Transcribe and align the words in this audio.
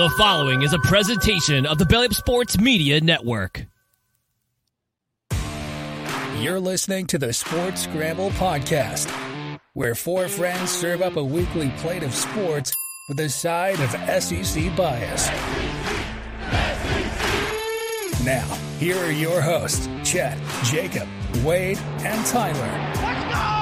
The 0.00 0.08
following 0.16 0.62
is 0.62 0.72
a 0.72 0.78
presentation 0.78 1.66
of 1.66 1.76
the 1.76 1.84
Belly 1.84 2.06
Up 2.06 2.14
Sports 2.14 2.58
Media 2.58 3.02
Network. 3.02 3.66
You're 6.38 6.58
listening 6.58 7.06
to 7.08 7.18
the 7.18 7.34
Sports 7.34 7.82
Scramble 7.82 8.30
Podcast, 8.30 9.10
where 9.74 9.94
four 9.94 10.26
friends 10.28 10.70
serve 10.70 11.02
up 11.02 11.16
a 11.16 11.22
weekly 11.22 11.68
plate 11.76 12.02
of 12.02 12.14
sports 12.14 12.74
with 13.10 13.20
a 13.20 13.28
side 13.28 13.78
of 13.78 13.90
SEC 14.22 14.74
bias. 14.74 15.28
Now, 18.24 18.48
here 18.78 18.96
are 18.96 19.12
your 19.12 19.42
hosts, 19.42 19.86
Chet, 20.02 20.38
Jacob, 20.64 21.08
Wade, 21.44 21.78
and 21.98 22.24
Tyler. 22.24 23.59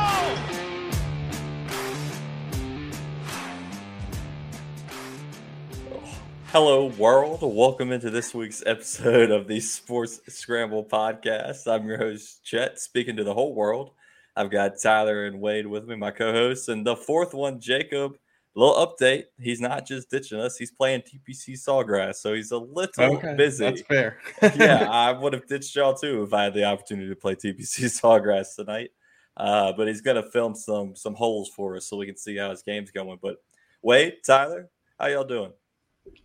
Hello, 6.51 6.87
world. 6.87 7.41
Welcome 7.43 7.93
into 7.93 8.09
this 8.09 8.33
week's 8.33 8.63
episode 8.65 9.31
of 9.31 9.47
the 9.47 9.61
Sports 9.61 10.23
Scramble 10.29 10.83
podcast. 10.83 11.71
I'm 11.71 11.87
your 11.87 11.99
host, 11.99 12.43
Chet, 12.43 12.81
speaking 12.81 13.17
to 13.17 13.25
the 13.25 13.35
whole 13.35 13.55
world. 13.55 13.91
I've 14.35 14.51
got 14.51 14.81
Tyler 14.83 15.27
and 15.27 15.43
Wade 15.43 15.67
with 15.67 15.87
me, 15.87 15.95
my 15.95 16.11
co 16.11 16.33
hosts, 16.33 16.69
and 16.69 16.87
the 16.87 16.97
fourth 16.97 17.35
one, 17.35 17.61
Jacob. 17.61 18.17
Little 18.55 18.75
update. 18.77 19.25
He's 19.39 19.61
not 19.61 19.87
just 19.87 20.09
ditching 20.09 20.41
us, 20.41 20.57
he's 20.57 20.71
playing 20.71 21.03
TPC 21.03 21.51
Sawgrass, 21.51 22.15
so 22.15 22.33
he's 22.33 22.51
a 22.51 22.57
little 22.57 23.17
Okay, 23.17 23.35
busy. 23.37 23.67
That's 23.67 23.83
fair. 23.83 24.19
yeah, 24.57 24.89
I 24.91 25.13
would 25.13 25.35
have 25.35 25.47
ditched 25.47 25.77
y'all 25.77 25.95
too 25.95 26.23
if 26.23 26.33
I 26.33 26.45
had 26.45 26.55
the 26.55 26.65
opportunity 26.65 27.11
to 27.11 27.15
play 27.15 27.35
TPC 27.35 27.85
Sawgrass 28.01 28.57
tonight. 28.57 28.89
Uh, 29.37 29.75
but 29.75 29.87
he's 29.87 30.01
gonna 30.01 30.23
film 30.23 30.55
some 30.55 30.97
some 30.97 31.15
holes 31.15 31.51
for 31.55 31.77
us 31.77 31.87
so 31.87 31.99
we 31.99 32.07
can 32.07 32.17
see 32.17 32.39
how 32.39 32.49
his 32.49 32.63
game's 32.63 32.91
going. 32.91 33.19
But 33.21 33.37
Wade, 33.83 34.15
Tyler, 34.27 34.71
how 34.99 35.09
y'all 35.09 35.25
doing? 35.25 35.53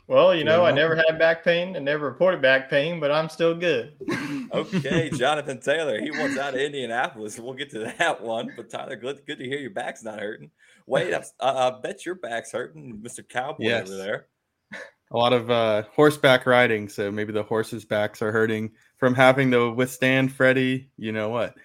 Well, 0.07 0.35
you 0.35 0.43
know, 0.43 0.65
I 0.65 0.71
never 0.71 0.95
had 0.95 1.17
back 1.17 1.43
pain 1.43 1.75
and 1.75 1.85
never 1.85 2.05
reported 2.05 2.41
back 2.41 2.69
pain, 2.69 2.99
but 2.99 3.09
I'm 3.11 3.29
still 3.29 3.55
good. 3.55 3.93
Okay, 4.51 5.09
Jonathan 5.13 5.61
Taylor. 5.61 5.99
He 6.01 6.11
wants 6.11 6.37
out 6.37 6.53
of 6.53 6.59
Indianapolis. 6.59 7.39
We'll 7.39 7.53
get 7.53 7.69
to 7.71 7.79
that 7.97 8.21
one. 8.21 8.51
But 8.55 8.69
Tyler, 8.69 8.97
good 8.97 9.25
good 9.25 9.39
to 9.39 9.45
hear 9.45 9.59
your 9.59 9.71
back's 9.71 10.03
not 10.03 10.19
hurting. 10.19 10.51
Wait, 10.85 11.13
I, 11.39 11.49
I 11.49 11.79
bet 11.81 12.05
your 12.05 12.15
back's 12.15 12.51
hurting, 12.51 13.01
Mister 13.01 13.23
Cowboy 13.23 13.63
Yes. 13.63 13.87
over 13.89 13.97
there. 13.97 14.27
A 15.11 15.17
lot 15.17 15.31
of 15.31 15.49
uh, 15.49 15.83
horseback 15.93 16.45
riding, 16.45 16.89
so 16.89 17.11
maybe 17.11 17.31
the 17.31 17.43
horses' 17.43 17.85
backs 17.85 18.21
are 18.21 18.31
hurting 18.31 18.71
from 18.97 19.13
having 19.13 19.51
to 19.51 19.71
withstand 19.71 20.33
Freddie. 20.33 20.89
You 20.97 21.11
know 21.11 21.29
what? 21.29 21.55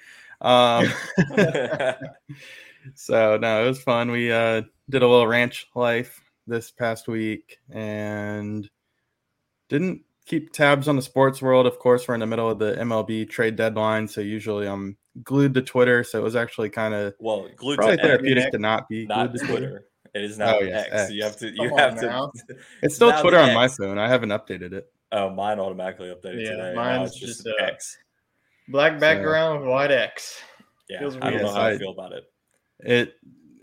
Um, 0.40 0.86
so 2.94 3.36
no, 3.38 3.64
it 3.64 3.68
was 3.68 3.82
fun. 3.82 4.10
We 4.10 4.30
uh, 4.30 4.62
did 4.90 5.02
a 5.02 5.08
little 5.08 5.26
ranch 5.26 5.66
life 5.74 6.20
this 6.48 6.70
past 6.70 7.06
week 7.08 7.58
and 7.70 8.68
didn't 9.68 10.02
keep 10.26 10.52
tabs 10.52 10.88
on 10.88 10.96
the 10.96 11.02
sports 11.02 11.40
world. 11.42 11.66
Of 11.66 11.78
course, 11.78 12.08
we're 12.08 12.14
in 12.14 12.20
the 12.20 12.26
middle 12.26 12.48
of 12.50 12.58
the 12.58 12.74
MLB 12.74 13.28
trade 13.28 13.56
deadline, 13.56 14.08
so 14.08 14.20
usually 14.20 14.66
I'm 14.66 14.96
glued 15.22 15.54
to 15.54 15.62
Twitter. 15.62 16.02
So 16.04 16.18
it 16.18 16.22
was 16.22 16.36
actually 16.36 16.70
kind 16.70 16.94
of 16.94 17.14
well, 17.18 17.48
glued 17.56 17.76
probably 17.76 17.96
to 17.96 18.02
X, 18.02 18.08
therapeutic 18.08 18.50
to 18.52 18.58
not 18.58 18.88
be 18.88 19.06
not 19.06 19.28
glued 19.30 19.40
to 19.40 19.46
Twitter. 19.46 19.68
Twitter. 19.68 19.84
It 20.14 20.22
is 20.24 20.38
not 20.38 20.56
Oh, 20.56 20.60
yes, 20.60 20.88
X. 20.90 21.10
You 21.12 21.22
have 21.22 21.32
X. 21.32 21.40
to. 21.42 21.50
You 21.50 21.68
Come 21.68 21.78
have 21.78 21.92
on 21.92 21.98
to. 21.98 22.06
now. 22.06 22.32
It's 22.82 22.94
still 22.94 23.10
now 23.10 23.20
Twitter 23.20 23.38
on 23.38 23.52
my 23.54 23.68
phone. 23.68 23.98
I 23.98 24.08
haven't 24.08 24.30
updated 24.30 24.72
it. 24.72 24.90
Oh, 25.12 25.30
mine 25.30 25.58
automatically 25.60 26.08
updated 26.08 26.44
Yeah, 26.44 26.50
today. 26.52 26.72
Now 26.74 26.82
mine's 26.98 27.10
it's 27.12 27.20
just, 27.20 27.44
just, 27.44 27.60
uh, 27.60 27.64
X. 27.64 27.98
Black 28.68 28.98
background 28.98 29.60
with 29.60 29.68
white 29.70 29.90
X. 29.90 30.40
Yeah, 30.88 31.00
feels 31.00 31.16
I 31.16 31.20
don't 31.20 31.32
weird. 31.34 31.42
know 31.44 31.52
how 31.52 31.60
I 31.60 31.70
I- 31.72 31.78
feel 31.78 31.90
about 31.90 32.12
it. 32.12 32.24
it 32.80 33.14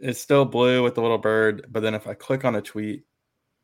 it's 0.05 0.19
still 0.19 0.45
blue 0.45 0.83
with 0.83 0.95
the 0.95 1.01
little 1.01 1.17
bird 1.17 1.65
but 1.69 1.81
then 1.81 1.93
if 1.93 2.07
i 2.07 2.13
click 2.13 2.45
on 2.45 2.55
a 2.55 2.61
tweet 2.61 3.03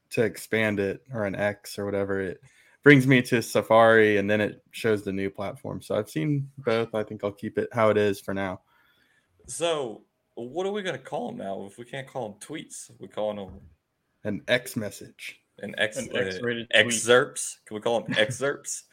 to 0.10 0.24
expand 0.24 0.80
it 0.80 1.02
or 1.14 1.26
an 1.26 1.36
x 1.36 1.78
or 1.78 1.86
whatever 1.86 2.20
it 2.20 2.42
brings 2.84 3.06
me 3.06 3.22
to 3.22 3.42
safari 3.42 4.18
and 4.18 4.30
then 4.30 4.42
it 4.42 4.64
shows 4.72 5.04
the 5.04 5.12
new 5.12 5.30
platform 5.30 5.82
so 5.82 5.96
i've 5.96 6.10
seen 6.10 6.50
both 6.58 6.94
i 6.96 7.04
think 7.04 7.24
i'll 7.24 7.32
keep 7.32 7.58
it 7.58 7.70
how 7.72 7.90
it 7.90 7.98
is 7.98 8.20
for 8.20 8.34
now 8.34 8.60
So, 9.48 10.04
what 10.36 10.66
are 10.66 10.72
we 10.72 10.82
gonna 10.82 10.98
call 10.98 11.28
them 11.28 11.38
now? 11.38 11.66
If 11.70 11.78
we 11.78 11.86
can't 11.86 12.08
call 12.08 12.30
them 12.30 12.40
tweets, 12.40 12.90
we 13.00 13.08
call 13.08 13.36
them 13.36 13.60
an 14.24 14.42
x 14.48 14.76
message 14.76 15.42
an 15.62 15.76
X, 15.78 15.98
An 15.98 16.10
uh, 16.14 16.20
X-rated 16.20 16.70
tweet. 16.70 16.86
excerpts. 16.86 17.60
Can 17.66 17.76
we 17.76 17.82
call 17.82 18.02
them 18.02 18.16
excerpts? 18.18 18.84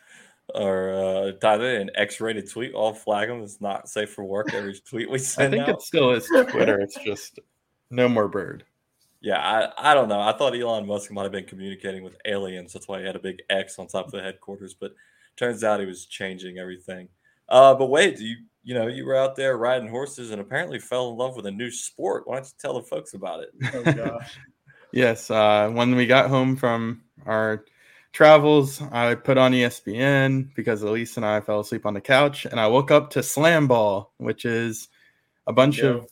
Or 0.55 0.93
uh, 0.93 1.33
Tyler, 1.41 1.77
an 1.77 1.91
X-rated 1.95 2.51
tweet. 2.51 2.73
I'll 2.77 2.95
flag 2.95 3.29
them. 3.29 3.43
It's 3.43 3.61
not 3.61 3.89
safe 3.89 4.11
for 4.13 4.25
work. 4.25 4.53
Every 4.55 4.75
tweet 4.89 5.11
we 5.11 5.19
send. 5.19 5.55
i 5.55 5.59
think 5.59 5.69
out. 5.69 5.77
it 5.77 5.83
still 5.83 6.11
is 6.13 6.27
twitter 6.51 6.81
it's 6.81 6.97
just 7.05 7.39
no 7.91 8.09
more 8.09 8.29
bird 8.29 8.65
Yeah, 9.21 9.39
I, 9.41 9.91
I 9.91 9.95
don't 9.95 10.09
know. 10.09 10.21
I 10.21 10.33
thought 10.33 10.55
Elon 10.55 10.87
Musk 10.87 11.11
might 11.11 11.25
have 11.25 11.33
been 11.33 11.45
communicating 11.45 12.05
with 12.05 12.17
aliens. 12.25 12.73
That's 12.73 12.87
why 12.87 13.01
he 13.01 13.07
had 13.07 13.17
a 13.17 13.21
big 13.21 13.43
X 13.51 13.79
on 13.79 13.89
top 13.89 14.07
of 14.07 14.13
the 14.13 14.23
headquarters. 14.23 14.75
But 14.75 14.93
turns 15.37 15.65
out 15.65 15.81
he 15.81 15.87
was 15.87 16.07
changing 16.07 16.59
everything. 16.59 17.09
Uh, 17.49 17.75
but 17.75 17.87
wait, 17.87 18.19
you 18.21 18.37
you 18.63 18.75
know 18.75 18.87
you 18.87 19.05
were 19.07 19.17
out 19.17 19.35
there 19.37 19.57
riding 19.57 19.89
horses 19.89 20.31
and 20.31 20.41
apparently 20.41 20.79
fell 20.79 21.11
in 21.11 21.17
love 21.17 21.35
with 21.35 21.47
a 21.47 21.51
new 21.51 21.71
sport. 21.71 22.27
Why 22.29 22.37
don't 22.37 22.47
you 22.47 22.53
tell 22.61 22.75
the 22.75 22.83
folks 22.87 23.15
about 23.15 23.41
it? 23.43 23.51
Oh 23.75 23.83
gosh. 23.93 24.39
yes 24.93 25.31
uh 25.31 25.69
when 25.71 25.95
we 25.95 26.07
got 26.07 26.31
home 26.31 26.57
from 26.57 27.03
our 27.27 27.65
travels 28.13 28.81
i 28.91 29.15
put 29.15 29.37
on 29.39 29.53
espn 29.53 30.49
because 30.55 30.83
elise 30.83 31.17
and 31.17 31.27
i 31.27 31.41
fell 31.41 31.61
asleep 31.61 31.85
on 31.85 31.95
the 31.95 32.01
couch 32.01 32.47
and 32.47 32.59
i 32.59 32.67
woke 32.67 32.91
up 32.91 33.11
to 33.11 33.23
slam 33.23 33.67
ball 33.67 34.13
which 34.17 34.45
is 34.45 34.89
a 35.47 35.53
bunch 35.53 35.79
Yeah. 35.79 35.91
of 35.91 36.09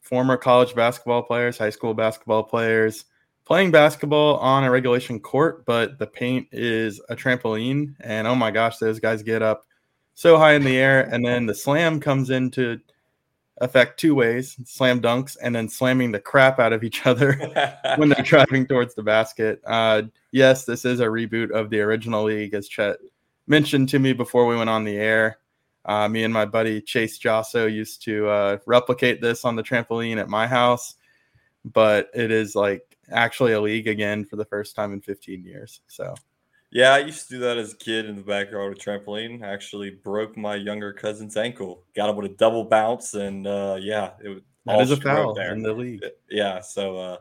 former 0.00 0.36
college 0.36 0.74
basketball 0.74 1.22
players 1.22 1.58
high 1.58 1.70
school 1.70 1.92
basketball 1.94 2.42
players 2.44 3.04
playing 3.44 3.72
basketball 3.72 4.36
on 4.36 4.62
a 4.64 4.70
regulation 4.70 5.18
court 5.18 5.64
but 5.66 5.98
the 5.98 6.06
paint 6.06 6.46
is 6.52 7.00
a 7.08 7.16
trampoline 7.16 7.94
and 8.00 8.26
oh 8.28 8.34
my 8.34 8.50
gosh 8.50 8.78
those 8.78 9.00
guys 9.00 9.22
get 9.22 9.42
up 9.42 9.66
so 10.14 10.36
high 10.38 10.52
in 10.54 10.64
the 10.64 10.76
air 10.78 11.02
and 11.12 11.24
then 11.24 11.46
the 11.46 11.54
slam 11.54 11.98
comes 11.98 12.30
into 12.30 12.78
effect 13.60 14.00
two 14.00 14.14
ways 14.14 14.56
slam 14.64 15.00
dunks 15.00 15.36
and 15.42 15.54
then 15.54 15.68
slamming 15.68 16.12
the 16.12 16.18
crap 16.18 16.58
out 16.58 16.72
of 16.72 16.82
each 16.82 17.06
other 17.06 17.34
when 17.96 18.08
they're 18.08 18.22
driving 18.24 18.66
towards 18.66 18.94
the 18.94 19.02
basket. 19.02 19.60
Uh, 19.66 20.02
yes, 20.32 20.64
this 20.64 20.84
is 20.84 21.00
a 21.00 21.06
reboot 21.06 21.50
of 21.50 21.70
the 21.70 21.80
original 21.80 22.24
league, 22.24 22.54
as 22.54 22.68
Chet 22.68 22.96
mentioned 23.46 23.88
to 23.90 23.98
me 23.98 24.12
before 24.12 24.46
we 24.46 24.56
went 24.56 24.70
on 24.70 24.84
the 24.84 24.96
air. 24.96 25.38
Uh, 25.84 26.08
me 26.08 26.24
and 26.24 26.32
my 26.32 26.44
buddy 26.44 26.80
Chase 26.80 27.18
Josso 27.18 27.72
used 27.72 28.02
to 28.04 28.28
uh, 28.28 28.58
replicate 28.66 29.20
this 29.20 29.44
on 29.44 29.56
the 29.56 29.62
trampoline 29.62 30.18
at 30.18 30.28
my 30.28 30.46
house, 30.46 30.94
but 31.64 32.10
it 32.14 32.30
is 32.30 32.54
like 32.54 32.96
actually 33.10 33.52
a 33.52 33.60
league 33.60 33.88
again 33.88 34.24
for 34.24 34.36
the 34.36 34.44
first 34.44 34.76
time 34.76 34.92
in 34.92 35.00
15 35.00 35.44
years. 35.44 35.80
So 35.88 36.14
Yeah, 36.72 36.94
I 36.94 36.98
used 36.98 37.28
to 37.28 37.34
do 37.34 37.40
that 37.40 37.58
as 37.58 37.72
a 37.72 37.76
kid 37.76 38.06
in 38.06 38.16
the 38.16 38.22
backyard 38.22 38.70
with 38.70 38.78
trampoline. 38.78 39.42
I 39.42 39.52
actually 39.52 39.90
broke 39.90 40.36
my 40.36 40.54
younger 40.54 40.92
cousin's 40.92 41.36
ankle. 41.36 41.82
Got 41.96 42.10
him 42.10 42.16
with 42.16 42.30
a 42.30 42.34
double 42.34 42.64
bounce, 42.64 43.14
and 43.14 43.46
uh, 43.46 43.76
yeah, 43.80 44.12
it 44.22 44.28
was 44.28 44.42
that 44.66 44.74
all 44.76 44.80
is 44.80 44.90
a 44.92 44.96
foul 44.96 45.34
there. 45.34 45.52
in 45.52 45.62
the 45.62 45.72
league. 45.72 46.04
Yeah, 46.30 46.60
so 46.60 46.96
uh, 46.96 47.16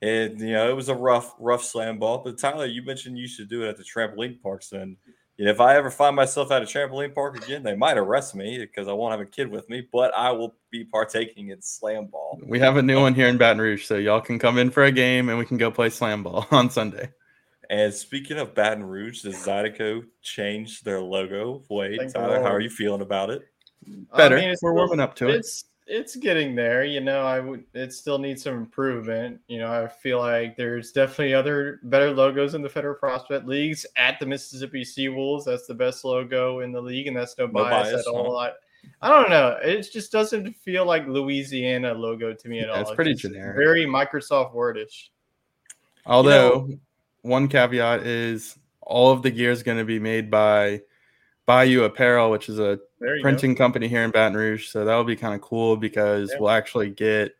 it 0.00 0.38
you 0.38 0.52
know 0.52 0.70
it 0.70 0.74
was 0.76 0.88
a 0.88 0.94
rough 0.94 1.34
rough 1.38 1.62
slam 1.62 1.98
ball. 1.98 2.18
But 2.24 2.38
Tyler, 2.38 2.64
you 2.64 2.82
mentioned 2.82 3.18
you 3.18 3.28
should 3.28 3.48
do 3.48 3.62
it 3.64 3.68
at 3.68 3.76
the 3.76 3.84
trampoline 3.84 4.40
parks, 4.40 4.72
and 4.72 4.96
if 5.36 5.60
I 5.60 5.76
ever 5.76 5.90
find 5.90 6.16
myself 6.16 6.50
at 6.50 6.62
a 6.62 6.64
trampoline 6.64 7.14
park 7.14 7.36
again, 7.44 7.62
they 7.62 7.76
might 7.76 7.98
arrest 7.98 8.34
me 8.34 8.58
because 8.58 8.88
I 8.88 8.92
won't 8.92 9.10
have 9.10 9.20
a 9.20 9.26
kid 9.26 9.50
with 9.50 9.68
me. 9.68 9.86
But 9.92 10.14
I 10.16 10.30
will 10.30 10.54
be 10.70 10.84
partaking 10.84 11.48
in 11.48 11.60
slam 11.60 12.06
ball. 12.06 12.40
We 12.46 12.58
have 12.60 12.78
a 12.78 12.82
new 12.82 13.00
one 13.00 13.14
here 13.14 13.28
in 13.28 13.36
Baton 13.36 13.60
Rouge, 13.60 13.84
so 13.84 13.96
y'all 13.96 14.22
can 14.22 14.38
come 14.38 14.56
in 14.56 14.70
for 14.70 14.84
a 14.84 14.92
game 14.92 15.28
and 15.28 15.38
we 15.38 15.44
can 15.44 15.58
go 15.58 15.70
play 15.70 15.90
slam 15.90 16.22
ball 16.22 16.46
on 16.50 16.70
Sunday. 16.70 17.10
And 17.70 17.92
speaking 17.92 18.38
of 18.38 18.54
Baton 18.54 18.84
Rouge, 18.84 19.22
does 19.22 19.36
Zydeco 19.36 20.04
change 20.22 20.82
their 20.82 21.00
logo? 21.00 21.62
Wait, 21.70 21.98
Thank 21.98 22.12
Tyler, 22.14 22.40
how 22.40 22.52
are 22.52 22.60
you 22.60 22.70
feeling 22.70 23.00
about 23.00 23.30
it? 23.30 23.42
Better. 24.16 24.36
I 24.36 24.40
mean, 24.40 24.50
it's 24.50 24.62
We're 24.62 24.74
warming 24.74 25.00
up 25.00 25.14
to 25.16 25.28
it. 25.28 25.36
It's 25.36 25.64
it's 25.86 26.16
getting 26.16 26.54
there. 26.54 26.84
You 26.84 27.00
know, 27.00 27.20
I 27.26 27.40
would. 27.40 27.64
It 27.74 27.92
still 27.92 28.18
needs 28.18 28.42
some 28.42 28.54
improvement. 28.54 29.40
You 29.48 29.58
know, 29.58 29.70
I 29.70 29.86
feel 29.86 30.18
like 30.18 30.56
there's 30.56 30.92
definitely 30.92 31.34
other 31.34 31.80
better 31.84 32.10
logos 32.10 32.54
in 32.54 32.62
the 32.62 32.68
Federal 32.70 32.94
Prospect 32.94 33.46
Leagues. 33.46 33.84
At 33.96 34.18
the 34.18 34.24
Mississippi 34.26 34.82
Seawolves, 34.82 35.44
that's 35.44 35.66
the 35.66 35.74
best 35.74 36.04
logo 36.04 36.60
in 36.60 36.72
the 36.72 36.80
league, 36.80 37.06
and 37.06 37.16
that's 37.16 37.36
no, 37.36 37.46
No 37.46 37.52
bias, 37.52 37.92
bias, 37.92 38.06
at 38.06 38.12
all. 38.12 38.38
huh? 38.38 38.52
I, 39.02 39.06
I 39.06 39.10
don't 39.20 39.28
know. 39.30 39.58
It 39.62 39.86
just 39.92 40.10
doesn't 40.10 40.56
feel 40.56 40.86
like 40.86 41.06
Louisiana 41.06 41.92
logo 41.92 42.32
to 42.32 42.48
me 42.48 42.60
at 42.60 42.68
Yeah, 42.68 42.74
all. 42.74 42.80
it's 42.80 42.94
pretty 42.94 43.12
just 43.12 43.22
generic. 43.34 43.56
Very 43.58 43.84
Microsoft 43.84 44.54
Wordish. 44.54 45.10
Although 46.06 46.68
one 47.24 47.48
caveat 47.48 48.06
is 48.06 48.58
all 48.82 49.10
of 49.10 49.22
the 49.22 49.30
gear 49.30 49.50
is 49.50 49.62
going 49.62 49.78
to 49.78 49.84
be 49.84 49.98
made 49.98 50.30
by 50.30 50.82
Bayou 51.46 51.82
Apparel, 51.84 52.30
which 52.30 52.50
is 52.50 52.58
a 52.58 52.78
printing 53.22 53.56
company 53.56 53.88
here 53.88 54.02
in 54.02 54.10
Baton 54.10 54.36
Rouge. 54.36 54.68
So 54.68 54.84
that'll 54.84 55.04
be 55.04 55.16
kind 55.16 55.34
of 55.34 55.40
cool 55.40 55.76
because 55.76 56.30
Yeah. 56.32 56.38
we'll 56.40 56.50
actually 56.50 56.90
get, 56.90 57.32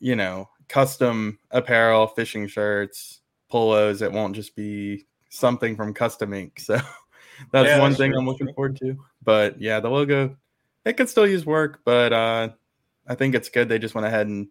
you 0.00 0.16
know, 0.16 0.48
custom 0.68 1.38
apparel, 1.52 2.08
fishing 2.08 2.48
shirts, 2.48 3.20
polos. 3.48 4.02
It 4.02 4.10
won't 4.10 4.34
just 4.34 4.56
be 4.56 5.06
something 5.28 5.76
from 5.76 5.94
Custom 5.94 6.32
Ink. 6.34 6.58
So 6.58 6.74
that's 7.52 7.68
Yeah, 7.68 7.78
one 7.78 7.90
that's 7.90 7.98
thing 8.00 8.10
true, 8.10 8.20
I'm 8.20 8.26
looking 8.26 8.52
forward 8.54 8.76
to. 8.78 8.96
But 9.22 9.60
yeah, 9.60 9.78
the 9.78 9.88
logo, 9.88 10.36
it 10.84 10.96
could 10.96 11.08
still 11.08 11.28
use 11.28 11.46
work, 11.46 11.80
but 11.84 12.12
uh, 12.12 12.48
I 13.06 13.14
think 13.14 13.36
it's 13.36 13.50
good. 13.50 13.68
They 13.68 13.78
just 13.78 13.94
went 13.94 14.08
ahead 14.08 14.26
and 14.26 14.48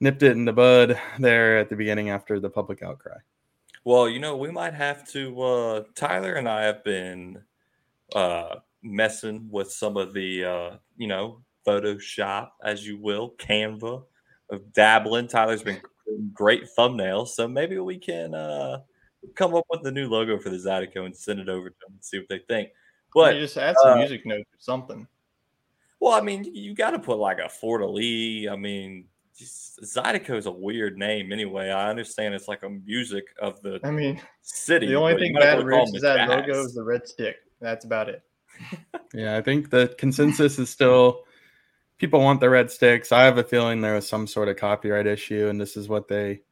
nipped 0.00 0.24
it 0.24 0.32
in 0.32 0.46
the 0.46 0.52
bud 0.52 1.00
there 1.20 1.58
at 1.58 1.68
the 1.70 1.76
beginning 1.76 2.10
after 2.10 2.40
the 2.40 2.50
public 2.50 2.82
outcry. 2.82 3.18
Well, 3.86 4.08
you 4.08 4.18
know, 4.18 4.36
we 4.36 4.50
might 4.50 4.74
have 4.74 5.06
to. 5.10 5.40
Uh, 5.40 5.82
Tyler 5.94 6.34
and 6.34 6.48
I 6.48 6.64
have 6.64 6.82
been 6.82 7.40
uh, 8.16 8.56
messing 8.82 9.48
with 9.48 9.70
some 9.70 9.96
of 9.96 10.12
the, 10.12 10.44
uh, 10.44 10.76
you 10.96 11.06
know, 11.06 11.44
Photoshop, 11.64 12.48
as 12.64 12.84
you 12.84 12.98
will, 12.98 13.36
Canva, 13.38 14.02
of 14.50 14.72
dabbling. 14.72 15.28
Tyler's 15.28 15.62
been 15.62 15.80
creating 15.80 16.30
great 16.34 16.64
thumbnails, 16.76 17.28
so 17.28 17.46
maybe 17.46 17.78
we 17.78 17.96
can 17.96 18.34
uh, 18.34 18.80
come 19.36 19.54
up 19.54 19.64
with 19.70 19.84
the 19.84 19.92
new 19.92 20.08
logo 20.08 20.36
for 20.36 20.50
the 20.50 20.56
Zydeco 20.56 21.06
and 21.06 21.16
send 21.16 21.38
it 21.38 21.48
over 21.48 21.70
to 21.70 21.76
them 21.86 21.94
and 21.94 22.04
see 22.04 22.18
what 22.18 22.28
they 22.28 22.40
think. 22.48 22.70
But 23.14 23.34
But 23.34 23.38
just 23.38 23.56
add 23.56 23.76
some 23.80 23.92
uh, 23.92 23.96
music 23.98 24.26
notes 24.26 24.50
or 24.52 24.58
something. 24.58 25.06
well, 26.00 26.14
I 26.14 26.22
mean, 26.22 26.42
you 26.42 26.74
got 26.74 26.90
to 26.90 26.98
put 26.98 27.18
like 27.18 27.38
a 27.38 27.48
de 27.48 27.86
Lis. 27.86 28.50
I 28.50 28.56
mean, 28.56 29.06
just, 29.36 29.80
Zydeco 29.82 30.36
is 30.36 30.46
a 30.46 30.50
weird 30.50 30.98
name 30.98 31.32
anyway. 31.32 31.70
I 31.70 31.90
understand 31.90 32.34
it's 32.34 32.48
like 32.48 32.62
a 32.62 32.70
music 32.70 33.24
of 33.40 33.60
the 33.62 33.80
I 33.84 33.90
mean, 33.90 34.20
city. 34.42 34.86
the 34.86 34.94
only 34.94 35.16
thing 35.16 35.32
might 35.32 35.42
as 35.42 35.54
Baton 35.56 35.66
well 35.66 35.76
call 35.76 35.86
Rouge 35.86 35.88
them 35.88 35.96
is 35.96 36.02
the 36.02 36.08
that 36.08 36.28
logo 36.28 36.64
is 36.64 36.74
the 36.74 36.82
red 36.82 37.06
stick. 37.06 37.36
That's 37.60 37.84
about 37.84 38.08
it. 38.08 38.22
Yeah, 39.14 39.36
I 39.36 39.40
think 39.40 39.70
the 39.70 39.94
consensus 39.96 40.58
is 40.58 40.68
still 40.68 41.22
people 41.96 42.20
want 42.20 42.40
the 42.40 42.50
red 42.50 42.70
sticks. 42.70 43.12
I 43.12 43.22
have 43.22 43.38
a 43.38 43.44
feeling 43.44 43.80
there 43.80 43.94
was 43.94 44.06
some 44.06 44.26
sort 44.26 44.48
of 44.48 44.56
copyright 44.56 45.06
issue, 45.06 45.48
and 45.48 45.58
this 45.58 45.76
is 45.76 45.88
what 45.88 46.08
they 46.08 46.42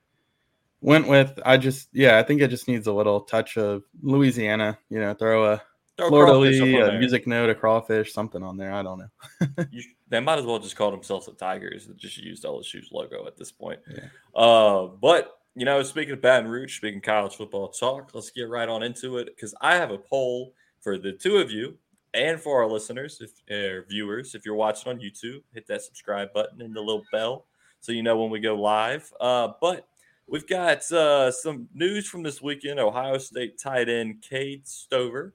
went 0.81 1.07
with. 1.09 1.39
I 1.45 1.59
just, 1.59 1.89
yeah, 1.93 2.19
I 2.19 2.23
think 2.23 2.41
it 2.41 2.49
just 2.49 2.69
needs 2.69 2.87
a 2.87 2.93
little 2.93 3.21
touch 3.23 3.59
of 3.59 3.83
Louisiana. 4.03 4.79
You 4.89 5.01
know, 5.01 5.13
throw 5.15 5.53
a 5.53 5.63
Throw 5.97 6.09
Fleur 6.09 6.27
de 6.27 6.33
crawfish 6.33 6.61
up 6.61 6.67
Lis, 6.67 6.83
on 6.89 6.95
a 6.97 6.99
music 6.99 7.27
note, 7.27 7.51
a 7.51 7.55
crawfish, 7.55 8.13
something 8.13 8.43
on 8.43 8.57
there. 8.57 8.73
I 8.73 8.83
don't 8.83 8.99
know. 8.99 9.65
You, 9.71 9.83
they 10.09 10.21
might 10.21 10.39
as 10.39 10.45
well 10.45 10.59
just 10.59 10.77
call 10.77 10.91
themselves 10.91 11.27
the 11.27 11.33
Tigers 11.33 11.87
and 11.87 11.97
just 11.97 12.19
use 12.19 12.43
LSU's 12.43 12.91
logo 12.93 13.27
at 13.27 13.37
this 13.37 13.53
point. 13.53 13.81
Yeah. 13.91 14.41
Uh, 14.41 14.87
but 14.87 15.39
you 15.57 15.65
know, 15.65 15.83
speaking 15.83 16.15
of 16.15 16.21
Baton 16.21 16.51
Rouge, 16.51 16.77
speaking 16.77 17.01
college 17.01 17.37
football 17.37 17.69
talk, 17.69 18.11
let's 18.15 18.31
get 18.31 18.49
right 18.49 18.69
on 18.69 18.83
into 18.83 19.19
it 19.19 19.27
because 19.35 19.55
I 19.61 19.77
have 19.77 19.91
a 19.91 19.99
poll 19.99 20.53
for 20.81 20.99
the 20.99 21.13
two 21.13 21.37
of 21.37 21.51
you 21.51 21.77
and 22.13 22.41
for 22.41 22.63
our 22.63 22.69
listeners, 22.69 23.21
if 23.21 23.31
or 23.51 23.87
viewers, 23.89 24.35
if 24.35 24.45
you're 24.45 24.55
watching 24.55 24.93
on 24.93 24.99
YouTube, 24.99 25.43
hit 25.53 25.67
that 25.69 25.83
subscribe 25.83 26.33
button 26.33 26.61
and 26.61 26.75
the 26.75 26.81
little 26.81 27.05
bell 27.11 27.47
so 27.81 27.93
you 27.93 28.03
know 28.03 28.17
when 28.17 28.31
we 28.31 28.41
go 28.41 28.55
live. 28.55 29.13
Uh, 29.21 29.49
but 29.61 29.87
we've 30.27 30.47
got 30.47 30.91
uh, 30.91 31.31
some 31.31 31.69
news 31.75 32.09
from 32.09 32.23
this 32.23 32.41
weekend. 32.41 32.81
Ohio 32.81 33.19
State 33.19 33.59
tight 33.59 33.89
end 33.89 34.23
Cade 34.23 34.67
Stover. 34.67 35.35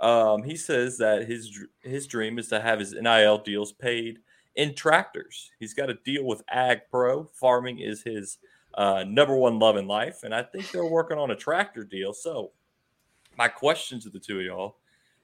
Um, 0.00 0.42
he 0.42 0.56
says 0.56 0.98
that 0.98 1.26
his 1.26 1.66
his 1.82 2.06
dream 2.06 2.38
is 2.38 2.48
to 2.48 2.60
have 2.60 2.80
his 2.80 2.92
NIL 2.92 3.38
deals 3.38 3.72
paid 3.72 4.18
in 4.56 4.74
tractors. 4.74 5.50
He's 5.58 5.74
got 5.74 5.90
a 5.90 5.94
deal 6.04 6.24
with 6.24 6.42
Ag 6.48 6.82
Pro. 6.90 7.24
Farming 7.34 7.78
is 7.78 8.02
his 8.02 8.38
uh, 8.74 9.04
number 9.06 9.36
one 9.36 9.58
love 9.58 9.76
in 9.76 9.86
life, 9.86 10.24
and 10.24 10.34
I 10.34 10.42
think 10.42 10.70
they're 10.70 10.84
working 10.84 11.18
on 11.18 11.30
a 11.30 11.36
tractor 11.36 11.84
deal. 11.84 12.12
So, 12.12 12.52
my 13.36 13.48
question 13.48 14.00
to 14.00 14.10
the 14.10 14.18
two 14.18 14.40
of 14.40 14.44
y'all 14.44 14.76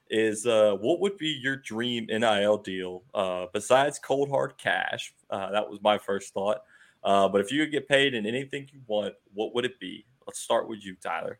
is: 0.09 0.45
uh, 0.45 0.77
What 0.79 0.99
would 1.01 1.17
be 1.17 1.39
your 1.41 1.57
dream 1.57 2.07
NIL 2.07 2.57
deal 2.57 3.03
uh, 3.13 3.47
besides 3.53 3.99
cold 3.99 4.29
hard 4.29 4.57
cash? 4.57 5.13
Uh, 5.29 5.51
that 5.51 5.69
was 5.69 5.81
my 5.81 5.97
first 5.97 6.33
thought. 6.33 6.61
Uh, 7.03 7.27
but 7.27 7.41
if 7.41 7.51
you 7.51 7.63
could 7.63 7.71
get 7.71 7.87
paid 7.87 8.13
in 8.13 8.25
anything 8.25 8.69
you 8.71 8.81
want, 8.87 9.15
what 9.33 9.55
would 9.55 9.65
it 9.65 9.79
be? 9.79 10.05
Let's 10.27 10.39
start 10.39 10.67
with 10.67 10.85
you, 10.85 10.95
Tyler. 11.01 11.39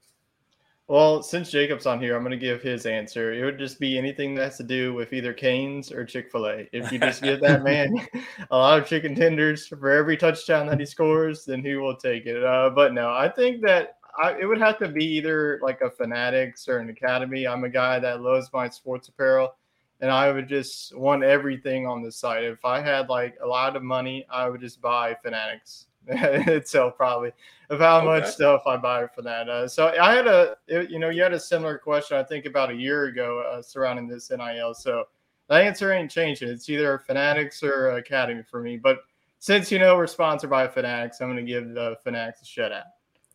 Well, 0.91 1.23
since 1.23 1.49
Jacob's 1.49 1.85
on 1.85 2.01
here, 2.01 2.17
I'm 2.17 2.21
going 2.21 2.31
to 2.31 2.37
give 2.37 2.61
his 2.61 2.85
answer. 2.85 3.31
It 3.31 3.45
would 3.45 3.57
just 3.57 3.79
be 3.79 3.97
anything 3.97 4.35
that 4.35 4.43
has 4.43 4.57
to 4.57 4.63
do 4.63 4.93
with 4.93 5.13
either 5.13 5.31
Canes 5.31 5.89
or 5.89 6.03
Chick 6.03 6.29
fil 6.29 6.47
A. 6.47 6.67
If 6.73 6.91
you 6.91 6.99
just 6.99 7.21
give 7.21 7.39
that 7.39 7.63
man 7.63 7.95
a 8.51 8.57
lot 8.57 8.77
of 8.77 8.89
chicken 8.89 9.15
tenders 9.15 9.65
for 9.65 9.89
every 9.89 10.17
touchdown 10.17 10.67
that 10.67 10.81
he 10.81 10.85
scores, 10.85 11.45
then 11.45 11.63
he 11.63 11.75
will 11.75 11.95
take 11.95 12.25
it. 12.25 12.43
Uh, 12.43 12.71
but 12.71 12.93
no, 12.93 13.09
I 13.09 13.29
think 13.29 13.61
that 13.61 13.99
I, 14.21 14.33
it 14.37 14.45
would 14.45 14.59
have 14.59 14.77
to 14.79 14.89
be 14.89 15.05
either 15.05 15.61
like 15.63 15.79
a 15.79 15.89
Fanatics 15.89 16.67
or 16.67 16.79
an 16.79 16.89
Academy. 16.89 17.47
I'm 17.47 17.63
a 17.63 17.69
guy 17.69 17.97
that 17.97 18.19
loves 18.19 18.49
my 18.51 18.67
sports 18.67 19.07
apparel, 19.07 19.55
and 20.01 20.11
I 20.11 20.29
would 20.29 20.49
just 20.49 20.93
want 20.93 21.23
everything 21.23 21.87
on 21.87 22.03
the 22.03 22.11
site. 22.11 22.43
If 22.43 22.65
I 22.65 22.81
had 22.81 23.07
like 23.07 23.37
a 23.41 23.47
lot 23.47 23.77
of 23.77 23.81
money, 23.81 24.25
I 24.29 24.49
would 24.49 24.59
just 24.59 24.81
buy 24.81 25.15
Fanatics 25.23 25.85
itself 26.07 26.95
probably 26.97 27.31
of 27.69 27.79
how 27.79 28.03
much 28.03 28.23
stuff 28.31 28.63
I 28.65 28.75
buy 28.77 29.07
for 29.07 29.21
that. 29.21 29.47
Uh, 29.49 29.67
so 29.67 29.87
I 30.01 30.13
had 30.13 30.27
a, 30.27 30.55
it- 30.67 30.89
you 30.89 30.99
know, 30.99 31.09
you 31.09 31.21
had 31.23 31.33
a 31.33 31.39
similar 31.39 31.77
question 31.77 32.17
I 32.17 32.23
think 32.23 32.45
about 32.45 32.71
a 32.71 32.75
year 32.75 33.05
ago 33.05 33.39
uh, 33.41 33.61
surrounding 33.61 34.07
this 34.07 34.29
NIL. 34.31 34.73
So 34.73 35.05
the 35.47 35.55
answer 35.55 35.91
ain't 35.93 36.09
changing. 36.11 36.49
It's 36.49 36.69
either 36.69 36.97
Fanatics 36.99 37.61
or 37.63 37.91
Academy 37.91 38.43
for 38.49 38.61
me. 38.61 38.77
But 38.77 38.99
since 39.39 39.71
you 39.71 39.79
know 39.79 39.95
we're 39.95 40.07
sponsored 40.07 40.49
by 40.49 40.67
Fanatics, 40.67 41.21
I'm 41.21 41.27
going 41.31 41.45
to 41.45 41.49
give 41.51 41.73
the 41.73 41.95
Fanatics 42.03 42.41
a 42.41 42.45
shout 42.45 42.71
out. 42.71 42.85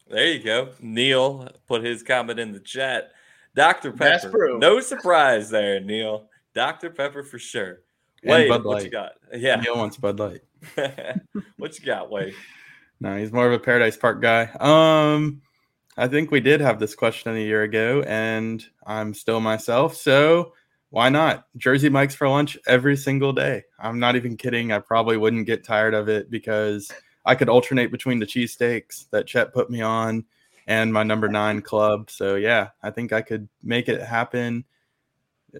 There 0.08 0.26
you 0.28 0.42
go. 0.42 0.70
Neil 0.80 1.48
put 1.66 1.82
his 1.82 2.02
comment 2.02 2.38
in 2.38 2.52
the 2.52 2.60
chat. 2.60 3.10
Dr. 3.54 3.90
Pepper. 3.92 4.30
No 4.58 4.80
surprise 4.80 5.50
there, 5.50 5.80
Neil. 5.80 6.28
Dr. 6.54 6.90
Pepper 6.90 7.22
for 7.22 7.38
sure. 7.38 7.80
Wade, 8.24 8.48
Bud 8.48 8.64
what 8.64 8.84
you 8.84 8.90
got? 8.90 9.12
Yeah. 9.32 9.56
Neil 9.56 9.76
wants 9.76 9.96
Bud 9.96 10.18
Light. 10.18 10.40
what 11.56 11.78
you 11.78 11.84
got, 11.84 12.10
Wade? 12.10 12.34
No, 12.98 13.14
he's 13.14 13.30
more 13.30 13.46
of 13.46 13.52
a 13.52 13.58
Paradise 13.58 13.94
Park 13.94 14.22
guy. 14.22 14.44
Um, 14.58 15.42
I 15.98 16.08
think 16.08 16.30
we 16.30 16.40
did 16.40 16.62
have 16.62 16.80
this 16.80 16.94
question 16.94 17.36
a 17.36 17.38
year 17.38 17.62
ago, 17.62 18.02
and 18.06 18.64
I'm 18.86 19.12
still 19.12 19.38
myself. 19.38 19.94
So 19.96 20.54
why 20.88 21.10
not 21.10 21.46
Jersey 21.58 21.90
Mike's 21.90 22.14
for 22.14 22.26
lunch 22.26 22.56
every 22.66 22.96
single 22.96 23.34
day? 23.34 23.64
I'm 23.78 23.98
not 23.98 24.16
even 24.16 24.36
kidding. 24.36 24.72
I 24.72 24.78
probably 24.78 25.18
wouldn't 25.18 25.46
get 25.46 25.62
tired 25.62 25.92
of 25.92 26.08
it 26.08 26.30
because 26.30 26.90
I 27.26 27.34
could 27.34 27.48
alternate 27.48 27.90
between 27.90 28.18
the 28.18 28.26
cheesesteaks 28.26 29.10
that 29.10 29.26
Chet 29.26 29.52
put 29.52 29.68
me 29.68 29.82
on 29.82 30.24
and 30.66 30.92
my 30.92 31.02
number 31.02 31.28
nine 31.28 31.60
club. 31.60 32.10
So 32.10 32.36
yeah, 32.36 32.68
I 32.82 32.90
think 32.90 33.12
I 33.12 33.20
could 33.20 33.48
make 33.62 33.88
it 33.88 34.00
happen. 34.00 34.64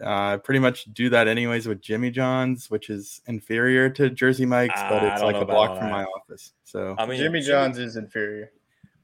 Uh, 0.02 0.34
I 0.34 0.37
pretty 0.37 0.60
much 0.60 0.84
do 0.93 1.08
that 1.10 1.28
anyways 1.28 1.66
with 1.69 1.81
Jimmy 1.81 2.10
John's, 2.10 2.70
which 2.70 2.90
is 2.90 3.20
inferior 3.26 3.88
to 3.90 4.10
Jersey 4.10 4.46
Mike's, 4.46 4.81
but 4.88 5.02
it's 5.04 5.22
like 5.22 5.37
a 5.37 5.44
block 5.44 5.76
from 5.78 5.87
that. 5.87 5.93
my 5.93 6.04
office. 6.04 6.52
So 6.64 6.94
I 6.98 7.06
mean, 7.06 7.19
Jimmy 7.19 7.40
John's 7.40 7.78
is 7.78 7.96
inferior. 7.96 8.52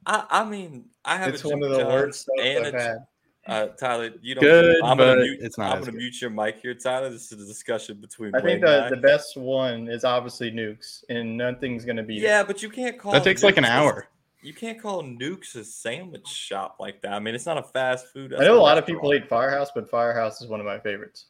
I, 0.07 0.25
I 0.31 0.45
mean, 0.45 0.87
I 1.05 1.17
have 1.17 1.29
It's 1.35 1.45
a 1.45 1.49
one 1.49 1.63
of 1.63 1.71
the 1.71 1.79
John's 1.79 1.93
worst 1.93 2.21
stuff 2.23 2.35
and 2.41 2.67
I've 2.67 2.75
a- 2.75 2.81
had. 2.83 2.97
Uh, 3.45 3.67
Tyler, 3.77 4.11
you 4.23 4.37
don't. 4.37 4.43
Good, 4.45 4.77
I'm 4.85 4.97
gonna 4.99 5.17
mute. 5.21 5.39
it's 5.43 5.59
not 5.59 5.73
I'm 5.73 5.81
gonna 5.81 5.91
good. 5.91 5.99
mute 5.99 6.21
your 6.21 6.31
mic 6.31 6.61
here, 6.61 6.75
Tyler. 6.75 7.11
This 7.11 7.33
is 7.33 7.43
a 7.43 7.45
discussion 7.45 7.97
between. 8.01 8.33
I 8.37 8.41
think 8.41 8.61
the, 8.61 8.85
and 8.85 8.93
the 8.93 9.01
best 9.01 9.37
one 9.37 9.89
is 9.89 10.05
obviously 10.05 10.53
Newk's, 10.53 11.05
and 11.09 11.37
nothing's 11.37 11.85
going 11.85 11.97
to 11.97 12.05
beat 12.05 12.19
it. 12.19 12.27
Yeah, 12.27 12.45
but 12.45 12.63
you 12.63 12.69
can't 12.71 12.97
call 13.01 13.11
that 13.11 13.25
takes 13.25 13.43
like 13.43 13.57
an 13.57 13.63
Newk's 13.65 13.71
a- 13.73 13.75
hour. 13.75 14.07
You 14.43 14.53
can't 14.53 14.81
call 14.81 15.03
Newk's 15.03 15.55
a 15.55 15.65
sandwich 15.65 16.27
shop 16.27 16.77
like 16.81 17.01
that. 17.03 17.13
I 17.13 17.21
mean, 17.21 17.35
it's 17.35 17.47
not 17.47 17.59
a 17.59 17.63
fast 17.63 18.09
food. 18.13 18.35
I 18.35 18.45
know 18.45 18.59
a 18.59 18.61
lot 18.61 18.77
of 18.77 18.85
people 18.85 19.15
eat 19.15 19.29
Firehouse, 19.29 19.71
but 19.75 19.89
Firehouse 19.89 20.43
is 20.43 20.49
one 20.49 20.59
of 20.59 20.67
my 20.67 20.81
favorites. 20.81 21.27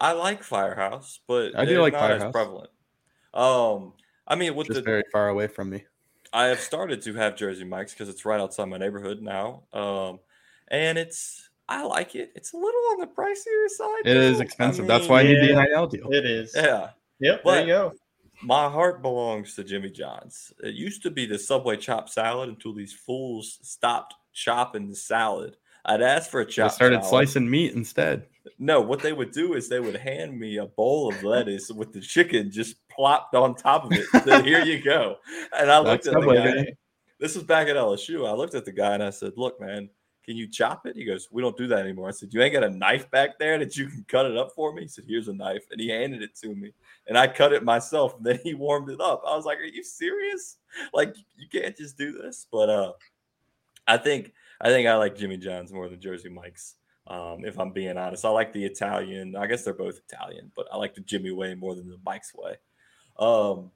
I 0.00 0.12
like 0.12 0.42
Firehouse, 0.42 1.20
but 1.26 1.56
I 1.58 1.64
do 1.64 1.72
they're 1.72 1.82
like 1.82 1.92
not 1.94 2.10
as 2.12 2.30
prevalent. 2.30 2.70
Um, 3.32 3.94
I 4.26 4.36
mean, 4.36 4.54
with 4.54 4.68
Just 4.68 4.76
the 4.78 4.82
very 4.82 5.04
far 5.10 5.28
away 5.28 5.48
from 5.48 5.70
me. 5.70 5.84
I 6.32 6.46
have 6.46 6.60
started 6.60 7.02
to 7.02 7.14
have 7.14 7.36
Jersey 7.36 7.64
Mike's 7.64 7.92
because 7.92 8.08
it's 8.08 8.24
right 8.24 8.40
outside 8.40 8.66
my 8.66 8.78
neighborhood 8.78 9.20
now. 9.20 9.62
Um, 9.72 10.20
and 10.68 10.98
it's 10.98 11.48
I 11.68 11.84
like 11.84 12.14
it. 12.14 12.32
It's 12.34 12.52
a 12.52 12.56
little 12.56 12.80
on 12.92 13.00
the 13.00 13.06
pricier 13.06 13.68
side. 13.68 14.02
It 14.04 14.16
is 14.16 14.36
though. 14.36 14.42
I 14.42 14.44
expensive. 14.44 14.86
That's 14.86 15.08
why 15.08 15.20
I 15.20 15.24
mean, 15.24 15.32
need 15.40 15.48
the 15.48 15.54
yeah. 15.54 15.64
NIL 15.64 15.86
deal. 15.86 16.12
It 16.12 16.24
is. 16.24 16.52
Yeah, 16.54 16.90
Yep. 17.20 17.40
But- 17.44 17.50
there 17.52 17.60
you 17.62 17.66
go. 17.66 17.92
My 18.42 18.68
heart 18.68 19.02
belongs 19.02 19.54
to 19.56 19.64
Jimmy 19.64 19.90
John's. 19.90 20.52
It 20.62 20.74
used 20.74 21.02
to 21.02 21.10
be 21.10 21.26
the 21.26 21.38
Subway 21.38 21.76
chopped 21.76 22.10
salad 22.10 22.48
until 22.48 22.72
these 22.74 22.92
fools 22.92 23.58
stopped 23.62 24.14
chopping 24.32 24.88
the 24.88 24.96
salad. 24.96 25.56
I'd 25.84 26.02
ask 26.02 26.30
for 26.30 26.40
a 26.40 26.46
chopped 26.46 26.74
They 26.74 26.76
started 26.76 26.96
salad. 26.96 27.08
slicing 27.10 27.48
meat 27.50 27.74
instead. 27.74 28.26
No, 28.58 28.80
what 28.80 29.00
they 29.00 29.12
would 29.12 29.32
do 29.32 29.54
is 29.54 29.68
they 29.68 29.80
would 29.80 29.96
hand 29.96 30.38
me 30.38 30.58
a 30.58 30.66
bowl 30.66 31.08
of 31.08 31.22
lettuce 31.22 31.70
with 31.70 31.92
the 31.92 32.00
chicken 32.00 32.50
just 32.50 32.76
plopped 32.88 33.34
on 33.34 33.54
top 33.54 33.84
of 33.84 33.92
it. 33.92 34.06
Then 34.24 34.44
here 34.44 34.64
you 34.64 34.82
go. 34.82 35.16
And 35.58 35.70
I 35.70 35.78
looked 35.80 36.04
That's 36.04 36.16
at 36.16 36.22
the 36.22 36.34
guy. 36.34 36.66
This 37.20 37.34
was 37.34 37.44
back 37.44 37.68
at 37.68 37.76
LSU. 37.76 38.28
I 38.28 38.32
looked 38.32 38.54
at 38.54 38.64
the 38.64 38.72
guy 38.72 38.94
and 38.94 39.02
I 39.02 39.10
said, 39.10 39.32
"Look, 39.36 39.60
man, 39.60 39.88
can 40.24 40.36
you 40.36 40.48
chop 40.48 40.86
it?" 40.86 40.96
He 40.96 41.04
goes, 41.04 41.28
"We 41.30 41.42
don't 41.42 41.56
do 41.56 41.66
that 41.68 41.80
anymore." 41.80 42.08
I 42.08 42.12
said, 42.12 42.32
"You 42.32 42.42
ain't 42.42 42.54
got 42.54 42.64
a 42.64 42.70
knife 42.70 43.10
back 43.10 43.38
there 43.38 43.58
that 43.58 43.76
you 43.76 43.86
can 43.86 44.04
cut 44.08 44.26
it 44.26 44.36
up 44.36 44.52
for 44.54 44.72
me?" 44.72 44.82
He 44.82 44.88
said, 44.88 45.04
"Here's 45.06 45.28
a 45.28 45.34
knife," 45.34 45.64
and 45.70 45.80
he 45.80 45.88
handed 45.88 46.22
it 46.22 46.34
to 46.42 46.54
me, 46.54 46.72
and 47.06 47.16
I 47.18 47.26
cut 47.26 47.52
it 47.52 47.64
myself. 47.64 48.16
And 48.16 48.24
then 48.24 48.38
he 48.44 48.54
warmed 48.54 48.90
it 48.90 49.00
up. 49.00 49.22
I 49.26 49.36
was 49.36 49.44
like, 49.44 49.58
"Are 49.58 49.64
you 49.64 49.84
serious? 49.84 50.58
Like, 50.92 51.14
you 51.36 51.48
can't 51.48 51.76
just 51.76 51.98
do 51.98 52.12
this?" 52.12 52.46
But 52.50 52.68
uh, 52.70 52.92
I 53.86 53.96
think 53.96 54.32
I 54.60 54.68
think 54.68 54.88
I 54.88 54.96
like 54.96 55.16
Jimmy 55.16 55.36
John's 55.36 55.72
more 55.72 55.88
than 55.88 56.00
Jersey 56.00 56.28
Mike's. 56.28 56.76
Um, 57.06 57.44
if 57.44 57.58
I'm 57.58 57.70
being 57.70 57.98
honest, 57.98 58.24
I 58.24 58.30
like 58.30 58.52
the 58.52 58.64
Italian. 58.64 59.36
I 59.36 59.46
guess 59.46 59.62
they're 59.62 59.74
both 59.74 60.00
Italian, 60.08 60.50
but 60.56 60.66
I 60.72 60.76
like 60.76 60.94
the 60.94 61.02
Jimmy 61.02 61.32
way 61.32 61.54
more 61.54 61.74
than 61.74 61.88
the 61.88 61.98
Mike's 62.04 62.34
way. 62.34 62.56
Um, 63.18 63.70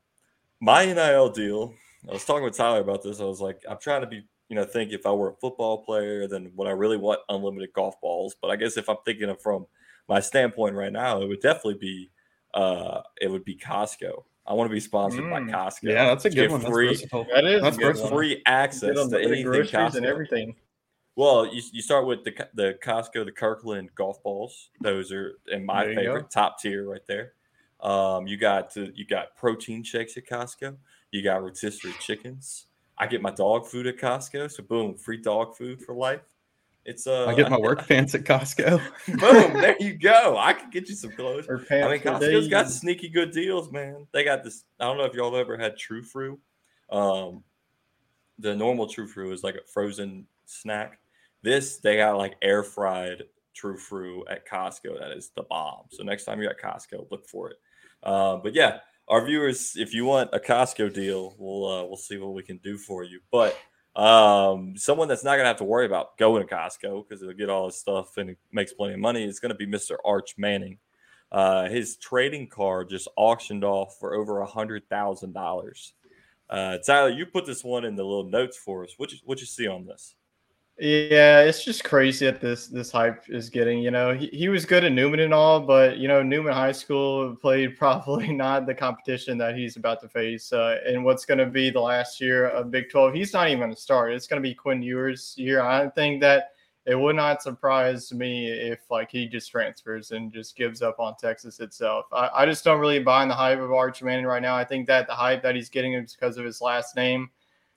my 0.61 0.87
NIL 0.87 1.28
deal. 1.31 1.75
I 2.09 2.12
was 2.12 2.25
talking 2.25 2.45
with 2.45 2.57
Tyler 2.57 2.81
about 2.81 3.02
this. 3.02 3.21
I 3.21 3.25
was 3.25 3.40
like, 3.40 3.61
I'm 3.69 3.78
trying 3.78 4.00
to 4.00 4.07
be, 4.07 4.25
you 4.49 4.57
know, 4.57 4.64
think 4.64 4.93
if 4.93 5.07
I 5.07 5.12
were 5.12 5.31
a 5.31 5.35
football 5.35 5.85
player, 5.85 6.26
then 6.26 6.50
would 6.57 6.69
I 6.69 6.73
really 6.73 6.97
want 6.97 7.21
unlimited 7.28 7.73
golf 7.73 8.00
balls? 8.00 8.35
But 8.40 8.50
I 8.50 8.57
guess 8.57 8.76
if 8.76 8.88
I'm 8.88 8.97
thinking 9.05 9.28
of 9.28 9.40
from 9.43 9.67
my 10.09 10.21
standpoint 10.21 10.75
right 10.75 10.93
now, 10.93 11.21
it 11.21 11.28
would 11.28 11.40
definitely 11.40 11.75
be, 11.75 12.11
uh, 12.55 13.02
it 13.21 13.31
would 13.31 13.45
be 13.45 13.57
Costco. 13.57 14.25
I 14.47 14.55
want 14.55 14.71
to 14.71 14.73
be 14.75 14.81
sponsored 14.81 15.28
by 15.28 15.40
Mm. 15.40 15.50
Costco. 15.50 15.83
Yeah, 15.93 16.07
that's 16.07 16.25
a 16.25 16.31
good 16.31 16.50
one. 16.50 16.61
That's 16.62 16.73
Free, 16.73 16.88
versatile. 16.88 17.26
That 17.35 17.45
is 17.45 17.62
That's 17.62 17.76
a 17.76 17.81
good 17.81 17.87
versatile. 17.88 18.11
one. 18.11 18.19
free 18.19 18.43
access 18.47 18.99
on 18.99 19.11
to 19.11 19.19
the 19.19 19.23
anything 19.23 19.45
groceries 19.45 19.71
Costco. 19.71 19.95
and 19.97 20.07
everything. 20.07 20.57
Well, 21.17 21.52
you, 21.52 21.61
you 21.73 21.83
start 21.83 22.07
with 22.07 22.25
the 22.25 22.49
the 22.55 22.78
Costco, 22.83 23.25
the 23.26 23.33
Kirkland 23.33 23.90
golf 23.95 24.23
balls. 24.23 24.71
Those 24.81 25.12
are 25.12 25.35
in 25.49 25.67
my 25.67 25.83
There 25.85 25.90
you 25.93 25.97
go. 25.97 26.02
favorite, 26.14 26.31
top 26.31 26.59
tier 26.61 26.88
right 26.88 27.05
there. 27.07 27.35
Um, 27.81 28.26
you 28.26 28.37
got 28.38 28.71
to, 28.75 28.93
you 28.97 29.05
got 29.05 29.37
protein 29.37 29.83
shakes 29.83 30.17
at 30.17 30.26
Costco. 30.26 30.76
You 31.11 31.23
got 31.23 31.43
rotisserie 31.43 31.93
chickens. 32.00 32.67
I 32.99 33.07
get 33.07 33.23
my 33.23 33.31
dog 33.31 33.67
food 33.67 33.87
at 33.87 33.97
Costco, 33.97 34.50
so 34.50 34.62
boom, 34.62 34.95
free 34.97 35.19
dog 35.19 35.57
food 35.57 35.81
for 35.81 35.95
life. 35.95 36.21
It's 36.85 37.07
uh, 37.07 37.26
I 37.26 37.35
get 37.35 37.50
my 37.50 37.59
work 37.59 37.87
pants 37.88 38.14
at 38.14 38.25
Costco. 38.25 38.81
boom, 39.07 39.52
there 39.61 39.76
you 39.78 39.93
go. 39.93 40.37
I 40.38 40.52
can 40.52 40.71
get 40.71 40.88
you 40.88 40.95
some 40.95 41.12
clothes. 41.12 41.47
Or 41.49 41.57
I 41.57 41.59
mean, 41.59 41.67
pants 41.67 42.02
for 42.02 42.11
Costco's 42.11 42.49
got 42.49 42.71
sneaky 42.71 43.09
good 43.09 43.31
deals, 43.31 43.71
man. 43.71 44.07
They 44.12 44.25
got 44.25 44.43
this. 44.43 44.64
I 44.81 44.85
don't 44.85 44.97
know 44.97 45.05
if 45.05 45.14
y'all 45.14 45.33
have 45.33 45.40
ever 45.40 45.59
had 45.59 45.76
Tru 45.76 46.02
Fru. 46.02 46.38
Um, 46.90 47.45
the 48.38 48.55
normal 48.55 48.87
Tru 48.87 49.07
Fru 49.07 49.33
is 49.33 49.45
like 49.45 49.57
a 49.57 49.67
frozen 49.67 50.26
snack. 50.47 50.99
This 51.43 51.76
they 51.78 51.99
got 51.99 52.17
like 52.17 52.37
air 52.43 52.62
fried 52.62 53.25
Tru 53.55 53.76
Fru 53.76 54.25
at 54.26 54.49
Costco. 54.49 54.99
That 54.99 55.12
is 55.12 55.31
the 55.37 55.43
bomb. 55.43 55.85
So 55.90 56.02
next 56.02 56.25
time 56.25 56.40
you're 56.40 56.50
at 56.50 56.61
Costco, 56.61 57.11
look 57.11 57.28
for 57.28 57.50
it. 57.50 57.57
Uh, 58.02 58.37
but 58.37 58.55
yeah, 58.55 58.78
our 59.09 59.25
viewers, 59.25 59.75
if 59.77 59.95
you 59.95 60.05
want 60.05 60.31
a 60.33 60.38
Costco 60.38 60.93
deal, 60.93 61.35
we'll 61.38 61.67
uh, 61.67 61.85
we'll 61.85 61.97
see 61.97 62.19
what 62.19 62.35
we 62.35 62.43
can 62.43 62.59
do 62.59 62.77
for 62.77 63.05
you. 63.05 63.21
But 63.31 63.57
um, 63.97 64.77
someone 64.77 65.09
that's 65.09 65.25
not 65.25 65.37
gonna 65.37 65.49
have 65.49 65.57
to 65.59 65.65
worry 65.65 65.87
about 65.87 66.17
going 66.19 66.47
to 66.47 66.55
Costco 66.55 67.09
because 67.09 67.23
he'll 67.23 67.33
get 67.33 67.50
all 67.50 67.67
his 67.67 67.77
stuff 67.77 68.17
and 68.17 68.31
he 68.31 68.37
makes 68.53 68.73
plenty 68.73 68.95
of 68.95 69.00
money 69.00 69.25
is 69.25 69.41
gonna 69.41 69.55
be 69.55 69.67
Mr. 69.67 69.97
Arch 70.05 70.35
Manning. 70.38 70.79
Uh, 71.31 71.69
his 71.69 71.97
trading 71.97 72.49
card 72.49 72.88
just 72.88 73.09
auctioned 73.17 73.65
off 73.65 73.97
for 73.99 74.15
over 74.15 74.41
a 74.41 74.47
hundred 74.47 74.88
thousand 74.88 75.33
dollars. 75.33 75.95
Uh, 76.49 76.79
Tyler, 76.79 77.11
you 77.11 77.27
put 77.27 77.45
this 77.45 77.62
one 77.62 77.85
in 77.85 77.97
the 77.97 78.05
little 78.05 78.29
notes 78.29 78.57
for 78.57 78.85
us. 78.85 78.95
What 78.97 79.12
you 79.12 79.19
what 79.25 79.41
you 79.41 79.47
see 79.47 79.67
on 79.67 79.85
this? 79.85 80.15
Yeah, 80.80 81.40
it's 81.40 81.64
just 81.64 81.82
crazy 81.82 82.26
that 82.26 82.40
this 82.40 82.68
this 82.68 82.92
hype 82.92 83.28
is 83.28 83.50
getting. 83.50 83.80
You 83.80 83.90
know, 83.90 84.14
he, 84.14 84.28
he 84.28 84.49
was 84.49 84.64
good 84.64 84.85
at 84.85 84.92
Newman 84.92 85.18
and 85.18 85.35
all, 85.35 85.58
but 85.58 85.99
you 85.99 86.06
know, 86.06 86.23
Newman 86.23 86.52
High 86.52 86.70
School 86.70 87.35
played 87.40 87.76
probably 87.76 88.32
not 88.32 88.64
the 88.66 88.75
competition 88.75 89.37
that 89.38 89.56
he's 89.56 89.76
about 89.76 90.00
to 90.02 90.08
face. 90.08 90.52
Uh, 90.52 90.78
what's 90.99 91.25
going 91.25 91.38
to 91.38 91.47
be 91.47 91.70
the 91.70 91.80
last 91.80 92.20
year 92.20 92.47
of 92.50 92.70
Big 92.70 92.90
Twelve? 92.90 93.12
He's 93.12 93.32
not 93.32 93.49
even 93.49 93.70
to 93.70 93.76
start. 93.76 94.12
It's 94.12 94.28
going 94.28 94.40
to 94.40 94.49
be 94.49 94.54
Quinn 94.54 94.80
Ewers' 94.80 95.35
year. 95.37 95.62
I 95.62 95.88
think 95.88 96.20
that 96.20 96.50
it 96.87 96.94
would 96.94 97.16
not 97.16 97.42
surprise 97.42 98.12
me 98.12 98.49
if 98.49 98.78
like 98.88 99.11
he 99.11 99.26
just 99.26 99.50
transfers 99.50 100.12
and 100.12 100.32
just 100.32 100.56
gives 100.56 100.80
up 100.80 101.00
on 101.00 101.16
Texas 101.16 101.58
itself. 101.58 102.06
I, 102.12 102.30
I 102.32 102.47
just 102.47 102.62
don't 102.62 102.78
really 102.78 103.00
buy 103.00 103.25
in 103.25 103.28
the 103.28 103.35
hype 103.35 103.58
of 103.58 103.73
Arch 103.73 104.00
Manning 104.00 104.26
right 104.26 104.40
now. 104.42 104.54
I 104.54 104.64
think 104.64 104.87
that 104.87 105.08
the 105.08 105.14
hype 105.14 105.42
that 105.42 105.56
he's 105.56 105.68
getting 105.70 105.94
is 105.94 106.14
because 106.14 106.37
of 106.37 106.44
his 106.44 106.61
last 106.61 106.94
name. 106.94 107.30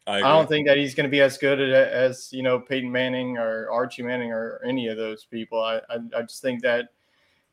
I, 0.07 0.17
I 0.17 0.21
don't 0.21 0.47
think 0.49 0.67
that 0.67 0.77
he's 0.77 0.95
going 0.95 1.05
to 1.05 1.11
be 1.11 1.21
as 1.21 1.37
good 1.37 1.59
at 1.61 1.71
as 1.93 2.29
you 2.33 2.41
know 2.43 2.59
Peyton 2.59 2.91
Manning 2.91 3.37
or 3.37 3.69
Archie 3.71 4.03
Manning 4.03 4.31
or 4.31 4.61
any 4.65 4.87
of 4.87 4.97
those 4.97 5.25
people. 5.25 5.61
I 5.61 5.77
I, 5.89 5.97
I 6.17 6.21
just 6.23 6.41
think 6.41 6.61
that 6.63 6.89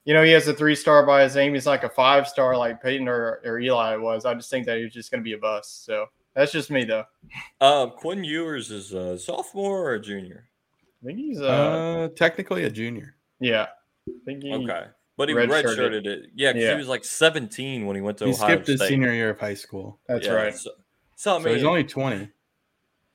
you 0.05 0.15
know 0.15 0.23
he 0.23 0.31
has 0.33 0.49
a 0.49 0.55
three 0.55 0.75
star 0.75 1.05
by 1.05 1.23
his 1.25 1.35
name. 1.37 1.53
He's 1.55 1.67
like 1.67 1.85
a 1.85 1.89
five 1.91 2.27
star 2.27 2.57
like 2.57 2.83
Peyton 2.83 3.07
or, 3.09 3.41
or 3.45 3.59
Eli 3.61 3.97
was. 3.97 4.25
I 4.25 4.35
just 4.35 4.51
think 4.51 4.67
that 4.67 4.79
he's 4.79 4.93
just 4.93 5.11
going 5.11 5.21
to 5.23 5.25
be 5.25 5.35
a 5.35 5.39
bust. 5.39 5.85
So 5.85 6.07
that's 6.35 6.51
just 6.53 6.71
me 6.71 6.85
though. 6.85 7.05
Um, 7.61 7.91
Quinn 7.91 8.25
Ewers 8.25 8.71
is 8.71 8.93
a 8.93 9.19
sophomore 9.19 9.83
or 9.91 9.95
a 9.95 10.01
junior? 10.01 10.49
I 11.03 11.07
think 11.07 11.19
he's 11.19 11.41
uh, 11.41 11.45
Uh, 11.45 12.09
technically 12.17 12.65
a 12.65 12.71
junior. 12.71 13.15
yeah. 13.41 13.67
I 14.09 14.13
think 14.25 14.43
he, 14.43 14.53
Okay, 14.55 14.87
but 15.19 15.29
he 15.29 15.35
redshirted. 15.35 15.77
redshirted 15.77 16.07
it. 16.07 16.31
Yeah, 16.35 16.53
'cause 16.55 16.63
Yeah. 16.63 16.71
he 16.73 16.77
was 16.79 16.89
like 16.89 17.05
17 17.05 17.85
when 17.87 17.95
he 17.95 18.01
went 18.01 18.17
to 18.19 18.25
He 18.25 18.33
Ohio 18.33 18.55
skipped 18.55 18.67
his 18.69 18.81
senior 18.81 19.13
year 19.13 19.31
of 19.31 19.39
high 19.39 19.53
school, 19.55 20.01
That's 20.09 20.25
Yeah, 20.27 20.33
right. 20.33 20.55
So, 20.57 20.71
so 21.15 21.37
I 21.37 21.43
so 21.43 21.53
he's 21.55 21.63
only 21.65 21.85
20. 21.85 22.31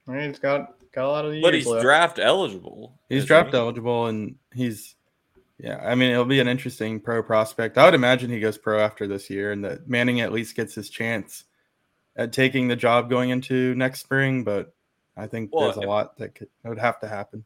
I 0.07 0.11
mean, 0.11 0.29
he's 0.29 0.39
got 0.39 0.75
got 0.91 1.05
a 1.05 1.09
lot 1.09 1.25
of 1.25 1.33
years 1.33 1.43
but 1.43 1.53
he's 1.53 1.65
left. 1.65 1.81
draft 1.83 2.19
eligible. 2.19 2.99
He's 3.09 3.25
draft 3.25 3.51
he? 3.51 3.57
eligible, 3.57 4.07
and 4.07 4.35
he's 4.53 4.95
yeah. 5.57 5.77
I 5.83 5.95
mean, 5.95 6.11
it'll 6.11 6.25
be 6.25 6.39
an 6.39 6.47
interesting 6.47 6.99
pro 6.99 7.23
prospect. 7.23 7.77
I 7.77 7.85
would 7.85 7.93
imagine 7.93 8.29
he 8.29 8.39
goes 8.39 8.57
pro 8.57 8.79
after 8.79 9.07
this 9.07 9.29
year, 9.29 9.51
and 9.51 9.63
that 9.65 9.87
Manning 9.87 10.21
at 10.21 10.31
least 10.33 10.55
gets 10.55 10.75
his 10.75 10.89
chance 10.89 11.45
at 12.15 12.33
taking 12.33 12.67
the 12.67 12.75
job 12.75 13.09
going 13.09 13.29
into 13.29 13.73
next 13.75 14.01
spring. 14.01 14.43
But 14.43 14.73
I 15.15 15.27
think 15.27 15.51
Well, 15.53 15.65
there's 15.65 15.77
a 15.77 15.81
if- 15.81 15.87
lot 15.87 16.17
that 16.17 16.35
could 16.35 16.49
that 16.63 16.69
would 16.69 16.79
have 16.79 16.99
to 16.99 17.07
happen. 17.07 17.45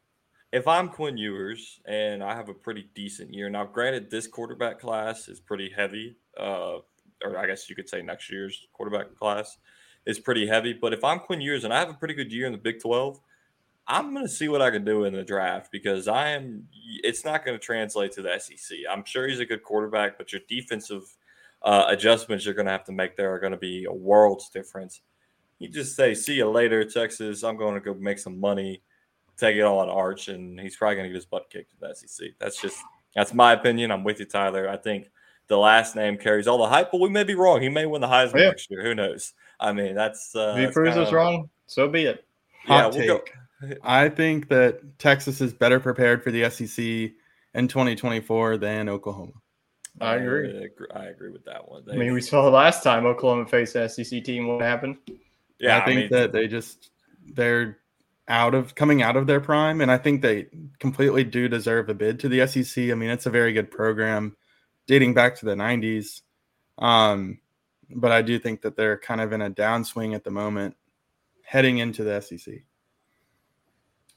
if 0.54 0.68
I'm 0.68 0.88
Quinn 0.90 1.18
Ewers 1.18 1.80
and 1.86 2.24
I 2.24 2.34
have 2.36 2.50
a 2.50 2.54
pretty 2.54 2.90
decent 2.96 3.34
year, 3.34 3.50
now 3.50 3.66
granted, 3.66 4.10
this 4.10 4.26
quarterback 4.28 4.80
class 4.80 5.28
is 5.28 5.40
pretty 5.42 5.70
heavy, 5.70 6.16
uh, 6.40 6.78
or 7.24 7.38
I 7.38 7.46
guess 7.46 7.70
you 7.70 7.76
could 7.76 7.90
say 7.90 8.02
next 8.02 8.32
year's 8.32 8.68
quarterback 8.74 9.14
class 9.16 9.58
is 10.08 10.20
pretty 10.20 10.48
heavy. 10.48 10.74
But 10.74 10.94
if 10.94 11.04
I'm 11.04 11.20
Quinn 11.20 11.42
Ewers 11.42 11.64
and 11.64 11.74
I 11.74 11.78
have 11.80 11.90
a 11.90 11.94
pretty 11.94 12.16
good 12.16 12.32
year 12.32 12.48
in 12.48 12.52
the 12.52 12.58
Big 12.58 12.82
12, 12.82 13.20
I'm 13.88 14.14
going 14.14 14.26
to 14.26 14.32
see 14.32 14.50
what 14.50 14.62
I 14.62 14.72
can 14.72 14.84
do 14.84 15.04
in 15.04 15.14
the 15.14 15.24
draft 15.24 15.72
because 15.72 16.08
I 16.08 16.30
am. 16.30 16.68
It's 17.04 17.24
not 17.24 17.46
going 17.46 17.58
to 17.58 17.64
translate 17.64 18.12
to 18.14 18.22
the 18.24 18.40
SEC. 18.40 18.80
I'm 18.90 19.06
sure 19.06 19.28
he's 19.28 19.40
a 19.40 19.46
good 19.46 19.64
quarterback, 19.64 20.18
but 20.18 20.34
your 20.34 20.42
defensive 20.50 21.04
uh, 21.62 21.86
adjustments 21.88 22.46
you're 22.46 22.54
going 22.56 22.66
to 22.66 22.72
have 22.72 22.84
to 22.86 22.92
make 22.92 23.16
there 23.16 23.34
are 23.34 23.40
going 23.40 23.52
to 23.52 23.58
be 23.58 23.86
a 23.86 23.94
world's 23.94 24.50
difference. 24.50 25.02
You 25.60 25.70
just 25.70 25.96
say, 25.96 26.14
"See 26.14 26.36
you 26.36 26.50
later, 26.50 26.84
Texas. 26.84 27.44
I'm 27.44 27.58
going 27.58 27.76
to 27.76 27.80
go 27.82 27.94
make 27.94 28.20
some 28.20 28.40
money." 28.40 28.82
take 29.38 29.56
it 29.56 29.62
all 29.62 29.80
on 29.80 29.88
Arch, 29.90 30.30
and 30.30 30.60
he's 30.60 30.76
probably 30.76 30.96
going 30.96 31.06
to 31.06 31.10
get 31.10 31.16
his 31.16 31.26
butt 31.26 31.48
kicked 31.52 31.72
in 31.74 31.88
the 31.88 31.96
SEC. 31.96 32.30
That's 32.40 32.60
just 32.60 32.78
that's 33.16 33.34
my 33.34 33.54
opinion. 33.54 33.92
I'm 33.92 34.04
with 34.04 34.20
you, 34.20 34.26
Tyler. 34.26 34.68
I 34.68 34.78
think 34.78 35.10
the 35.48 35.58
last 35.58 35.96
name 35.96 36.18
carries 36.18 36.48
all 36.48 36.58
the 36.58 36.68
hype, 36.68 36.92
but 36.92 37.02
we 37.02 37.10
may 37.10 37.24
be 37.24 37.36
wrong. 37.36 37.62
He 37.62 37.70
may 37.70 37.86
win 37.86 38.02
the 38.02 38.08
Heisman 38.08 38.40
Yeah. 38.40 38.48
next 38.48 38.70
year. 38.70 38.84
Who 38.84 38.96
knows? 38.96 39.34
I 39.60 39.74
mean, 39.74 39.96
that's 39.96 40.36
uh, 40.36 40.52
if 40.54 40.58
he 40.58 40.64
that's 40.66 40.74
proves 40.74 40.98
us 40.98 41.08
kinda- 41.08 41.16
wrong, 41.16 41.50
so 41.66 41.88
be 41.88 42.04
it. 42.06 42.26
Yeah, 42.68 42.84
Hot 42.84 42.94
we'll 42.96 43.08
go. 43.08 43.20
take. 43.20 43.78
I 43.84 44.10
think 44.10 44.50
that 44.50 45.00
Texas 45.00 45.42
is 45.42 45.54
better 45.54 45.80
prepared 45.80 46.24
for 46.24 46.32
the 46.32 46.48
SEC 46.50 47.12
in 47.56 47.68
2024 47.68 48.58
than 48.58 48.88
Oklahoma. 48.88 49.32
I 50.00 50.16
agree. 50.16 50.50
agree. 50.66 50.88
I 50.94 51.06
agree 51.06 51.32
with 51.32 51.44
that 51.46 51.68
one. 51.68 51.84
I 51.92 51.96
mean, 51.96 52.14
we 52.14 52.22
saw 52.22 52.44
the 52.44 52.52
last 52.52 52.84
time 52.84 53.08
Oklahoma 53.08 53.48
faced 53.48 53.76
an 53.76 53.90
SEC 53.90 54.24
team. 54.24 54.48
What 54.48 54.62
happened? 54.62 54.98
yeah, 55.60 55.80
I 55.80 55.86
think 55.86 56.00
mean, 56.02 56.10
that 56.12 56.32
they 56.32 56.48
just 56.48 56.92
they're 57.34 57.80
out 58.28 58.54
of 58.54 58.76
coming 58.76 59.02
out 59.02 59.16
of 59.16 59.26
their 59.26 59.40
prime, 59.42 59.82
and 59.82 59.90
I 59.92 59.98
think 59.98 60.22
they 60.22 60.48
completely 60.80 61.24
do 61.24 61.48
deserve 61.48 61.90
a 61.90 61.96
bid 61.96 62.20
to 62.20 62.30
the 62.30 62.46
SEC. 62.46 62.92
I 62.92 62.94
mean, 62.94 63.10
it's 63.10 63.26
a 63.26 63.32
very 63.32 63.54
good 63.54 63.72
program 63.72 64.36
dating 64.86 65.16
back 65.16 65.36
to 65.38 65.46
the 65.46 65.56
'90s, 65.56 66.22
um, 66.78 67.40
but 67.90 68.12
I 68.12 68.22
do 68.22 68.40
think 68.40 68.62
that 68.62 68.76
they're 68.76 68.98
kind 68.98 69.22
of 69.22 69.34
in 69.34 69.42
a 69.42 69.50
downswing 69.50 70.16
at 70.16 70.24
the 70.24 70.32
moment, 70.32 70.76
heading 71.44 71.78
into 71.80 72.04
the 72.04 72.22
SEC. 72.22 72.56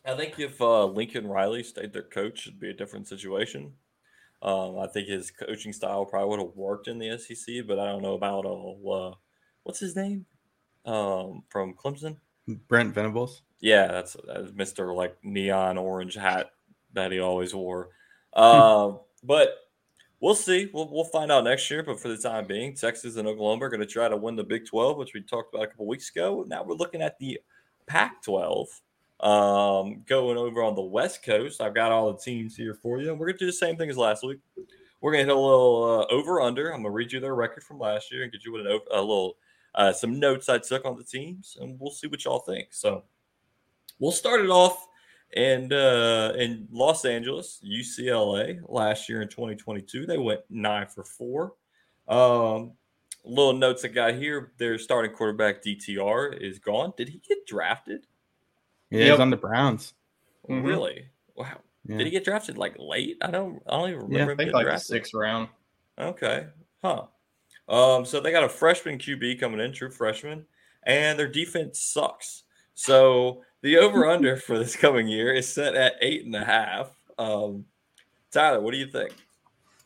I 0.05 0.17
think 0.17 0.39
if 0.39 0.61
uh, 0.61 0.87
Lincoln 0.87 1.27
Riley 1.27 1.63
stayed 1.63 1.93
their 1.93 2.03
coach, 2.03 2.47
it'd 2.47 2.59
be 2.59 2.71
a 2.71 2.75
different 2.75 3.07
situation. 3.07 3.73
Um, 4.43 4.79
I 4.79 4.87
think 4.87 5.09
his 5.09 5.31
coaching 5.31 5.73
style 5.73 6.07
probably 6.07 6.31
would 6.31 6.41
have 6.41 6.57
worked 6.57 6.89
in 6.89 6.99
the 6.99 7.19
SEC, 7.19 7.67
but 7.67 7.79
I 7.79 7.85
don't 7.87 8.03
know 8.03 8.15
about 8.15 8.47
uh, 8.47 8.89
uh 8.91 9.15
what's 9.65 9.81
his 9.81 9.95
name 9.95 10.25
um, 10.87 11.43
from 11.49 11.75
Clemson. 11.75 12.17
Brent 12.69 12.95
Venables. 12.95 13.43
Yeah, 13.61 13.89
that's, 13.89 14.17
that's 14.27 14.51
Mr. 14.53 14.95
like 14.95 15.17
neon 15.23 15.77
orange 15.77 16.15
hat 16.15 16.53
that 16.95 17.13
he 17.13 17.21
always 17.21 17.55
wore. 17.55 17.91
Um, 18.33 19.01
but 19.23 19.70
we'll 20.21 20.35
see. 20.35 20.71
We'll, 20.73 20.89
we'll 20.91 21.05
find 21.05 21.33
out 21.33 21.45
next 21.45 21.71
year. 21.71 21.83
But 21.83 22.01
for 22.01 22.09
the 22.09 22.17
time 22.17 22.47
being, 22.47 22.75
Texas 22.75 23.17
and 23.17 23.27
Oklahoma 23.27 23.65
are 23.65 23.69
going 23.69 23.81
to 23.81 23.87
try 23.87 24.09
to 24.09 24.17
win 24.17 24.37
the 24.37 24.45
Big 24.45 24.67
12, 24.67 24.97
which 24.97 25.15
we 25.15 25.23
talked 25.23 25.55
about 25.55 25.65
a 25.65 25.69
couple 25.69 25.87
weeks 25.87 26.11
ago. 26.11 26.45
Now 26.47 26.63
we're 26.63 26.75
looking 26.75 27.03
at 27.03 27.19
the 27.19 27.41
Pac 27.87 28.23
12. 28.23 28.69
Um, 29.21 30.03
going 30.07 30.39
over 30.39 30.63
on 30.63 30.75
the 30.75 30.81
West 30.81 31.23
Coast, 31.23 31.61
I've 31.61 31.75
got 31.75 31.93
all 31.93 32.13
the 32.13 32.19
teams 32.19 32.57
here 32.57 32.75
for 32.75 33.01
you. 33.01 33.13
We're 33.13 33.27
going 33.27 33.39
to 33.39 33.45
do 33.45 33.47
the 33.47 33.53
same 33.53 33.77
thing 33.77 33.91
as 33.91 33.99
last 33.99 34.25
week. 34.25 34.39
We're 35.01 35.13
going 35.13 35.27
to 35.27 35.33
hit 35.33 35.37
a 35.37 35.41
little 35.41 36.07
uh, 36.11 36.15
over 36.15 36.41
under. 36.41 36.69
I'm 36.69 36.83
going 36.83 36.93
to 36.93 36.97
read 36.97 37.13
you 37.13 37.21
their 37.21 37.35
record 37.35 37.65
from 37.65 37.79
last 37.79 38.11
year 38.11 38.23
and 38.23 38.33
get 38.33 38.45
you 38.45 38.57
a 38.57 39.01
little 39.01 39.37
uh, 39.75 39.93
some 39.93 40.19
notes 40.19 40.49
I 40.49 40.59
took 40.59 40.85
on 40.85 40.97
the 40.97 41.05
teams, 41.05 41.57
and 41.61 41.79
we'll 41.79 41.93
see 41.93 42.07
what 42.07 42.25
y'all 42.25 42.41
think. 42.41 42.69
So 42.71 43.05
we'll 43.99 44.13
start 44.13 44.41
it 44.41 44.51
off 44.51 44.89
and 45.37 45.73
uh, 45.73 46.33
in 46.37 46.67
Los 46.73 47.05
Angeles, 47.05 47.61
UCLA 47.65 48.61
last 48.69 49.09
year 49.09 49.23
in 49.23 49.29
2022, 49.29 50.07
they 50.07 50.19
went 50.19 50.41
nine 50.51 50.87
for 50.87 51.05
four. 51.05 51.55
Um, 52.09 52.73
little 53.25 53.53
notes 53.53 53.85
I 53.85 53.89
got 53.89 54.15
here: 54.15 54.53
their 54.59 54.79
starting 54.79 55.13
quarterback 55.13 55.63
DTR 55.63 56.41
is 56.41 56.59
gone. 56.59 56.93
Did 56.97 57.09
he 57.09 57.19
get 57.27 57.47
drafted? 57.47 58.07
Yeah, 58.91 59.05
Yep. 59.05 59.11
he's 59.13 59.21
on 59.21 59.31
the 59.31 59.37
Browns. 59.37 59.95
Mhm. 60.49 60.65
Really? 60.65 61.09
Wow. 61.37 61.61
Yeah. 61.87 61.99
Did 61.99 62.07
he 62.07 62.11
get 62.11 62.25
drafted 62.25 62.59
like 62.59 62.77
late? 62.79 63.17
I 63.23 63.31
don't. 63.31 63.63
I 63.67 63.71
don't 63.79 63.89
even 63.91 64.01
remember 64.03 64.17
Yeah, 64.19 64.25
I 64.25 64.27
think 64.27 64.39
getting 64.39 64.53
like 64.55 64.65
the 64.65 64.71
drafted. 64.71 64.87
sixth 64.87 65.15
round. 65.15 65.49
Okay. 65.99 66.47
Huh. 66.83 67.07
Um, 67.69 68.05
so 68.05 68.21
they 68.21 68.33
got 68.33 68.43
a 68.43 68.49
freshman 68.49 68.99
QB 68.99 69.39
coming 69.39 69.61
in, 69.61 69.73
true 69.73 69.91
freshman, 69.91 70.45
and 70.83 71.17
their 71.19 71.29
defense 71.29 71.79
sucks. 71.81 72.43
So 72.75 73.43
the 73.63 73.79
over 73.79 74.07
under 74.07 74.37
for 74.37 74.59
this 74.59 74.77
coming 74.77 75.09
year 75.09 75.33
is 75.33 75.53
set 75.53 75.75
at 75.75 75.95
eight 76.01 76.25
and 76.25 76.35
a 76.35 76.45
half. 76.45 76.91
Um, 77.19 77.65
Tyler, 78.31 78.61
what 78.61 78.73
do 78.73 78.79
you 78.79 78.87
think? 78.87 79.13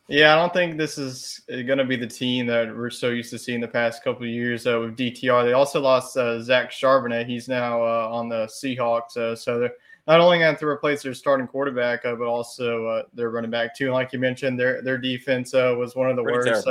Yeah, 0.07 0.33
I 0.33 0.35
don't 0.35 0.53
think 0.53 0.77
this 0.77 0.99
is 0.99 1.41
going 1.49 1.79
to 1.79 1.83
be 1.83 1.95
the 1.95 2.05
team 2.05 2.45
that 2.45 2.67
we're 2.67 2.91
so 2.91 3.09
used 3.09 3.31
to 3.31 3.39
seeing 3.39 3.59
the 3.59 3.67
past 3.67 4.03
couple 4.03 4.23
of 4.23 4.29
years 4.29 4.67
uh, 4.67 4.79
with 4.79 4.95
DTR. 4.95 5.43
They 5.43 5.53
also 5.53 5.81
lost 5.81 6.15
uh, 6.15 6.39
Zach 6.41 6.69
Charbonnet. 6.69 7.25
He's 7.25 7.47
now 7.47 7.81
uh, 7.81 8.09
on 8.11 8.29
the 8.29 8.45
Seahawks. 8.45 9.17
Uh, 9.17 9.35
so 9.35 9.57
they're 9.57 9.73
not 10.07 10.19
only 10.19 10.37
going 10.37 10.41
to 10.41 10.51
have 10.51 10.59
to 10.59 10.67
replace 10.67 11.01
their 11.01 11.15
starting 11.15 11.47
quarterback, 11.47 12.05
uh, 12.05 12.13
but 12.15 12.27
also 12.27 12.85
uh, 12.85 13.03
their 13.15 13.31
running 13.31 13.49
back 13.49 13.75
too. 13.75 13.85
And 13.85 13.93
like 13.93 14.13
you 14.13 14.19
mentioned, 14.19 14.59
their 14.59 14.83
their 14.83 14.99
defense 14.99 15.53
was 15.53 15.95
one 15.95 16.11
of 16.11 16.15
the 16.15 16.23
Pretty 16.23 16.51
worst. 16.51 16.67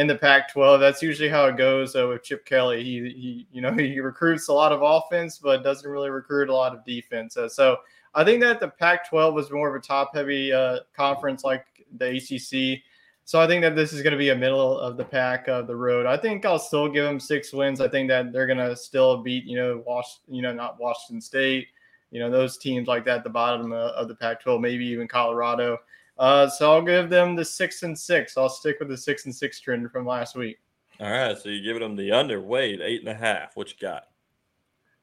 In 0.00 0.06
the 0.06 0.16
Pac-12. 0.16 0.80
That's 0.80 1.02
usually 1.02 1.28
how 1.28 1.44
it 1.44 1.58
goes 1.58 1.94
with 1.94 2.22
Chip 2.22 2.46
Kelly. 2.46 2.82
He 2.82 3.00
he 3.10 3.46
you 3.52 3.60
know 3.60 3.72
he 3.76 4.00
recruits 4.00 4.48
a 4.48 4.52
lot 4.52 4.72
of 4.72 4.80
offense, 4.82 5.38
but 5.38 5.62
doesn't 5.62 5.88
really 5.88 6.08
recruit 6.08 6.48
a 6.48 6.54
lot 6.54 6.74
of 6.74 6.84
defense. 6.86 7.36
Uh, 7.36 7.48
so 7.48 7.76
I 8.14 8.24
think 8.24 8.40
that 8.40 8.60
the 8.60 8.68
Pac-12 8.68 9.34
was 9.34 9.50
more 9.50 9.68
of 9.68 9.74
a 9.74 9.86
top-heavy 9.86 10.52
uh, 10.52 10.78
conference 10.96 11.44
like 11.44 11.64
the 11.98 12.16
ACC. 12.16 12.82
So 13.24 13.40
I 13.40 13.46
think 13.46 13.62
that 13.62 13.76
this 13.76 13.92
is 13.92 14.02
going 14.02 14.12
to 14.12 14.18
be 14.18 14.30
a 14.30 14.34
middle 14.34 14.80
of 14.80 14.96
the 14.96 15.04
pack 15.04 15.46
of 15.46 15.68
the 15.68 15.76
road. 15.76 16.06
I 16.06 16.16
think 16.16 16.44
I'll 16.44 16.58
still 16.58 16.88
give 16.88 17.04
them 17.04 17.20
six 17.20 17.52
wins. 17.52 17.80
I 17.80 17.86
think 17.86 18.08
that 18.08 18.32
they're 18.32 18.46
going 18.46 18.58
to 18.58 18.74
still 18.74 19.22
beat, 19.22 19.44
you 19.44 19.54
know, 19.54 19.84
Wash, 19.86 20.16
you 20.26 20.42
know, 20.42 20.52
not 20.52 20.80
Washington 20.80 21.20
State, 21.20 21.68
you 22.10 22.18
know, 22.18 22.28
those 22.28 22.58
teams 22.58 22.88
like 22.88 23.04
that 23.04 23.18
at 23.18 23.24
the 23.24 23.30
bottom 23.30 23.70
of 23.72 24.08
the 24.08 24.16
Pac-12, 24.16 24.60
maybe 24.60 24.84
even 24.86 25.06
Colorado. 25.06 25.78
Uh, 26.20 26.48
so 26.50 26.70
I'll 26.70 26.82
give 26.82 27.08
them 27.08 27.34
the 27.34 27.44
six 27.44 27.82
and 27.82 27.98
six. 27.98 28.36
I'll 28.36 28.50
stick 28.50 28.76
with 28.78 28.88
the 28.88 28.96
six 28.96 29.24
and 29.24 29.34
six 29.34 29.58
trend 29.58 29.90
from 29.90 30.06
last 30.06 30.36
week. 30.36 30.58
All 31.00 31.10
right, 31.10 31.36
so 31.36 31.48
you're 31.48 31.64
giving 31.64 31.80
them 31.80 31.96
the 31.96 32.10
underweight 32.10 32.80
eight 32.82 33.00
and 33.00 33.08
a 33.08 33.14
half. 33.14 33.56
What 33.56 33.70
you 33.70 33.76
got? 33.80 34.04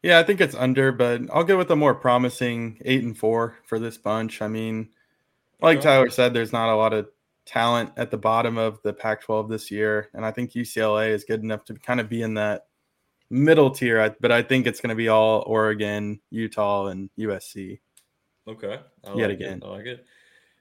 Yeah, 0.03 0.19
I 0.19 0.23
think 0.23 0.39
it's 0.39 0.53
under, 0.53 0.91
but 0.91 1.21
I'll 1.33 1.43
go 1.43 1.57
with 1.57 1.71
a 1.71 1.75
more 1.75 1.95
promising 1.95 2.79
eight 2.85 3.03
and 3.03 3.17
four 3.17 3.57
for 3.65 3.79
this 3.79 3.97
bunch. 3.97 4.43
I 4.43 4.47
mean, 4.47 4.89
like 5.59 5.81
Tyler 5.81 6.11
said, 6.11 6.35
there's 6.35 6.53
not 6.53 6.69
a 6.69 6.75
lot 6.75 6.93
of 6.93 7.07
talent 7.45 7.91
at 7.97 8.11
the 8.11 8.17
bottom 8.17 8.59
of 8.59 8.79
the 8.83 8.93
Pac 8.93 9.23
12 9.23 9.49
this 9.49 9.71
year. 9.71 10.09
And 10.13 10.23
I 10.23 10.29
think 10.29 10.51
UCLA 10.51 11.09
is 11.09 11.23
good 11.23 11.41
enough 11.41 11.65
to 11.65 11.73
kind 11.73 11.99
of 11.99 12.09
be 12.09 12.21
in 12.21 12.35
that 12.35 12.67
middle 13.31 13.71
tier. 13.71 14.15
But 14.19 14.31
I 14.31 14.43
think 14.43 14.67
it's 14.67 14.81
going 14.81 14.89
to 14.89 14.95
be 14.95 15.07
all 15.07 15.43
Oregon, 15.47 16.19
Utah, 16.29 16.87
and 16.87 17.09
USC. 17.17 17.79
Okay. 18.47 18.79
I 19.03 19.13
Yet 19.15 19.29
like 19.29 19.31
again. 19.31 19.57
It. 19.63 19.65
I 19.65 19.69
like 19.69 19.85
it. 19.85 20.05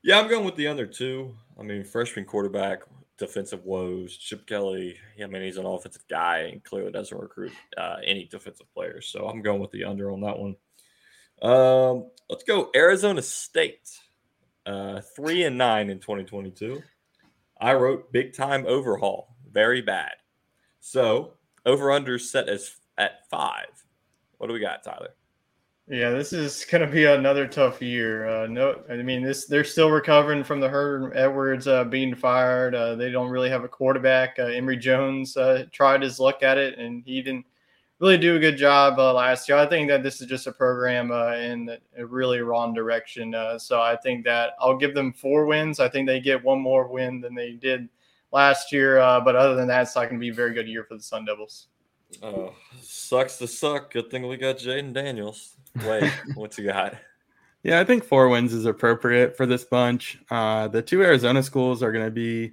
Yeah, 0.06 0.20
I'm 0.20 0.28
going 0.28 0.44
with 0.44 0.54
the 0.54 0.68
under 0.68 0.86
two. 0.86 1.34
I 1.58 1.64
mean, 1.64 1.82
freshman 1.82 2.26
quarterback, 2.26 2.82
defensive 3.18 3.64
woes. 3.64 4.16
Chip 4.16 4.46
Kelly, 4.46 4.96
I 5.20 5.26
mean, 5.26 5.42
he's 5.42 5.56
an 5.56 5.66
offensive 5.66 6.04
guy 6.08 6.42
and 6.52 6.62
clearly 6.62 6.92
doesn't 6.92 7.20
recruit 7.20 7.50
uh, 7.76 7.96
any 8.04 8.26
defensive 8.26 8.72
players. 8.72 9.08
So 9.08 9.26
I'm 9.26 9.42
going 9.42 9.60
with 9.60 9.72
the 9.72 9.82
under 9.82 10.12
on 10.12 10.20
that 10.20 10.38
one. 10.38 10.54
Um, 11.42 12.08
let's 12.30 12.44
go 12.44 12.70
Arizona 12.76 13.20
State. 13.20 13.98
Uh, 14.64 15.00
three 15.16 15.42
and 15.42 15.58
nine 15.58 15.90
in 15.90 15.98
2022. 15.98 16.80
I 17.60 17.74
wrote 17.74 18.12
big 18.12 18.32
time 18.32 18.64
overhaul, 18.68 19.34
very 19.50 19.82
bad. 19.82 20.12
So 20.78 21.32
over 21.64 21.90
under 21.90 22.20
set 22.20 22.48
as 22.48 22.76
at 22.96 23.28
five. 23.28 23.84
What 24.38 24.46
do 24.46 24.52
we 24.52 24.60
got, 24.60 24.84
Tyler? 24.84 25.14
Yeah, 25.88 26.10
this 26.10 26.32
is 26.32 26.64
going 26.68 26.84
to 26.84 26.92
be 26.92 27.04
another 27.04 27.46
tough 27.46 27.80
year. 27.80 28.28
Uh, 28.28 28.46
no, 28.48 28.82
I 28.90 28.96
mean 28.96 29.22
this. 29.22 29.46
They're 29.46 29.62
still 29.62 29.88
recovering 29.88 30.42
from 30.42 30.58
the 30.58 30.68
Herman 30.68 31.16
Edwards 31.16 31.68
uh, 31.68 31.84
being 31.84 32.12
fired. 32.12 32.74
Uh, 32.74 32.96
they 32.96 33.12
don't 33.12 33.30
really 33.30 33.50
have 33.50 33.62
a 33.62 33.68
quarterback. 33.68 34.36
Uh, 34.36 34.46
Emory 34.46 34.78
Jones 34.78 35.36
uh, 35.36 35.64
tried 35.70 36.02
his 36.02 36.18
luck 36.18 36.42
at 36.42 36.58
it, 36.58 36.76
and 36.76 37.04
he 37.06 37.22
didn't 37.22 37.46
really 38.00 38.18
do 38.18 38.34
a 38.34 38.40
good 38.40 38.56
job 38.56 38.98
uh, 38.98 39.14
last 39.14 39.48
year. 39.48 39.58
I 39.58 39.66
think 39.66 39.88
that 39.88 40.02
this 40.02 40.20
is 40.20 40.26
just 40.26 40.48
a 40.48 40.52
program 40.52 41.12
in 41.12 41.78
a 41.96 42.04
really 42.04 42.40
wrong 42.40 42.74
direction. 42.74 43.32
So 43.58 43.80
I 43.80 43.94
think 43.94 44.24
that 44.24 44.54
I'll 44.58 44.76
give 44.76 44.92
them 44.92 45.12
four 45.12 45.46
wins. 45.46 45.78
I 45.78 45.88
think 45.88 46.08
they 46.08 46.18
get 46.18 46.42
one 46.42 46.60
more 46.60 46.88
win 46.88 47.20
than 47.20 47.32
they 47.32 47.52
did 47.52 47.88
last 48.32 48.72
year. 48.72 48.96
But 49.24 49.36
other 49.36 49.54
than 49.54 49.68
that, 49.68 49.82
it's 49.82 49.94
not 49.94 50.10
going 50.10 50.16
to 50.16 50.20
be 50.20 50.30
a 50.30 50.34
very 50.34 50.52
good 50.52 50.66
year 50.66 50.82
for 50.82 50.96
the 50.96 51.02
Sun 51.02 51.26
Devils. 51.26 51.68
Oh, 52.22 52.54
sucks 52.80 53.38
to 53.38 53.46
suck. 53.46 53.92
Good 53.92 54.10
thing 54.10 54.26
we 54.26 54.36
got 54.36 54.58
Jayden 54.58 54.92
Daniels. 54.92 55.55
Wait, 55.84 56.12
what 56.34 56.56
you 56.58 56.64
got? 56.64 56.96
Yeah, 57.62 57.80
I 57.80 57.84
think 57.84 58.04
four 58.04 58.28
wins 58.28 58.52
is 58.52 58.64
appropriate 58.64 59.36
for 59.36 59.44
this 59.44 59.64
bunch. 59.64 60.18
Uh, 60.30 60.68
the 60.68 60.82
two 60.82 61.02
Arizona 61.02 61.42
schools 61.42 61.82
are 61.82 61.90
going 61.90 62.04
to 62.04 62.12
be 62.12 62.52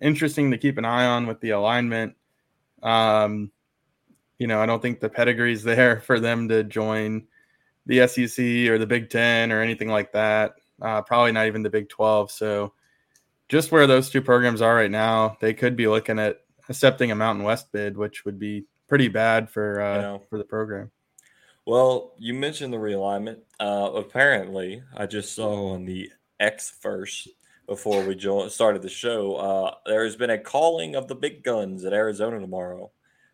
interesting 0.00 0.50
to 0.50 0.58
keep 0.58 0.76
an 0.76 0.84
eye 0.84 1.06
on 1.06 1.26
with 1.26 1.40
the 1.40 1.50
alignment. 1.50 2.14
Um, 2.82 3.52
you 4.38 4.46
know, 4.46 4.60
I 4.60 4.66
don't 4.66 4.82
think 4.82 5.00
the 5.00 5.08
pedigree's 5.08 5.62
there 5.64 6.00
for 6.00 6.18
them 6.18 6.48
to 6.48 6.64
join 6.64 7.26
the 7.86 8.06
SEC 8.08 8.44
or 8.68 8.78
the 8.78 8.86
Big 8.86 9.10
Ten 9.10 9.52
or 9.52 9.60
anything 9.60 9.88
like 9.88 10.12
that. 10.12 10.54
Uh, 10.82 11.02
probably 11.02 11.32
not 11.32 11.46
even 11.46 11.62
the 11.62 11.70
Big 11.70 11.88
12. 11.88 12.30
So, 12.30 12.72
just 13.48 13.72
where 13.72 13.86
those 13.86 14.10
two 14.10 14.22
programs 14.22 14.62
are 14.62 14.74
right 14.74 14.90
now, 14.90 15.36
they 15.40 15.52
could 15.52 15.76
be 15.76 15.88
looking 15.88 16.18
at 16.18 16.38
accepting 16.68 17.10
a 17.10 17.16
Mountain 17.16 17.44
West 17.44 17.70
bid, 17.72 17.96
which 17.96 18.24
would 18.24 18.38
be 18.38 18.64
pretty 18.88 19.08
bad 19.08 19.50
for 19.50 19.80
uh, 19.80 20.18
for 20.28 20.38
the 20.38 20.44
program. 20.44 20.90
Well, 21.70 22.14
you 22.18 22.34
mentioned 22.34 22.72
the 22.72 22.78
realignment. 22.78 23.42
Uh, 23.60 23.92
apparently, 23.94 24.82
I 24.96 25.06
just 25.06 25.36
saw 25.36 25.68
on 25.68 25.84
the 25.84 26.10
X 26.40 26.68
first 26.80 27.28
before 27.68 28.04
we 28.04 28.16
jo- 28.16 28.48
started 28.48 28.82
the 28.82 28.88
show. 28.88 29.36
Uh, 29.36 29.74
there 29.86 30.02
has 30.02 30.16
been 30.16 30.30
a 30.30 30.38
calling 30.38 30.96
of 30.96 31.06
the 31.06 31.14
big 31.14 31.44
guns 31.44 31.84
at 31.84 31.92
Arizona 31.92 32.40
tomorrow, 32.40 32.90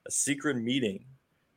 a 0.07 0.11
secret 0.11 0.59
meeting. 0.59 1.07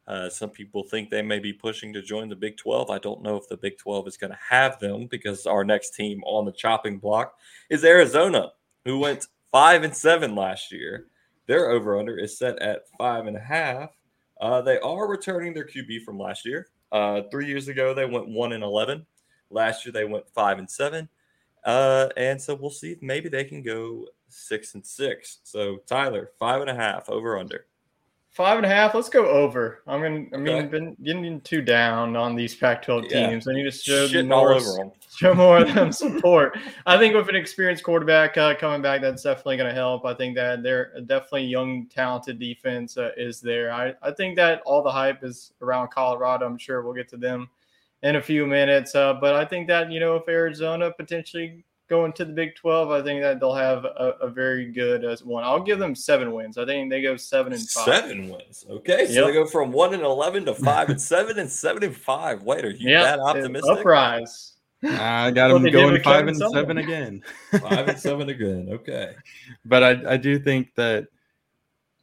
Uh, 0.08 0.30
some 0.30 0.52
people 0.52 0.84
think 0.84 1.10
they 1.10 1.22
may 1.22 1.40
be 1.40 1.52
pushing 1.52 1.92
to 1.92 2.02
join 2.02 2.30
the 2.30 2.36
Big 2.38 2.56
12. 2.56 2.90
I 2.90 3.00
don't 3.00 3.24
know 3.24 3.36
if 3.36 3.50
the 3.50 3.58
Big 3.58 3.78
12 3.78 4.08
is 4.08 4.16
going 4.16 4.32
to 4.32 4.40
have 4.50 4.80
them 4.80 5.08
because 5.08 5.46
our 5.46 5.66
next 5.66 5.96
team 5.96 6.24
on 6.24 6.46
the 6.46 6.54
chopping 6.54 6.98
block 6.98 7.34
is 7.70 7.84
Arizona, 7.84 8.54
who 8.86 9.00
went 9.00 9.28
five 9.52 9.84
and 9.84 9.94
seven 9.94 10.34
last 10.34 10.72
year. 10.72 11.08
Their 11.46 11.72
over 11.72 12.00
under 12.00 12.18
is 12.18 12.38
set 12.38 12.58
at 12.60 12.88
five 12.98 13.28
and 13.28 13.36
a 13.36 13.42
half. 13.42 13.99
Uh, 14.40 14.62
they 14.62 14.80
are 14.80 15.08
returning 15.08 15.54
their 15.54 15.66
QB 15.66 16.04
from 16.04 16.18
last 16.18 16.46
year. 16.46 16.70
Uh, 16.92 17.22
three 17.30 17.48
years 17.48 17.68
ago, 17.68 17.94
they 17.94 18.06
went 18.06 18.28
one 18.28 18.54
and 18.54 18.64
eleven. 18.64 19.06
Last 19.50 19.86
year, 19.86 19.94
they 19.94 20.06
went 20.06 20.30
five 20.30 20.60
and 20.60 20.70
seven. 20.70 21.10
Uh, 21.66 22.10
and 22.16 22.42
so 22.42 22.56
we'll 22.56 22.70
see 22.70 22.92
if 22.92 23.02
maybe 23.02 23.30
they 23.30 23.44
can 23.44 23.62
go 23.62 24.08
six 24.30 24.76
and 24.76 24.86
six. 24.86 25.40
So 25.44 25.78
Tyler, 25.88 26.32
five 26.40 26.62
and 26.62 26.70
a 26.70 26.76
half 26.76 27.10
over 27.10 27.38
under. 27.38 27.66
Five 28.40 28.56
and 28.56 28.66
a 28.66 28.70
half. 28.70 28.96
Let's 28.96 29.10
go 29.10 29.28
over. 29.28 29.82
I'm 29.86 30.02
gonna. 30.02 30.26
I 30.34 30.38
mean, 30.38 30.56
Okay. 30.60 30.68
been 30.68 30.96
getting 31.04 31.42
too 31.42 31.62
down 31.62 32.16
on 32.16 32.38
these 32.38 32.56
Pac-12 32.56 33.12
Yeah. 33.12 33.28
teams. 33.32 33.50
I 33.50 33.52
need 33.54 33.64
to 33.66 33.72
show 33.72 34.08
them 34.08 34.28
Shitting 34.28 34.34
all 34.34 34.44
more, 34.46 34.54
over 34.54 34.74
them. 34.78 34.92
show 35.18 35.34
more 35.34 35.58
of 35.58 35.68
them 35.76 35.92
support. 35.92 36.58
I 36.86 36.98
think 36.98 37.16
with 37.16 37.28
an 37.28 37.36
experienced 37.36 37.84
quarterback 37.84 38.38
uh, 38.38 38.56
coming 38.56 38.82
back, 38.82 39.02
that's 39.02 39.24
definitely 39.24 39.58
going 39.58 39.68
to 39.68 39.76
help. 39.76 40.06
I 40.06 40.14
think 40.14 40.36
that 40.38 40.64
they're 40.64 41.02
definitely 41.02 41.48
young, 41.48 41.88
talented 41.88 42.40
defense 42.40 42.98
uh, 42.98 43.12
is 43.18 43.42
there. 43.42 43.74
I, 43.74 43.94
I 44.02 44.12
think 44.12 44.38
that 44.38 44.62
all 44.66 44.82
the 44.82 44.90
hype 44.90 45.22
is 45.22 45.52
around 45.62 45.90
Colorado. 45.92 46.46
I'm 46.46 46.58
sure 46.58 46.82
we'll 46.82 46.94
get 46.94 47.10
to 47.10 47.18
them 47.18 47.50
in 48.04 48.16
a 48.16 48.22
few 48.22 48.48
minutes. 48.48 48.96
Uh, 48.96 49.16
but 49.16 49.36
I 49.36 49.44
think 49.44 49.68
that 49.68 49.92
you 49.92 50.00
know 50.00 50.16
if 50.16 50.30
Arizona 50.30 50.94
potentially 50.98 51.66
going 51.90 52.14
to 52.14 52.26
the 52.26 52.32
Big 52.34 52.56
12, 52.56 52.92
I 52.92 53.02
think 53.02 53.22
that 53.22 53.40
they'll 53.40 53.54
have 53.56 53.84
a, 53.86 54.14
a 54.22 54.30
very 54.30 54.72
good 54.72 55.04
as 55.04 55.24
one. 55.24 55.44
I'll 55.44 55.62
give 55.64 55.80
them 55.80 55.96
seven 55.96 56.32
wins. 56.34 56.58
I 56.58 56.66
think 56.66 56.90
they 56.90 57.02
go 57.02 57.18
seven 57.18 57.52
and 57.54 57.62
five. 57.70 57.86
Seven 57.86 58.30
wins. 58.30 58.66
Okay, 58.70 59.08
so 59.08 59.14
Yep. 59.14 59.26
they 59.26 59.34
go 59.34 59.46
from 59.46 59.72
one 59.72 59.94
and 59.94 60.04
eleven 60.04 60.46
to 60.46 60.54
five 60.54 60.90
and 60.90 61.02
seven 61.02 61.40
and 61.40 61.50
seven 61.50 61.84
and 61.84 61.96
five. 61.96 62.44
Wait, 62.44 62.64
are 62.64 62.70
you 62.70 62.90
Yeah, 62.92 63.04
that 63.04 63.20
optimistic? 63.20 63.80
Uprise. 63.80 64.54
I 64.84 65.32
got 65.32 65.48
What 65.52 65.56
them 65.56 65.64
they 65.64 65.72
going 65.72 66.02
five 66.04 66.28
and 66.28 66.38
Sullivan. 66.38 66.62
seven 66.62 66.78
again. 66.78 67.24
Five 67.60 67.88
and 67.90 68.00
seven 68.00 68.30
again. 68.30 68.70
Okay. 68.72 69.14
but 69.66 69.84
I, 69.84 70.14
I 70.14 70.18
do 70.18 70.40
think 70.40 70.74
that 70.76 71.08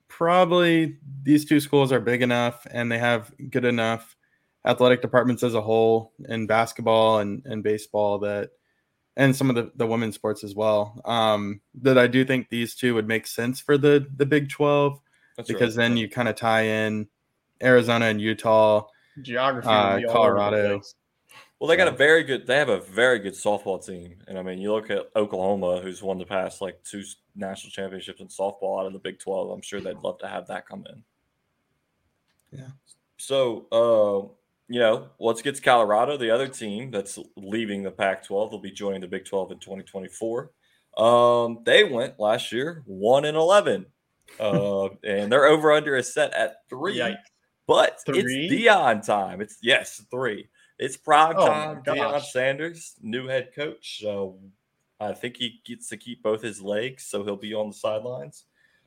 probably 0.08 0.98
these 1.22 1.44
two 1.44 1.60
schools 1.60 1.92
are 1.92 2.00
big 2.00 2.22
enough 2.22 2.66
and 2.70 2.90
they 2.90 2.98
have 2.98 3.32
good 3.50 3.64
enough 3.64 4.16
athletic 4.64 5.00
departments 5.00 5.42
as 5.42 5.54
a 5.54 5.60
whole 5.60 6.12
in 6.28 6.46
basketball 6.46 7.20
and, 7.20 7.42
and 7.46 7.62
baseball 7.62 8.18
that 8.18 8.50
and 9.16 9.34
some 9.34 9.48
of 9.48 9.56
the, 9.56 9.72
the 9.76 9.86
women's 9.86 10.14
sports 10.14 10.44
as 10.44 10.54
well 10.54 11.00
um, 11.04 11.60
that 11.74 11.98
i 11.98 12.06
do 12.06 12.24
think 12.24 12.48
these 12.48 12.74
two 12.74 12.94
would 12.94 13.08
make 13.08 13.26
sense 13.26 13.60
for 13.60 13.78
the 13.78 14.06
the 14.16 14.26
big 14.26 14.48
12 14.48 15.00
That's 15.36 15.48
because 15.48 15.76
right. 15.76 15.84
then 15.84 15.96
you 15.96 16.08
kind 16.08 16.28
of 16.28 16.36
tie 16.36 16.62
in 16.62 17.08
arizona 17.62 18.06
and 18.06 18.20
utah 18.20 18.86
Geography. 19.22 19.68
Uh, 19.68 19.94
would 19.94 20.02
be 20.02 20.06
all 20.06 20.24
over 20.24 20.34
the 20.34 20.38
Colorado. 20.38 20.82
Well, 21.58 21.68
they 21.68 21.76
got 21.76 21.88
a 21.88 21.92
very 21.92 22.22
good. 22.22 22.46
They 22.46 22.56
have 22.56 22.68
a 22.68 22.80
very 22.80 23.18
good 23.18 23.32
softball 23.32 23.84
team, 23.84 24.16
and 24.28 24.38
I 24.38 24.42
mean, 24.42 24.58
you 24.58 24.72
look 24.72 24.90
at 24.90 25.10
Oklahoma, 25.16 25.80
who's 25.80 26.02
won 26.02 26.18
the 26.18 26.26
past 26.26 26.60
like 26.60 26.82
two 26.84 27.02
national 27.34 27.70
championships 27.70 28.20
in 28.20 28.28
softball 28.28 28.78
out 28.78 28.86
of 28.86 28.92
the 28.92 28.98
Big 28.98 29.18
Twelve. 29.18 29.50
I'm 29.50 29.62
sure 29.62 29.80
they'd 29.80 29.96
love 29.96 30.18
to 30.18 30.28
have 30.28 30.46
that 30.48 30.68
come 30.68 30.84
in. 30.90 31.02
Yeah. 32.58 32.68
So, 33.16 33.66
uh, 33.72 34.35
you 34.68 34.80
know, 34.80 35.08
let's 35.18 35.42
get 35.42 35.54
to 35.54 35.62
Colorado, 35.62 36.16
the 36.16 36.30
other 36.30 36.48
team 36.48 36.90
that's 36.90 37.18
leaving 37.36 37.82
the 37.82 37.90
Pac-12. 37.90 38.50
They'll 38.50 38.60
be 38.60 38.70
joining 38.70 39.00
the 39.00 39.06
Big 39.08 39.24
12 39.24 39.52
in 39.52 39.58
2024. 39.58 40.50
Um, 40.96 41.58
they 41.64 41.84
went 41.84 42.18
last 42.18 42.52
year 42.52 42.82
one 42.86 43.26
and 43.26 43.36
11, 43.36 43.86
uh, 44.40 44.88
and 45.04 45.30
their 45.30 45.46
over/under 45.46 45.96
is 45.96 46.12
set 46.12 46.32
at 46.32 46.68
three. 46.68 46.98
Yikes. 46.98 47.16
But 47.66 48.00
Three? 48.06 48.46
it's 48.46 48.54
Deion 48.54 49.04
time. 49.04 49.40
It's 49.40 49.58
yes, 49.60 50.02
three. 50.10 50.48
It's 50.78 50.96
prime 50.96 51.34
Oh 51.36 51.46
time. 51.46 51.82
Gosh. 51.84 52.32
Sanders, 52.32 52.94
new 53.02 53.26
head 53.26 53.50
coach. 53.54 54.00
So 54.00 54.38
I 55.00 55.12
think 55.12 55.36
he 55.36 55.60
gets 55.64 55.88
to 55.88 55.96
keep 55.96 56.22
both 56.22 56.42
his 56.42 56.62
legs, 56.62 57.04
so 57.04 57.24
he'll 57.24 57.36
be 57.36 57.54
on 57.54 57.68
the 57.68 57.74
sidelines. 57.74 58.44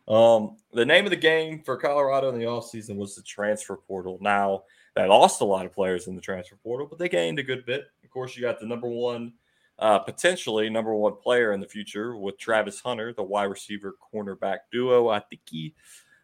Um, 0.07 0.57
the 0.73 0.85
name 0.85 1.05
of 1.05 1.11
the 1.11 1.17
game 1.17 1.61
for 1.63 1.77
Colorado 1.77 2.29
in 2.29 2.39
the 2.39 2.45
offseason 2.45 2.95
was 2.95 3.15
the 3.15 3.21
transfer 3.21 3.75
portal. 3.75 4.17
Now, 4.21 4.63
they 4.99 5.07
lost 5.07 5.41
a 5.41 5.45
lot 5.45 5.65
of 5.65 5.73
players 5.73 6.07
in 6.07 6.15
the 6.15 6.21
transfer 6.21 6.55
portal, 6.57 6.88
but 6.88 6.99
they 6.99 7.09
gained 7.09 7.39
a 7.39 7.43
good 7.43 7.65
bit. 7.65 7.85
Of 8.03 8.09
course, 8.09 8.35
you 8.35 8.41
got 8.41 8.59
the 8.59 8.65
number 8.65 8.88
one, 8.88 9.33
uh, 9.77 9.99
potentially 9.99 10.69
number 10.69 10.93
one 10.93 11.15
player 11.15 11.53
in 11.53 11.59
the 11.59 11.67
future 11.67 12.17
with 12.17 12.38
Travis 12.38 12.79
Hunter, 12.79 13.13
the 13.13 13.23
wide 13.23 13.45
receiver 13.45 13.95
cornerback 14.13 14.59
duo. 14.71 15.09
I 15.09 15.19
think 15.19 15.41
he, 15.49 15.73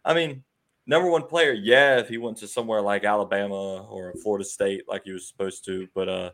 I 0.03 0.13
mean, 0.13 0.43
number 0.87 1.09
one 1.09 1.23
player, 1.23 1.53
yeah, 1.53 1.99
if 1.99 2.09
he 2.09 2.17
went 2.17 2.37
to 2.37 2.47
somewhere 2.47 2.81
like 2.81 3.03
Alabama 3.03 3.83
or 3.83 4.13
Florida 4.21 4.45
State 4.45 4.83
like 4.87 5.03
he 5.05 5.11
was 5.11 5.27
supposed 5.27 5.65
to, 5.65 5.87
but 5.93 6.09
uh, 6.09 6.31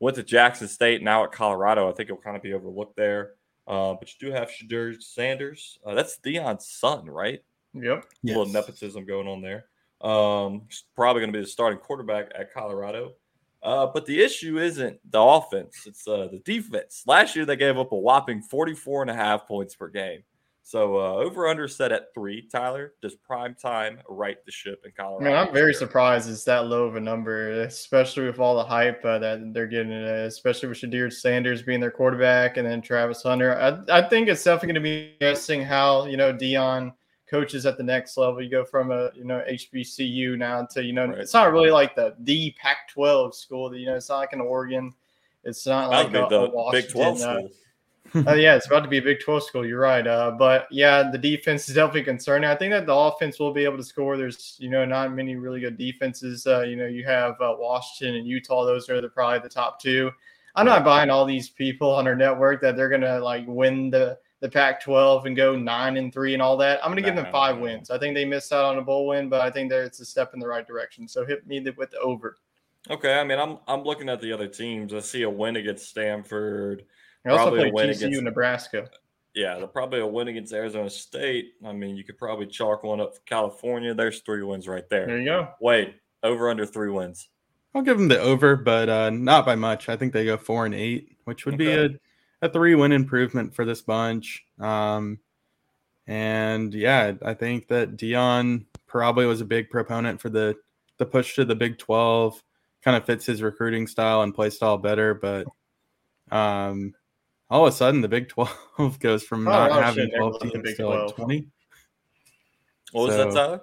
went 0.00 0.16
to 0.16 0.22
Jackson 0.22 0.68
State, 0.68 1.02
now 1.02 1.24
at 1.24 1.32
Colorado, 1.32 1.88
I 1.88 1.92
think 1.92 2.08
he'll 2.08 2.16
kind 2.16 2.36
of 2.36 2.42
be 2.42 2.54
overlooked 2.54 2.96
there. 2.96 3.32
Uh, 3.66 3.94
but 3.94 4.10
you 4.12 4.28
do 4.28 4.34
have 4.34 4.50
Shedeur 4.50 5.02
Sanders. 5.02 5.78
Uh, 5.86 5.94
that's 5.94 6.18
Deion's 6.18 6.68
son, 6.68 7.06
right? 7.06 7.40
Yep. 7.72 8.04
A 8.04 8.26
little 8.26 8.46
nepotism 8.46 9.04
going 9.06 9.26
on 9.26 9.40
there. 9.40 9.66
Um, 10.00 10.62
probably 10.94 11.20
going 11.20 11.32
to 11.32 11.38
be 11.38 11.44
the 11.44 11.50
starting 11.50 11.78
quarterback 11.78 12.30
at 12.38 12.52
Colorado. 12.52 13.14
Uh, 13.62 13.86
but 13.86 14.04
the 14.04 14.22
issue 14.22 14.58
isn't 14.58 14.98
the 15.10 15.20
offense, 15.20 15.84
it's 15.86 16.06
uh, 16.06 16.28
the 16.30 16.38
defense. 16.40 17.02
Last 17.06 17.34
year, 17.34 17.46
they 17.46 17.56
gave 17.56 17.78
up 17.78 17.92
a 17.92 17.96
whopping 17.96 18.42
44 18.42 19.02
and 19.02 19.10
a 19.10 19.14
half 19.14 19.48
points 19.48 19.74
per 19.74 19.88
game. 19.88 20.22
So 20.66 20.96
uh, 20.96 21.14
over 21.16 21.46
under 21.46 21.68
set 21.68 21.92
at 21.92 22.14
three. 22.14 22.48
Tyler, 22.50 22.94
does 23.02 23.14
prime 23.16 23.54
time 23.54 24.00
right 24.08 24.38
the 24.46 24.50
ship 24.50 24.82
in 24.86 24.92
Colorado? 24.96 25.26
mean, 25.26 25.36
I'm 25.36 25.52
very 25.52 25.74
surprised 25.74 26.28
it's 26.28 26.44
that 26.44 26.66
low 26.66 26.84
of 26.84 26.96
a 26.96 27.00
number, 27.00 27.60
especially 27.62 28.24
with 28.24 28.38
all 28.38 28.56
the 28.56 28.64
hype 28.64 29.04
uh, 29.04 29.18
that 29.18 29.52
they're 29.52 29.66
getting, 29.66 29.92
uh, 29.92 30.24
especially 30.26 30.70
with 30.70 30.78
Shedeur 30.78 31.12
Sanders 31.12 31.60
being 31.60 31.80
their 31.80 31.90
quarterback 31.90 32.56
and 32.56 32.66
then 32.66 32.80
Travis 32.80 33.22
Hunter. 33.22 33.58
I, 33.58 33.98
I 33.98 34.08
think 34.08 34.28
it's 34.28 34.42
definitely 34.42 34.68
going 34.68 34.74
to 34.74 34.80
be 34.80 35.12
interesting 35.20 35.62
how, 35.62 36.06
you 36.06 36.16
know, 36.16 36.32
Deion 36.32 36.94
coaches 37.28 37.66
at 37.66 37.76
the 37.76 37.82
next 37.82 38.16
level. 38.16 38.42
You 38.42 38.50
go 38.50 38.64
from 38.64 38.90
a, 38.90 39.10
you 39.14 39.24
know, 39.24 39.42
HBCU 39.48 40.36
now 40.36 40.64
to, 40.66 40.82
you 40.82 40.92
know, 40.92 41.06
Right. 41.06 41.18
it's 41.18 41.34
not 41.34 41.52
really 41.52 41.70
like 41.70 41.94
the, 41.94 42.14
the 42.20 42.54
Pac 42.60 42.88
12 42.88 43.34
school. 43.34 43.70
That, 43.70 43.78
you 43.78 43.86
know, 43.86 43.96
it's 43.96 44.08
not 44.08 44.18
like 44.18 44.32
an 44.32 44.40
Oregon. 44.40 44.94
It's 45.44 45.66
not 45.66 45.90
That'd 45.90 46.12
like 46.12 46.26
a, 46.26 46.28
the 46.28 46.40
a 46.42 46.72
Big 46.72 46.88
12 46.88 47.16
uh, 47.16 47.18
school. 47.18 47.50
uh, 48.28 48.34
yeah, 48.34 48.54
it's 48.54 48.66
about 48.66 48.80
to 48.80 48.88
be 48.88 48.98
a 48.98 49.02
Big 49.02 49.20
12 49.20 49.42
school. 49.42 49.66
You're 49.66 49.80
right. 49.80 50.06
Uh, 50.06 50.30
but 50.32 50.68
yeah, 50.70 51.10
the 51.10 51.18
defense 51.18 51.68
is 51.68 51.74
definitely 51.74 52.04
concerning. 52.04 52.48
I 52.48 52.54
think 52.54 52.70
that 52.70 52.86
the 52.86 52.94
offense 52.94 53.38
will 53.38 53.52
be 53.52 53.64
able 53.64 53.78
to 53.78 53.84
score. 53.84 54.16
There's, 54.16 54.56
you 54.58 54.70
know, 54.70 54.84
not 54.84 55.12
many 55.12 55.36
really 55.36 55.60
good 55.60 55.76
defenses. 55.76 56.46
Uh, 56.46 56.62
you 56.62 56.76
know, 56.76 56.86
you 56.86 57.04
have 57.04 57.32
uh, 57.40 57.54
Washington 57.58 58.16
and 58.16 58.26
Utah. 58.26 58.64
Those 58.64 58.88
are 58.88 59.00
the, 59.00 59.08
probably 59.08 59.40
the 59.40 59.48
top 59.48 59.80
two. 59.80 60.10
I'm 60.56 60.66
not 60.66 60.84
buying 60.84 61.10
all 61.10 61.24
these 61.24 61.48
people 61.48 61.90
on 61.90 62.06
our 62.06 62.14
network 62.14 62.60
that 62.62 62.76
they're 62.76 62.88
gonna 62.88 63.18
like 63.18 63.44
win 63.48 63.90
the 63.90 64.18
the 64.44 64.50
Pac-12 64.50 65.24
and 65.24 65.34
go 65.34 65.56
nine 65.56 65.96
and 65.96 66.12
three 66.12 66.34
and 66.34 66.42
all 66.42 66.58
that. 66.58 66.78
I'm 66.84 66.90
gonna 66.90 67.00
give 67.00 67.16
them 67.16 67.32
five 67.32 67.56
wins. 67.56 67.90
I 67.90 67.96
think 67.96 68.14
they 68.14 68.26
missed 68.26 68.52
out 68.52 68.66
on 68.66 68.76
a 68.76 68.82
bowl 68.82 69.06
win, 69.06 69.30
but 69.30 69.40
I 69.40 69.50
think 69.50 69.70
that 69.70 69.82
it's 69.84 70.00
a 70.00 70.04
step 70.04 70.34
in 70.34 70.38
the 70.38 70.46
right 70.46 70.66
direction. 70.66 71.08
So 71.08 71.24
hit 71.24 71.46
me 71.46 71.60
with 71.60 71.90
the 71.90 71.98
over. 72.00 72.36
Okay, 72.90 73.14
I 73.14 73.24
mean, 73.24 73.38
I'm 73.38 73.56
I'm 73.66 73.84
looking 73.84 74.10
at 74.10 74.20
the 74.20 74.30
other 74.32 74.46
teams. 74.46 74.92
I 74.92 75.00
see 75.00 75.22
a 75.22 75.30
win 75.30 75.56
against 75.56 75.88
Stanford. 75.88 76.84
They 77.24 77.30
also 77.30 77.44
Probably 77.44 77.68
a 77.68 77.72
play 77.72 77.86
win 77.86 77.88
TCU 77.94 78.06
against- 78.06 78.22
Nebraska. 78.22 78.90
Yeah, 79.34 79.56
they're 79.56 79.66
probably 79.66 80.00
a 80.00 80.06
win 80.06 80.28
against 80.28 80.52
Arizona 80.52 80.90
State. 80.90 81.54
I 81.64 81.72
mean, 81.72 81.96
you 81.96 82.04
could 82.04 82.18
probably 82.18 82.46
chalk 82.46 82.82
one 82.82 83.00
up 83.00 83.14
for 83.14 83.22
California. 83.22 83.94
There's 83.94 84.20
three 84.20 84.42
wins 84.42 84.68
right 84.68 84.86
there. 84.90 85.06
There 85.06 85.18
you 85.18 85.24
go. 85.24 85.48
Wait, 85.58 85.94
over 86.22 86.50
under 86.50 86.66
three 86.66 86.90
wins. 86.90 87.30
I'll 87.74 87.80
give 87.80 87.96
them 87.96 88.08
the 88.08 88.20
over, 88.20 88.56
but 88.56 88.90
uh, 88.90 89.08
not 89.08 89.46
by 89.46 89.54
much. 89.54 89.88
I 89.88 89.96
think 89.96 90.12
they 90.12 90.26
go 90.26 90.36
four 90.36 90.66
and 90.66 90.74
eight, 90.74 91.16
which 91.24 91.46
would 91.46 91.56
be 91.56 91.72
a, 91.72 91.88
a 92.44 92.48
three 92.48 92.74
win 92.74 92.92
improvement 92.92 93.54
for 93.54 93.64
this 93.64 93.80
bunch. 93.80 94.44
Um, 94.60 95.18
and 96.06 96.74
yeah, 96.74 97.12
I 97.24 97.34
think 97.34 97.68
that 97.68 97.96
Deion 97.96 98.66
probably 98.86 99.26
was 99.26 99.40
a 99.40 99.46
big 99.46 99.70
proponent 99.70 100.20
for 100.20 100.28
the 100.28 100.56
the 100.98 101.06
push 101.06 101.34
to 101.36 101.44
the 101.44 101.56
Big 101.56 101.78
Twelve. 101.78 102.42
Kind 102.82 102.96
of 102.96 103.06
fits 103.06 103.24
his 103.24 103.42
recruiting 103.42 103.86
style 103.86 104.22
and 104.22 104.34
play 104.34 104.50
style 104.50 104.76
better, 104.76 105.14
but 105.14 105.46
um, 106.30 106.94
all 107.48 107.66
of 107.66 107.72
a 107.72 107.76
sudden 107.76 108.02
the 108.02 108.08
Big 108.08 108.28
Twelve 108.76 108.98
goes 109.00 109.22
from 109.22 109.44
not 109.44 109.70
Colorado 109.70 109.82
having 109.82 110.10
should 110.10 110.16
twelve 110.18 110.40
teams 110.40 110.62
Big 110.62 110.76
to 110.76 110.88
like 110.88 111.14
twenty. 111.16 111.46
What 112.92 113.08
was 113.08 113.16
that, 113.16 113.32
Tyler? 113.32 113.60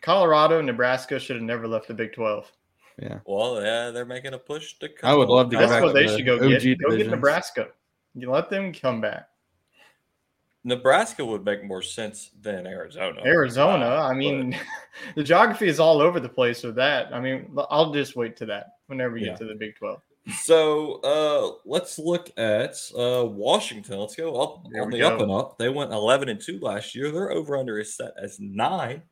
Colorado, 0.00 0.62
Nebraska 0.62 1.18
should 1.18 1.36
have 1.36 1.44
never 1.44 1.68
left 1.68 1.88
the 1.88 1.92
Big 1.92 2.14
12. 2.14 2.50
Yeah, 3.02 3.18
Well, 3.26 3.62
yeah, 3.62 3.90
they're 3.90 4.06
making 4.06 4.32
a 4.32 4.38
push 4.38 4.74
to. 4.78 4.88
Come. 4.88 5.10
I 5.10 5.14
would 5.14 5.28
love 5.28 5.50
to 5.50 5.56
go 5.56 5.60
That's 5.60 5.72
back 5.72 5.82
what 5.82 5.88
to 5.88 5.94
they 5.94 6.06
the 6.06 6.16
should 6.16 6.26
go 6.26 6.36
OG 6.36 6.60
get. 6.62 6.78
Go 6.80 6.96
get. 6.96 7.10
Nebraska. 7.10 7.68
You 8.14 8.30
let 8.30 8.50
them 8.50 8.72
come 8.72 9.00
back. 9.00 9.28
Nebraska 10.62 11.24
would 11.24 11.44
make 11.44 11.64
more 11.64 11.80
sense 11.82 12.30
than 12.42 12.66
Arizona. 12.66 13.22
Arizona. 13.24 13.86
Uh, 13.86 14.08
I 14.10 14.14
mean, 14.14 14.54
the 15.14 15.22
geography 15.22 15.68
is 15.68 15.80
all 15.80 16.02
over 16.02 16.20
the 16.20 16.28
place 16.28 16.62
with 16.62 16.74
that. 16.74 17.14
I 17.14 17.20
mean, 17.20 17.50
I'll 17.70 17.92
just 17.92 18.14
wait 18.14 18.36
to 18.38 18.46
that 18.46 18.74
whenever 18.86 19.14
we 19.14 19.22
Yeah. 19.22 19.28
get 19.28 19.38
to 19.38 19.44
the 19.46 19.54
Big 19.54 19.76
12. 19.76 20.02
so 20.42 21.00
uh, 21.00 21.58
let's 21.64 21.98
look 21.98 22.30
at 22.38 22.76
uh, 22.98 23.24
Washington. 23.24 23.98
Let's 24.00 24.16
go 24.16 24.38
up 24.38 24.66
There 24.70 24.82
on 24.82 24.90
the 24.90 25.02
up 25.02 25.20
and 25.20 25.30
up. 25.30 25.56
They 25.56 25.70
went 25.70 25.92
11 25.92 26.28
and 26.28 26.40
two 26.40 26.58
last 26.60 26.94
year. 26.94 27.10
Their 27.10 27.30
over 27.30 27.56
under 27.56 27.78
is 27.78 27.96
set 27.96 28.12
as 28.22 28.38
nine. 28.38 29.02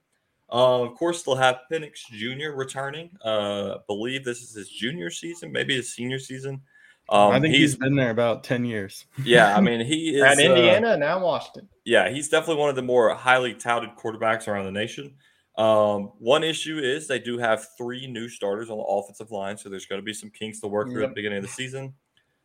Uh, 0.52 0.82
of 0.82 0.94
course, 0.96 1.22
they'll 1.22 1.34
have 1.37 1.61
Penix 1.72 2.00
Jr. 2.11 2.50
returning. 2.56 3.11
Uh, 3.24 3.76
I 3.76 3.78
believe 3.87 4.22
this 4.24 4.42
is 4.42 4.54
his 4.54 4.68
junior 4.68 5.11
season, 5.11 5.50
maybe 5.50 5.74
his 5.76 5.94
senior 5.94 6.18
season. 6.18 6.61
Um, 7.11 7.33
I 7.33 7.40
think 7.40 7.55
he's 7.55 7.73
he's 7.73 7.77
been 7.77 7.97
there 7.97 8.11
about 8.11 8.44
ten 8.44 8.64
years. 8.64 9.07
yeah. 9.25 9.57
I 9.57 9.61
mean, 9.62 9.81
he 9.81 10.16
is 10.16 10.23
At 10.23 10.38
uh, 10.38 10.42
Indiana, 10.42 10.97
now 10.97 11.25
Washington. 11.25 11.68
yeah, 11.85 12.11
he's 12.11 12.29
definitely 12.29 12.61
one 12.61 12.71
of 12.71 12.77
the 12.77 12.83
more 12.83 13.14
highly 13.14 13.55
touted 13.55 13.90
quarterbacks 13.97 14.47
around 14.49 14.66
the 14.66 14.73
nation. 14.73 15.14
Um, 15.57 16.12
one 16.18 16.44
issue 16.44 16.79
is 16.79 17.09
they 17.09 17.18
do 17.18 17.37
have 17.38 17.66
three 17.77 18.07
new 18.07 18.29
starters 18.29 18.71
on 18.71 18.77
the 18.79 18.85
offensive 18.85 19.31
line, 19.33 19.57
so 19.57 19.68
there's 19.68 19.87
going 19.87 20.01
to 20.01 20.05
be 20.05 20.14
some 20.14 20.31
kinks 20.31 20.61
to 20.61 20.68
work 20.68 20.88
through 20.88 21.03
at 21.03 21.09
the 21.09 21.14
beginning 21.14 21.38
of 21.38 21.42
the 21.44 21.49
season. 21.49 21.94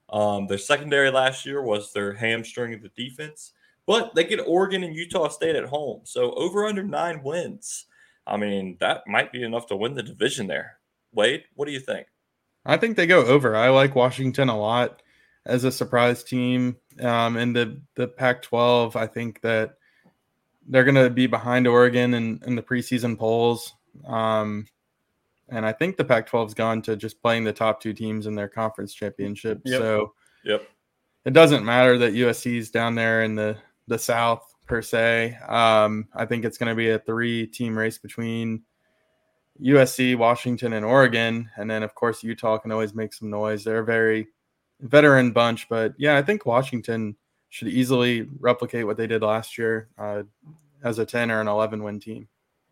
Um, 0.10 0.48
their 0.48 0.58
secondary 0.58 1.12
last 1.12 1.46
year 1.46 1.62
was 1.62 1.94
their 1.94 2.14
hamstring 2.14 2.74
of 2.74 2.82
the 2.82 2.90
defense, 2.96 3.52
but 3.86 4.16
they 4.16 4.24
get 4.24 4.40
Oregon 4.48 4.84
and 4.84 4.96
Utah 4.96 5.28
State 5.28 5.56
at 5.56 5.66
home, 5.66 6.02
so 6.06 6.34
over 6.34 6.66
under 6.66 6.84
nine 6.84 7.22
wins. 7.22 7.86
I 8.26 8.38
mean, 8.38 8.78
that 8.80 9.02
might 9.06 9.32
be 9.32 9.44
enough 9.44 9.68
to 9.68 9.76
win 9.76 9.94
the 9.94 10.02
division 10.04 10.48
there. 10.48 10.78
Wade, 11.12 11.44
what 11.54 11.66
do 11.66 11.72
you 11.72 11.80
think? 11.80 12.08
I 12.66 12.78
think 12.78 12.96
they 12.96 13.08
go 13.08 13.26
over. 13.26 13.56
I 13.56 13.70
like 13.70 13.96
Washington 13.96 14.50
a 14.50 14.58
lot 14.58 15.02
as 15.46 15.64
a 15.64 15.72
surprise 15.72 16.24
team. 16.24 16.78
Um, 17.02 17.38
in 17.38 17.54
the 17.54 17.82
the 17.96 18.08
Pac-12, 18.08 18.96
I 18.96 19.08
think 19.08 19.42
that 19.42 19.76
they're 20.68 20.84
going 20.86 20.96
to 20.96 21.10
be 21.10 21.28
behind 21.28 21.68
Oregon 21.68 22.14
in, 22.14 22.40
in 22.46 22.56
the 22.56 22.62
preseason 22.62 23.18
polls. 23.18 23.74
Um, 24.06 24.66
and 25.50 25.66
I 25.66 25.74
think 25.74 25.98
the 25.98 26.06
Pac-12's 26.06 26.54
gone 26.54 26.82
to 26.84 26.96
just 26.96 27.22
playing 27.22 27.44
the 27.44 27.52
top 27.54 27.82
two 27.82 27.94
teams 27.94 28.28
in 28.28 28.36
their 28.36 28.48
conference 28.48 28.94
championship. 28.94 29.62
Yep. 29.66 29.80
So 29.80 30.14
Yep. 30.46 30.68
it 31.26 31.34
doesn't 31.34 31.66
matter 31.66 31.98
that 31.98 32.14
USC 32.14 32.58
is 32.58 32.72
down 32.72 32.96
there 32.96 33.24
in 33.24 33.36
the 33.36 33.58
the 33.88 34.00
South 34.00 34.54
per 34.66 34.82
se. 34.82 35.38
Um, 35.48 36.08
I 36.16 36.26
think 36.26 36.46
it's 36.46 36.58
going 36.58 36.70
to 36.70 36.76
be 36.76 36.90
a 36.92 37.00
three 37.00 37.48
team 37.48 37.78
race 37.78 37.98
between 37.98 38.64
USC, 39.62 40.18
Washington, 40.18 40.74
and 40.74 40.86
Oregon, 40.86 41.50
and 41.58 41.70
then 41.70 41.84
of 41.84 41.96
course 41.96 42.24
Utah 42.24 42.58
can 42.58 42.72
always 42.72 42.94
make 42.94 43.14
some 43.14 43.30
noise. 43.30 43.64
They're 43.64 43.80
a 43.80 43.86
very 43.86 44.28
veteran 44.82 45.32
bunch, 45.32 45.70
but 45.70 45.94
yeah, 45.98 46.18
I 46.18 46.22
think 46.22 46.46
Washington 46.46 47.16
should 47.50 47.68
easily 47.68 48.28
replicate 48.40 48.86
what 48.86 48.98
they 48.98 49.08
did 49.08 49.22
last 49.22 49.58
year 49.58 49.90
uh, 49.98 50.24
as 50.84 51.00
a 51.00 51.06
ten 51.06 51.30
or 51.30 51.42
an 51.42 51.48
eleven 51.48 51.84
win 51.84 52.00
team. 52.00 52.28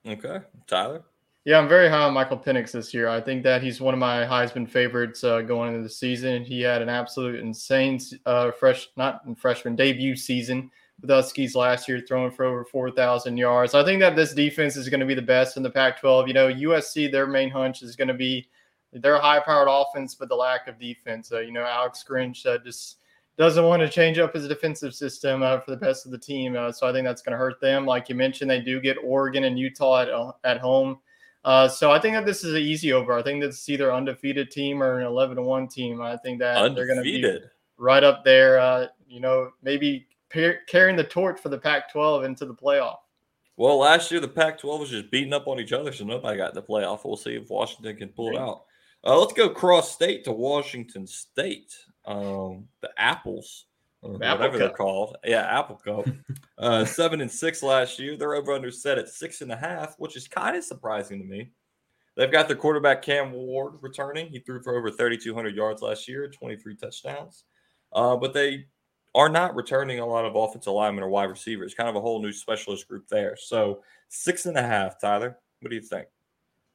Okay, 0.07 0.39
Tyler. 0.67 1.03
Yeah, 1.43 1.57
I'm 1.57 1.67
very 1.67 1.89
high 1.89 2.03
on 2.03 2.13
Michael 2.13 2.37
Penix 2.37 2.71
this 2.71 2.93
year. 2.93 3.07
I 3.07 3.19
think 3.19 3.41
that 3.43 3.63
he's 3.63 3.81
one 3.81 3.95
of 3.95 3.99
my 3.99 4.25
Heisman 4.25 4.69
favorites 4.69 5.23
uh, 5.23 5.41
going 5.41 5.73
into 5.73 5.81
the 5.81 5.89
season. 5.89 6.43
He 6.43 6.61
had 6.61 6.83
an 6.83 6.89
absolute 6.89 7.39
insane 7.39 7.99
uh, 8.27 8.51
fresh, 8.51 8.89
not 8.95 9.21
freshman 9.39 9.75
debut 9.75 10.15
season 10.15 10.69
with 11.01 11.09
Huskies 11.09 11.55
last 11.55 11.89
year, 11.89 11.99
throwing 12.07 12.31
for 12.31 12.45
over 12.45 12.63
4,000 12.63 13.35
yards. 13.35 13.73
I 13.73 13.83
think 13.83 13.99
that 14.01 14.15
this 14.15 14.33
defense 14.33 14.75
is 14.75 14.87
going 14.87 14.99
to 14.99 15.05
be 15.05 15.15
the 15.15 15.21
best 15.21 15.57
in 15.57 15.63
the 15.63 15.69
Pac-12. 15.69 16.27
You 16.27 16.33
know, 16.33 16.47
USC, 16.47 17.11
their 17.11 17.27
main 17.27 17.49
hunch 17.49 17.81
is 17.81 17.95
going 17.95 18.07
to 18.07 18.13
be 18.13 18.47
their 18.93 19.19
high-powered 19.19 19.67
offense, 19.69 20.15
but 20.15 20.29
the 20.29 20.35
lack 20.35 20.67
of 20.67 20.79
defense. 20.79 21.31
Uh, 21.31 21.39
you 21.39 21.51
know, 21.51 21.65
Alex 21.65 22.05
Grinch 22.07 22.45
uh, 22.45 22.59
just 22.59 22.97
doesn't 23.37 23.65
want 23.65 23.81
to 23.81 23.89
change 23.89 24.19
up 24.19 24.33
his 24.33 24.47
defensive 24.47 24.93
system 24.93 25.41
uh, 25.41 25.59
for 25.59 25.71
the 25.71 25.77
best 25.77 26.05
of 26.05 26.11
the 26.11 26.17
team. 26.17 26.55
Uh, 26.55 26.71
so 26.71 26.87
I 26.87 26.91
think 26.91 27.05
that's 27.05 27.21
going 27.21 27.31
to 27.31 27.37
hurt 27.37 27.59
them. 27.61 27.85
Like 27.85 28.09
you 28.09 28.15
mentioned, 28.15 28.51
they 28.51 28.61
do 28.61 28.79
get 28.79 28.97
Oregon 29.03 29.45
and 29.45 29.57
Utah 29.57 30.01
at, 30.01 30.09
uh, 30.09 30.31
at 30.43 30.59
home. 30.59 30.99
Uh, 31.43 31.67
so 31.67 31.91
I 31.91 31.99
think 31.99 32.13
that 32.13 32.25
this 32.25 32.43
is 32.43 32.53
an 32.53 32.61
easy 32.61 32.93
over. 32.93 33.13
I 33.13 33.23
think 33.23 33.41
that's 33.41 33.67
either 33.67 33.91
undefeated 33.91 34.51
team 34.51 34.83
or 34.83 34.99
an 34.99 35.07
11 35.07 35.37
to 35.37 35.41
1 35.41 35.67
team. 35.69 35.99
I 36.01 36.15
think 36.17 36.39
that 36.39 36.75
they're 36.75 36.85
going 36.85 36.97
to 36.97 37.03
be 37.03 37.39
right 37.77 38.03
up 38.03 38.23
there. 38.23 38.59
Uh, 38.59 38.87
you 39.07 39.19
know, 39.19 39.49
maybe 39.63 40.07
par- 40.33 40.59
carrying 40.67 40.95
the 40.95 41.03
torch 41.03 41.39
for 41.39 41.49
the 41.49 41.57
Pac 41.57 41.91
12 41.91 42.23
into 42.23 42.45
the 42.45 42.53
playoff. 42.53 42.97
Well, 43.57 43.77
last 43.77 44.09
year 44.09 44.19
the 44.19 44.27
Pac-12 44.27 44.79
was 44.79 44.89
just 44.89 45.11
beating 45.11 45.33
up 45.33 45.47
on 45.47 45.59
each 45.59 45.73
other, 45.73 45.91
so 45.91 46.03
nobody 46.03 46.37
got 46.37 46.49
in 46.49 46.55
the 46.55 46.63
playoff. 46.63 47.01
We'll 47.05 47.17
see 47.17 47.35
if 47.35 47.49
Washington 47.49 47.95
can 47.95 48.09
pull 48.09 48.29
it 48.29 48.37
out. 48.37 48.63
Uh, 49.03 49.19
let's 49.19 49.33
go 49.33 49.49
cross 49.49 49.91
state 49.91 50.23
to 50.23 50.31
Washington 50.31 51.05
State. 51.05 51.75
Um, 52.05 52.67
the 52.81 52.89
Apples 52.97 53.65
Apple 54.03 54.17
whatever 54.17 54.57
they're 54.57 54.69
called. 54.69 55.17
Yeah, 55.23 55.59
Apple 55.59 55.75
Cup. 55.75 56.07
uh, 56.57 56.85
seven 56.85 57.21
and 57.21 57.31
six 57.31 57.61
last 57.61 57.99
year. 57.99 58.17
They're 58.17 58.33
over 58.33 58.51
under 58.51 58.71
set 58.71 58.97
at 58.97 59.09
six 59.09 59.41
and 59.41 59.51
a 59.51 59.55
half, 59.55 59.95
which 59.99 60.17
is 60.17 60.27
kind 60.27 60.57
of 60.57 60.63
surprising 60.63 61.19
to 61.19 61.25
me. 61.25 61.51
They've 62.15 62.31
got 62.31 62.47
their 62.47 62.57
quarterback 62.57 63.03
Cam 63.03 63.31
Ward 63.31 63.75
returning. 63.81 64.27
He 64.27 64.39
threw 64.39 64.61
for 64.61 64.75
over 64.75 64.89
3,200 64.89 65.55
yards 65.55 65.81
last 65.81 66.07
year, 66.07 66.27
23 66.27 66.75
touchdowns. 66.75 67.45
Uh, 67.93 68.15
but 68.15 68.33
they 68.33 68.65
are 69.13 69.29
not 69.29 69.55
returning 69.55 69.99
a 69.99 70.05
lot 70.05 70.25
of 70.25 70.35
offensive 70.35 70.73
linemen 70.73 71.03
or 71.03 71.09
wide 71.09 71.29
receivers. 71.29 71.73
Kind 71.73 71.89
of 71.89 71.95
a 71.95 72.01
whole 72.01 72.21
new 72.21 72.31
specialist 72.31 72.87
group 72.87 73.07
there. 73.07 73.35
So 73.35 73.81
six 74.09 74.45
and 74.45 74.57
a 74.57 74.61
half, 74.61 74.99
Tyler. 74.99 75.37
What 75.59 75.69
do 75.69 75.75
you 75.75 75.81
think? 75.81 76.07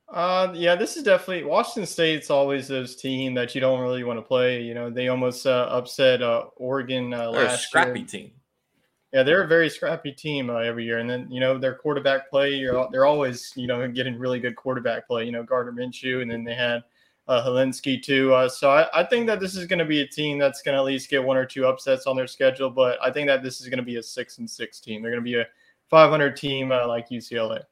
Uh, 0.08 0.52
yeah, 0.54 0.76
this 0.76 0.96
is 0.96 1.02
definitely 1.02 1.42
Washington 1.42 1.86
State's 1.86 2.30
always 2.30 2.68
those 2.68 2.94
team 2.94 3.34
that 3.34 3.54
you 3.54 3.60
don't 3.60 3.80
really 3.80 4.04
want 4.04 4.18
to 4.18 4.22
play. 4.22 4.62
You 4.62 4.74
know, 4.74 4.88
they 4.88 5.08
almost 5.08 5.46
uh, 5.46 5.66
upset 5.70 6.22
uh, 6.22 6.44
Oregon 6.56 7.12
uh, 7.12 7.32
They're 7.32 7.44
last 7.44 7.64
scrappy 7.64 8.00
year. 8.00 8.08
team. 8.08 8.30
Yeah, 9.12 9.22
they're 9.22 9.42
a 9.42 9.48
very 9.48 9.68
scrappy 9.68 10.12
team 10.12 10.50
uh, 10.50 10.58
every 10.58 10.84
year, 10.84 10.98
and 10.98 11.08
then 11.08 11.28
you 11.30 11.40
know 11.40 11.58
their 11.58 11.74
quarterback 11.74 12.30
play. 12.30 12.50
You're, 12.50 12.88
they're 12.92 13.06
always 13.06 13.52
you 13.56 13.66
know 13.66 13.88
getting 13.88 14.18
really 14.18 14.38
good 14.38 14.54
quarterback 14.54 15.08
play. 15.08 15.24
You 15.24 15.32
know 15.32 15.42
Gardner 15.42 15.72
Minshew, 15.72 16.22
and 16.22 16.30
then 16.30 16.44
they 16.44 16.54
had 16.54 16.84
uh, 17.28 17.44
Helinski 17.44 18.02
too. 18.02 18.32
Uh, 18.32 18.48
so 18.48 18.70
I, 18.70 19.00
I 19.00 19.04
think 19.04 19.26
that 19.26 19.40
this 19.40 19.56
is 19.56 19.66
going 19.66 19.78
to 19.78 19.84
be 19.84 20.00
a 20.00 20.06
team 20.06 20.38
that's 20.38 20.62
going 20.62 20.74
to 20.74 20.78
at 20.78 20.84
least 20.84 21.10
get 21.10 21.22
one 21.22 21.36
or 21.36 21.44
two 21.44 21.66
upsets 21.66 22.06
on 22.06 22.16
their 22.16 22.26
schedule. 22.26 22.70
But 22.70 22.98
I 23.02 23.10
think 23.10 23.26
that 23.28 23.42
this 23.42 23.60
is 23.60 23.68
going 23.68 23.78
to 23.78 23.84
be 23.84 23.96
a 23.96 24.02
six 24.02 24.38
and 24.38 24.48
six 24.48 24.80
team. 24.80 25.02
They're 25.02 25.10
going 25.10 25.22
to 25.22 25.28
be 25.28 25.36
a 25.36 25.46
500 25.90 26.36
team 26.36 26.72
uh, 26.72 26.86
like 26.86 27.08
UCLA. 27.08 27.62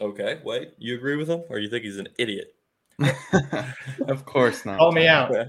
Okay, 0.00 0.40
wait, 0.44 0.72
you 0.78 0.96
agree 0.96 1.16
with 1.16 1.28
him, 1.28 1.42
or 1.48 1.58
you 1.58 1.68
think 1.70 1.84
he's 1.84 1.98
an 1.98 2.08
idiot? 2.18 2.54
of 4.08 4.24
course 4.24 4.64
not. 4.64 4.78
Call 4.78 4.92
me 4.92 5.06
out. 5.08 5.32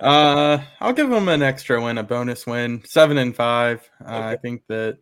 Uh, 0.00 0.58
I'll 0.80 0.92
give 0.92 1.10
him 1.10 1.28
an 1.28 1.42
extra 1.42 1.80
win, 1.82 1.98
a 1.98 2.02
bonus 2.02 2.46
win, 2.46 2.82
seven 2.84 3.18
and 3.18 3.34
five. 3.34 3.88
Uh, 4.04 4.18
I 4.18 4.36
think 4.36 4.62
that 4.68 4.98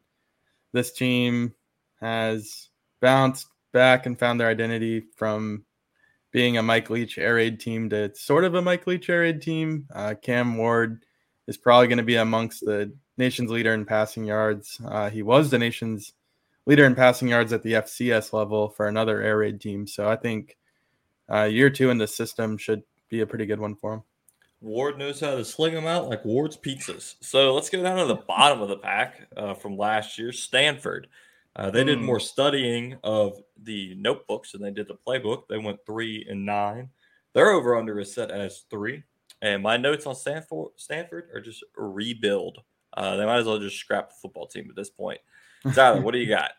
this 0.72 0.92
team 0.92 1.54
has 2.00 2.68
bounced 3.00 3.46
back 3.72 4.06
and 4.06 4.18
found 4.18 4.40
their 4.40 4.48
identity 4.48 5.04
from 5.16 5.64
being 6.30 6.58
a 6.58 6.62
Mike 6.62 6.90
Leach 6.90 7.18
air 7.18 7.36
raid 7.36 7.60
team 7.60 7.88
to 7.90 8.14
sort 8.14 8.44
of 8.44 8.54
a 8.54 8.62
Mike 8.62 8.86
Leach 8.86 9.08
air 9.08 9.20
raid 9.20 9.40
team. 9.40 9.86
Uh, 9.94 10.14
Cam 10.20 10.56
Ward 10.56 11.04
is 11.46 11.56
probably 11.56 11.88
going 11.88 11.98
to 11.98 12.04
be 12.04 12.16
amongst 12.16 12.64
the 12.64 12.92
nation's 13.16 13.50
leader 13.50 13.74
in 13.74 13.84
passing 13.84 14.24
yards. 14.24 14.80
Uh, 14.84 15.10
he 15.10 15.22
was 15.22 15.50
the 15.50 15.58
nation's 15.58 16.12
leader 16.66 16.84
in 16.84 16.94
passing 16.94 17.28
yards 17.28 17.52
at 17.52 17.62
the 17.62 17.72
FCS 17.72 18.32
level 18.32 18.68
for 18.68 18.88
another 18.88 19.22
air 19.22 19.38
raid 19.38 19.60
team. 19.60 19.86
So 19.86 20.08
I 20.08 20.16
think 20.16 20.56
uh, 21.32 21.44
year 21.44 21.70
two 21.70 21.90
in 21.90 21.98
the 21.98 22.06
system 22.06 22.58
should 22.58 22.82
be 23.08 23.20
a 23.20 23.26
pretty 23.26 23.46
good 23.46 23.60
one 23.60 23.74
for 23.74 23.94
him. 23.94 24.02
Ward 24.60 24.98
knows 24.98 25.20
how 25.20 25.36
to 25.36 25.44
sling 25.44 25.74
them 25.74 25.86
out 25.86 26.08
like 26.08 26.24
Ward's 26.24 26.56
pizzas. 26.56 27.14
So 27.20 27.54
let's 27.54 27.70
go 27.70 27.82
down 27.82 27.98
to 27.98 28.06
the 28.06 28.16
bottom 28.16 28.60
of 28.60 28.68
the 28.68 28.76
pack 28.76 29.28
uh, 29.36 29.54
from 29.54 29.76
last 29.76 30.18
year. 30.18 30.32
Stanford. 30.32 31.08
Uh, 31.56 31.70
they 31.70 31.84
did 31.84 31.98
Hmm. 31.98 32.04
more 32.04 32.20
studying 32.20 32.96
of 33.02 33.40
the 33.62 33.94
notebooks 33.96 34.52
than 34.52 34.62
they 34.62 34.70
did 34.70 34.86
the 34.88 34.94
playbook. 35.06 35.48
They 35.48 35.58
went 35.58 35.84
three 35.84 36.24
and 36.28 36.46
nine. 36.46 36.90
Their 37.34 37.50
over 37.50 37.76
under 37.76 37.98
is 37.98 38.14
set 38.14 38.30
as 38.30 38.64
three. 38.70 39.02
And 39.42 39.62
my 39.62 39.76
notes 39.76 40.06
on 40.06 40.14
Stanford 40.14 40.68
Stanford 40.76 41.30
are 41.34 41.40
just 41.40 41.64
rebuild. 41.76 42.58
Uh, 42.96 43.16
they 43.16 43.26
might 43.26 43.38
as 43.38 43.46
well 43.46 43.58
just 43.58 43.76
scrap 43.76 44.08
the 44.08 44.14
football 44.20 44.46
team 44.46 44.66
at 44.70 44.76
this 44.76 44.90
point. 44.90 45.20
Tyler, 45.74 46.00
what 46.00 46.12
do 46.12 46.18
you 46.18 46.26
got? 46.36 46.52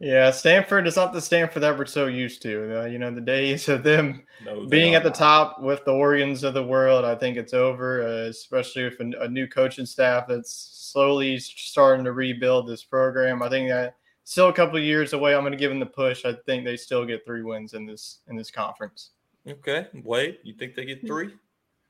Yeah, 0.00 0.30
Stanford 0.30 0.86
is 0.86 0.94
not 0.94 1.12
the 1.12 1.20
Stanford 1.20 1.62
that 1.64 1.76
we're 1.76 1.84
so 1.84 2.06
used 2.06 2.40
to. 2.42 2.82
Uh, 2.82 2.86
you 2.86 2.98
know, 3.00 3.10
the 3.10 3.20
days 3.20 3.68
of 3.68 3.82
them 3.82 4.22
No, 4.44 4.64
being 4.66 4.94
at 4.94 5.02
the 5.02 5.10
top 5.10 5.60
with 5.60 5.84
the 5.84 5.90
Oregons 5.90 6.44
of 6.44 6.54
the 6.54 6.62
world, 6.62 7.04
I 7.04 7.16
think 7.16 7.36
it's 7.36 7.52
over, 7.52 8.06
uh, 8.06 8.28
especially 8.28 8.84
with 8.84 9.00
a, 9.00 9.22
a 9.22 9.28
new 9.28 9.48
coaching 9.48 9.86
staff 9.86 10.28
that's 10.28 10.52
slowly 10.92 11.38
starting 11.40 12.04
to 12.04 12.12
rebuild 12.12 12.68
this 12.68 12.84
program. 12.84 13.42
I 13.42 13.48
think 13.48 13.68
that 13.70 13.96
still 14.28 14.48
a 14.50 14.52
couple 14.52 14.76
of 14.76 14.84
years 14.84 15.14
away. 15.14 15.34
I'm 15.34 15.40
going 15.40 15.52
to 15.52 15.58
give 15.58 15.70
them 15.70 15.80
the 15.80 15.86
push. 15.86 16.26
I 16.26 16.34
think 16.44 16.64
they 16.64 16.76
still 16.76 17.06
get 17.06 17.24
three 17.24 17.42
wins 17.42 17.72
in 17.72 17.86
this 17.86 18.18
in 18.28 18.36
this 18.36 18.50
conference. 18.50 19.10
Okay, 19.48 19.86
wait. 20.04 20.40
You 20.42 20.52
think 20.52 20.74
they 20.74 20.84
get 20.84 21.06
three? 21.06 21.34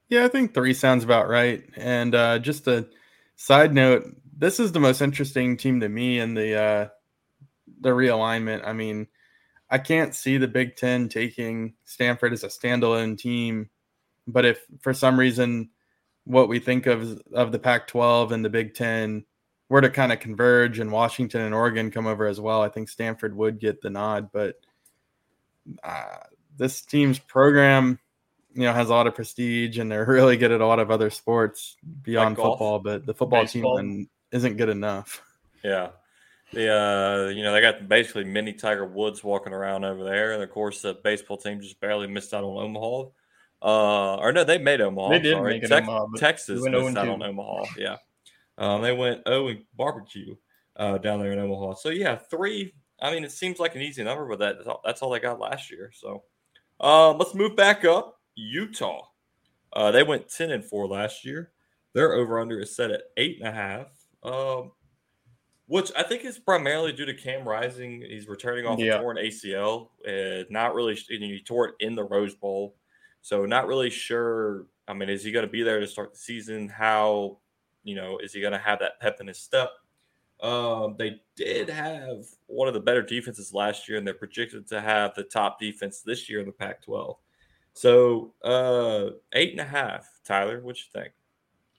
Yeah, 0.09 0.25
I 0.25 0.29
think 0.29 0.55
three 0.55 0.73
sounds 0.73 1.03
about 1.03 1.29
right. 1.29 1.65
And 1.77 2.15
uh, 2.15 2.39
just 2.39 2.69
a 2.69 2.87
side 3.35 3.75
note, 3.75 4.05
this 4.37 4.61
is 4.61 4.71
the 4.71 4.79
most 4.79 5.03
interesting 5.03 5.57
team 5.57 5.81
to 5.81 5.89
me 5.89 6.21
in 6.21 6.35
the 6.35 6.55
uh, 6.55 6.89
the 7.81 7.91
realignment. 7.91 8.65
I 8.65 8.73
mean, 8.73 9.09
I 9.69 9.79
can't 9.79 10.15
see 10.15 10.39
the 10.39 10.47
Big 10.47 10.77
Ten 10.77 11.09
taking 11.09 11.75
Stanford 11.85 12.33
as 12.33 12.45
a 12.45 12.49
standalone 12.49 13.19
team, 13.19 13.69
but 14.29 14.45
if 14.45 14.65
for 14.81 14.95
some 14.95 15.19
reason 15.19 15.71
what 16.23 16.49
we 16.49 16.61
think 16.61 16.87
of 16.87 17.21
of 17.33 17.51
the 17.51 17.59
Pac-12 17.59 18.31
and 18.31 18.45
the 18.45 18.51
Big 18.51 18.75
Ten 18.75 19.25
were 19.69 19.81
to 19.81 19.91
kind 19.91 20.13
of 20.13 20.21
converge 20.21 20.79
and 20.79 20.91
Washington 20.91 21.43
and 21.43 21.55
Oregon 21.55 21.91
come 21.91 22.07
over 22.07 22.27
as 22.27 22.41
well, 22.41 22.63
I 22.63 22.69
think 22.69 22.89
Stanford 22.89 23.37
would 23.37 23.59
get 23.59 23.81
the 23.83 23.91
nod. 23.91 24.31
But 24.33 24.61
uh, 25.83 26.19
this 26.57 26.83
team's 26.83 27.19
program 27.19 27.99
you 28.55 28.63
know 28.63 28.73
has 28.73 28.89
a 28.89 28.93
lot 28.93 29.07
of 29.07 29.15
prestige 29.15 29.79
and 29.79 29.91
they're 29.91 30.05
really 30.09 30.37
good 30.37 30.51
at 30.51 30.61
a 30.61 30.67
lot 30.67 30.81
of 30.81 30.91
other 30.91 31.11
sports 31.11 31.77
beyond 32.03 32.37
golf? 32.37 32.55
football 32.55 32.79
but 32.79 33.07
the 33.07 33.15
football 33.15 33.43
Baseball? 33.43 33.79
team 33.79 34.09
isn't 34.33 34.57
good 34.57 34.69
enough 34.69 35.23
Yeah. 35.63 35.91
The 36.53 36.73
uh, 36.73 37.29
you 37.29 37.43
know, 37.43 37.53
they 37.53 37.61
got 37.61 37.89
basically 37.89 38.25
mini 38.25 38.55
Tiger 38.55 38.87
Woods 38.87 39.23
walking 39.23 39.53
around 39.53 39.85
over 39.85 40.03
there, 40.03 40.33
and 40.33 40.43
of 40.43 40.51
course 40.51 40.81
the 40.81 40.95
baseball 40.95 41.37
team 41.37 41.61
just 41.61 41.79
barely 41.79 42.07
missed 42.07 42.33
out 42.33 42.43
on 42.43 42.57
Omaha. 42.65 43.11
Uh, 43.61 44.17
or 44.17 44.33
no, 44.33 44.45
they 44.45 44.57
made 44.57 44.81
Omaha. 44.81 45.11
They 45.11 45.19
did 45.19 45.35
sorry. 45.35 45.55
make 45.55 45.65
it 45.65 45.69
Tex- 45.69 45.87
Omaha, 45.87 46.07
Texas 46.17 46.65
they 46.65 46.71
went 46.71 46.85
missed 46.87 46.97
out 46.97 47.09
on 47.09 47.23
Omaha. 47.23 47.65
Yeah. 47.77 47.97
Um, 48.59 48.83
they 48.83 48.93
went 48.93 49.23
oh 49.27 49.49
and 49.49 49.63
barbecue 49.77 50.35
uh, 50.77 50.99
down 50.99 51.21
there 51.21 51.33
in 51.33 51.39
Omaha. 51.39 51.75
So 51.75 51.89
yeah, 51.91 52.17
three. 52.17 52.75
I 53.01 53.13
mean, 53.13 53.25
it 53.25 53.33
seems 53.33 53.61
like 53.61 53.77
an 53.77 53.83
easy 53.83 54.03
number, 54.03 54.27
but 54.27 54.41
that, 54.41 54.57
that's 54.57 54.69
all, 54.69 54.81
that's 54.85 55.03
all 55.03 55.11
they 55.11 55.21
got 55.21 55.39
last 55.39 55.71
year. 55.71 55.93
So 55.95 56.25
um, 56.81 57.17
let's 57.19 57.35
move 57.35 57.55
back 57.57 57.85
up. 57.85 58.21
Utah. 58.35 59.03
Uh, 59.73 59.91
they 59.93 60.03
went 60.03 60.29
ten 60.29 60.51
and 60.51 60.65
four 60.65 60.87
last 60.89 61.25
year. 61.25 61.53
Their 61.95 62.13
over 62.15 62.39
under 62.41 62.59
is 62.61 62.75
set 62.75 62.91
at 62.91 63.03
eight 63.17 63.39
and 63.39 63.49
a 63.49 63.53
half. 63.53 63.87
Um, 64.23 64.73
which 65.67 65.93
I 65.97 66.03
think 66.03 66.25
is 66.25 66.39
primarily 66.39 66.93
due 66.93 67.05
to 67.05 67.15
Cam 67.15 67.47
Rising. 67.47 68.01
He's 68.01 68.27
returning 68.27 68.65
off 68.67 68.79
Yeah. 68.79 68.97
a 68.97 69.01
torn 69.03 69.19
ACL. 69.19 69.91
Uh, 70.07 70.45
not 70.51 70.75
really, 70.75 70.99
you 71.11 71.21
know, 71.21 71.27
he 71.27 71.43
tore 71.43 71.69
it 71.69 71.75
in 71.81 71.95
the 71.95 72.05
Rose 72.05 72.35
Bowl. 72.35 72.75
So 73.21 73.45
not 73.45 73.67
really 73.67 73.91
sure. 73.91 74.67
I 74.89 74.95
mean, 74.95 75.11
is 75.11 75.23
he 75.23 75.31
going 75.31 75.45
to 75.45 75.51
be 75.53 75.63
there 75.63 75.79
to 75.81 75.87
start 75.87 76.13
the 76.15 76.19
season? 76.19 76.69
How, 76.69 77.39
you 77.89 77.95
know, 77.95 78.19
is 78.19 78.35
he 78.35 78.41
going 78.43 78.53
to 78.53 78.59
have 78.59 78.79
that 78.81 79.01
pep 79.01 79.19
in 79.21 79.27
his 79.27 79.39
step? 79.39 79.71
Um, 80.43 80.95
they 80.99 81.21
did 81.35 81.71
have 81.71 82.27
one 82.47 82.69
of 82.69 82.75
the 82.75 82.81
better 82.81 83.03
defenses 83.03 83.55
last 83.55 83.89
year, 83.89 83.97
and 83.97 84.07
they're 84.07 84.15
projected 84.15 84.69
to 84.69 84.81
have 84.81 85.15
the 85.15 85.25
top 85.25 85.59
defense 85.59 86.03
this 86.03 86.29
year 86.29 86.41
in 86.41 86.47
the 86.47 86.53
Pac-12. 86.53 87.17
So 87.73 88.35
uh, 88.45 89.17
eight 89.33 89.53
and 89.53 89.61
a 89.61 89.65
half. 89.65 90.07
Tyler, 90.25 90.61
what 90.61 90.77
you 90.77 90.85
think? 90.93 91.13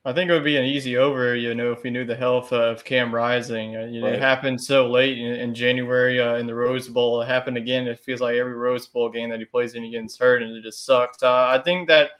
I 0.05 0.13
think 0.13 0.31
it 0.31 0.33
would 0.33 0.45
be 0.45 0.57
an 0.57 0.65
easy 0.65 0.97
over, 0.97 1.35
you 1.35 1.53
know, 1.53 1.73
if 1.73 1.83
we 1.83 1.89
knew 1.89 2.05
the 2.05 2.15
health 2.15 2.51
of 2.51 2.83
Cam 2.83 3.13
Rising. 3.13 3.75
Uh, 3.75 3.85
you 3.85 3.99
know, 4.01 4.07
Right. 4.07 4.15
It 4.15 4.21
happened 4.21 4.59
so 4.59 4.89
late 4.89 5.17
in, 5.19 5.35
in 5.35 5.53
January 5.53 6.19
uh, 6.19 6.37
in 6.37 6.47
the 6.47 6.55
Rose 6.55 6.87
Bowl. 6.87 7.21
It 7.21 7.27
happened 7.27 7.57
again. 7.57 7.85
It 7.87 7.99
feels 7.99 8.21
like 8.21 8.35
every 8.35 8.53
Rose 8.53 8.87
Bowl 8.87 9.09
game 9.09 9.29
that 9.29 9.39
he 9.39 9.45
plays 9.45 9.75
in, 9.75 9.83
he 9.83 9.91
gets 9.91 10.17
hurt, 10.17 10.41
and 10.41 10.55
it 10.55 10.63
just 10.63 10.85
sucks. 10.85 11.21
Uh, 11.21 11.47
I 11.47 11.61
think 11.61 11.87
that 11.89 12.11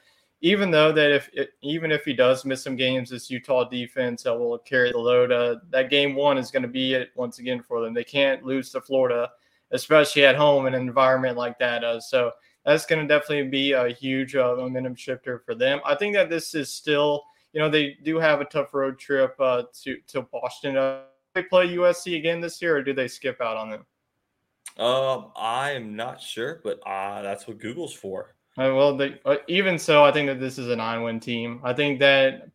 even 0.41 0.71
though 0.71 0.91
that 0.91 1.11
if 1.11 1.29
it, 1.33 1.51
even 1.61 1.91
if 1.91 2.05
he 2.05 2.13
does 2.13 2.45
miss 2.45 2.63
some 2.63 2.75
games, 2.75 3.09
this 3.09 3.29
Utah 3.29 3.67
defense 3.67 4.23
that 4.23 4.37
will 4.37 4.57
carry 4.59 4.91
the 4.91 4.97
load. 4.97 5.31
Uh, 5.31 5.57
that 5.69 5.89
game 5.89 6.15
one 6.15 6.37
is 6.37 6.51
going 6.51 6.63
to 6.63 6.69
be 6.69 6.93
it 6.93 7.11
once 7.15 7.39
again 7.39 7.61
for 7.61 7.81
them. 7.81 7.93
They 7.93 8.03
can't 8.03 8.45
lose 8.45 8.71
to 8.71 8.81
Florida, 8.81 9.29
especially 9.71 10.25
at 10.25 10.35
home 10.35 10.65
in 10.65 10.73
an 10.73 10.81
environment 10.81 11.37
like 11.37 11.59
that. 11.59 11.83
Uh, 11.83 11.99
so 11.99 12.31
that's 12.65 12.85
going 12.85 13.05
to 13.05 13.07
definitely 13.07 13.49
be 13.49 13.73
a 13.73 13.89
huge 13.89 14.35
uh, 14.35 14.55
momentum 14.57 14.95
shifter 14.95 15.39
for 15.39 15.55
them. 15.55 15.81
I 15.85 15.95
think 15.95 16.15
that 16.15 16.29
this 16.29 16.55
is 16.55 16.73
still 16.73 17.23
you 17.53 17.59
know 17.59 17.69
they 17.69 17.97
do 18.03 18.17
have 18.19 18.41
a 18.41 18.45
tough 18.45 18.73
road 18.73 18.97
trip 18.99 19.35
uh, 19.39 19.63
to 19.83 19.97
to 20.07 20.25
Washington. 20.31 20.77
Uh, 20.77 21.01
they 21.35 21.43
play 21.43 21.67
USC 21.69 22.17
again 22.17 22.39
this 22.39 22.61
year, 22.61 22.77
or 22.77 22.83
do 22.83 22.93
they 22.93 23.07
skip 23.07 23.41
out 23.41 23.57
on 23.57 23.69
them? 23.69 23.85
Um, 24.77 25.31
I 25.35 25.71
am 25.71 25.95
not 25.95 26.21
sure, 26.21 26.61
but 26.63 26.79
uh, 26.87 27.21
that's 27.21 27.47
what 27.47 27.59
Google's 27.59 27.93
for. 27.93 28.35
Uh, 28.59 28.75
well, 28.75 29.01
uh, 29.23 29.37
even 29.47 29.79
so, 29.79 30.03
I 30.03 30.11
think 30.11 30.27
that 30.27 30.41
this 30.41 30.57
is 30.57 30.67
a 30.67 30.75
nine-win 30.75 31.21
team. 31.21 31.61
I 31.63 31.71
think 31.71 31.97
that 31.99 32.49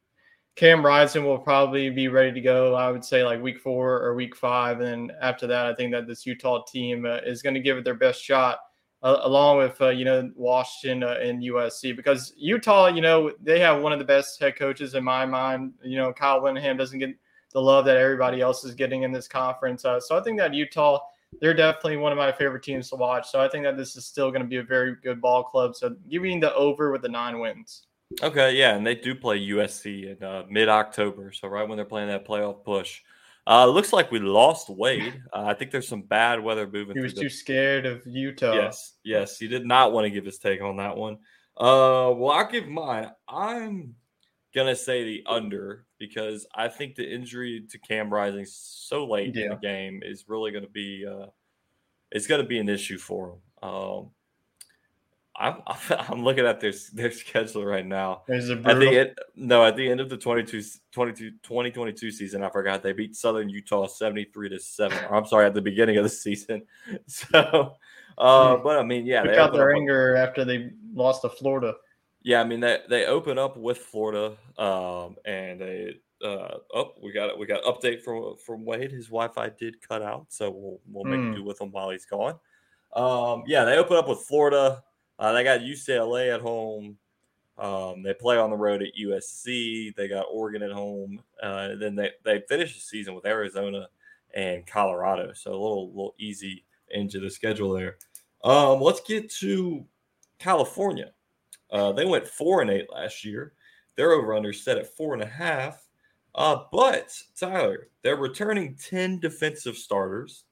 Cam 0.54 0.84
Rising 0.84 1.24
will 1.24 1.38
probably 1.38 1.88
be 1.88 2.08
ready 2.08 2.30
to 2.30 2.42
go. 2.42 2.74
I 2.74 2.90
would 2.90 3.02
say 3.02 3.24
like 3.24 3.40
week 3.40 3.58
four 3.58 4.02
or 4.02 4.14
week 4.14 4.36
five, 4.36 4.80
and 4.80 5.08
then 5.08 5.16
after 5.22 5.46
that, 5.46 5.64
I 5.64 5.74
think 5.74 5.92
that 5.92 6.06
this 6.06 6.26
Utah 6.26 6.62
team 6.70 7.06
uh, 7.06 7.20
is 7.24 7.40
going 7.40 7.54
to 7.54 7.60
give 7.60 7.78
it 7.78 7.84
their 7.84 7.94
best 7.94 8.22
shot, 8.22 8.58
uh, 9.02 9.20
along 9.22 9.56
with 9.56 9.80
uh, 9.80 9.88
you 9.88 10.04
know 10.04 10.30
Washington 10.36 11.04
uh, 11.04 11.16
and 11.22 11.42
USC, 11.42 11.96
because 11.96 12.34
Utah, 12.36 12.88
you 12.88 13.00
know, 13.00 13.32
they 13.42 13.58
have 13.60 13.80
one 13.80 13.94
of 13.94 13.98
the 13.98 14.04
best 14.04 14.38
head 14.38 14.58
coaches 14.58 14.94
in 14.94 15.02
my 15.02 15.24
mind. 15.24 15.72
You 15.82 15.96
know, 15.96 16.12
Kyle 16.12 16.42
Whittingham 16.42 16.76
doesn't 16.76 16.98
get 16.98 17.16
the 17.54 17.62
love 17.62 17.86
that 17.86 17.96
everybody 17.96 18.42
else 18.42 18.62
is 18.62 18.74
getting 18.74 19.04
in 19.04 19.10
this 19.10 19.26
conference, 19.26 19.86
uh, 19.86 20.00
so 20.00 20.18
I 20.18 20.22
think 20.22 20.36
that 20.38 20.52
Utah 20.52 21.00
they're 21.40 21.54
definitely 21.54 21.96
one 21.96 22.12
of 22.12 22.18
my 22.18 22.32
favorite 22.32 22.62
teams 22.62 22.88
to 22.90 22.96
watch. 22.96 23.30
So 23.30 23.40
I 23.40 23.48
think 23.48 23.64
that 23.64 23.76
this 23.76 23.96
is 23.96 24.06
still 24.06 24.30
going 24.30 24.42
to 24.42 24.48
be 24.48 24.56
a 24.56 24.62
very 24.62 24.96
good 25.02 25.20
ball 25.20 25.44
club. 25.44 25.74
So 25.74 25.96
giving 26.10 26.40
the 26.40 26.54
over 26.54 26.90
with 26.92 27.02
the 27.02 27.08
nine 27.08 27.38
wins. 27.40 27.86
Okay, 28.22 28.54
yeah, 28.56 28.76
and 28.76 28.86
they 28.86 28.94
do 28.94 29.14
play 29.14 29.40
USC 29.48 30.16
in 30.16 30.24
uh, 30.24 30.44
mid 30.48 30.68
October, 30.68 31.32
so 31.32 31.48
right 31.48 31.66
when 31.66 31.76
they're 31.76 31.84
playing 31.84 32.08
that 32.08 32.26
playoff 32.26 32.64
push. 32.64 33.00
Uh, 33.46 33.66
looks 33.66 33.92
like 33.92 34.10
we 34.10 34.18
lost 34.20 34.68
Wade. 34.68 35.20
Uh, 35.32 35.44
I 35.46 35.54
think 35.54 35.70
there's 35.70 35.88
some 35.88 36.02
bad 36.02 36.40
weather 36.42 36.66
moving. 36.66 36.94
Through. 36.94 37.02
He 37.02 37.02
was 37.02 37.14
too 37.14 37.22
the- 37.22 37.30
scared 37.30 37.86
of 37.86 38.06
Utah. 38.06 38.54
Yes, 38.54 38.94
yes, 39.04 39.38
he 39.38 39.48
did 39.48 39.66
not 39.66 39.92
want 39.92 40.04
to 40.04 40.10
give 40.10 40.24
his 40.24 40.38
take 40.38 40.62
on 40.62 40.76
that 40.76 40.96
one. 40.96 41.14
Uh, 41.56 42.10
well, 42.14 42.30
I'll 42.30 42.50
give 42.50 42.68
mine. 42.68 43.10
I'm 43.28 43.94
gonna 44.54 44.76
say 44.76 45.04
the 45.04 45.22
under 45.26 45.86
because 45.98 46.46
I 46.54 46.68
think 46.68 46.94
the 46.94 47.08
injury 47.08 47.64
to 47.70 47.78
Cam 47.78 48.12
Rising 48.12 48.46
so 48.46 49.06
late 49.06 49.36
in 49.36 49.50
the 49.50 49.56
game 49.56 50.00
is 50.04 50.24
really 50.28 50.52
gonna 50.52 50.68
be 50.68 51.06
uh, 51.06 51.26
it's 52.10 52.26
gonna 52.26 52.44
be 52.44 52.58
an 52.58 52.68
issue 52.68 52.98
for 52.98 53.30
him. 53.30 53.68
Um, 53.68 54.10
I'm 55.36 55.56
I'm 55.90 56.24
looking 56.24 56.46
at 56.46 56.60
their 56.60 56.72
their 56.92 57.10
schedule 57.10 57.64
right 57.64 57.86
now. 57.86 58.22
Is 58.28 58.50
it 58.50 58.64
At 58.66 58.78
the 58.78 58.98
end, 59.00 59.18
no, 59.34 59.64
at 59.64 59.76
the 59.76 59.88
end 59.88 60.00
of 60.00 60.08
the 60.08 60.16
22, 60.16 60.62
22 60.92 61.30
2022 61.42 62.10
season, 62.10 62.42
I 62.42 62.50
forgot 62.50 62.82
they 62.82 62.92
beat 62.92 63.16
Southern 63.16 63.48
Utah 63.48 63.86
73 63.86 64.50
to 64.50 64.60
7. 64.60 64.98
I'm 65.10 65.26
sorry, 65.26 65.46
at 65.46 65.54
the 65.54 65.60
beginning 65.60 65.96
of 65.96 66.04
the 66.04 66.08
season. 66.10 66.62
So, 67.06 67.76
uh, 68.18 68.56
but 68.58 68.78
I 68.78 68.84
mean, 68.84 69.06
yeah, 69.06 69.24
they 69.24 69.34
got 69.34 69.52
their 69.52 69.74
anger 69.74 70.14
after 70.14 70.44
they 70.44 70.70
lost 70.92 71.22
to 71.22 71.28
Florida. 71.28 71.74
Yeah, 72.24 72.40
I 72.40 72.44
mean, 72.44 72.60
they, 72.60 72.80
they 72.88 73.06
open 73.06 73.38
up 73.38 73.56
with 73.56 73.78
Florida, 73.78 74.36
um, 74.58 75.16
and 75.24 75.60
they, 75.60 76.00
uh, 76.24 76.58
oh, 76.74 76.94
we 77.02 77.12
got 77.12 77.28
it. 77.30 77.38
We 77.38 77.46
got 77.46 77.62
update 77.64 78.02
from 78.02 78.36
from 78.38 78.64
Wade. 78.64 78.90
His 78.92 79.06
Wi-Fi 79.06 79.50
did 79.50 79.80
cut 79.86 80.02
out, 80.02 80.26
so 80.32 80.50
we'll 80.50 80.80
we'll 80.90 81.04
make 81.04 81.20
Hmm. 81.20 81.32
do 81.34 81.44
with 81.44 81.60
him 81.60 81.70
while 81.70 81.90
he's 81.90 82.06
gone. 82.06 82.38
Um, 82.94 83.44
yeah, 83.46 83.64
they 83.64 83.76
open 83.76 83.96
up 83.96 84.08
with 84.08 84.20
Florida. 84.20 84.82
Uh, 85.18 85.32
they 85.32 85.44
got 85.44 85.60
UCLA 85.60 86.34
at 86.34 86.40
home. 86.40 86.98
Um, 87.58 88.02
they 88.02 88.14
play 88.14 88.36
on 88.38 88.50
the 88.50 88.56
road 88.56 88.82
at 88.82 88.94
USC. 88.98 89.94
They 89.94 90.08
got 90.08 90.26
Oregon 90.30 90.62
at 90.62 90.72
home. 90.72 91.22
Uh, 91.42 91.76
then 91.76 91.94
they 91.94 92.12
they 92.24 92.42
finish 92.48 92.74
the 92.74 92.80
season 92.80 93.14
with 93.14 93.26
Arizona 93.26 93.88
and 94.34 94.66
Colorado. 94.66 95.32
So 95.34 95.50
a 95.50 95.52
little 95.52 95.88
little 95.90 96.14
easy 96.18 96.64
into 96.90 97.20
the 97.20 97.30
schedule 97.30 97.72
there. 97.74 97.98
Um, 98.42 98.80
let's 98.80 99.00
get 99.00 99.30
to 99.40 99.86
California. 100.38 101.12
Uh, 101.70 101.92
they 101.92 102.04
went 102.04 102.26
four 102.26 102.62
and 102.62 102.70
eight 102.70 102.92
last 102.92 103.24
year. 103.24 103.52
Their 103.96 104.12
over 104.12 104.34
under 104.34 104.52
set 104.52 104.78
at 104.78 104.96
four 104.96 105.14
and 105.14 105.22
a 105.22 105.26
half. 105.26 105.86
Uh, 106.34 106.64
but 106.72 107.16
Tyler, 107.38 107.88
they're 108.02 108.16
returning 108.16 108.76
10 108.76 109.20
defensive 109.20 109.76
starters. 109.76 110.44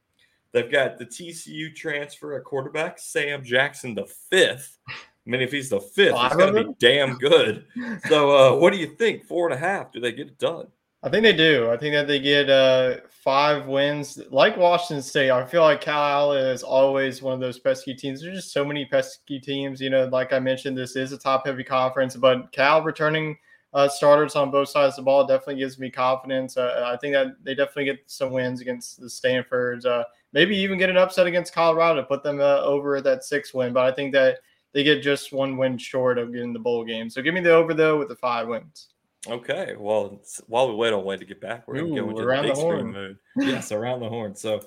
They've 0.53 0.71
got 0.71 0.99
the 0.99 1.07
TCU 1.07 1.75
transfer 1.75 2.37
at 2.37 2.45
quarterback, 2.45 2.99
Sam 2.99 3.43
Jackson, 3.43 3.95
the 3.95 4.07
fifth. 4.07 4.79
I 4.89 5.31
mean, 5.31 5.41
if 5.41 5.51
he's 5.51 5.71
the 5.71 5.81
fifth, 5.81 6.17
he's 6.17 6.33
going 6.35 6.55
to 6.55 6.65
be 6.65 6.75
damn 6.79 7.17
good. 7.17 7.65
So, 8.09 8.57
uh, 8.57 8.59
what 8.59 8.73
do 8.73 8.79
you 8.79 8.95
think? 8.97 9.25
Four 9.25 9.47
and 9.47 9.55
a 9.55 9.59
half? 9.59 9.93
Do 9.93 10.01
they 10.01 10.13
get 10.13 10.29
it 10.29 10.39
done? 10.39 10.67
I 11.05 11.09
think 11.09 11.25
they 11.25 11.33
do. 11.33 11.69
I 11.69 11.77
think 11.77 11.95
that 11.95 12.07
they 12.07 12.21
get 12.21 12.49
uh, 12.49 12.99
five 13.11 13.67
wins. 13.67 14.21
Like 14.31 14.57
Washington 14.57 15.03
State, 15.03 15.31
I 15.33 15.45
feel 15.45 15.63
like 15.63 15.81
Cal 15.81 16.33
is 16.33 16.63
always 16.63 17.21
one 17.21 17.35
of 17.35 17.41
those 17.41 17.59
pesky 17.59 17.93
teams. 17.93 18.21
There's 18.21 18.37
just 18.37 18.53
so 18.53 18.65
many 18.65 18.85
pesky 18.85 19.41
teams. 19.41 19.81
You 19.81 19.91
know, 19.91 20.05
like 20.07 20.33
I 20.33 20.39
mentioned, 20.39 20.79
this 20.79 20.95
is 20.95 21.11
a 21.11 21.19
top 21.19 21.45
heavy 21.45 21.65
conference, 21.65 22.15
but 22.15 22.53
Cal 22.53 22.83
returning 22.83 23.37
uh, 23.75 23.89
starters 23.89 24.37
on 24.37 24.53
both 24.53 24.69
sides 24.69 24.93
of 24.93 24.97
the 24.97 25.07
ball 25.07 25.27
definitely 25.27 25.57
gives 25.57 25.79
me 25.79 25.91
confidence. 25.91 26.57
Uh, 26.57 26.85
I 26.87 26.97
think 26.99 27.15
that 27.15 27.43
they 27.43 27.57
definitely 27.57 27.87
get 27.87 28.05
some 28.07 28.31
wins 28.31 28.61
against 28.61 29.01
the 29.01 29.11
Stanfords. 29.11 29.85
Uh, 29.85 30.05
maybe 30.33 30.57
even 30.57 30.79
get 30.79 30.91
an 30.91 30.99
upset 30.99 31.27
against 31.27 31.55
Colorado, 31.55 32.01
to 32.01 32.07
put 32.07 32.23
them 32.23 32.41
uh, 32.41 32.61
over 32.61 33.01
that 33.01 33.25
six 33.25 33.53
win. 33.53 33.73
But 33.73 33.87
I 33.87 33.93
think 33.93 34.13
that 34.13 34.39
they 34.73 34.85
get 34.85 35.03
just 35.03 35.33
one 35.33 35.57
win 35.57 35.79
short 35.79 36.19
of 36.19 36.33
getting 36.33 36.53
the 36.53 36.59
bowl 36.61 36.85
game. 36.85 37.11
So 37.11 37.23
give 37.23 37.35
me 37.35 37.41
the 37.41 37.53
over 37.53 37.75
though 37.75 37.99
with 37.99 38.09
the 38.09 38.17
five 38.17 38.47
wins. 38.47 38.89
Okay. 39.29 39.75
Well, 39.79 40.21
while 40.49 40.69
we 40.69 40.75
wait 40.75 40.93
on 40.93 41.05
Wade 41.05 41.21
to 41.21 41.25
get 41.27 41.41
back, 41.41 41.67
we're 41.69 41.77
going 41.79 41.95
to 41.95 42.01
go 42.03 42.11
into 42.11 42.23
around 42.23 42.43
the 42.43 42.49
the 42.49 42.55
big 42.55 42.57
screen 42.57 42.73
horn. 42.81 42.93
mode. 42.93 43.19
Yes, 43.47 43.71
around 43.73 44.01
the 44.01 44.09
horn. 44.09 44.35
So, 44.35 44.61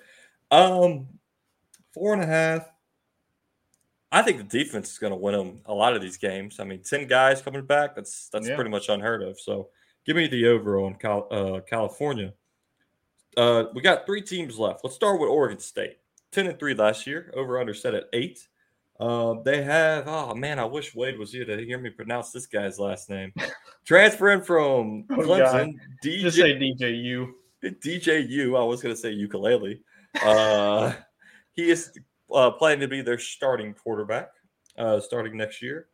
um, 0.52 1.08
four 1.94 2.14
and 2.14 2.24
a 2.24 2.26
half. 2.26 2.70
I 4.12 4.22
think 4.22 4.38
the 4.38 4.44
defense 4.64 4.92
is 4.92 4.98
going 4.98 5.12
to 5.12 5.18
win 5.18 5.36
them 5.36 5.62
a 5.66 5.74
lot 5.74 5.94
of 5.94 6.02
these 6.02 6.16
games. 6.18 6.60
I 6.60 6.64
mean, 6.64 6.82
ten 6.84 7.06
guys 7.08 7.42
coming 7.42 7.66
back. 7.66 7.96
That's 7.96 8.30
that's 8.30 8.48
Yeah. 8.48 8.56
pretty 8.56 8.70
much 8.70 8.88
unheard 8.88 9.22
of. 9.24 9.40
So, 9.40 9.70
give 10.06 10.16
me 10.16 10.28
the 10.28 10.48
over 10.48 10.80
on 10.80 10.96
Cal, 10.96 11.28
uh, 11.32 11.60
California. 11.62 12.34
Uh, 13.36 13.66
we 13.74 13.82
got 13.82 14.06
three 14.06 14.22
teams 14.22 14.58
left. 14.58 14.80
Let's 14.86 14.96
start 14.96 15.20
with 15.20 15.30
Oregon 15.30 15.60
State. 15.60 15.98
Ten 16.32 16.48
and 16.48 16.58
three 16.58 16.74
last 16.74 17.06
year. 17.06 17.34
Over 17.36 17.60
under 17.60 17.74
set 17.74 17.94
at 17.94 18.06
eight. 18.14 18.48
Uh, 18.98 19.34
they 19.44 19.62
have. 19.64 20.08
Oh 20.08 20.34
man, 20.34 20.60
I 20.60 20.66
wish 20.66 20.96
Wade 20.96 21.20
was 21.20 21.34
here 21.34 21.44
to 21.44 21.58
hear 21.66 21.78
me 21.78 21.90
pronounce 21.90 22.32
this 22.32 22.46
guy's 22.48 22.80
last 22.80 23.10
name. 23.10 23.34
Transferring 23.86 24.42
from 24.42 25.06
Oh, 25.10 25.18
Clemson, 25.18 25.76
DJ 26.04 26.22
Just 26.22 26.38
say 26.38 26.54
DJU. 26.54 27.32
DJU. 27.64 28.60
I 28.60 28.64
was 28.64 28.82
going 28.82 28.94
to 28.94 29.00
say 29.00 29.12
ukulele. 29.12 29.82
Uh, 30.24 30.94
he 31.52 31.70
is 31.70 31.92
uh, 32.34 32.52
planning 32.52 32.82
to 32.82 32.88
be 32.88 33.02
their 33.02 33.20
starting 33.20 33.74
quarterback 33.74 34.30
uh, 34.78 35.00
starting 35.00 35.38
next 35.38 35.62
year. 35.62 35.88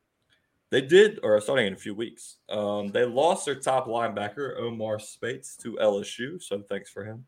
They 0.69 0.81
did, 0.81 1.19
or 1.21 1.39
starting 1.41 1.67
in 1.67 1.73
a 1.73 1.77
few 1.77 1.93
weeks. 1.93 2.37
Um, 2.49 2.87
they 2.87 3.03
lost 3.03 3.45
their 3.45 3.55
top 3.55 3.87
linebacker, 3.87 4.57
Omar 4.57 4.99
Speights, 4.99 5.57
to 5.57 5.77
LSU. 5.81 6.41
So 6.41 6.61
thanks 6.61 6.89
for 6.89 7.03
him. 7.03 7.25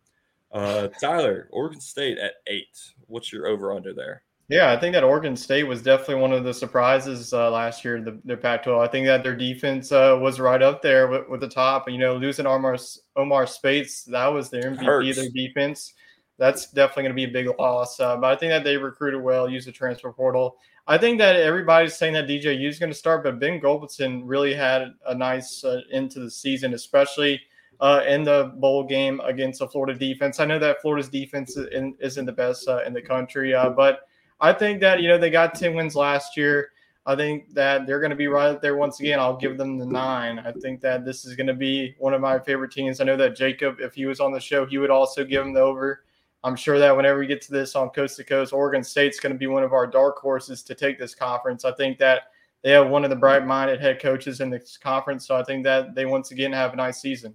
Uh, 0.52 0.88
Tyler, 1.02 1.49
Oregon 1.52 1.82
State 1.82 2.17
at 2.19 2.36
eight. 2.47 2.93
What's 3.08 3.34
your 3.34 3.47
over 3.47 3.73
under 3.73 3.93
there? 3.93 4.23
Yeah, 4.49 4.71
I 4.71 4.77
think 4.77 4.93
that 4.93 5.03
Oregon 5.03 5.38
State 5.38 5.63
was 5.63 5.82
definitely 5.82 6.15
one 6.15 6.34
of 6.34 6.43
the 6.43 6.53
surprises 6.53 7.34
uh, 7.34 7.49
last 7.49 7.86
year. 7.86 8.01
The, 8.01 8.19
their 8.25 8.38
Pac-12. 8.38 8.86
I 8.86 8.91
think 8.91 9.08
that 9.08 9.23
their 9.23 9.36
defense 9.36 9.91
uh, 9.91 10.17
was 10.21 10.39
right 10.39 10.62
up 10.62 10.82
there 10.82 11.08
with, 11.08 11.29
with 11.29 11.39
the 11.39 11.47
top. 11.47 11.89
You 11.89 11.97
know, 11.97 12.17
losing 12.17 12.45
Omar 12.45 12.77
Omar 13.15 13.47
Speights, 13.47 14.03
that 14.06 14.27
was 14.27 14.49
their 14.49 14.71
MVP 14.71 15.10
of 15.12 15.15
their 15.15 15.29
defense. 15.29 15.93
That's 16.38 16.71
definitely 16.71 17.03
going 17.03 17.15
to 17.15 17.15
be 17.15 17.23
a 17.23 17.43
big 17.43 17.58
loss. 17.58 17.99
Uh, 17.99 18.17
but 18.17 18.34
I 18.34 18.36
think 18.36 18.51
that 18.51 18.63
they 18.63 18.75
recruited 18.75 19.21
well, 19.21 19.49
used 19.49 19.67
the 19.67 19.71
transfer 19.71 20.12
portal. 20.12 20.58
I 20.88 20.97
think 20.97 21.19
that 21.19 21.38
everybody's 21.38 21.95
saying 21.95 22.13
that 22.15 22.27
DJU 22.27 22.67
is 22.67 22.79
going 22.79 22.91
to 22.91 22.97
start, 22.97 23.23
but 23.23 23.39
Ben 23.39 23.62
Gulbranson 23.62 24.23
really 24.25 24.53
had 24.53 24.93
a 25.08 25.15
nice 25.15 25.63
uh, 25.63 25.79
into 25.91 26.19
the 26.19 26.29
season, 26.29 26.73
especially 26.73 27.39
uh, 27.79 28.01
in 28.06 28.25
the 28.25 28.51
bowl 28.58 28.84
game 28.84 29.21
against 29.21 29.60
the 29.60 29.67
Florida 29.67 29.97
defense. 29.97 30.41
I 30.41 30.45
know 30.45 30.60
that 30.60 30.82
Florida's 30.82 31.08
defense 31.08 31.56
in, 31.56 31.95
isn't 31.99 32.25
the 32.25 32.34
best 32.34 32.67
uh, 32.67 32.84
in 32.86 32.93
the 32.93 33.01
country, 33.01 33.53
uh, 33.53 33.69
but 33.69 34.01
I 34.43 34.51
think 34.51 34.82
that 34.82 35.01
you 35.01 35.08
know 35.08 35.17
they 35.17 35.29
got 35.29 35.56
ten 35.56 35.73
wins 35.73 35.95
last 35.95 36.36
year. 36.36 36.71
I 37.06 37.15
think 37.15 37.53
that 37.53 37.88
they're 37.88 38.01
going 38.01 38.10
to 38.10 38.15
be 38.15 38.27
right 38.27 38.49
up 38.49 38.62
there 38.62 38.75
once 38.75 38.99
again. 38.99 39.19
I'll 39.19 39.38
give 39.38 39.58
them 39.58 39.77
the 39.77 39.86
nine. 39.86 40.39
I 40.39 40.51
think 40.51 40.82
that 40.82 41.06
this 41.06 41.23
is 41.23 41.36
going 41.36 41.47
to 41.47 41.53
be 41.53 41.95
one 41.97 42.13
of 42.13 42.19
my 42.19 42.39
favorite 42.39 42.71
teams. 42.71 42.99
I 42.99 43.06
know 43.06 43.17
that 43.17 43.38
Jacob, 43.38 43.77
if 43.79 43.93
he 43.93 44.06
was 44.06 44.19
on 44.19 44.34
the 44.34 44.39
show, 44.41 44.65
he 44.65 44.77
would 44.77 44.89
also 44.89 45.23
give 45.23 45.43
them 45.43 45.53
the 45.53 45.62
over. 45.62 46.03
I'm 46.43 46.58
sure 46.58 46.77
that 46.77 46.95
whenever 46.95 47.19
we 47.19 47.27
get 47.27 47.41
to 47.43 47.51
this 47.53 47.73
on 47.75 47.89
coast 47.89 48.17
to 48.17 48.25
coast, 48.25 48.51
Oregon 48.51 48.84
State's 48.84 49.19
going 49.19 49.32
to 49.34 49.39
be 49.39 49.47
one 49.47 49.63
of 49.63 49.71
our 49.71 49.88
dark 49.88 50.17
horses 50.17 50.62
to 50.63 50.75
take 50.75 50.99
this 50.99 51.15
conference. 51.15 51.63
I 51.63 51.71
think 51.71 51.97
that 51.99 52.23
they 52.63 52.71
have 52.71 52.89
one 52.89 53.06
of 53.06 53.10
the 53.10 53.15
bright 53.15 53.45
minded 53.45 53.79
head 53.79 54.01
coaches 54.01 54.41
in 54.41 54.49
this 54.49 54.77
conference. 54.77 55.25
So 55.25 55.38
I 55.38 55.43
think 55.43 55.63
that 55.63 55.95
they 55.95 56.06
once 56.06 56.32
again 56.32 56.51
have 56.51 56.73
a 56.73 56.75
nice 56.75 56.99
season. 56.99 57.34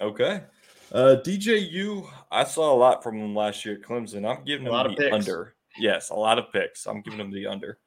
Okay. 0.00 0.42
Uh, 0.92 1.16
DJU, 1.22 2.08
I 2.30 2.44
saw 2.44 2.72
a 2.72 2.76
lot 2.76 3.02
from 3.02 3.18
them 3.18 3.34
last 3.34 3.64
year 3.64 3.74
at 3.74 3.82
Clemson. 3.82 4.26
I'm 4.26 4.44
giving 4.44 4.66
A 4.66 4.70
them 4.70 4.72
lot 4.72 4.96
the 4.96 5.12
under. 5.12 5.55
Yes, 5.78 6.10
a 6.10 6.14
lot 6.14 6.38
of 6.38 6.52
picks. 6.52 6.86
I'm 6.86 7.02
giving 7.02 7.18
them 7.18 7.30
the 7.30 7.46
under 7.46 7.78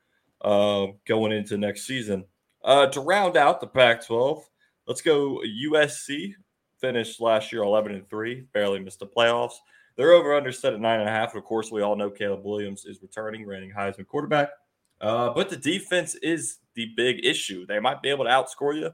uh, 0.41 0.87
going 1.07 1.31
into 1.31 1.57
next 1.57 1.85
season. 1.85 2.25
Uh, 2.63 2.87
to 2.87 2.99
round 2.99 3.37
out 3.37 3.61
the 3.61 3.67
Pac 3.67 4.05
12, 4.05 4.47
let's 4.87 5.01
go 5.01 5.41
USC. 5.45 6.33
Finished 6.79 7.19
last 7.19 7.51
year 7.51 7.63
11 7.63 7.93
and 7.93 8.09
3, 8.09 8.45
barely 8.53 8.79
missed 8.79 8.99
the 8.99 9.05
playoffs. 9.05 9.55
They're 9.97 10.13
over 10.13 10.33
under 10.33 10.53
set 10.53 10.73
at 10.73 10.79
nine 10.79 11.01
and 11.01 11.09
a 11.09 11.11
half. 11.11 11.35
Of 11.35 11.43
course, 11.43 11.71
we 11.71 11.81
all 11.81 11.97
know 11.97 12.09
Caleb 12.09 12.45
Williams 12.45 12.85
is 12.85 13.01
returning, 13.01 13.45
reigning 13.45 13.71
Heisman 13.71 14.07
quarterback. 14.07 14.51
Uh, 15.01 15.31
but 15.33 15.49
the 15.49 15.57
defense 15.57 16.15
is 16.15 16.59
the 16.75 16.93
big 16.95 17.25
issue. 17.25 17.65
They 17.65 17.79
might 17.79 18.01
be 18.01 18.09
able 18.09 18.23
to 18.23 18.31
outscore 18.31 18.75
you, 18.79 18.91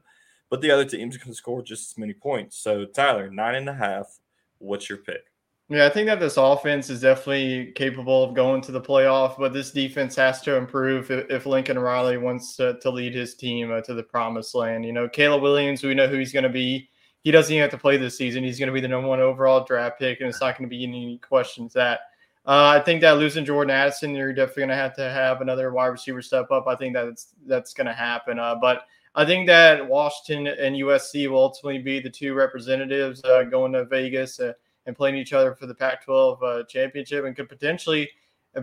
but 0.50 0.60
the 0.60 0.70
other 0.72 0.84
teams 0.84 1.16
can 1.16 1.32
score 1.32 1.62
just 1.62 1.92
as 1.92 1.98
many 1.98 2.12
points. 2.12 2.58
So, 2.58 2.86
Tyler, 2.86 3.30
nine 3.30 3.54
and 3.54 3.68
a 3.68 3.74
half. 3.74 4.18
What's 4.58 4.88
your 4.88 4.98
pick? 4.98 5.22
Yeah, 5.68 5.86
I 5.86 5.88
think 5.88 6.06
that 6.06 6.20
this 6.20 6.36
offense 6.36 6.90
is 6.90 7.00
definitely 7.00 7.72
capable 7.72 8.22
of 8.22 8.34
going 8.34 8.60
to 8.62 8.72
the 8.72 8.80
playoff, 8.80 9.36
but 9.36 9.52
this 9.52 9.72
defense 9.72 10.14
has 10.14 10.40
to 10.42 10.54
improve 10.54 11.10
if, 11.10 11.28
if 11.28 11.44
Lincoln 11.44 11.76
Riley 11.76 12.18
wants 12.18 12.54
to, 12.56 12.78
to 12.78 12.90
lead 12.90 13.12
his 13.14 13.34
team 13.34 13.72
uh, 13.72 13.80
to 13.80 13.94
the 13.94 14.02
promised 14.04 14.54
land. 14.54 14.84
You 14.84 14.92
know, 14.92 15.08
Caleb 15.08 15.42
Williams, 15.42 15.82
we 15.82 15.92
know 15.92 16.06
who 16.06 16.18
he's 16.18 16.32
going 16.32 16.44
to 16.44 16.48
be. 16.48 16.88
He 17.22 17.32
doesn't 17.32 17.52
even 17.52 17.62
have 17.62 17.72
to 17.72 17.78
play 17.78 17.96
this 17.96 18.16
season. 18.16 18.44
He's 18.44 18.60
going 18.60 18.68
to 18.68 18.72
be 18.72 18.80
the 18.80 18.86
number 18.86 19.08
one 19.08 19.18
overall 19.18 19.64
draft 19.64 19.98
pick, 19.98 20.20
and 20.20 20.28
it's 20.28 20.40
not 20.40 20.56
going 20.56 20.70
to 20.70 20.76
be 20.76 20.84
any 20.84 21.18
questions 21.18 21.72
that. 21.72 22.00
Uh, 22.46 22.78
I 22.78 22.80
think 22.80 23.00
that 23.00 23.18
losing 23.18 23.44
Jordan 23.44 23.74
Addison, 23.74 24.14
you're 24.14 24.32
definitely 24.32 24.60
going 24.60 24.68
to 24.68 24.76
have 24.76 24.94
to 24.94 25.10
have 25.10 25.40
another 25.40 25.72
wide 25.72 25.86
receiver 25.86 26.22
step 26.22 26.52
up. 26.52 26.68
I 26.68 26.76
think 26.76 26.94
that's 26.94 27.34
that's 27.44 27.74
going 27.74 27.88
to 27.88 27.92
happen. 27.92 28.38
Uh, 28.38 28.54
but 28.54 28.82
I 29.16 29.24
think 29.24 29.48
that 29.48 29.84
Washington 29.84 30.46
and 30.46 30.76
USC 30.76 31.28
will 31.28 31.40
ultimately 31.40 31.80
be 31.80 31.98
the 31.98 32.08
two 32.08 32.34
representatives 32.34 33.24
uh, 33.24 33.42
going 33.42 33.72
to 33.72 33.84
Vegas. 33.84 34.38
And 34.86 34.94
playing 34.96 35.16
each 35.16 35.32
other 35.32 35.54
for 35.54 35.66
the 35.66 35.74
Pac-12 35.74 36.42
uh, 36.42 36.62
championship, 36.64 37.24
and 37.24 37.34
could 37.34 37.48
potentially 37.48 38.08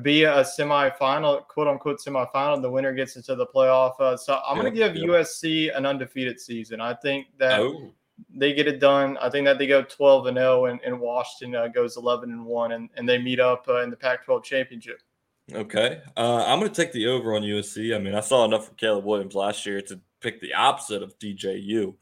be 0.01 0.23
a 0.23 0.41
semifinal, 0.43 1.47
quote 1.47 1.67
unquote 1.67 1.99
semifinal. 1.99 2.61
The 2.61 2.71
winner 2.71 2.93
gets 2.93 3.15
into 3.15 3.35
the 3.35 3.45
playoff. 3.45 3.99
Uh, 3.99 4.17
so 4.17 4.39
I'm 4.47 4.57
going 4.57 4.73
to 4.73 4.77
give 4.77 4.95
yep. 4.95 5.05
USC 5.05 5.75
an 5.75 5.85
undefeated 5.85 6.39
season. 6.39 6.81
I 6.81 6.93
think 6.93 7.27
that 7.37 7.59
Oh, 7.59 7.93
they 8.33 8.53
get 8.53 8.67
it 8.67 8.79
done. 8.79 9.17
I 9.17 9.29
think 9.29 9.45
that 9.45 9.57
they 9.57 9.67
go 9.67 9.83
12 9.83 10.27
and 10.27 10.37
0, 10.37 10.65
and, 10.65 10.79
and 10.85 10.99
Washington 10.99 11.55
uh, 11.55 11.67
goes 11.67 11.97
11 11.97 12.31
and 12.31 12.45
1, 12.45 12.71
and, 12.71 12.89
and 12.95 13.07
they 13.07 13.17
meet 13.17 13.39
up 13.39 13.65
uh, 13.67 13.81
in 13.81 13.89
the 13.89 13.95
Pac 13.95 14.25
12 14.25 14.43
championship. 14.43 15.01
okay. 15.53 16.01
Uh, 16.15 16.43
I'm 16.47 16.59
going 16.59 16.71
to 16.71 16.81
take 16.81 16.93
the 16.93 17.07
over 17.07 17.35
on 17.35 17.41
USC. 17.41 17.95
I 17.95 17.99
mean, 17.99 18.15
I 18.15 18.21
saw 18.21 18.45
enough 18.45 18.67
from 18.67 18.75
Caleb 18.75 19.05
Williams 19.05 19.35
last 19.35 19.65
year 19.65 19.81
to 19.81 19.99
pick 20.21 20.41
the 20.41 20.53
opposite 20.53 21.03
of 21.03 21.17
DJU. 21.19 21.95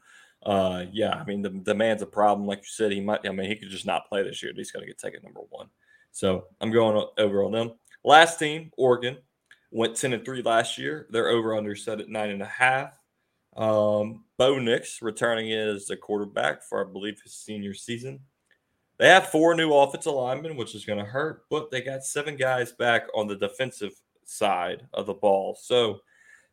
Uh, 0.43 0.85
yeah, 0.91 1.11
I 1.11 1.23
mean, 1.23 1.41
the, 1.41 1.49
the 1.49 1.75
man's 1.75 2.01
a 2.01 2.07
problem. 2.07 2.47
Like 2.47 2.59
you 2.59 2.65
said, 2.65 2.91
he 2.91 2.99
might, 2.99 3.25
I 3.25 3.31
mean, 3.31 3.47
he 3.47 3.55
could 3.55 3.69
just 3.69 3.85
not 3.85 4.07
play 4.09 4.23
this 4.23 4.41
year. 4.41 4.51
He's 4.55 4.71
going 4.71 4.81
to 4.81 4.87
get 4.87 4.97
taken 4.97 5.21
number 5.23 5.41
one. 5.49 5.67
So 6.11 6.45
I'm 6.59 6.71
going 6.71 7.05
over 7.17 7.43
on 7.43 7.51
them. 7.51 7.73
Last 8.03 8.39
team, 8.39 8.71
Oregon, 8.77 9.17
went 9.69 9.95
10 9.95 10.13
and 10.13 10.25
3 10.25 10.41
last 10.41 10.77
year. 10.77 11.07
They're 11.09 11.29
over 11.29 11.55
under 11.55 11.75
set 11.75 12.01
at 12.01 12.09
nine 12.09 12.31
and 12.31 12.41
a 12.41 12.45
half. 12.45 12.93
Um, 13.55 14.23
Bo 14.37 14.57
Nix 14.59 15.01
returning 15.01 15.51
as 15.53 15.89
a 15.89 15.97
quarterback 15.97 16.63
for, 16.63 16.85
I 16.85 16.91
believe, 16.91 17.21
his 17.21 17.33
senior 17.33 17.73
season. 17.73 18.21
They 18.97 19.07
have 19.07 19.29
four 19.29 19.55
new 19.55 19.73
offensive 19.73 20.13
linemen, 20.13 20.57
which 20.57 20.75
is 20.75 20.85
going 20.85 20.99
to 20.99 21.05
hurt, 21.05 21.45
but 21.49 21.71
they 21.71 21.81
got 21.81 22.03
seven 22.03 22.35
guys 22.35 22.71
back 22.71 23.07
on 23.15 23.27
the 23.27 23.35
defensive 23.35 23.93
side 24.25 24.87
of 24.93 25.07
the 25.07 25.13
ball. 25.13 25.57
So 25.59 26.01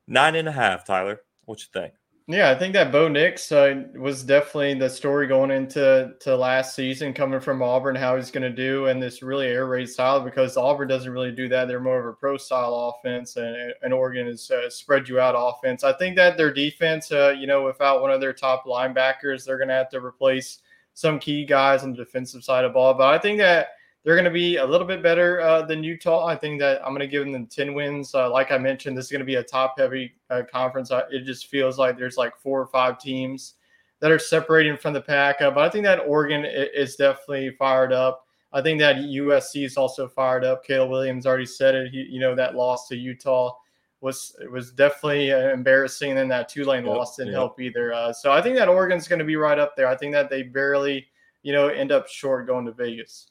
nine 0.06 0.34
and 0.34 0.48
a 0.48 0.52
half, 0.52 0.86
Tyler. 0.86 1.20
What 1.44 1.60
you 1.60 1.66
think? 1.72 1.92
Yeah, 2.30 2.50
I 2.50 2.54
think 2.54 2.74
that 2.74 2.92
Bo 2.92 3.08
Nix 3.08 3.50
uh, 3.50 3.84
was 3.94 4.22
definitely 4.22 4.74
the 4.74 4.90
story 4.90 5.26
going 5.26 5.50
into 5.50 6.12
to 6.20 6.36
last 6.36 6.76
season, 6.76 7.14
coming 7.14 7.40
from 7.40 7.62
Auburn, 7.62 7.96
how 7.96 8.16
he's 8.16 8.30
going 8.30 8.42
to 8.42 8.50
do 8.50 8.88
in 8.88 9.00
this 9.00 9.22
really 9.22 9.46
air 9.46 9.64
raid 9.64 9.88
style 9.88 10.20
because 10.20 10.58
Auburn 10.58 10.88
doesn't 10.88 11.10
really 11.10 11.32
do 11.32 11.48
that. 11.48 11.68
They're 11.68 11.80
more 11.80 11.98
of 11.98 12.04
a 12.04 12.12
pro 12.12 12.36
style 12.36 12.94
offense, 13.02 13.36
and, 13.36 13.72
and 13.80 13.94
Oregon 13.94 14.26
is 14.26 14.50
uh, 14.50 14.68
spread 14.68 15.08
you 15.08 15.18
out 15.18 15.36
offense. 15.38 15.84
I 15.84 15.94
think 15.94 16.16
that 16.16 16.36
their 16.36 16.52
defense, 16.52 17.10
uh, 17.10 17.30
you 17.30 17.46
know, 17.46 17.64
without 17.64 18.02
one 18.02 18.10
of 18.10 18.20
their 18.20 18.34
top 18.34 18.66
linebackers, 18.66 19.46
they're 19.46 19.56
going 19.56 19.68
to 19.68 19.74
have 19.74 19.88
to 19.88 20.04
replace 20.04 20.58
some 20.92 21.18
key 21.18 21.46
guys 21.46 21.82
on 21.82 21.92
the 21.92 21.96
defensive 21.96 22.44
side 22.44 22.66
of 22.66 22.74
ball. 22.74 22.92
But 22.92 23.14
I 23.14 23.16
think 23.16 23.38
that 23.38 23.68
they're 24.08 24.16
going 24.16 24.24
to 24.24 24.30
be 24.30 24.56
a 24.56 24.64
little 24.64 24.86
bit 24.86 25.02
better 25.02 25.42
uh, 25.42 25.60
than 25.60 25.84
Utah. 25.84 26.24
I 26.24 26.34
think 26.34 26.58
that 26.60 26.80
I'm 26.80 26.94
going 26.94 27.00
to 27.00 27.06
give 27.06 27.30
them 27.30 27.46
10 27.46 27.74
wins. 27.74 28.14
Uh, 28.14 28.30
like 28.30 28.50
I 28.50 28.56
mentioned, 28.56 28.96
this 28.96 29.04
is 29.04 29.10
going 29.10 29.20
to 29.20 29.26
be 29.26 29.34
a 29.34 29.42
top 29.42 29.74
heavy 29.78 30.14
uh, 30.30 30.44
conference. 30.50 30.90
Uh, 30.90 31.02
it 31.10 31.26
just 31.26 31.48
feels 31.48 31.78
like 31.78 31.98
there's 31.98 32.16
like 32.16 32.34
four 32.38 32.58
or 32.58 32.68
five 32.68 32.98
teams 32.98 33.56
that 34.00 34.10
are 34.10 34.18
separating 34.18 34.78
from 34.78 34.94
the 34.94 35.00
pack. 35.02 35.42
Uh, 35.42 35.50
but 35.50 35.62
I 35.62 35.68
think 35.68 35.84
that 35.84 36.06
Oregon 36.06 36.46
is 36.46 36.96
definitely 36.96 37.50
fired 37.58 37.92
up. 37.92 38.24
I 38.50 38.62
think 38.62 38.80
that 38.80 38.96
USC 38.96 39.66
is 39.66 39.76
also 39.76 40.08
fired 40.08 40.42
up. 40.42 40.64
Caleb 40.64 40.88
Williams 40.88 41.26
already 41.26 41.44
said 41.44 41.74
it. 41.74 41.90
He, 41.92 41.98
you 42.04 42.18
know, 42.18 42.34
that 42.34 42.54
loss 42.54 42.88
to 42.88 42.96
Utah 42.96 43.52
was 44.00 44.34
was 44.50 44.72
definitely 44.72 45.34
uh, 45.34 45.50
embarrassing. 45.50 46.16
And 46.16 46.30
that 46.30 46.48
Tulane 46.48 46.86
Yep, 46.86 46.96
loss 46.96 47.16
didn't 47.16 47.32
yep. 47.32 47.40
help 47.40 47.60
either. 47.60 47.92
Uh, 47.92 48.14
so 48.14 48.32
I 48.32 48.40
think 48.40 48.56
that 48.56 48.70
Oregon's 48.70 49.06
going 49.06 49.18
to 49.18 49.26
be 49.26 49.36
right 49.36 49.58
up 49.58 49.76
there. 49.76 49.86
I 49.86 49.98
think 49.98 50.14
that 50.14 50.30
they 50.30 50.44
barely, 50.44 51.08
you 51.42 51.52
know, 51.52 51.68
end 51.68 51.92
up 51.92 52.08
short 52.08 52.46
going 52.46 52.64
to 52.64 52.72
Vegas. 52.72 53.26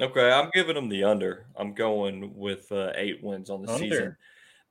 Okay, 0.00 0.30
I'm 0.30 0.50
giving 0.54 0.74
them 0.74 0.88
the 0.88 1.04
under. 1.04 1.46
I'm 1.56 1.74
going 1.74 2.34
with 2.36 2.70
uh, 2.72 2.92
eight 2.94 3.22
wins 3.22 3.50
on 3.50 3.62
the 3.62 3.72
Under. 3.72 3.84
season. 3.84 4.16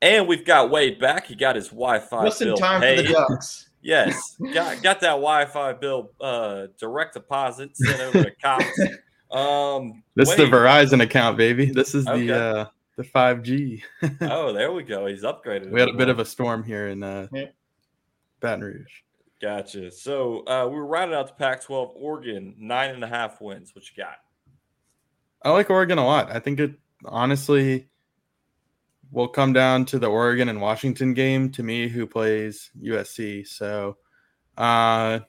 And 0.01 0.27
we've 0.27 0.45
got 0.45 0.71
Wade 0.71 0.99
back. 0.99 1.27
He 1.27 1.35
got 1.35 1.55
his 1.55 1.67
Wi-Fi 1.69 2.25
Just 2.25 2.41
in 2.41 2.47
bill 2.49 2.57
time 2.57 2.81
for 2.81 3.01
the 3.01 3.09
Ducks. 3.09 3.65
Yes, 3.81 4.35
got 4.53 4.83
got 4.83 4.99
that 4.99 5.11
Wi-Fi 5.11 5.71
bill 5.73 6.11
uh, 6.19 6.67
direct 6.77 7.13
deposit 7.13 7.77
sent 7.77 8.01
over 8.01 8.23
to 8.25 8.31
cops. 8.31 8.65
Um, 9.31 10.03
This 10.15 10.29
is 10.31 10.37
the 10.37 10.43
Verizon 10.45 11.01
account, 11.03 11.37
baby. 11.37 11.67
This 11.67 11.93
is 11.95 12.05
Okay. 12.07 12.25
the 12.27 12.33
uh 12.57 12.65
the 12.97 13.03
5G. 13.03 13.81
Oh, 14.21 14.51
there 14.51 14.71
we 14.73 14.83
go. 14.83 15.05
He's 15.05 15.23
upgraded. 15.23 15.69
we 15.69 15.79
had 15.79 15.87
a 15.89 15.93
bit 15.93 16.09
of 16.09 16.17
a 16.19 16.25
storm 16.25 16.63
here 16.63 16.87
in 16.89 17.03
uh 17.03 17.27
Yeah. 17.31 17.45
Baton 18.41 18.61
Rouge. 18.65 18.91
Gotcha. 19.41 19.91
So 19.91 20.39
uh, 20.47 20.67
we 20.67 20.75
were 20.75 20.85
rounding 20.87 21.15
out 21.17 21.27
the 21.27 21.33
Pac-12. 21.35 21.91
Oregon 21.95 22.55
nine 22.57 22.89
and 22.89 23.03
a 23.03 23.07
half 23.07 23.39
wins. 23.39 23.73
What 23.75 23.85
you 23.89 24.03
got? 24.03 24.15
I 25.41 25.51
like 25.51 25.69
Oregon 25.69 25.97
a 25.97 26.05
lot. 26.05 26.31
I 26.31 26.39
think 26.39 26.59
it 26.59 26.73
honestly 27.05 27.87
will 29.11 29.27
come 29.27 29.53
down 29.53 29.85
to 29.85 29.97
the 29.99 30.07
Oregon 30.07 30.49
and 30.49 30.61
Washington 30.61 31.13
game 31.13 31.51
to 31.53 31.63
me 31.63 31.87
who 31.87 32.05
plays 32.05 32.69
USC. 32.81 33.47
So 33.47 33.97
uh 34.57 35.19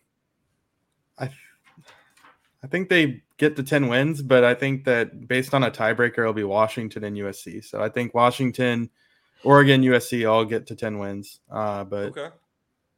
I 1.18 1.30
I 2.62 2.66
think 2.68 2.88
they 2.88 3.22
get 3.38 3.56
the 3.56 3.62
10 3.62 3.88
wins, 3.88 4.20
but 4.20 4.44
I 4.44 4.52
think 4.54 4.84
that 4.84 5.26
based 5.26 5.54
on 5.54 5.62
a 5.64 5.70
tiebreaker 5.70 6.18
it'll 6.18 6.32
be 6.34 6.44
Washington 6.44 7.04
and 7.04 7.16
USC. 7.16 7.64
So 7.64 7.80
I 7.82 7.88
think 7.88 8.12
Washington, 8.12 8.90
Oregon, 9.44 9.80
USC 9.82 10.30
all 10.30 10.44
get 10.44 10.66
to 10.66 10.74
10 10.74 10.98
wins. 10.98 11.40
Uh 11.50 11.84
but 11.84 12.06
Okay. 12.06 12.28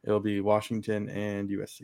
it'll 0.03 0.19
be 0.19 0.41
Washington 0.41 1.07
and 1.09 1.49
USC. 1.49 1.83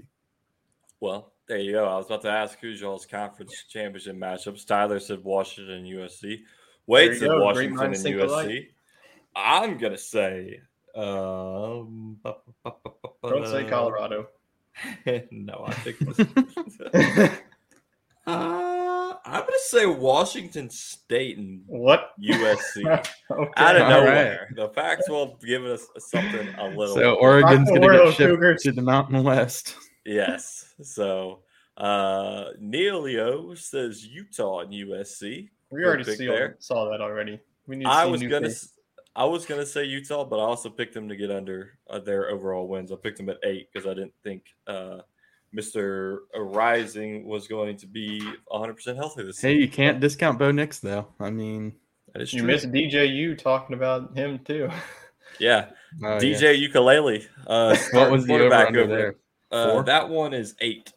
Well, 0.99 1.32
there 1.49 1.57
you 1.57 1.71
go. 1.73 1.85
I 1.85 1.97
was 1.97 2.05
about 2.05 2.21
to 2.21 2.29
ask 2.29 2.59
who's 2.59 2.79
y'all's 2.79 3.07
conference 3.07 3.65
championship 3.67 4.15
matchups. 4.15 4.65
Tyler 4.65 4.99
said 4.99 5.23
Washington 5.23 5.83
USC. 5.83 6.21
There 6.21 6.37
Wade 6.85 7.17
said 7.17 7.27
go. 7.27 7.43
Washington 7.43 7.71
and 7.71 7.77
minds 7.77 8.03
think 8.03 8.21
alike. 8.21 8.47
USC. 8.47 8.67
I'm 9.35 9.77
gonna 9.79 9.97
say 9.97 10.59
um 10.95 12.17
Don't 13.23 13.47
say 13.47 13.65
Colorado. 13.67 14.27
no, 15.31 15.65
I 15.67 15.73
think 15.73 15.97
this, 15.99 16.19
uh, 18.27 19.13
I'm 19.25 19.41
gonna 19.41 19.51
say 19.65 19.87
Washington 19.87 20.69
State 20.69 21.39
and 21.39 21.63
what? 21.65 22.11
USC. 22.21 22.85
Okay. 23.31 23.51
Out 23.57 23.75
of 23.75 23.81
All 23.81 23.89
nowhere. 23.89 24.53
The 24.55 24.69
Pac-12 24.69 25.41
giving 25.41 25.71
us 25.71 25.87
something 25.97 26.47
a 26.59 26.67
little 26.69 26.93
So 26.93 27.15
Oregon's 27.15 27.69
going 27.69 27.81
to 27.81 27.87
Royal 27.87 28.05
get 28.05 28.15
shipped 28.15 28.29
Cougars. 28.29 28.63
to 28.63 28.71
the 28.71 28.81
Mountain 28.81 29.23
West. 29.23 29.75
Yes. 30.05 30.73
So 30.81 31.39
uh 31.77 32.51
Neilio 32.61 33.57
says 33.57 34.05
Utah 34.05 34.59
and 34.61 34.71
USC. 34.73 35.49
We 35.71 35.83
already 35.85 36.03
Good 36.03 36.17
see, 36.17 36.27
there. 36.27 36.55
saw 36.59 36.89
that 36.91 37.01
already. 37.01 37.39
We 37.67 37.75
need 37.75 37.85
to 37.85 37.89
I 37.91 38.05
see 38.05 38.11
was 38.11 38.21
gonna 38.23 38.41
faces. 38.47 38.63
s- 38.63 38.73
I 39.15 39.25
was 39.25 39.45
gonna 39.45 39.65
say 39.65 39.85
Utah, 39.85 40.23
but 40.25 40.37
I 40.39 40.43
also 40.43 40.69
picked 40.69 40.93
them 40.93 41.07
to 41.09 41.15
get 41.15 41.29
under 41.31 41.77
uh, 41.89 41.99
their 41.99 42.29
overall 42.29 42.67
wins. 42.67 42.91
I 42.91 42.95
picked 42.95 43.17
them 43.17 43.29
at 43.29 43.37
eight 43.43 43.69
because 43.71 43.85
I 43.87 43.93
didn't 43.93 44.13
think 44.23 44.43
uh 44.67 44.99
Mr. 45.55 46.19
Rising 46.35 47.25
was 47.25 47.47
going 47.47 47.75
to 47.77 47.87
be 47.87 48.21
100 48.47 48.73
percent 48.75 48.97
healthy 48.97 49.23
this 49.23 49.39
Hey, 49.41 49.53
season. 49.53 49.61
you 49.61 49.67
can't 49.69 49.99
discount 49.99 50.37
Bo 50.37 50.51
Nix 50.51 50.79
though. 50.79 51.07
I 51.19 51.29
mean, 51.31 51.73
That 52.13 52.21
is 52.21 52.33
You 52.33 52.41
true. 52.41 52.47
missed 52.47 52.71
DJU 52.71 53.37
talking 53.37 53.75
about 53.75 54.15
him 54.15 54.39
too. 54.39 54.69
Yeah, 55.39 55.69
oh, 56.03 56.15
yeah. 56.15 56.19
DJ 56.19 56.57
Ukulele. 56.59 57.27
Uh, 57.47 57.75
What 57.93 58.11
was 58.11 58.25
the 58.25 58.33
over 58.33 58.39
quarterback 58.49 58.67
under 58.67 58.81
over 58.81 58.95
there? 58.95 59.15
Uh, 59.51 59.71
Four? 59.73 59.83
that 59.83 60.07
one 60.09 60.33
is 60.33 60.55
eight. 60.61 60.93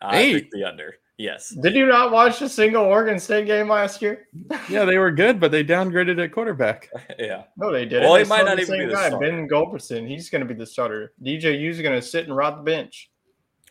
I 0.00 0.18
Eight? 0.18 0.32
picked 0.34 0.52
the 0.52 0.64
under. 0.64 0.94
Yes. 1.18 1.48
Did 1.48 1.74
you 1.74 1.86
not 1.86 2.12
watch 2.12 2.42
a 2.42 2.48
single 2.48 2.84
Oregon 2.84 3.18
State 3.18 3.46
game 3.46 3.68
last 3.70 4.02
year? 4.02 4.28
Yeah, 4.68 4.84
they 4.84 4.98
were 4.98 5.10
good, 5.10 5.40
but 5.40 5.50
they 5.50 5.64
downgraded 5.64 6.22
at 6.22 6.32
quarterback. 6.32 6.90
yeah. 7.18 7.44
No, 7.56 7.72
they 7.72 7.84
didn't. 7.86 8.04
Well, 8.04 8.16
he 8.16 8.24
They 8.24 8.28
might 8.28 8.40
started 8.42 8.50
not 8.50 8.56
the 8.56 8.62
even 8.62 8.74
be 8.74 8.78
same 8.80 8.88
the 8.88 8.94
guy, 8.94 9.08
starter. 9.08 9.26
Ben 9.30 9.48
Gulbranson. 9.48 10.06
He's 10.08 10.28
going 10.28 10.46
to 10.46 10.46
be 10.46 10.58
the 10.58 10.66
starter. 10.66 11.12
DJU's 11.22 11.80
going 11.80 11.98
to 11.98 12.06
sit 12.06 12.26
and 12.26 12.36
rot 12.36 12.58
the 12.58 12.62
bench. 12.62 13.10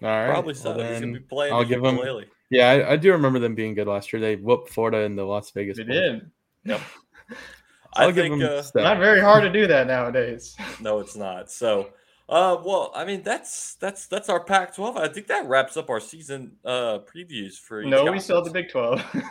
All 0.02 0.08
right, 0.10 0.30
Probably 0.30 0.54
so. 0.56 0.76
well 0.76 0.90
He's 0.90 1.00
gonna 1.00 1.14
be 1.14 1.20
playing. 1.20 1.54
I'll 1.54 1.64
give 1.64 1.84
him- 1.84 1.96
ukulele. 1.96 2.26
Yeah, 2.50 2.70
I, 2.70 2.92
I 2.94 2.96
do 2.98 3.12
remember 3.14 3.40
them 3.40 3.56
being 3.56 3.74
good 3.76 3.88
last 3.88 4.12
year. 4.12 4.20
They 4.22 4.36
whooped 4.36 4.70
Florida 4.70 5.00
in 5.02 5.16
the 5.16 5.24
Las 5.24 5.52
Vegas. 5.52 5.78
They 5.78 5.84
Bowl. 5.84 5.94
did. 5.94 6.32
I 6.76 6.80
I'll 7.96 8.12
give 8.12 8.26
think 8.26 8.40
them 8.42 8.50
uh. 8.50 8.82
Not 8.82 8.98
very 9.00 9.22
hard 9.22 9.44
to 9.44 9.50
do 9.52 9.68
that 9.68 9.88
nowadays. 9.88 10.56
no, 10.82 11.00
it's 11.00 11.16
not. 11.16 11.50
So, 11.50 11.90
uh, 12.30 12.58
well, 12.64 12.92
I 12.96 13.06
mean, 13.06 13.22
that's 13.24 13.76
that's 13.76 14.08
that's 14.08 14.30
our 14.30 14.40
Pac-12. 14.44 14.98
I 14.98 15.08
think 15.08 15.28
that 15.28 15.46
wraps 15.48 15.78
up 15.78 15.90
our 15.90 16.00
season 16.00 16.54
uh 16.66 17.00
previews 17.00 17.58
for. 17.60 17.82
each 17.82 17.90
no, 17.90 18.12
we 18.12 18.20
still 18.20 18.38
have 18.38 18.46
the. 18.46 18.52
Big 18.52 18.70
12. 18.70 19.04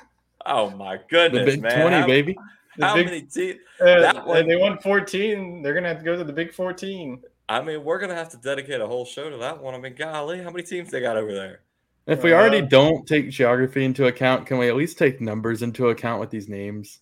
Oh 0.47 0.69
my 0.69 0.99
goodness, 1.09 1.41
the 1.47 1.53
goodness, 1.53 1.55
Big 1.55 1.63
man! 1.63 1.81
Twenty, 1.81 1.97
how, 2.01 2.07
baby. 2.07 2.37
The 2.77 2.87
how 2.87 2.95
Big- 2.97 3.07
many 3.07 3.23
teams? 3.23 3.61
Uh, 3.81 4.01
That 4.01 4.27
one- 4.27 4.47
they 4.47 4.57
won 4.57 4.77
14. 4.79 5.63
They're 5.63 5.73
going 5.73 5.85
to 5.85 5.89
have 5.89 6.01
to 6.01 6.05
go 6.05 6.17
to 6.19 6.23
the 6.23 6.35
Big 6.35 6.53
14. 6.53 7.23
I 7.49 7.63
mean, 7.63 7.83
we're 7.83 7.99
gonna 7.99 8.15
have 8.15 8.29
to 8.31 8.37
dedicate 8.37 8.81
a 8.83 8.87
whole 8.87 9.07
show 9.07 9.31
to 9.31 9.39
that 9.39 9.63
one. 9.63 9.75
I 9.75 9.79
mean, 9.79 9.95
golly, 9.95 10.43
how 10.43 10.51
many 10.51 10.63
teams 10.63 10.91
they 10.91 11.01
got 11.01 11.17
over 11.17 11.33
there? 11.33 11.61
If 12.07 12.23
we 12.23 12.35
already 12.35 12.59
Uh, 12.59 12.67
don't 12.67 13.07
take 13.09 13.31
geography 13.31 13.85
into 13.87 14.07
account, 14.07 14.47
can 14.47 14.59
we 14.59 14.69
at 14.69 14.77
least 14.77 14.99
take 14.99 15.19
numbers 15.21 15.63
into 15.63 15.89
account 15.89 16.21
with 16.21 16.29
these 16.29 16.49
names? 16.51 17.01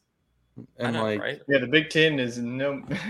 And 0.79 0.93
know, 0.95 1.03
like, 1.03 1.21
right? 1.21 1.41
Yeah, 1.49 1.59
the 1.59 1.67
Big 1.67 1.91
10 1.91 2.21
is 2.21 2.39
no. 2.39 2.81
it's 2.91 3.03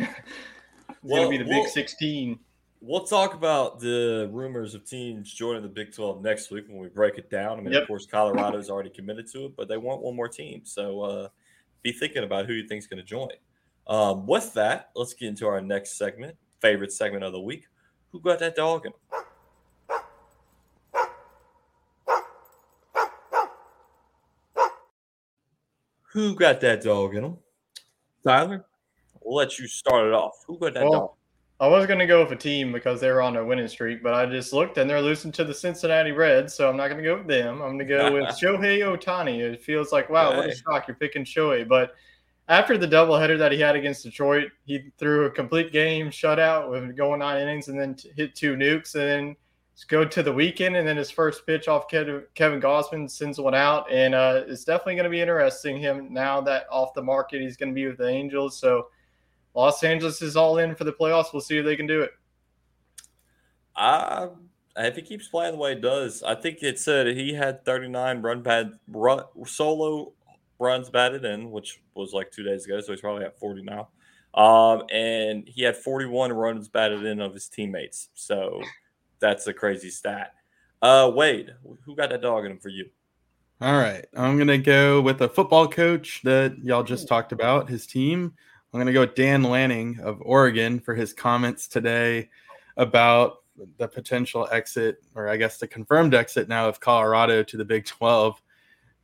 Well, 1.02 1.24
going 1.24 1.38
to 1.38 1.44
be 1.44 1.44
the 1.44 1.50
well- 1.50 1.64
Big 1.64 1.72
16. 1.72 2.38
We'll 2.84 3.04
talk 3.04 3.34
about 3.34 3.78
the 3.78 4.28
rumors 4.32 4.74
of 4.74 4.84
teams 4.84 5.32
joining 5.32 5.62
the 5.62 5.68
Big 5.68 5.94
12 5.94 6.20
next 6.20 6.50
week 6.50 6.64
when 6.66 6.78
we 6.78 6.88
break 6.88 7.16
it 7.16 7.30
down. 7.30 7.58
I 7.58 7.62
mean, 7.62 7.72
Yep. 7.72 7.82
of 7.82 7.86
course, 7.88 8.06
Colorado's 8.06 8.68
already 8.68 8.90
committed 8.90 9.28
to 9.28 9.44
it, 9.46 9.56
but 9.56 9.68
they 9.68 9.76
want 9.76 10.02
one 10.02 10.16
more 10.16 10.26
team. 10.26 10.62
So 10.64 11.00
uh, 11.00 11.28
be 11.82 11.92
thinking 11.92 12.24
about 12.24 12.46
who 12.46 12.54
you 12.54 12.66
think's 12.66 12.88
going 12.88 12.98
to 12.98 13.04
join. 13.04 13.30
Um, 13.86 14.26
with 14.26 14.52
that, 14.54 14.90
let's 14.96 15.14
get 15.14 15.28
into 15.28 15.46
our 15.46 15.60
next 15.60 15.96
segment, 15.96 16.36
favorite 16.60 16.90
segment 16.92 17.22
of 17.22 17.30
the 17.32 17.40
week. 17.40 17.66
Who 18.10 18.20
got 18.20 18.40
that 18.40 18.56
dog 18.56 18.84
in? 18.84 18.92
Who 26.12 26.34
got 26.34 26.60
that 26.60 26.82
dog 26.82 27.14
in 27.14 27.22
them? 27.22 27.38
Tyler, 28.24 28.64
we'll 29.22 29.36
let 29.36 29.58
you 29.58 29.66
start 29.66 30.06
it 30.06 30.12
off. 30.12 30.44
Who 30.46 30.58
got 30.58 30.74
that 30.74 30.84
Well, 30.84 30.92
dog? 30.92 31.10
I 31.62 31.68
was 31.68 31.86
going 31.86 32.00
to 32.00 32.06
go 32.06 32.24
with 32.24 32.32
a 32.32 32.36
team 32.36 32.72
because 32.72 33.00
they 33.00 33.08
were 33.08 33.22
on 33.22 33.36
a 33.36 33.44
winning 33.44 33.68
streak, 33.68 34.02
but 34.02 34.14
I 34.14 34.26
just 34.26 34.52
looked 34.52 34.78
and 34.78 34.90
they're 34.90 35.00
losing 35.00 35.30
to 35.30 35.44
the 35.44 35.54
Cincinnati 35.54 36.10
Reds, 36.10 36.54
so 36.54 36.68
I'm 36.68 36.76
not 36.76 36.88
going 36.88 36.98
to 36.98 37.04
go 37.04 37.18
with 37.18 37.28
them. 37.28 37.62
I'm 37.62 37.76
going 37.76 37.78
to 37.78 37.84
go 37.84 38.12
with 38.12 38.24
Shohei 38.42 38.80
Ohtani. 38.80 39.38
It 39.38 39.62
feels 39.62 39.92
like, 39.92 40.10
wow, 40.10 40.36
what 40.36 40.50
a 40.50 40.56
shock 40.56 40.88
you're 40.88 40.96
picking 40.96 41.24
Shohei. 41.24 41.68
But 41.68 41.94
after 42.48 42.76
the 42.76 42.88
doubleheader 42.88 43.38
that 43.38 43.52
he 43.52 43.60
had 43.60 43.76
against 43.76 44.02
Detroit, 44.02 44.50
he 44.64 44.90
threw 44.98 45.26
a 45.26 45.30
complete 45.30 45.70
game 45.70 46.10
shutout 46.10 46.68
with 46.68 46.96
going 46.96 47.20
nine 47.20 47.40
innings 47.40 47.68
and 47.68 47.78
then 47.78 47.94
t- 47.94 48.10
hit 48.16 48.34
two 48.34 48.56
nukes 48.56 48.96
and 48.96 49.04
then 49.04 49.36
go 49.86 50.04
to 50.04 50.20
the 50.20 50.32
weekend 50.32 50.74
and 50.74 50.86
then 50.86 50.96
his 50.96 51.12
first 51.12 51.46
pitch 51.46 51.68
off 51.68 51.88
Kev- 51.88 52.24
Kevin 52.34 52.60
Gausman 52.60 53.08
sends 53.08 53.38
one 53.38 53.54
out 53.54 53.88
and 53.88 54.16
uh, 54.16 54.42
it's 54.48 54.64
definitely 54.64 54.96
going 54.96 55.04
to 55.04 55.10
be 55.10 55.20
interesting 55.20 55.78
him 55.78 56.12
now 56.12 56.40
that 56.40 56.66
off 56.72 56.92
the 56.92 57.02
market 57.02 57.40
he's 57.40 57.56
going 57.56 57.68
to 57.68 57.74
be 57.74 57.86
with 57.86 57.98
the 57.98 58.08
Angels. 58.08 58.58
So 58.58 58.88
Los 59.54 59.82
Angeles 59.82 60.22
is 60.22 60.36
all 60.36 60.58
in 60.58 60.74
for 60.74 60.84
the 60.84 60.92
playoffs. 60.92 61.32
We'll 61.32 61.42
see 61.42 61.58
if 61.58 61.64
they 61.64 61.76
can 61.76 61.86
do 61.86 62.02
it. 62.02 62.12
I, 63.76 64.28
if 64.76 64.96
he 64.96 65.02
keeps 65.02 65.28
playing 65.28 65.52
the 65.52 65.58
way 65.58 65.74
he 65.74 65.80
does, 65.80 66.22
I 66.22 66.34
think 66.34 66.62
it 66.62 66.78
said 66.78 67.06
he 67.08 67.34
had 67.34 67.64
39 67.64 68.22
run 68.22 68.42
bad 68.42 68.72
run, 68.88 69.24
solo 69.46 70.12
runs 70.58 70.90
batted 70.90 71.24
in, 71.24 71.50
which 71.50 71.80
was 71.94 72.12
like 72.12 72.30
two 72.30 72.42
days 72.42 72.64
ago, 72.64 72.80
so 72.80 72.92
he's 72.92 73.00
probably 73.00 73.24
at 73.24 73.38
40 73.38 73.62
now. 73.62 73.88
Um, 74.34 74.84
and 74.90 75.46
he 75.46 75.62
had 75.62 75.76
41 75.76 76.32
runs 76.32 76.68
batted 76.68 77.04
in 77.04 77.20
of 77.20 77.34
his 77.34 77.48
teammates. 77.48 78.08
So 78.14 78.62
that's 79.18 79.46
a 79.46 79.52
crazy 79.52 79.90
stat. 79.90 80.34
Uh, 80.80 81.10
Wade, 81.14 81.54
who 81.84 81.94
got 81.94 82.10
that 82.10 82.22
dog 82.22 82.44
in 82.44 82.52
him 82.52 82.58
for 82.58 82.70
you? 82.70 82.88
All 83.60 83.74
right. 83.74 84.04
I'm 84.16 84.36
going 84.36 84.48
to 84.48 84.58
go 84.58 85.00
with 85.00 85.20
a 85.20 85.28
football 85.28 85.68
coach 85.68 86.20
that 86.24 86.58
y'all 86.58 86.82
just 86.82 87.06
talked 87.06 87.30
about, 87.30 87.68
his 87.68 87.86
team. 87.86 88.34
I'm 88.72 88.78
going 88.78 88.86
to 88.86 88.92
go 88.92 89.00
with 89.00 89.14
Dan 89.14 89.42
Lanning 89.42 89.98
of 90.00 90.20
Oregon 90.22 90.80
for 90.80 90.94
his 90.94 91.12
comments 91.12 91.68
today 91.68 92.30
about 92.78 93.38
the 93.76 93.86
potential 93.86 94.48
exit, 94.50 94.96
or 95.14 95.28
I 95.28 95.36
guess 95.36 95.58
the 95.58 95.66
confirmed 95.68 96.14
exit 96.14 96.48
now 96.48 96.68
of 96.68 96.80
Colorado 96.80 97.42
to 97.42 97.56
the 97.58 97.64
Big 97.64 97.84
12. 97.84 98.40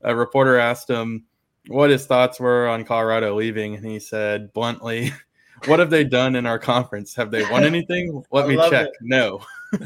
A 0.02 0.14
reporter 0.16 0.56
asked 0.58 0.88
him 0.88 1.24
what 1.66 1.90
his 1.90 2.06
thoughts 2.06 2.40
were 2.40 2.66
on 2.66 2.84
Colorado 2.84 3.34
leaving, 3.34 3.74
and 3.74 3.84
he 3.84 3.98
said 3.98 4.52
bluntly, 4.54 5.12
What 5.66 5.80
have 5.80 5.90
they 5.90 6.04
done 6.04 6.36
in 6.36 6.46
our 6.46 6.58
conference? 6.58 7.14
Have 7.16 7.32
they 7.32 7.42
won 7.50 7.64
anything? 7.64 8.22
Let 8.30 8.44
I 8.44 8.48
me 8.48 8.56
check. 8.70 8.86
it. 8.86 8.92
No. 9.02 9.40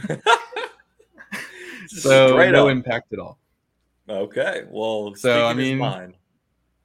So 1.88 2.28
straight 2.28 2.52
no 2.52 2.66
up. 2.68 2.72
impact 2.72 3.12
at 3.12 3.18
all. 3.18 3.38
Okay, 4.08 4.62
well, 4.70 5.14
So, 5.14 5.46
I 5.46 5.52
mean- 5.52 5.78
mind. 5.78 6.14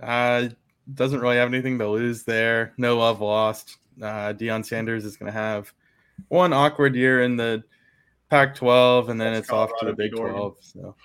Uh, 0.01 0.49
doesn't 0.93 1.19
really 1.19 1.37
have 1.37 1.49
anything 1.49 1.77
to 1.79 1.89
lose 1.89 2.23
there. 2.23 2.73
No 2.77 2.97
love 2.97 3.21
lost. 3.21 3.77
Uh, 4.01 4.33
Deion 4.33 4.65
Sanders 4.65 5.05
is 5.05 5.17
going 5.17 5.31
to 5.31 5.37
have 5.37 5.73
one 6.29 6.53
awkward 6.53 6.95
year 6.95 7.23
in 7.23 7.35
the 7.35 7.63
Pac-12, 8.29 9.09
and 9.09 9.19
then 9.19 9.33
That's 9.33 9.45
it's 9.45 9.53
off 9.53 9.69
to 9.79 9.85
the 9.85 9.93
Big 9.93 10.11
beat 10.11 10.19
12. 10.19 10.57
So 10.61 10.95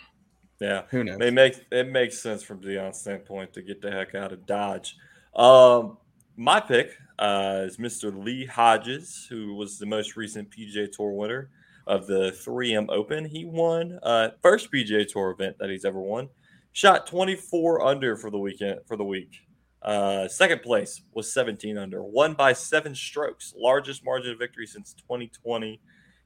Yeah, 0.60 0.82
who 0.90 1.04
knows? 1.04 1.18
It 1.20 1.32
makes 1.32 1.60
it 1.70 1.88
makes 1.88 2.20
sense 2.20 2.42
from 2.42 2.60
Deion's 2.60 2.98
standpoint 2.98 3.52
to 3.54 3.62
get 3.62 3.80
the 3.80 3.90
heck 3.90 4.14
out 4.14 4.32
of 4.32 4.44
Dodge. 4.46 4.96
Um, 5.34 5.98
my 6.36 6.60
pick 6.60 6.96
uh, 7.18 7.62
is 7.64 7.76
Mr. 7.76 8.12
Lee 8.24 8.44
Hodges, 8.44 9.26
who 9.28 9.54
was 9.54 9.78
the 9.78 9.86
most 9.86 10.16
recent 10.16 10.50
PGA 10.50 10.90
Tour 10.90 11.12
winner 11.12 11.50
of 11.86 12.06
the 12.06 12.32
3M 12.44 12.86
Open. 12.90 13.24
He 13.24 13.44
won 13.44 13.98
uh, 14.02 14.30
first 14.42 14.70
PGA 14.72 15.06
Tour 15.06 15.30
event 15.30 15.56
that 15.58 15.70
he's 15.70 15.84
ever 15.84 16.00
won. 16.00 16.28
Shot 16.72 17.06
24 17.06 17.84
under 17.86 18.16
for 18.16 18.30
the 18.30 18.38
weekend 18.38 18.80
for 18.86 18.96
the 18.96 19.04
week. 19.04 19.40
Uh, 19.82 20.28
second 20.28 20.62
place 20.62 21.02
was 21.12 21.32
17 21.32 21.76
under. 21.76 22.02
Won 22.02 22.34
by 22.34 22.52
seven 22.52 22.94
strokes, 22.94 23.52
largest 23.56 24.04
margin 24.04 24.32
of 24.32 24.38
victory 24.38 24.66
since 24.66 24.94
2020. 24.94 25.80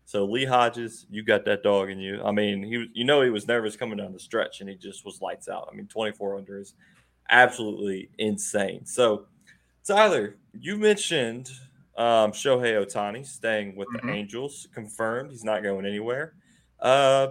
So 0.05 0.25
Lee 0.25 0.45
Hodges, 0.45 1.07
you 1.11 1.25
got 1.25 1.45
that 1.47 1.63
dog 1.63 1.91
in 1.91 1.99
you. 1.99 2.23
I 2.23 2.31
mean, 2.33 2.63
he 2.63 2.77
was, 2.77 2.89
you 2.93 3.05
know, 3.05 3.23
he 3.23 3.31
was 3.31 3.49
nervous 3.49 3.75
coming 3.77 3.99
down 3.99 4.13
the 4.13 4.21
stretch, 4.21 4.61
and 4.61 4.69
he 4.71 4.77
just 4.77 5.05
was 5.05 5.21
lights 5.21 5.49
out. 5.49 5.69
I 5.73 5.75
mean, 5.75 5.89
24 5.89 6.37
under 6.37 6.61
is 6.61 6.75
absolutely 7.31 8.11
insane. 8.19 8.85
So, 8.87 9.27
Tyler, 9.85 10.37
you 10.53 10.77
mentioned 10.77 11.51
um, 11.97 12.31
Shohei 12.33 12.75
Ohtani 12.85 13.25
staying 13.27 13.75
with 13.75 13.89
the 13.93 13.99
Mhm. 14.01 14.15
Angels, 14.15 14.69
confirmed 14.75 15.31
he's 15.31 15.45
not 15.45 15.63
going 15.63 15.87
anywhere. 15.87 16.35
Uh, 16.79 17.29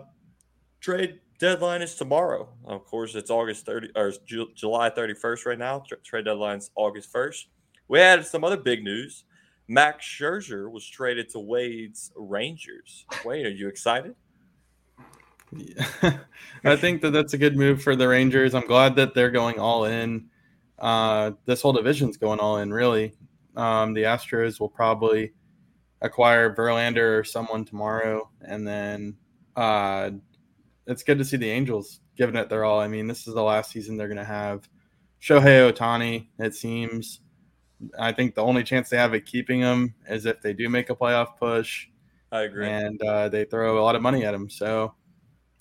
trade 0.82 1.20
deadline 1.40 1.82
is 1.82 1.96
tomorrow. 1.96 2.50
Of 2.66 2.86
course, 2.86 3.16
it's 3.16 3.30
August 3.30 3.66
30 3.66 3.90
or 3.96 4.12
Ju- 4.26 4.52
July 4.56 4.90
31st 4.90 5.46
right 5.46 5.60
now. 5.60 5.84
Tra- 5.88 5.98
trade 5.98 6.26
deadline's 6.26 6.72
August 6.76 7.12
1st. 7.14 7.46
We 7.88 8.00
had 8.00 8.26
some 8.26 8.44
other 8.44 8.58
big 8.58 8.84
news. 8.84 9.26
Max 9.68 10.06
Scherzer 10.06 10.72
was 10.72 10.86
traded 10.88 11.30
to 11.30 11.40
Wade's 11.40 12.12
Rangers. 12.16 13.06
Wade, 13.24 13.46
are 13.46 13.50
you 13.50 13.68
excited? 13.68 14.16
Yeah. 15.52 16.18
I 16.64 16.76
think 16.76 17.02
that 17.02 17.12
that's 17.12 17.34
a 17.34 17.38
good 17.38 17.58
move 17.58 17.82
for 17.82 17.96
the 17.96 18.08
Rangers. 18.08 18.54
I'm 18.54 18.68
glad 18.68 18.96
that 18.98 19.14
they're 19.14 19.32
going 19.32 19.60
all 19.60 19.86
in. 19.86 20.30
Uh, 20.78 21.32
this 21.46 21.62
whole 21.62 21.74
division's 21.74 22.18
going 22.18 22.40
all 22.40 22.58
in, 22.58 22.72
really. 22.72 23.14
Um, 23.56 23.94
the 23.94 24.04
Astros 24.04 24.60
will 24.60 24.70
probably 24.70 25.34
acquire 26.02 26.54
Verlander 26.54 27.20
or 27.20 27.24
someone 27.24 27.66
tomorrow, 27.66 28.30
and 28.42 28.68
then 28.68 29.16
uh, 29.56 30.12
it's 30.88 31.04
good 31.04 31.18
to 31.18 31.26
see 31.26 31.38
the 31.38 31.50
Angels 31.50 32.00
giving 32.16 32.36
it 32.36 32.50
their 32.50 32.64
all. 32.64 32.80
I 32.80 32.88
mean, 32.88 33.08
this 33.08 33.28
is 33.28 33.34
the 33.34 33.44
last 33.44 33.72
season 33.72 33.98
they're 33.98 34.08
going 34.08 34.18
to 34.18 34.24
have 34.24 34.68
Shohei 35.22 35.72
Ohtani. 35.72 36.28
It 36.40 36.56
seems. 36.56 37.22
I 38.00 38.12
think 38.12 38.36
the 38.36 38.44
only 38.44 38.64
chance 38.64 38.90
they 38.90 38.98
have 38.98 39.14
at 39.14 39.26
keeping 39.26 39.60
him 39.60 39.96
is 40.08 40.26
if 40.26 40.42
they 40.42 40.54
do 40.54 40.70
make 40.70 40.90
a 40.90 40.96
playoff 40.96 41.38
push 41.38 41.88
I 42.32 42.44
agree. 42.44 42.68
and 42.68 43.02
uh, 43.02 43.30
they 43.30 43.44
throw 43.44 43.80
a 43.80 43.84
lot 43.84 43.96
of 43.96 44.02
money 44.02 44.26
at 44.26 44.34
him. 44.34 44.50
So 44.50 44.94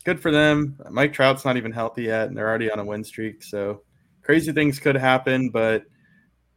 good 0.04 0.20
for 0.20 0.30
them. 0.30 0.78
Mike 0.90 1.12
Trout's 1.12 1.44
not 1.44 1.56
even 1.56 1.72
healthy 1.72 2.04
yet, 2.04 2.28
and 2.28 2.36
they're 2.36 2.48
already 2.48 2.70
on 2.70 2.78
a 2.78 2.84
win 2.84 3.02
streak. 3.02 3.42
So 3.42 3.82
crazy 4.22 4.52
things 4.52 4.78
could 4.78 4.96
happen, 4.96 5.50
but 5.50 5.84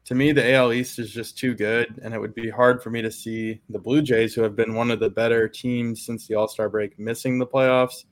to 0.06 0.16
me, 0.16 0.32
the 0.32 0.54
AL 0.54 0.72
East 0.72 1.00
is 1.00 1.12
just 1.12 1.38
too 1.38 1.54
good, 1.54 2.00
and 2.02 2.14
it 2.14 2.20
would 2.20 2.34
be 2.34 2.50
hard 2.50 2.82
for 2.82 2.90
me 2.90 3.02
to 3.02 3.12
see 3.12 3.62
the 3.70 3.80
Blue 3.80 4.02
Jays, 4.02 4.34
who 4.34 4.42
have 4.42 4.56
been 4.56 4.74
one 4.74 4.90
of 4.90 5.02
the 5.02 5.10
better 5.10 5.50
teams 5.50 6.06
since 6.06 6.28
the 6.28 6.36
All 6.36 6.48
Star 6.48 6.70
break, 6.70 6.98
missing 6.98 7.40
the 7.40 7.46
playoffs. 7.46 8.06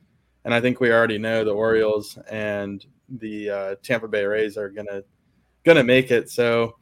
And 0.46 0.54
I 0.54 0.62
think 0.62 0.80
we 0.80 0.92
already 0.92 1.18
know 1.18 1.44
the 1.44 1.52
Orioles 1.52 2.18
and 2.30 2.86
the 3.10 3.50
uh, 3.50 3.76
Tampa 3.84 4.08
Bay 4.08 4.24
Rays 4.24 4.58
are 4.58 4.70
gonna 4.70 5.04
gonna 5.66 5.84
make 5.84 6.12
it. 6.12 6.30
So 6.30 6.78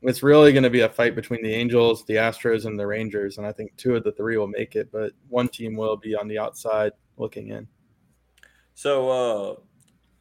it's 0.00 0.22
really 0.22 0.52
going 0.52 0.62
to 0.64 0.70
be 0.70 0.82
a 0.82 0.88
fight 0.88 1.14
between 1.14 1.42
the 1.42 1.52
Angels, 1.52 2.04
the 2.04 2.14
Astros, 2.14 2.66
and 2.66 2.78
the 2.78 2.86
Rangers. 2.86 3.38
And 3.38 3.46
I 3.46 3.52
think 3.52 3.74
two 3.76 3.96
of 3.96 4.04
the 4.04 4.12
three 4.12 4.36
will 4.36 4.46
make 4.46 4.76
it, 4.76 4.92
but 4.92 5.12
one 5.28 5.48
team 5.48 5.76
will 5.76 5.96
be 5.96 6.14
on 6.14 6.28
the 6.28 6.38
outside 6.38 6.92
looking 7.16 7.48
in. 7.48 7.66
So 8.74 9.10
uh 9.10 9.56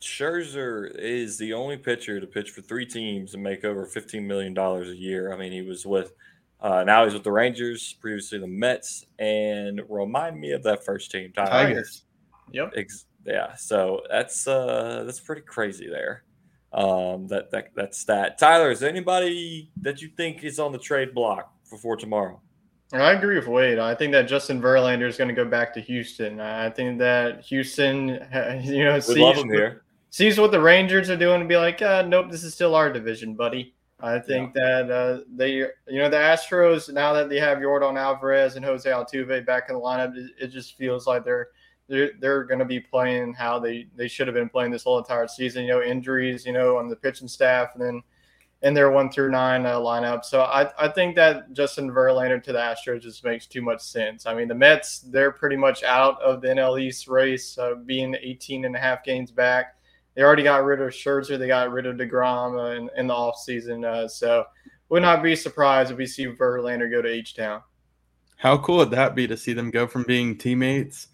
Scherzer 0.03 0.93
is 0.95 1.37
the 1.37 1.53
only 1.53 1.77
pitcher 1.77 2.19
to 2.19 2.27
pitch 2.27 2.51
for 2.51 2.61
three 2.61 2.85
teams 2.85 3.33
and 3.33 3.41
make 3.41 3.63
over 3.63 3.85
fifteen 3.85 4.27
million 4.27 4.53
dollars 4.53 4.89
a 4.89 4.95
year. 4.95 5.31
I 5.31 5.37
mean, 5.37 5.51
he 5.53 5.61
was 5.61 5.85
with 5.85 6.13
uh, 6.59 6.83
now 6.83 7.03
he's 7.03 7.13
with 7.13 7.23
the 7.23 7.31
Rangers, 7.31 7.93
previously 8.01 8.37
the 8.39 8.47
Mets, 8.47 9.05
and 9.19 9.81
remind 9.89 10.39
me 10.39 10.51
of 10.51 10.63
that 10.63 10.83
first 10.85 11.11
team, 11.11 11.31
Tyler. 11.33 11.49
Tigers. 11.49 12.03
Yep. 12.53 12.73
Ex- 12.77 13.05
yeah, 13.25 13.55
so 13.55 14.01
that's 14.09 14.47
uh 14.47 15.03
that's 15.05 15.19
pretty 15.19 15.41
crazy 15.41 15.89
there. 15.89 16.23
Um, 16.71 17.27
that 17.27 17.51
that 17.51 17.75
that 17.75 17.95
stat. 17.95 18.37
Tyler, 18.37 18.71
is 18.71 18.79
there 18.79 18.89
anybody 18.89 19.71
that 19.81 20.01
you 20.01 20.09
think 20.09 20.43
is 20.43 20.59
on 20.59 20.71
the 20.71 20.79
trade 20.79 21.13
block 21.13 21.51
before 21.69 21.97
tomorrow? 21.97 22.41
I 22.91 23.13
agree 23.13 23.37
with 23.37 23.47
Wade. 23.47 23.79
I 23.79 23.95
think 23.95 24.11
that 24.11 24.27
Justin 24.27 24.61
Verlander 24.61 25.07
is 25.07 25.17
going 25.17 25.27
to 25.27 25.33
go 25.33 25.45
back 25.45 25.73
to 25.73 25.81
Houston. 25.81 26.39
I 26.39 26.69
think 26.69 26.99
that 26.99 27.41
Houston, 27.41 28.07
you 28.63 28.83
know, 28.83 28.99
sees, 28.99 29.17
love 29.17 29.37
here. 29.45 29.83
sees 30.11 30.39
what 30.39 30.51
the 30.51 30.61
Rangers 30.61 31.09
are 31.09 31.17
doing 31.17 31.39
and 31.39 31.49
be 31.49 31.57
like, 31.57 31.81
uh, 31.81 32.03
nope, 32.03 32.29
this 32.29 32.43
is 32.43 32.53
still 32.53 32.75
our 32.75 32.91
division, 32.91 33.33
buddy. 33.35 33.73
I 33.99 34.19
think 34.19 34.53
that 34.53 34.91
uh, 34.91 35.23
they, 35.33 35.53
you 35.53 35.69
know, 35.87 36.09
the 36.09 36.17
Astros 36.17 36.93
now 36.93 37.13
that 37.13 37.29
they 37.29 37.39
have 37.39 37.61
Jordan 37.61 37.97
Alvarez 37.97 38.57
and 38.57 38.65
Jose 38.65 38.89
Altuve 38.89 39.45
back 39.45 39.69
in 39.69 39.75
the 39.75 39.81
lineup, 39.81 40.15
it, 40.15 40.31
it 40.39 40.47
just 40.47 40.77
feels 40.77 41.07
like 41.07 41.23
they're 41.23 41.47
they're 41.87 42.11
they're 42.19 42.43
going 42.43 42.59
to 42.59 42.65
be 42.65 42.79
playing 42.79 43.33
how 43.33 43.59
they 43.59 43.87
they 43.95 44.07
should 44.07 44.27
have 44.27 44.35
been 44.35 44.49
playing 44.49 44.71
this 44.71 44.83
whole 44.83 44.97
entire 44.97 45.27
season. 45.27 45.63
You 45.65 45.73
know, 45.73 45.81
injuries, 45.81 46.45
you 46.45 46.53
know, 46.53 46.77
on 46.77 46.89
the 46.89 46.95
pitching 46.95 47.27
staff, 47.27 47.69
and 47.73 47.83
then 47.83 48.03
in 48.63 48.73
their 48.73 48.89
one 48.89 49.09
through 49.09 49.29
nine 49.29 49.65
uh, 49.65 49.75
lineup. 49.75 50.23
So 50.23 50.41
I, 50.41 50.71
I 50.81 50.87
think 50.87 51.15
that 51.17 51.51
Justin 51.51 51.91
Verlander 51.91 52.41
to 52.43 52.53
the 52.53 52.59
Astros 52.59 53.01
just 53.01 53.23
makes 53.23 53.45
too 53.45 53.61
much 53.61 53.81
sense. 53.81 54.25
I 54.25 54.33
mean, 54.33 54.47
the 54.47 54.55
Mets, 54.55 54.99
they're 54.99 55.33
pretty 55.33 55.57
much 55.57 55.83
out 55.83 56.19
of 56.21 56.41
the 56.41 56.47
NL 56.47 56.81
East 56.81 57.09
race, 57.09 57.57
uh, 57.57 57.75
being 57.85 58.15
18 58.21 58.63
and 58.63 58.73
a 58.73 58.79
half 58.79 59.03
games 59.03 59.31
back. 59.31 59.75
They 60.15 60.21
already 60.21 60.43
got 60.43 60.63
rid 60.63 60.79
of 60.79 60.91
Scherzer. 60.91 61.37
They 61.37 61.47
got 61.47 61.71
rid 61.71 61.85
of 61.85 61.97
DeGrom 61.97 62.57
uh, 62.57 62.77
in, 62.77 62.89
in 62.95 63.07
the 63.07 63.13
offseason. 63.13 63.83
Uh, 63.85 64.07
so 64.07 64.45
would 64.87 65.01
not 65.01 65.21
be 65.21 65.35
surprised 65.35 65.91
if 65.91 65.97
we 65.97 66.05
see 66.05 66.27
Verlander 66.27 66.89
go 66.89 67.01
to 67.01 67.09
H-Town. 67.09 67.61
How 68.37 68.57
cool 68.57 68.77
would 68.77 68.91
that 68.91 69.13
be 69.13 69.27
to 69.27 69.35
see 69.35 69.51
them 69.51 69.71
go 69.71 69.87
from 69.87 70.03
being 70.03 70.37
teammates 70.37 71.07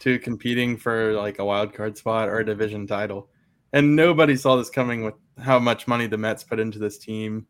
to 0.00 0.18
competing 0.18 0.76
for 0.76 1.12
like 1.14 1.38
a 1.38 1.44
wild 1.44 1.72
card 1.72 1.96
spot 1.96 2.28
or 2.28 2.38
a 2.38 2.44
division 2.44 2.86
title? 2.86 3.28
And 3.72 3.96
nobody 3.96 4.36
saw 4.36 4.56
this 4.56 4.70
coming 4.70 5.04
with 5.04 5.14
how 5.38 5.58
much 5.58 5.88
money 5.88 6.06
the 6.06 6.18
Mets 6.18 6.44
put 6.44 6.60
into 6.60 6.78
this 6.78 6.98
team. 6.98 7.46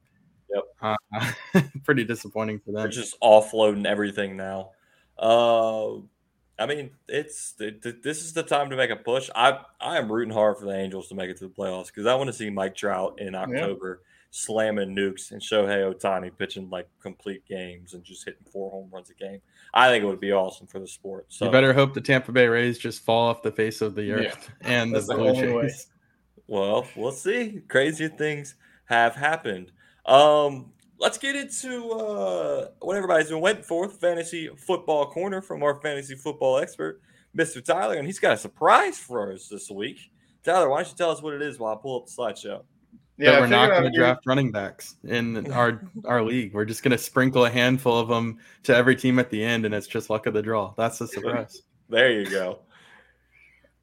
Yep. 0.55 0.97
Uh, 1.13 1.33
pretty 1.85 2.05
disappointing 2.05 2.61
for 2.61 2.73
them. 2.73 2.83
They're 2.83 2.89
just 2.89 3.21
offloading 3.21 3.87
everything 3.87 4.37
now. 4.37 4.71
Uh, 5.19 5.97
I 6.59 6.67
mean, 6.67 6.91
it's 7.09 7.53
this 7.53 8.23
is 8.23 8.33
the 8.33 8.43
time 8.43 8.71
to 8.71 8.77
make 8.77 8.91
a 8.91 8.97
push. 8.97 9.29
I 9.35 9.59
I 9.81 9.99
am 9.99 10.11
rooting 10.11 10.33
hard 10.33 10.59
for 10.59 10.67
the 10.67 10.75
Angels 10.75 11.09
to 11.09 11.15
make 11.15 11.29
it 11.29 11.39
to 11.39 11.49
the 11.49 11.55
playoffs 11.55 11.87
because 11.87 12.07
I 12.07 12.15
want 12.15 12.29
to 12.29 12.33
see 12.33 12.49
Mike 12.51 12.77
Trout 12.77 13.21
in 13.21 13.35
October 13.35 14.03
yeah. 14.03 14.11
Slamming 14.37 14.97
nukes 14.97 15.31
and 15.31 15.41
Shohei 15.41 15.95
Ohtani 15.95 16.37
pitching 16.37 16.69
like 16.69 16.89
complete 17.01 17.47
games 17.47 17.95
and 17.95 18.03
just 18.03 18.25
hitting 18.25 18.45
four 18.51 18.69
home 18.69 18.91
runs 18.93 19.09
a 19.09 19.15
game. 19.15 19.41
I 19.73 19.89
think 19.89 20.03
it 20.03 20.09
would 20.09 20.19
be 20.19 20.33
awesome 20.33 20.67
for 20.67 20.81
the 20.81 20.89
sport. 20.89 21.27
So 21.29 21.45
you 21.45 21.53
better 21.53 21.73
hope 21.73 21.95
the 21.95 22.01
Tampa 22.01 22.33
Bay 22.33 22.49
Rays 22.49 22.77
just 22.77 23.05
fall 23.05 23.29
off 23.29 23.43
the 23.43 23.53
face 23.53 23.81
of 23.81 23.95
the 23.95 24.11
earth 24.11 24.51
yeah. 24.61 24.69
and 24.69 24.93
the 24.93 25.01
Blue 25.01 25.35
Jays. 25.35 25.89
Well, 26.47 26.87
we'll 26.95 27.13
see. 27.13 27.63
Crazy 27.69 28.07
things 28.07 28.57
have 28.85 29.15
happened. 29.15 29.73
Um, 30.05 30.73
let's 30.99 31.17
get 31.17 31.37
into 31.37 31.91
uh, 31.93 32.69
what 32.81 32.99
everybody's 32.99 33.31
been 33.31 33.41
waiting 33.41 33.63
for 33.63 33.89
fantasy 33.89 34.51
football 34.59 35.07
corner 35.07 35.41
from 35.41 35.63
our 35.63 35.81
fantasy 35.81 36.17
football 36.17 36.59
expert, 36.59 37.01
Mr. 37.35 37.65
Tyler. 37.65 37.95
And 37.95 38.05
he's 38.05 38.19
got 38.19 38.35
a 38.35 38.37
surprise 38.37 38.99
for 38.99 39.33
us 39.33 39.49
this 39.49 39.71
week. 39.71 39.99
Tyler, 40.45 40.69
why 40.69 40.83
don't 40.83 40.91
you 40.91 40.97
tell 40.99 41.11
us 41.11 41.23
what 41.23 41.33
it 41.33 41.41
is 41.41 41.59
while 41.59 41.73
I 41.73 41.81
pull 41.81 42.03
up 42.03 42.07
the 42.09 42.13
slideshow? 42.13 42.61
Yeah, 43.17 43.41
we're 43.41 43.47
not 43.47 43.71
going 43.71 43.85
to 43.85 43.97
draft 43.97 44.27
running 44.27 44.51
backs 44.51 44.97
in 45.05 45.51
our 45.53 45.89
our 46.05 46.23
league. 46.23 46.53
We're 46.53 46.65
just 46.65 46.83
going 46.83 46.93
to 46.93 46.99
sprinkle 46.99 47.45
a 47.45 47.51
handful 47.51 47.99
of 47.99 48.09
them 48.09 48.39
to 48.65 48.75
every 48.75 48.97
team 48.97 49.19
at 49.19 49.31
the 49.31 49.43
end, 49.43 49.65
and 49.65 49.75
it's 49.75 49.87
just 49.87 50.11
luck 50.11 50.27
of 50.27 50.35
the 50.35 50.43
draw. 50.43 50.75
That's 50.77 50.99
the 50.99 51.07
surprise. 51.07 51.63
there 51.89 52.11
you 52.11 52.29
go. 52.29 52.59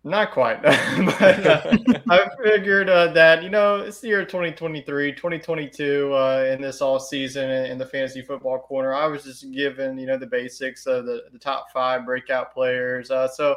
Not 0.04 0.32
quite. 0.32 0.62
but 0.64 1.46
uh, 1.46 1.78
I 2.10 2.28
figured 2.44 2.90
uh, 2.90 3.14
that, 3.14 3.44
you 3.44 3.50
know, 3.50 3.78
it's 3.78 4.00
the 4.00 4.08
year 4.08 4.26
2023, 4.26 5.12
2022 5.12 6.14
uh, 6.14 6.50
in 6.52 6.60
this 6.60 6.82
all 6.82 7.00
season 7.00 7.52
in 7.52 7.78
the 7.78 7.86
fantasy 7.86 8.24
football 8.24 8.58
corner. 8.58 8.96
I 8.96 9.06
was 9.06 9.24
just 9.24 9.52
given, 9.52 10.00
you 10.00 10.08
know, 10.08 10.18
the 10.18 10.26
basics 10.26 10.88
of 10.88 11.06
the, 11.06 11.26
the 11.32 11.38
top 11.38 11.72
five 11.72 12.04
breakout 12.04 12.52
players. 12.52 13.12
Uh, 13.12 13.28
so 13.28 13.56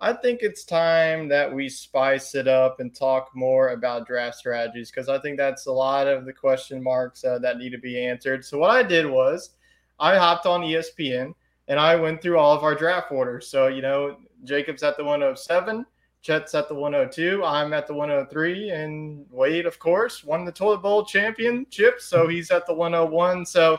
I 0.00 0.12
think 0.12 0.40
it's 0.42 0.64
time 0.64 1.28
that 1.28 1.52
we 1.52 1.68
spice 1.68 2.36
it 2.36 2.46
up 2.46 2.78
and 2.78 2.94
talk 2.94 3.30
more 3.34 3.70
about 3.70 4.06
draft 4.06 4.36
strategies 4.36 4.90
because 4.90 5.08
I 5.08 5.18
think 5.18 5.36
that's 5.36 5.66
a 5.66 5.72
lot 5.72 6.06
of 6.06 6.24
the 6.24 6.32
question 6.32 6.80
marks 6.80 7.24
uh, 7.24 7.40
that 7.40 7.58
need 7.58 7.70
to 7.70 7.78
be 7.78 8.04
answered. 8.06 8.44
So 8.44 8.58
what 8.58 8.70
I 8.70 8.84
did 8.84 9.06
was 9.06 9.50
I 9.98 10.16
hopped 10.16 10.46
on 10.46 10.60
ESPN 10.60 11.34
and 11.66 11.80
I 11.80 11.96
went 11.96 12.22
through 12.22 12.38
all 12.38 12.56
of 12.56 12.62
our 12.62 12.76
draft 12.76 13.10
orders. 13.10 13.48
So, 13.48 13.66
you 13.66 13.82
know, 13.82 14.18
Jacob's 14.44 14.84
at 14.84 14.96
the 14.96 15.04
107. 15.04 15.84
Chet's 16.22 16.54
at 16.54 16.68
the 16.68 16.74
102. 16.74 17.44
I'm 17.44 17.72
at 17.72 17.86
the 17.88 17.94
103. 17.94 18.70
And 18.70 19.26
Wade, 19.30 19.66
of 19.66 19.80
course, 19.80 20.22
won 20.22 20.44
the 20.44 20.52
Toilet 20.52 20.82
Bowl 20.82 21.04
championship. 21.04 22.00
So 22.00 22.28
he's 22.28 22.50
at 22.52 22.66
the 22.66 22.74
101. 22.74 23.46
So 23.46 23.78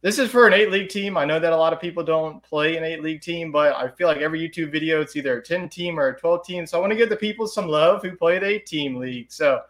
this 0.00 0.18
is 0.18 0.30
for 0.30 0.46
an 0.46 0.52
eight 0.52 0.70
league 0.70 0.88
team. 0.88 1.16
I 1.16 1.24
know 1.24 1.40
that 1.40 1.52
a 1.52 1.56
lot 1.56 1.72
of 1.72 1.80
people 1.80 2.04
don't 2.04 2.40
play 2.42 2.76
an 2.76 2.84
eight 2.84 3.02
league 3.02 3.20
team, 3.20 3.50
but 3.50 3.74
I 3.74 3.88
feel 3.88 4.06
like 4.06 4.18
every 4.18 4.40
YouTube 4.40 4.70
video, 4.70 5.00
it's 5.00 5.16
either 5.16 5.38
a 5.38 5.42
10 5.42 5.68
team 5.68 5.98
or 5.98 6.08
a 6.08 6.18
12 6.18 6.46
team. 6.46 6.66
So 6.66 6.78
I 6.78 6.80
want 6.80 6.92
to 6.92 6.96
give 6.96 7.08
the 7.08 7.16
people 7.16 7.48
some 7.48 7.66
love 7.66 8.02
who 8.02 8.14
play 8.14 8.38
the 8.38 8.46
eight 8.46 8.66
team 8.66 8.96
league. 8.96 9.32
So 9.32 9.60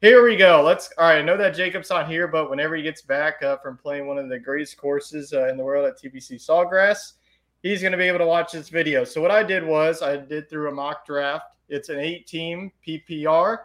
here 0.00 0.24
we 0.24 0.36
go. 0.36 0.60
Let's, 0.62 0.90
all 0.98 1.08
right. 1.08 1.18
I 1.18 1.22
know 1.22 1.36
that 1.36 1.54
Jacob's 1.54 1.90
not 1.90 2.08
here, 2.08 2.26
but 2.26 2.50
whenever 2.50 2.74
he 2.74 2.82
gets 2.82 3.02
back 3.02 3.42
uh, 3.42 3.58
from 3.58 3.76
playing 3.76 4.08
one 4.08 4.18
of 4.18 4.28
the 4.28 4.38
greatest 4.38 4.76
courses 4.76 5.32
uh, 5.32 5.46
in 5.48 5.56
the 5.56 5.64
world 5.64 5.86
at 5.86 6.00
TPC 6.00 6.34
Sawgrass, 6.44 7.12
he's 7.62 7.80
going 7.80 7.92
to 7.92 7.98
be 7.98 8.04
able 8.04 8.18
to 8.18 8.26
watch 8.26 8.52
this 8.52 8.68
video. 8.68 9.04
So 9.04 9.22
what 9.22 9.30
I 9.30 9.44
did 9.44 9.64
was 9.64 10.02
I 10.02 10.16
did 10.16 10.50
through 10.50 10.68
a 10.68 10.74
mock 10.74 11.06
draft. 11.06 11.46
It's 11.68 11.90
an 11.90 12.00
eight 12.00 12.26
team 12.26 12.72
PPR. 12.86 13.58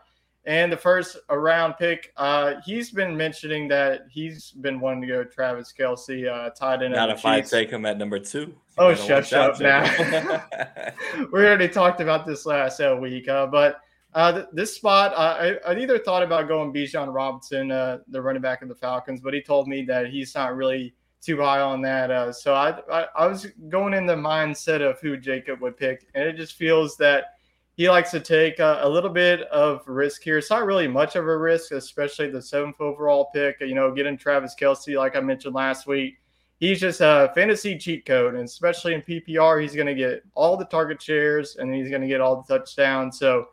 And 0.45 0.71
the 0.71 0.77
first 0.77 1.17
round 1.29 1.75
pick, 1.77 2.11
uh, 2.17 2.55
he's 2.65 2.89
been 2.89 3.15
mentioning 3.15 3.67
that 3.67 4.07
he's 4.09 4.51
been 4.51 4.79
wanting 4.79 5.01
to 5.01 5.07
go 5.07 5.23
Travis 5.23 5.71
Kelce, 5.77 6.27
uh, 6.27 6.49
tied 6.49 6.81
in. 6.81 6.93
Not 6.93 7.11
if 7.11 7.25
I 7.25 7.41
take 7.41 7.69
him 7.69 7.85
at 7.85 7.99
number 7.99 8.17
two. 8.17 8.55
Oh, 8.77 8.95
shut 8.95 9.31
up 9.33 9.59
now. 9.59 10.43
we 11.31 11.45
already 11.45 11.67
talked 11.67 12.01
about 12.01 12.25
this 12.25 12.47
last 12.47 12.79
uh, 12.79 12.97
week, 12.99 13.27
uh, 13.27 13.45
but 13.45 13.81
uh, 14.15 14.31
th- 14.31 14.45
this 14.51 14.75
spot, 14.75 15.13
I, 15.15 15.57
I 15.65 15.77
either 15.77 15.99
thought 15.99 16.23
about 16.23 16.47
going 16.47 16.73
Bijan 16.73 17.13
Robinson, 17.13 17.71
uh, 17.71 17.99
the 18.07 18.21
running 18.21 18.41
back 18.41 18.63
of 18.63 18.67
the 18.67 18.75
Falcons, 18.75 19.21
but 19.21 19.33
he 19.33 19.41
told 19.41 19.67
me 19.67 19.83
that 19.83 20.07
he's 20.07 20.33
not 20.33 20.55
really 20.55 20.95
too 21.21 21.39
high 21.39 21.61
on 21.61 21.81
that. 21.83 22.11
Uh, 22.11 22.31
so 22.31 22.53
I, 22.53 22.79
I, 22.91 23.05
I 23.15 23.27
was 23.27 23.45
going 23.69 23.93
in 23.93 24.05
the 24.05 24.15
mindset 24.15 24.81
of 24.81 24.99
who 24.99 25.17
Jacob 25.17 25.61
would 25.61 25.77
pick, 25.77 26.07
and 26.15 26.27
it 26.27 26.35
just 26.35 26.55
feels 26.55 26.97
that 26.97 27.35
he 27.81 27.89
likes 27.89 28.11
to 28.11 28.19
take 28.19 28.59
a, 28.59 28.81
a, 28.83 28.87
little 28.87 29.09
bit 29.09 29.41
of 29.47 29.81
risk 29.87 30.21
here. 30.21 30.37
It's 30.37 30.51
not 30.51 30.67
really 30.67 30.87
much 30.87 31.15
of 31.15 31.27
a 31.27 31.35
risk, 31.35 31.71
especially 31.71 32.29
the 32.29 32.39
seventh 32.39 32.79
overall 32.79 33.31
pick. 33.33 33.59
You 33.59 33.73
know, 33.73 33.91
getting 33.91 34.19
Travis 34.19 34.53
Kelce, 34.53 34.95
like 34.95 35.15
I 35.15 35.19
mentioned 35.19 35.55
last 35.55 35.87
week, 35.87 36.19
he's 36.59 36.79
just 36.79 37.01
a 37.01 37.31
fantasy 37.33 37.79
cheat 37.79 38.05
code, 38.05 38.35
and 38.35 38.43
especially 38.43 38.93
in 38.93 39.01
PPR, 39.01 39.59
he's 39.59 39.73
going 39.73 39.87
to 39.87 39.95
get 39.95 40.21
all 40.35 40.55
the 40.57 40.65
target 40.65 41.01
shares 41.01 41.55
and 41.55 41.73
he's 41.73 41.89
going 41.89 42.03
to 42.03 42.07
get 42.07 42.21
all 42.21 42.45
the 42.47 42.55
touchdowns. 42.55 43.17
So 43.17 43.47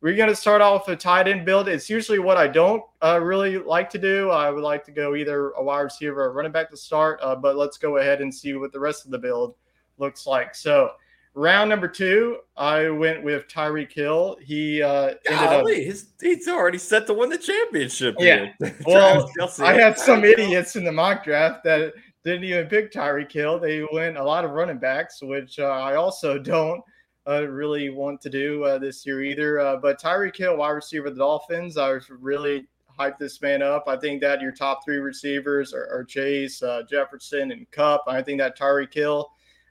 we're 0.00 0.16
going 0.16 0.28
to 0.28 0.34
start 0.34 0.60
off 0.60 0.88
with 0.88 0.98
a 0.98 1.00
tight 1.00 1.28
end 1.28 1.44
build. 1.44 1.68
It's 1.68 1.88
usually 1.88 2.18
what 2.18 2.36
I 2.36 2.48
don't 2.48 2.82
uh, 3.00 3.20
really 3.22 3.58
like 3.58 3.90
to 3.90 3.98
do. 3.98 4.30
I 4.30 4.50
would 4.50 4.64
like 4.64 4.84
to 4.86 4.90
go 4.90 5.14
either 5.14 5.50
a 5.50 5.62
wide 5.62 5.82
receiver 5.82 6.24
or 6.24 6.32
running 6.32 6.50
back 6.50 6.68
to 6.70 6.76
start, 6.76 7.20
uh, 7.22 7.36
but 7.36 7.54
let's 7.54 7.78
go 7.78 7.98
ahead 7.98 8.22
and 8.22 8.34
see 8.34 8.54
what 8.54 8.72
the 8.72 8.80
rest 8.80 9.04
of 9.04 9.12
the 9.12 9.18
build 9.18 9.54
looks 9.98 10.26
like. 10.26 10.56
So, 10.56 10.90
round 11.34 11.70
number 11.70 11.88
two, 11.88 12.38
I 12.56 12.88
went 12.90 13.22
with 13.22 13.48
Tyreek 13.48 13.92
Hill. 13.92 14.36
He 14.42 14.82
uh, 14.82 15.14
ended 15.26 15.48
Golly, 15.48 15.80
up. 15.80 15.86
His, 15.86 16.08
he's 16.20 16.48
already 16.48 16.78
set 16.78 17.06
to 17.06 17.14
win 17.14 17.30
the 17.30 17.38
championship. 17.38 18.16
Yeah. 18.18 18.52
well, 18.86 19.30
I 19.60 19.74
had 19.74 19.98
some 19.98 20.24
idiots 20.24 20.76
in 20.76 20.84
the 20.84 20.92
mock 20.92 21.24
draft 21.24 21.64
that 21.64 21.94
didn't 22.24 22.44
even 22.44 22.66
pick 22.66 22.92
Tyreek 22.92 23.32
Hill. 23.32 23.58
They 23.58 23.86
went 23.92 24.16
a 24.16 24.24
lot 24.24 24.44
of 24.44 24.50
running 24.52 24.78
backs, 24.78 25.22
which 25.22 25.58
uh, 25.58 25.64
I 25.64 25.94
also 25.94 26.38
don't 26.38 26.82
uh, 27.28 27.46
really 27.46 27.90
want 27.90 28.20
to 28.22 28.30
do 28.30 28.64
uh, 28.64 28.78
this 28.78 29.04
year 29.06 29.22
either. 29.22 29.60
Uh, 29.60 29.76
but 29.76 30.00
Tyreek 30.00 30.36
Hill, 30.36 30.56
wide 30.56 30.70
receiver 30.70 31.06
of 31.06 31.14
the 31.14 31.20
Dolphins, 31.20 31.76
I 31.76 31.92
was 31.92 32.08
really 32.10 32.66
hyped 32.98 33.18
this 33.18 33.40
man 33.40 33.62
up. 33.62 33.84
I 33.86 33.96
think 33.96 34.20
that 34.22 34.40
your 34.40 34.52
top 34.52 34.84
three 34.84 34.96
receivers 34.96 35.72
are, 35.72 35.86
are 35.86 36.04
Chase, 36.04 36.62
uh, 36.62 36.82
Jefferson, 36.88 37.52
and 37.52 37.70
Kupp. 37.70 38.04
I 38.06 38.22
think 38.22 38.40
that 38.40 38.58
Tyreek 38.58 38.92
Hill, 38.92 39.30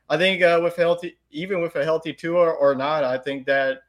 I 0.10 0.18
think 0.18 0.42
uh, 0.42 0.60
with 0.64 0.76
healthy, 0.76 1.18
even 1.32 1.62
with 1.62 1.76
a 1.76 1.84
healthy 1.84 2.14
Tua 2.14 2.52
or 2.52 2.76
not, 2.76 3.04
I 3.04 3.18
think 3.18 3.46
that 3.48 3.80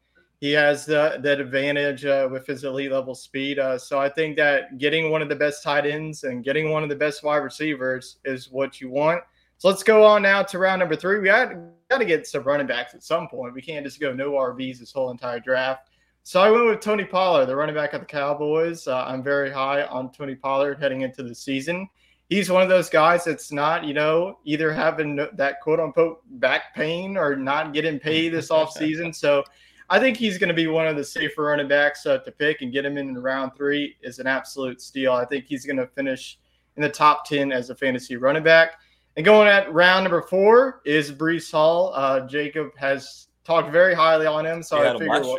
he 0.41 0.53
has 0.53 0.87
that 0.87 1.25
advantage 1.25 2.05
uh, 2.05 2.29
with 2.31 2.47
his 2.47 2.63
elite 2.63 2.93
level 2.93 3.15
speed. 3.15 3.59
so 3.79 3.99
I 3.99 4.09
think 4.09 4.37
that 4.37 4.79
getting 4.79 5.11
one 5.11 5.21
of 5.21 5.29
the 5.29 5.35
best 5.35 5.65
tight 5.65 5.85
ends 5.85 6.23
and 6.23 6.45
getting 6.45 6.71
one 6.71 6.85
of 6.85 6.89
the 6.89 6.97
best 6.97 7.25
wide 7.25 7.39
receivers 7.39 8.19
is 8.25 8.49
what 8.51 8.81
you 8.81 8.89
want. 8.89 9.23
So 9.59 9.67
let's 9.67 9.83
go 9.83 10.05
on 10.05 10.23
now 10.23 10.45
to 10.45 10.59
round 10.59 10.79
number 10.79 10.95
three. 10.95 11.19
We 11.19 11.25
got, 11.25 11.53
got 11.91 11.99
to 11.99 12.05
get 12.05 12.29
some 12.29 12.45
running 12.45 12.69
backs 12.69 12.95
at 12.95 13.03
some 13.03 13.27
point. 13.27 13.55
We 13.55 13.63
can't 13.63 13.85
just 13.85 13.99
go 13.99 14.13
no 14.13 14.33
RBs 14.33 14.79
this 14.79 14.93
whole 14.93 15.11
entire 15.11 15.41
draft. 15.41 15.91
So 16.23 16.41
I 16.41 16.51
went 16.51 16.67
with 16.67 16.81
Tony 16.81 17.05
Pollard, 17.05 17.47
the 17.47 17.57
running 17.57 17.75
back 17.75 17.93
of 17.93 18.01
the 18.01 18.07
Cowboys. 18.07 18.87
Uh, 18.87 19.05
I'm 19.05 19.23
very 19.23 19.51
high 19.51 19.83
on 19.85 20.13
Tony 20.13 20.37
Pollard 20.37 20.79
heading 20.79 21.01
into 21.01 21.25
the 21.25 21.35
season. 21.35 21.89
He's 22.29 22.51
one 22.51 22.63
of 22.63 22.69
those 22.69 22.91
guys 22.91 23.25
that's 23.25 23.51
not, 23.51 23.85
you 23.85 23.95
know, 23.95 24.39
either 24.45 24.73
having 24.73 25.17
that 25.17 25.61
quote 25.61 25.81
unquote 25.81 26.21
back 26.41 26.75
pain 26.75 27.17
or 27.17 27.37
not 27.37 27.73
getting 27.73 27.99
paid 27.99 28.31
this 28.31 28.49
offseason. 28.51 29.15
So 29.15 29.45
I 29.91 29.99
think 29.99 30.17
he's 30.17 30.37
going 30.37 30.49
to 30.49 30.55
be 30.55 30.67
one 30.67 30.87
of 30.87 30.97
the 30.97 31.05
safer 31.05 31.45
running 31.45 31.69
backs 31.69 32.05
uh, 32.05 32.19
to 32.19 32.31
pick 32.31 32.61
and 32.61 32.73
get 32.73 32.85
him 32.85 32.99
in 32.99 33.17
round 33.17 33.53
three 33.57 33.97
is 34.03 34.19
an 34.19 34.27
absolute 34.27 34.83
steal. 34.83 35.13
I 35.13 35.25
think 35.25 35.47
he's 35.47 35.65
going 35.65 35.79
to 35.79 35.87
finish 35.87 36.39
in 36.77 36.83
the 36.83 36.89
top 36.91 37.25
10 37.27 37.51
as 37.51 37.71
a 37.71 37.75
fantasy 37.75 38.17
running 38.17 38.43
back. 38.43 38.75
And 39.17 39.25
going 39.25 39.49
at 39.49 39.73
round 39.73 40.05
number 40.05 40.23
four 40.23 40.81
is 40.85 41.11
Breece 41.11 41.51
Hall. 41.51 41.93
Uh, 41.95 42.21
Jacob 42.27 42.77
has 42.77 43.29
talked 43.43 43.73
very 43.73 43.95
highly 43.95 44.27
on 44.27 44.47
him, 44.47 44.63
so 44.63 44.79
I 44.79 44.93
figured 44.93 45.23
well, 45.23 45.39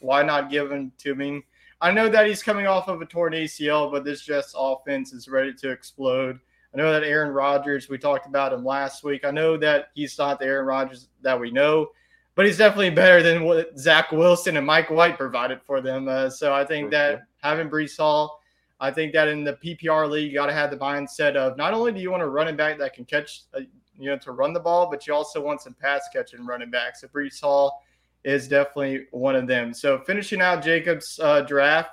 why 0.00 0.22
not 0.22 0.50
give 0.50 0.70
him 0.70 0.92
to 0.98 1.14
me? 1.14 1.42
I 1.80 1.92
know 1.92 2.08
that 2.08 2.26
he's 2.26 2.42
coming 2.42 2.66
off 2.66 2.88
of 2.88 3.00
a 3.00 3.06
torn 3.06 3.32
ACL, 3.32 3.90
but 3.90 4.04
this 4.04 4.22
Jets 4.22 4.54
offense 4.56 5.12
is 5.12 5.28
ready 5.28 5.54
to 5.54 5.70
explode. 5.70 6.38
I 6.74 6.76
know 6.76 6.92
that 6.92 7.04
Aaron 7.04 7.32
Rodgers, 7.32 7.88
we 7.88 7.98
talked 7.98 8.26
about 8.26 8.52
him 8.52 8.64
last 8.64 9.04
week. 9.04 9.24
I 9.24 9.30
know 9.30 9.56
that 9.58 9.88
he's 9.94 10.18
not 10.18 10.38
the 10.38 10.46
Aaron 10.46 10.66
Rodgers 10.66 11.08
that 11.22 11.38
we 11.38 11.50
know, 11.50 11.88
but 12.34 12.46
he's 12.46 12.58
definitely 12.58 12.90
better 12.90 13.22
than 13.22 13.44
what 13.44 13.78
Zach 13.78 14.12
Wilson 14.12 14.56
and 14.56 14.66
Mike 14.66 14.90
White 14.90 15.16
provided 15.16 15.62
for 15.62 15.80
them. 15.80 16.08
Uh, 16.08 16.28
so 16.28 16.52
I 16.52 16.64
think 16.64 16.90
that 16.90 17.22
having 17.42 17.70
Breece 17.70 17.96
Hall 17.96 18.38
I 18.80 18.90
think 18.90 19.12
that 19.14 19.28
in 19.28 19.44
the 19.44 19.54
PPR 19.54 20.08
league, 20.08 20.30
you 20.30 20.38
got 20.38 20.46
to 20.46 20.52
have 20.52 20.70
the 20.70 20.76
mindset 20.76 21.34
of 21.34 21.56
not 21.56 21.74
only 21.74 21.92
do 21.92 22.00
you 22.00 22.10
want 22.10 22.22
a 22.22 22.28
running 22.28 22.56
back 22.56 22.78
that 22.78 22.94
can 22.94 23.04
catch, 23.04 23.42
uh, 23.54 23.60
you 23.98 24.08
know, 24.10 24.18
to 24.18 24.32
run 24.32 24.52
the 24.52 24.60
ball, 24.60 24.88
but 24.88 25.06
you 25.06 25.14
also 25.14 25.40
want 25.40 25.60
some 25.60 25.74
pass 25.74 26.08
catching 26.12 26.46
running 26.46 26.70
backs. 26.70 27.00
So 27.00 27.08
Breece 27.08 27.40
Hall 27.40 27.82
is 28.24 28.48
definitely 28.48 29.06
one 29.10 29.36
of 29.36 29.46
them. 29.46 29.72
So 29.72 29.98
finishing 29.98 30.40
out 30.40 30.62
Jacob's 30.62 31.18
uh, 31.22 31.42
draft, 31.42 31.90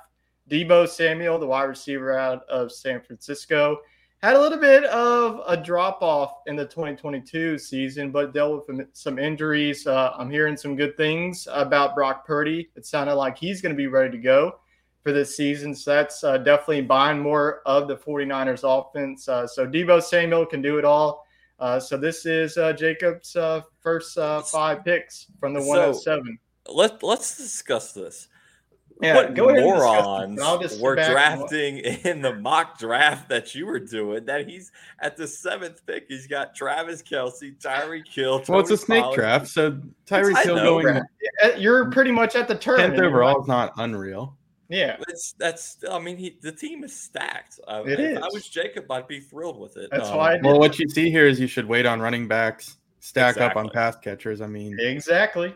Deebo 0.50 0.88
Samuel, 0.88 1.38
the 1.38 1.46
wide 1.46 1.64
receiver 1.64 2.16
out 2.16 2.44
of 2.48 2.70
San 2.70 3.00
Francisco, 3.00 3.78
had 4.22 4.34
a 4.34 4.40
little 4.40 4.58
bit 4.58 4.84
of 4.84 5.42
a 5.46 5.56
drop 5.56 6.02
off 6.02 6.38
in 6.46 6.56
the 6.56 6.64
2022 6.64 7.58
season, 7.58 8.10
but 8.10 8.32
dealt 8.32 8.66
with 8.66 8.86
some 8.92 9.18
injuries. 9.18 9.86
Uh, 9.86 10.12
I'm 10.16 10.30
hearing 10.30 10.56
some 10.56 10.74
good 10.74 10.96
things 10.96 11.46
about 11.50 11.94
Brock 11.94 12.26
Purdy. 12.26 12.70
It 12.76 12.86
sounded 12.86 13.14
like 13.14 13.36
he's 13.36 13.60
going 13.60 13.74
to 13.74 13.76
be 13.76 13.88
ready 13.88 14.10
to 14.12 14.18
go 14.18 14.58
for 15.02 15.12
this 15.12 15.36
season. 15.36 15.74
So 15.74 15.94
that's 15.94 16.24
uh, 16.24 16.38
definitely 16.38 16.82
buying 16.82 17.20
more 17.20 17.60
of 17.66 17.88
the 17.88 17.96
49ers 17.96 18.64
offense. 18.64 19.28
Uh, 19.28 19.46
so 19.46 19.66
Deebo 19.66 20.02
Samuel 20.02 20.46
can 20.46 20.62
do 20.62 20.78
it 20.78 20.84
all. 20.84 21.25
Uh, 21.58 21.80
so 21.80 21.96
this 21.96 22.26
is 22.26 22.56
uh, 22.58 22.72
Jacob's 22.72 23.34
uh, 23.36 23.62
first 23.80 24.18
uh, 24.18 24.42
five 24.42 24.84
picks 24.84 25.26
from 25.40 25.54
the 25.54 25.60
So- 25.60 25.66
107. 25.68 26.38
Let 26.68 27.02
Let's 27.02 27.36
discuss 27.36 27.92
this. 27.92 28.28
Yeah, 29.02 29.14
what 29.14 29.34
go 29.34 29.50
ahead 29.50 29.58
and 29.62 29.66
morons 29.76 30.38
and 30.38 30.40
I'll 30.40 30.58
just 30.58 30.76
sit 30.76 30.82
were 30.82 30.96
back 30.96 31.04
and 31.06 31.12
drafting 31.12 31.76
in 31.78 32.22
the 32.22 32.34
mock 32.34 32.78
draft 32.78 33.28
that 33.28 33.54
you 33.54 33.66
were 33.66 33.78
doing? 33.78 34.24
That 34.24 34.48
he's 34.48 34.72
at 35.00 35.16
the 35.18 35.28
seventh 35.28 35.84
pick. 35.86 36.06
He's 36.08 36.26
got 36.26 36.54
Travis 36.54 37.02
Kelce, 37.02 37.54
Tyreek 37.60 38.08
Hill. 38.08 38.42
Well, 38.48 38.60
it's 38.60 38.70
a 38.70 38.76
snake 38.78 39.02
Pollard. 39.02 39.16
draft, 39.16 39.48
so 39.48 39.78
Tyreek 40.06 40.34
I 40.36 40.42
Hill 40.44 40.56
know, 40.56 40.80
going 40.82 41.02
You're 41.58 41.90
pretty 41.90 42.10
much 42.10 42.34
at 42.36 42.48
the 42.48 42.54
turn. 42.56 42.78
tenth 42.78 42.94
and 42.94 43.04
overall 43.04 43.34
not- 43.34 43.42
is 43.42 43.48
not 43.48 43.72
unreal. 43.76 44.36
Yeah, 44.68 44.96
It's 45.08 45.32
that's. 45.38 45.78
I 45.90 45.98
mean, 45.98 46.16
he 46.16 46.38
the 46.42 46.52
team 46.52 46.82
is 46.84 46.94
stacked. 46.98 47.60
Uh, 47.68 47.84
It 47.86 48.00
if 48.00 48.22
I 48.22 48.26
is. 48.26 48.34
was 48.34 48.48
Jacob, 48.48 48.90
I'd 48.90 49.06
be 49.06 49.20
thrilled 49.20 49.60
with 49.60 49.76
it. 49.76 49.90
That's 49.92 50.08
Um, 50.08 50.16
why 50.16 50.30
I 50.32 50.34
did 50.34 50.44
Well, 50.44 50.58
what 50.58 50.78
you 50.78 50.88
see 50.88 51.10
here 51.10 51.26
is 51.26 51.38
you 51.38 51.46
should 51.46 51.66
wait 51.66 51.86
on 51.86 52.00
running 52.00 52.26
backs, 52.26 52.76
stack 53.00 53.36
up 53.36 53.56
on 53.56 53.66
Exactly. 53.66 53.70
pass 53.74 53.96
catchers. 53.96 54.40
I 54.40 54.46
mean, 54.48 54.76
exactly. 54.80 55.54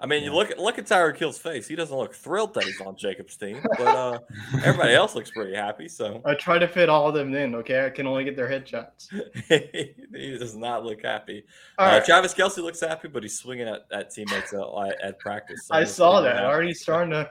I 0.00 0.06
mean, 0.06 0.22
you 0.22 0.32
look 0.32 0.52
at 0.52 0.60
look 0.60 0.78
at 0.78 0.86
Tyreek 0.86 1.16
Hill's 1.16 1.38
face. 1.38 1.66
He 1.66 1.74
doesn't 1.74 1.96
look 1.96 2.14
thrilled 2.14 2.54
that 2.54 2.62
he's 2.62 2.80
on 2.80 2.96
Jacob's 2.96 3.36
team, 3.36 3.60
but 3.76 3.80
uh, 3.86 4.18
everybody 4.62 4.94
else 5.00 5.16
looks 5.16 5.30
pretty 5.32 5.56
happy. 5.56 5.88
So 5.88 6.22
I 6.24 6.34
try 6.34 6.56
to 6.58 6.68
fit 6.68 6.88
all 6.88 7.08
of 7.08 7.14
them 7.14 7.34
in. 7.34 7.54
Okay, 7.56 7.84
I 7.84 7.90
can 7.90 8.06
only 8.06 8.22
get 8.22 8.36
their 8.36 8.48
headshots. 8.48 9.08
he 9.48 10.38
does 10.38 10.54
not 10.54 10.84
look 10.84 11.02
happy. 11.04 11.44
All 11.78 11.88
uh, 11.88 11.92
right, 11.94 12.04
Travis 12.04 12.32
Kelce 12.32 12.58
looks 12.58 12.78
happy, 12.80 13.08
but 13.08 13.24
he's 13.24 13.36
swinging 13.40 13.66
at, 13.66 13.86
at 13.90 14.10
teammates 14.12 14.52
at, 14.54 15.02
at 15.02 15.18
practice. 15.18 15.66
so 15.66 15.74
I 15.74 15.82
saw 15.82 16.20
that. 16.20 16.34
happens. 16.36 16.46
Already 16.46 16.74
starting 16.74 17.10
to 17.10 17.28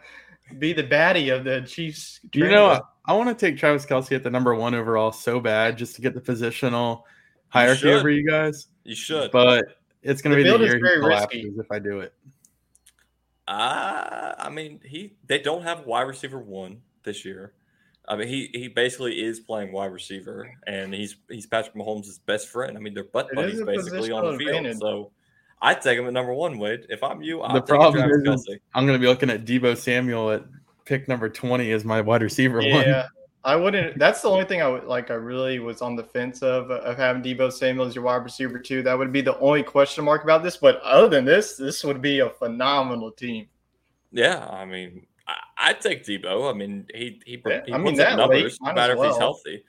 be 0.60 0.74
the 0.74 0.84
baddie 0.84 1.36
of 1.36 1.44
the 1.44 1.62
Chiefs. 1.62 2.20
you 2.34 2.46
know, 2.48 2.68
ground. 2.68 2.84
I, 3.06 3.14
want 3.14 3.30
to 3.30 3.46
take 3.46 3.58
Travis 3.58 3.86
Kelce 3.86 4.14
at 4.16 4.24
the 4.24 4.30
number 4.30 4.54
one 4.56 4.74
overall 4.76 5.12
so 5.12 5.40
bad 5.40 5.78
just 5.78 5.96
to 5.96 6.02
get 6.02 6.14
the 6.14 6.22
positional 6.22 7.04
hierarchy 7.50 7.82
should. 7.82 7.94
over 8.00 8.10
you 8.10 8.28
guys, 8.28 8.68
You 8.84 8.96
should. 8.96 9.32
but 9.32 9.66
it's 10.04 10.22
going 10.22 10.36
to 10.38 10.44
be 10.44 10.50
the 10.50 10.58
year 10.60 10.80
very 10.80 11.02
he 11.02 11.08
risky. 11.08 11.42
collapses 11.42 11.60
if 11.60 11.72
I 11.72 11.80
do 11.80 12.00
it. 12.02 12.14
Uh, 13.48 14.34
I 14.38 14.50
mean, 14.50 14.82
he 14.84 15.16
they 15.26 15.40
don't 15.40 15.64
have 15.64 15.86
wide 15.86 16.02
receiver 16.02 16.40
one 16.40 16.82
this 17.04 17.24
year. 17.24 17.54
I 18.08 18.16
mean, 18.16 18.28
he 18.28 18.50
he 18.54 18.68
basically 18.68 19.24
is 19.24 19.40
playing 19.40 19.72
wide 19.72 19.92
receiver, 19.92 20.50
and 20.66 20.94
he's 20.94 21.16
he's 21.30 21.46
Patrick 21.46 21.76
Mahomes' 21.76 22.20
best 22.26 22.50
friend. 22.50 22.78
I 22.78 22.82
mean, 22.82 22.94
they're 22.94 23.04
butt 23.06 23.30
buddies 23.34 23.62
basically 23.64 24.12
on 24.12 24.34
the 24.34 24.38
field. 24.38 24.50
advantage. 24.56 24.78
So 24.80 25.12
I'd 25.62 25.82
take 25.82 25.98
him 25.98 26.06
at 26.08 26.14
number 26.14 26.34
one, 26.34 26.60
Wade. 26.60 26.86
If 26.90 27.02
I'm 27.04 27.22
you, 27.22 27.42
I'll 27.42 27.54
The 27.54 27.62
take 27.62 27.68
problem 27.70 27.94
Travis 28.10 28.42
is- 28.42 28.48
Kelce. 28.48 28.60
I'm 28.76 28.86
going 28.86 28.98
to 28.98 29.02
be 29.02 29.08
looking 29.08 29.30
at 29.30 29.46
Deebo 29.46 29.76
Samuel 29.78 30.32
at 30.32 30.44
pick 30.86 31.08
number 31.08 31.30
20 31.30 31.72
as 31.72 31.84
my 31.84 32.00
wide 32.02 32.22
receiver 32.22 32.58
one. 32.60 32.66
Yeah, 32.68 33.08
I 33.44 33.56
wouldn't. 33.56 33.98
That's 33.98 34.22
the 34.22 34.30
only 34.30 34.46
thing 34.46 34.62
I 34.62 34.68
would 34.68 34.84
like. 34.86 35.10
I 35.10 35.16
really 35.16 35.60
was 35.60 35.82
on 35.82 35.96
the 35.96 36.04
fence 36.04 36.42
of 36.44 36.70
of 36.70 36.96
having 36.98 37.24
Deebo 37.24 37.52
Samuel 37.52 37.88
as 37.88 37.96
your 37.96 38.04
wide 38.04 38.24
receiver 38.24 38.60
too. 38.60 38.84
That 38.84 38.98
would 38.98 39.12
be 39.12 39.22
the 39.22 39.38
only 39.40 39.64
question 39.64 40.06
mark 40.06 40.24
about 40.24 40.44
this. 40.44 40.58
But 40.58 40.80
other 40.82 41.10
than 41.10 41.26
this, 41.26 41.56
this 41.58 41.84
would 41.84 42.02
be 42.02 42.20
a 42.20 42.30
phenomenal 42.30 43.12
team. 43.12 43.48
Yeah, 44.12 44.48
I 44.48 44.64
mean, 44.66 45.06
I, 45.28 45.34
I'd 45.58 45.82
take 45.82 46.06
Deebo. 46.06 46.50
I 46.54 46.56
mean, 46.56 46.86
he 46.94 47.20
he, 47.26 47.42
Yeah, 47.46 47.62
he 47.66 47.74
I 47.74 47.78
mean, 47.78 47.96
puts 47.96 48.00
up 48.00 48.10
that 48.12 48.16
numbers, 48.18 48.60
late, 48.62 48.68
no 48.68 48.74
matter 48.74 48.94
as 48.94 49.00
if 49.00 49.06
he's 49.06 49.12
well. 49.12 49.20
healthy. 49.20 49.64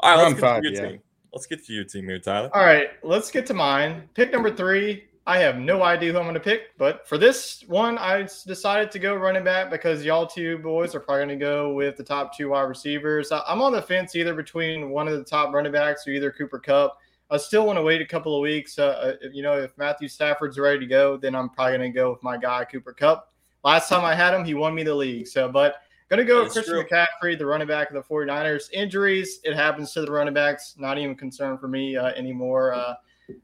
All 0.00 0.10
right, 0.16 0.16
let's 0.16 0.22
Round 0.22 0.34
get 0.36 0.40
five, 0.40 0.62
to 0.62 0.68
your 0.70 0.82
yeah. 0.84 0.88
team. 0.90 1.00
Let's 1.32 1.46
get 1.46 1.66
to 1.66 1.72
your 1.72 1.84
team 1.84 2.04
here, 2.08 2.18
Tyler. 2.18 2.50
All 2.54 2.62
right, 2.64 2.88
let's 3.02 3.30
get 3.30 3.44
to 3.46 3.54
mine. 3.54 4.08
Pick 4.14 4.32
number 4.32 4.50
three. 4.54 5.04
I 5.28 5.38
have 5.38 5.58
no 5.58 5.82
idea 5.82 6.12
who 6.12 6.18
I'm 6.18 6.24
going 6.24 6.34
to 6.34 6.40
pick, 6.40 6.78
but 6.78 7.06
for 7.08 7.18
this 7.18 7.64
one, 7.66 7.98
I 7.98 8.28
decided 8.46 8.92
to 8.92 9.00
go 9.00 9.16
running 9.16 9.42
back 9.42 9.70
because 9.72 10.04
y'all 10.04 10.24
two 10.26 10.58
boys 10.58 10.94
are 10.94 11.00
probably 11.00 11.26
going 11.26 11.38
to 11.40 11.44
go 11.44 11.72
with 11.72 11.96
the 11.96 12.04
top 12.04 12.36
two 12.36 12.50
wide 12.50 12.62
receivers. 12.62 13.32
I'm 13.32 13.60
on 13.60 13.72
the 13.72 13.82
fence 13.82 14.14
either 14.14 14.34
between 14.34 14.90
one 14.90 15.08
of 15.08 15.18
the 15.18 15.24
top 15.24 15.52
running 15.52 15.72
backs 15.72 16.06
or 16.06 16.10
either 16.10 16.30
Cooper 16.30 16.60
Kupp. 16.60 17.00
I 17.28 17.38
still 17.38 17.66
want 17.66 17.76
to 17.76 17.82
wait 17.82 18.00
a 18.00 18.06
couple 18.06 18.36
of 18.36 18.40
weeks. 18.40 18.78
Uh, 18.78 19.14
uh, 19.24 19.28
you 19.32 19.42
know, 19.42 19.58
if 19.58 19.76
Matthew 19.76 20.06
Stafford's 20.06 20.60
ready 20.60 20.78
to 20.78 20.86
go, 20.86 21.16
then 21.16 21.34
I'm 21.34 21.48
probably 21.48 21.78
going 21.78 21.92
to 21.92 21.96
go 21.98 22.12
with 22.12 22.22
my 22.22 22.36
guy 22.36 22.64
Cooper 22.64 22.92
Kupp. 22.92 23.32
Last 23.64 23.88
time 23.88 24.04
I 24.04 24.14
had 24.14 24.32
him, 24.32 24.44
he 24.44 24.54
won 24.54 24.76
me 24.76 24.84
the 24.84 24.94
league. 24.94 25.26
So, 25.26 25.50
but 25.50 25.74
going 26.08 26.18
to 26.18 26.24
go 26.24 26.44
with 26.44 26.52
Christian 26.52 26.74
true. 26.74 26.84
McCaffrey, 26.84 27.36
the 27.36 27.46
running 27.46 27.66
back 27.66 27.90
of 27.90 27.94
the 27.94 28.02
49ers. 28.02 28.70
Injuries, 28.72 29.40
it 29.42 29.56
happens 29.56 29.92
to 29.94 30.02
the 30.02 30.12
running 30.12 30.34
backs. 30.34 30.76
Not 30.78 30.98
even 30.98 31.16
concerned 31.16 31.58
for 31.58 31.66
me 31.66 31.96
uh, 31.96 32.10
anymore. 32.10 32.74
Uh, 32.74 32.94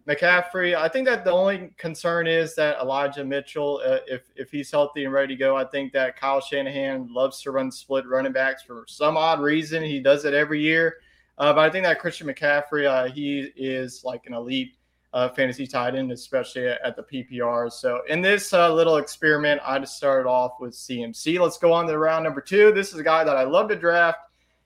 McCaffrey, 0.06 0.76
I 0.76 0.88
think 0.88 1.08
that 1.08 1.24
the 1.24 1.32
only 1.32 1.70
concern 1.76 2.26
is 2.26 2.54
that 2.54 2.78
Elijah 2.78 3.24
Mitchell, 3.24 3.80
uh, 3.84 3.98
if 4.06 4.30
if 4.36 4.50
he's 4.50 4.70
healthy 4.70 5.04
and 5.04 5.12
ready 5.12 5.34
to 5.34 5.38
go, 5.38 5.56
I 5.56 5.64
think 5.64 5.92
that 5.92 6.16
Kyle 6.16 6.40
Shanahan 6.40 7.12
loves 7.12 7.42
to 7.42 7.50
run 7.50 7.70
split 7.70 8.06
running 8.06 8.32
backs 8.32 8.62
for 8.62 8.84
some 8.86 9.16
odd 9.16 9.40
reason. 9.40 9.82
He 9.82 10.00
does 10.00 10.24
it 10.24 10.34
every 10.34 10.60
year, 10.60 10.98
uh, 11.38 11.52
but 11.52 11.62
I 11.62 11.70
think 11.70 11.84
that 11.84 11.98
Christian 11.98 12.28
McCaffrey, 12.28 12.86
uh, 12.86 13.12
he 13.12 13.50
is 13.56 14.04
like 14.04 14.26
an 14.26 14.34
elite 14.34 14.76
uh, 15.12 15.28
fantasy 15.28 15.66
tight 15.66 15.94
end, 15.94 16.12
especially 16.12 16.68
at, 16.68 16.80
at 16.82 16.96
the 16.96 17.02
PPR. 17.02 17.70
So 17.70 18.02
in 18.08 18.22
this 18.22 18.52
uh, 18.52 18.72
little 18.72 18.96
experiment, 18.96 19.60
I 19.64 19.78
just 19.78 19.96
started 19.96 20.28
off 20.28 20.52
with 20.60 20.74
CMC. 20.74 21.40
Let's 21.40 21.58
go 21.58 21.72
on 21.72 21.86
to 21.86 21.98
round 21.98 22.24
number 22.24 22.40
two. 22.40 22.72
This 22.72 22.92
is 22.92 22.98
a 22.98 23.04
guy 23.04 23.24
that 23.24 23.36
I 23.36 23.42
love 23.42 23.68
to 23.68 23.76
draft 23.76 24.20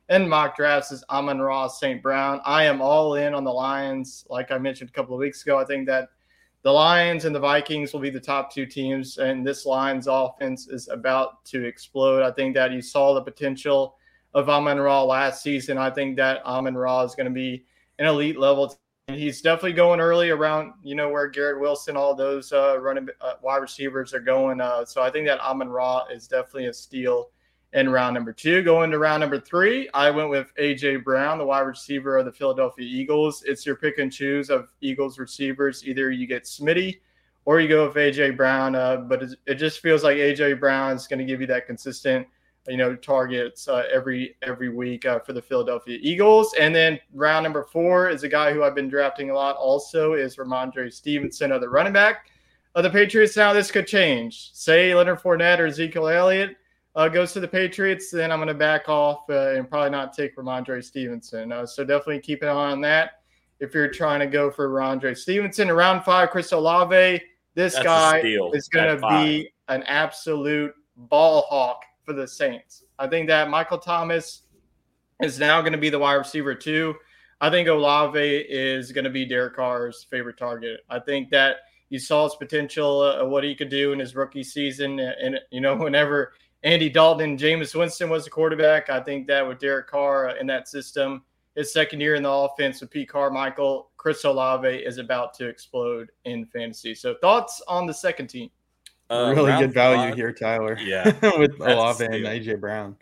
in 0.08 0.28
mock 0.28 0.56
drafts 0.56 0.92
is 0.92 1.04
Amon-Ra 1.10 1.68
St. 1.68 2.02
Brown. 2.02 2.40
I 2.44 2.64
am 2.64 2.80
all 2.80 3.14
in 3.14 3.34
on 3.34 3.44
the 3.44 3.52
Lions. 3.52 4.24
Like 4.28 4.50
I 4.50 4.58
mentioned 4.58 4.90
a 4.90 4.92
couple 4.92 5.14
of 5.14 5.18
weeks 5.20 5.42
ago, 5.42 5.58
I 5.58 5.64
think 5.64 5.86
that 5.86 6.10
the 6.62 6.72
Lions 6.72 7.24
and 7.24 7.34
the 7.34 7.40
Vikings 7.40 7.92
will 7.92 8.00
be 8.00 8.10
the 8.10 8.20
top 8.20 8.52
two 8.52 8.66
teams, 8.66 9.18
and 9.18 9.46
this 9.46 9.66
Lions 9.66 10.08
offense 10.08 10.68
is 10.68 10.88
about 10.88 11.44
to 11.46 11.64
explode. 11.64 12.22
I 12.22 12.32
think 12.32 12.54
that 12.54 12.72
you 12.72 12.82
saw 12.82 13.14
the 13.14 13.22
potential 13.22 13.96
of 14.34 14.48
Amon 14.48 14.78
Ra 14.78 15.02
last 15.02 15.42
season. 15.42 15.78
I 15.78 15.90
think 15.90 16.16
that 16.16 16.44
Amon 16.44 16.76
Ra 16.76 17.02
is 17.02 17.14
going 17.14 17.26
to 17.26 17.32
be 17.32 17.64
an 17.98 18.06
elite 18.06 18.38
level. 18.38 18.76
And 19.08 19.16
he's 19.16 19.40
definitely 19.40 19.74
going 19.74 20.00
early 20.00 20.30
around, 20.30 20.72
you 20.82 20.96
know, 20.96 21.08
where 21.08 21.28
Garrett 21.28 21.60
Wilson, 21.60 21.96
all 21.96 22.14
those 22.14 22.52
uh, 22.52 22.78
running 22.80 23.08
uh, 23.20 23.34
wide 23.40 23.58
receivers 23.58 24.12
are 24.12 24.20
going. 24.20 24.60
Uh, 24.60 24.84
so 24.84 25.00
I 25.00 25.10
think 25.10 25.26
that 25.28 25.40
Amon 25.40 25.68
Ra 25.68 26.06
is 26.12 26.26
definitely 26.26 26.66
a 26.66 26.72
steal 26.72 27.30
in 27.72 27.88
round 27.88 28.14
number 28.14 28.32
two. 28.32 28.62
Going 28.62 28.90
to 28.90 28.98
round 28.98 29.20
number 29.20 29.40
three, 29.40 29.88
I 29.92 30.10
went 30.10 30.30
with 30.30 30.52
AJ 30.58 31.04
Brown, 31.04 31.38
the 31.38 31.44
wide 31.44 31.60
receiver 31.60 32.16
of 32.16 32.24
the 32.24 32.32
Philadelphia 32.32 32.86
Eagles. 32.86 33.42
It's 33.44 33.66
your 33.66 33.76
pick 33.76 33.98
and 33.98 34.12
choose 34.12 34.50
of 34.50 34.68
Eagles 34.80 35.18
receivers. 35.18 35.86
Either 35.86 36.10
you 36.10 36.26
get 36.26 36.44
Smitty 36.44 37.00
or 37.44 37.60
you 37.60 37.68
go 37.68 37.86
with 37.86 37.96
AJ 37.96 38.36
Brown. 38.36 38.74
Uh, 38.74 38.96
but 38.96 39.24
it, 39.46 39.54
just 39.54 39.80
feels 39.80 40.04
like 40.04 40.16
AJ 40.16 40.60
Brown 40.60 40.96
is 40.96 41.06
going 41.06 41.18
to 41.18 41.24
give 41.24 41.40
you 41.40 41.46
that 41.48 41.66
consistent, 41.66 42.26
you 42.68 42.76
know, 42.76 42.94
targets 42.94 43.68
uh, 43.68 43.84
every 43.92 44.36
every 44.42 44.68
week 44.68 45.06
uh, 45.06 45.18
for 45.20 45.32
the 45.32 45.42
Philadelphia 45.42 45.98
Eagles. 46.00 46.54
And 46.58 46.74
then 46.74 46.98
round 47.14 47.44
number 47.44 47.64
four 47.64 48.08
is 48.10 48.22
a 48.22 48.28
guy 48.28 48.52
who 48.52 48.62
I've 48.62 48.74
been 48.74 48.88
drafting 48.88 49.30
a 49.30 49.34
lot. 49.34 49.56
Also 49.56 50.14
is 50.14 50.36
Rhamondre 50.36 50.92
Stevenson 50.92 51.52
of 51.52 51.60
the 51.60 51.68
running 51.68 51.92
back 51.92 52.30
of 52.74 52.82
the 52.82 52.90
Patriots. 52.90 53.36
Now 53.36 53.52
this 53.52 53.70
could 53.70 53.86
change. 53.86 54.50
Say 54.52 54.94
Leonard 54.94 55.20
Fournette 55.20 55.58
or 55.58 55.66
Ezekiel 55.66 56.08
Elliott 56.08 56.56
uh, 56.96 57.08
goes 57.08 57.32
to 57.34 57.40
the 57.40 57.48
Patriots, 57.48 58.10
then 58.10 58.32
I'm 58.32 58.38
going 58.38 58.48
to 58.48 58.54
back 58.54 58.88
off 58.88 59.28
uh, 59.28 59.54
and 59.54 59.68
probably 59.68 59.90
not 59.90 60.14
take 60.14 60.34
Rhamondre 60.36 60.82
Stevenson. 60.82 61.52
Uh, 61.52 61.66
so 61.66 61.84
definitely 61.84 62.20
keep 62.20 62.42
an 62.42 62.48
eye 62.48 62.70
on 62.72 62.80
that. 62.80 63.20
If 63.60 63.74
you're 63.74 63.90
trying 63.90 64.20
to 64.20 64.26
go 64.26 64.50
for 64.50 64.68
Rhamondre 64.70 65.16
Stevenson, 65.16 65.70
around 65.70 66.02
five, 66.02 66.30
Chris 66.30 66.52
Olave, 66.52 67.22
this 67.54 67.74
That's 67.74 67.84
guy 67.84 68.18
is 68.52 68.68
going 68.68 68.98
to 68.98 69.08
be 69.08 69.50
an 69.68 69.82
absolute 69.84 70.72
ball 70.96 71.42
hawk 71.42 71.82
for 72.02 72.14
the 72.14 72.26
Saints. 72.26 72.84
I 72.98 73.06
think 73.06 73.28
that 73.28 73.50
Michael 73.50 73.78
Thomas 73.78 74.42
is 75.22 75.38
now 75.38 75.60
going 75.60 75.72
to 75.72 75.78
be 75.78 75.90
the 75.90 75.98
wide 75.98 76.14
receiver 76.14 76.54
too. 76.54 76.94
I 77.40 77.50
think 77.50 77.68
Olave 77.68 78.18
is 78.18 78.92
going 78.92 79.04
to 79.04 79.10
be 79.10 79.26
Derek 79.26 79.56
Carr's 79.56 80.06
favorite 80.10 80.38
target. 80.38 80.80
I 80.88 80.98
think 80.98 81.30
that 81.30 81.56
you 81.90 81.98
saw 81.98 82.24
his 82.24 82.34
potential 82.34 83.00
uh, 83.00 83.22
of 83.22 83.28
what 83.28 83.44
he 83.44 83.54
could 83.54 83.68
do 83.68 83.92
in 83.92 83.98
his 83.98 84.16
rookie 84.16 84.42
season, 84.42 84.98
and 84.98 85.38
you 85.50 85.60
know 85.60 85.76
whenever 85.76 86.32
Andy 86.66 86.88
Dalton 86.90 87.30
and 87.30 87.38
Jameis 87.38 87.76
Winston 87.78 88.10
was 88.10 88.24
the 88.24 88.30
quarterback, 88.30 88.90
I 88.90 89.00
think 89.00 89.28
that 89.28 89.46
with 89.46 89.60
Derek 89.60 89.86
Carr 89.86 90.30
uh, 90.30 90.34
in 90.34 90.48
that 90.48 90.66
system, 90.66 91.22
his 91.54 91.72
second 91.72 92.00
year 92.00 92.16
in 92.16 92.24
the 92.24 92.30
offense 92.30 92.80
with 92.80 92.90
Pete 92.90 93.08
Carmichael, 93.08 93.90
Chris 93.96 94.24
Olave 94.24 94.68
is 94.68 94.98
about 94.98 95.32
to 95.34 95.46
explode 95.46 96.10
in 96.24 96.44
fantasy. 96.46 96.92
So 96.92 97.14
thoughts 97.20 97.62
on 97.68 97.86
the 97.86 97.94
second 97.94 98.26
team? 98.26 98.50
Uh, 99.08 99.32
really 99.36 99.56
good 99.58 99.72
value 99.72 100.08
five- 100.10 100.16
here, 100.16 100.32
Tyler. 100.32 100.76
Yeah, 100.80 101.04
with 101.38 101.56
That's 101.58 101.70
a 101.70 101.74
Olave 101.76 102.04
and. 102.04 102.14
AJ 102.24 102.60
Brown. 102.60 102.96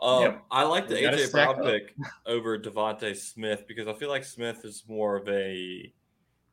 Um, 0.00 0.22
Yep. 0.22 0.44
I 0.52 0.62
like 0.62 0.86
the 0.86 0.94
AJ 0.94 1.32
Brown 1.32 1.58
up. 1.58 1.64
pick 1.64 1.96
over 2.24 2.56
DeVonta 2.56 3.16
Smith 3.16 3.64
because 3.66 3.88
I 3.88 3.94
feel 3.94 4.10
like 4.10 4.24
Smith 4.24 4.64
is 4.64 4.84
more 4.86 5.16
of 5.16 5.28
a 5.28 5.92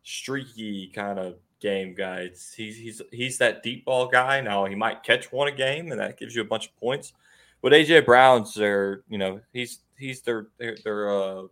streaky 0.01 0.87
kind 0.95 1.19
of 1.19 1.35
game 1.61 1.93
guy. 1.93 2.21
It's, 2.21 2.53
he's 2.53 2.77
he's 2.77 3.01
he's 3.11 3.37
that 3.37 3.63
deep 3.63 3.85
ball 3.85 4.07
guy. 4.07 4.41
Now 4.41 4.65
he 4.65 4.75
might 4.75 5.03
catch 5.03 5.31
one 5.31 5.47
a 5.47 5.51
game, 5.51 5.91
and 5.91 5.99
that 5.99 6.19
gives 6.19 6.35
you 6.35 6.41
a 6.41 6.45
bunch 6.45 6.67
of 6.67 6.75
points. 6.77 7.13
But 7.61 7.73
AJ 7.73 8.05
Brown's 8.05 8.53
their, 8.53 9.03
you 9.07 9.17
know, 9.17 9.39
he's 9.53 9.79
he's 9.97 10.21
their 10.21 10.47
their, 10.57 10.75
their 10.83 11.09
uh, 11.09 11.43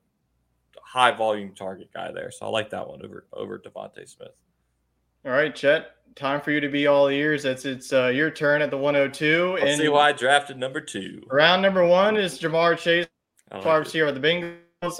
high 0.82 1.12
volume 1.12 1.54
target 1.54 1.90
guy 1.94 2.12
there. 2.12 2.32
So 2.32 2.46
I 2.46 2.50
like 2.50 2.72
that 2.72 2.88
one 2.88 3.04
over 3.04 3.26
over 3.32 3.60
DeVonta 3.60 4.08
Smith. 4.10 4.36
All 5.26 5.32
right, 5.32 5.56
Chet. 5.56 5.92
Time 6.16 6.42
for 6.42 6.52
you 6.52 6.60
to 6.60 6.70
be 6.70 6.88
all 6.88 7.08
ears. 7.10 7.46
It's 7.46 7.66
it's 7.66 7.94
uh, 7.94 8.08
your 8.08 8.32
turn 8.32 8.62
at 8.62 8.72
the 8.72 8.78
102. 8.78 9.54
Let's 9.54 9.66
and 9.66 9.78
see 9.80 9.90
why 9.90 10.10
I 10.10 10.12
drafted 10.12 10.58
number 10.58 10.82
two. 10.82 11.22
round 11.28 11.62
number 11.62 11.86
one 11.86 12.18
is 12.18 12.40
Ja'Marr 12.40 12.78
Chase, 12.78 13.06
like 13.52 13.64
wide 13.64 13.76
it. 13.76 13.80
receiver 13.80 14.08
of 14.08 14.16
the 14.16 14.28
Bengals. 14.28 14.56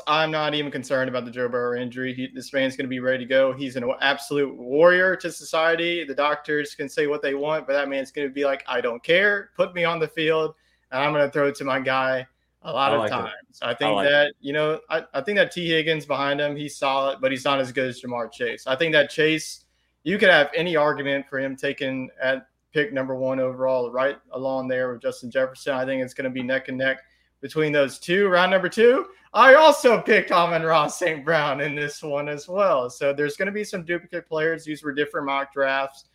I'm 0.08 0.30
not 0.30 0.56
even 0.56 0.72
concerned 0.72 1.08
about 1.08 1.24
the 1.24 1.32
Joe 1.32 1.48
Burrow 1.48 1.80
injury. 1.80 2.14
He, 2.14 2.28
this 2.34 2.52
man's 2.52 2.76
going 2.76 2.84
to 2.84 2.90
be 2.90 3.00
ready 3.00 3.20
to 3.20 3.26
go. 3.26 3.54
He's 3.54 3.78
an 3.78 3.90
absolute 4.02 4.54
warrior 4.58 5.16
to 5.16 5.32
society. 5.32 6.04
The 6.04 6.14
doctors 6.14 6.76
can 6.76 6.90
say 6.90 7.08
what 7.08 7.22
they 7.22 7.34
want, 7.34 7.66
but 7.66 7.74
that 7.74 7.88
man's 7.88 8.12
going 8.12 8.28
to 8.28 8.34
be 8.34 8.44
like, 8.44 8.62
I 8.68 8.82
don't 8.82 9.02
care. 9.02 9.52
Put 9.56 9.74
me 9.74 9.86
on 9.86 10.00
the 10.00 10.08
field, 10.08 10.56
and 10.92 11.02
I'm 11.02 11.14
going 11.14 11.26
to 11.26 11.32
throw 11.32 11.48
it 11.48 11.56
to 11.56 11.64
my 11.64 11.80
guy 11.80 12.28
a 12.64 12.74
lot 12.74 12.92
I 12.92 12.96
of 12.96 13.00
like 13.00 13.12
it. 13.12 13.14
times. 13.14 13.60
I 13.62 13.74
think 13.74 13.96
like 13.96 14.08
it. 14.08 14.12
that, 14.12 14.34
you 14.42 14.52
know, 14.52 14.82
I, 14.90 15.06
I 15.14 15.22
think 15.22 15.38
that 15.38 15.54
Tee 15.54 15.70
Higgins 15.70 16.06
behind 16.06 16.42
him, 16.42 16.58
he's 16.58 16.76
solid, 16.76 17.20
but 17.22 17.32
he's 17.32 17.46
not 17.46 17.62
as 17.62 17.72
good 17.72 17.88
as 17.88 18.02
Ja'Marr 18.02 18.34
Chase. 18.34 18.68
I 18.68 18.76
think 18.76 18.92
that 18.92 19.10
Chase, 19.10 19.64
you 20.04 20.18
could 20.18 20.30
have 20.30 20.50
any 20.54 20.76
argument 20.76 21.26
for 21.30 21.40
him 21.40 21.56
taking 21.56 22.10
at 22.22 22.48
pick 22.74 22.92
number 22.92 23.16
one 23.16 23.40
overall, 23.40 23.90
right 23.92 24.18
along 24.34 24.68
there 24.68 24.92
with 24.92 25.02
Justin 25.02 25.32
Jefferson. 25.32 25.74
I 25.74 25.86
think 25.86 26.04
it's 26.04 26.14
going 26.14 26.26
to 26.26 26.30
be 26.30 26.44
neck 26.44 26.68
and 26.68 26.78
neck 26.78 27.00
between 27.42 27.72
those 27.72 28.00
two. 28.00 28.28
Round 28.28 28.52
number 28.52 28.70
two, 28.70 29.08
I 29.34 29.56
also 29.56 30.02
picked 30.02 30.32
Amon-Ra 30.32 30.88
St. 30.88 31.24
Brown 31.24 31.62
in 31.62 31.76
this 31.76 32.02
one 32.02 32.28
as 32.28 32.48
well. 32.48 32.90
So 32.90 33.14
there's 33.14 33.38
going 33.38 33.46
to 33.46 33.52
be 33.52 33.64
some 33.64 33.84
duplicate 33.84 34.28
players. 34.28 34.66
These 34.66 34.84
were 34.84 34.94
different 34.94 35.28
mock 35.28 35.54
drafts. 35.54 36.06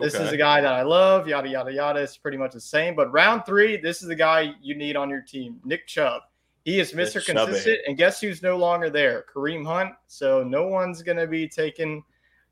This 0.00 0.14
is 0.14 0.32
a 0.32 0.36
guy 0.36 0.60
that 0.60 0.72
I 0.72 0.82
love, 0.82 1.28
yada, 1.28 1.48
yada, 1.48 1.72
yada. 1.72 2.00
It's 2.00 2.16
pretty 2.16 2.36
much 2.36 2.52
the 2.52 2.60
same. 2.60 2.96
But 2.96 3.12
round 3.12 3.46
three, 3.46 3.76
this 3.76 4.02
is 4.02 4.08
the 4.08 4.16
guy 4.16 4.52
you 4.60 4.74
need 4.74 4.96
on 4.96 5.08
your 5.08 5.20
team, 5.20 5.60
Nick 5.64 5.86
Chubb. 5.86 6.22
He 6.64 6.80
is 6.80 6.92
Mr. 6.92 7.24
Consistent. 7.24 7.78
And 7.86 7.96
guess 7.96 8.20
who's 8.20 8.42
no 8.42 8.56
longer 8.56 8.90
there? 8.90 9.24
Kareem 9.32 9.64
Hunt. 9.64 9.92
So 10.08 10.42
no 10.42 10.66
one's 10.66 11.02
going 11.02 11.18
to 11.18 11.28
be 11.28 11.46
taking, 11.46 12.02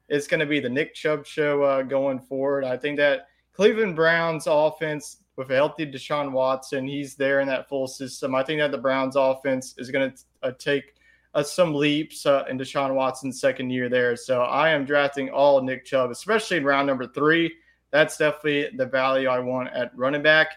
it's 0.09 0.29
going 0.29 0.39
to 0.39 0.47
be 0.47 0.61
the 0.61 0.69
Nick 0.69 0.95
Chubb 0.95 1.27
show 1.27 1.63
uh, 1.65 1.83
going 1.83 2.21
forward. 2.21 2.65
I 2.65 2.77
think 2.77 2.97
that 2.99 3.27
Cleveland 3.53 3.97
Browns 3.97 4.47
offense 4.47 5.22
with 5.37 5.51
a 5.51 5.55
healthy 5.55 5.87
Deshaun 5.87 6.33
Watson, 6.33 6.87
he's 6.87 7.15
there 7.15 7.41
in 7.41 7.49
that 7.49 7.69
full 7.69 7.87
system. 7.87 8.35
I 8.35 8.43
think 8.43 8.61
that 8.61 8.71
the 8.71 8.79
Browns 8.79 9.17
offense 9.17 9.75
is 9.79 9.91
going 9.91 10.11
to 10.11 10.17
uh, 10.43 10.53
take 10.59 10.95
uh, 11.35 11.43
some 11.43 11.75
leaps 11.75 12.27
uh, 12.27 12.45
in 12.49 12.59
Deshaun 12.59 12.95
Watson's 12.95 13.41
second 13.41 13.71
year 13.71 13.89
there. 13.89 14.17
So 14.17 14.43
I 14.43 14.71
am 14.71 14.85
drafting 14.85 15.31
all 15.31 15.63
Nick 15.63 15.85
Chubb, 15.85 16.11
especially 16.11 16.59
in 16.59 16.65
round 16.65 16.87
number 16.87 17.07
three. 17.07 17.53
That's 17.91 18.17
definitely 18.17 18.77
the 18.77 18.87
value 18.87 19.29
I 19.29 19.39
want 19.39 19.69
at 19.69 19.97
running 19.97 20.23
back. 20.23 20.49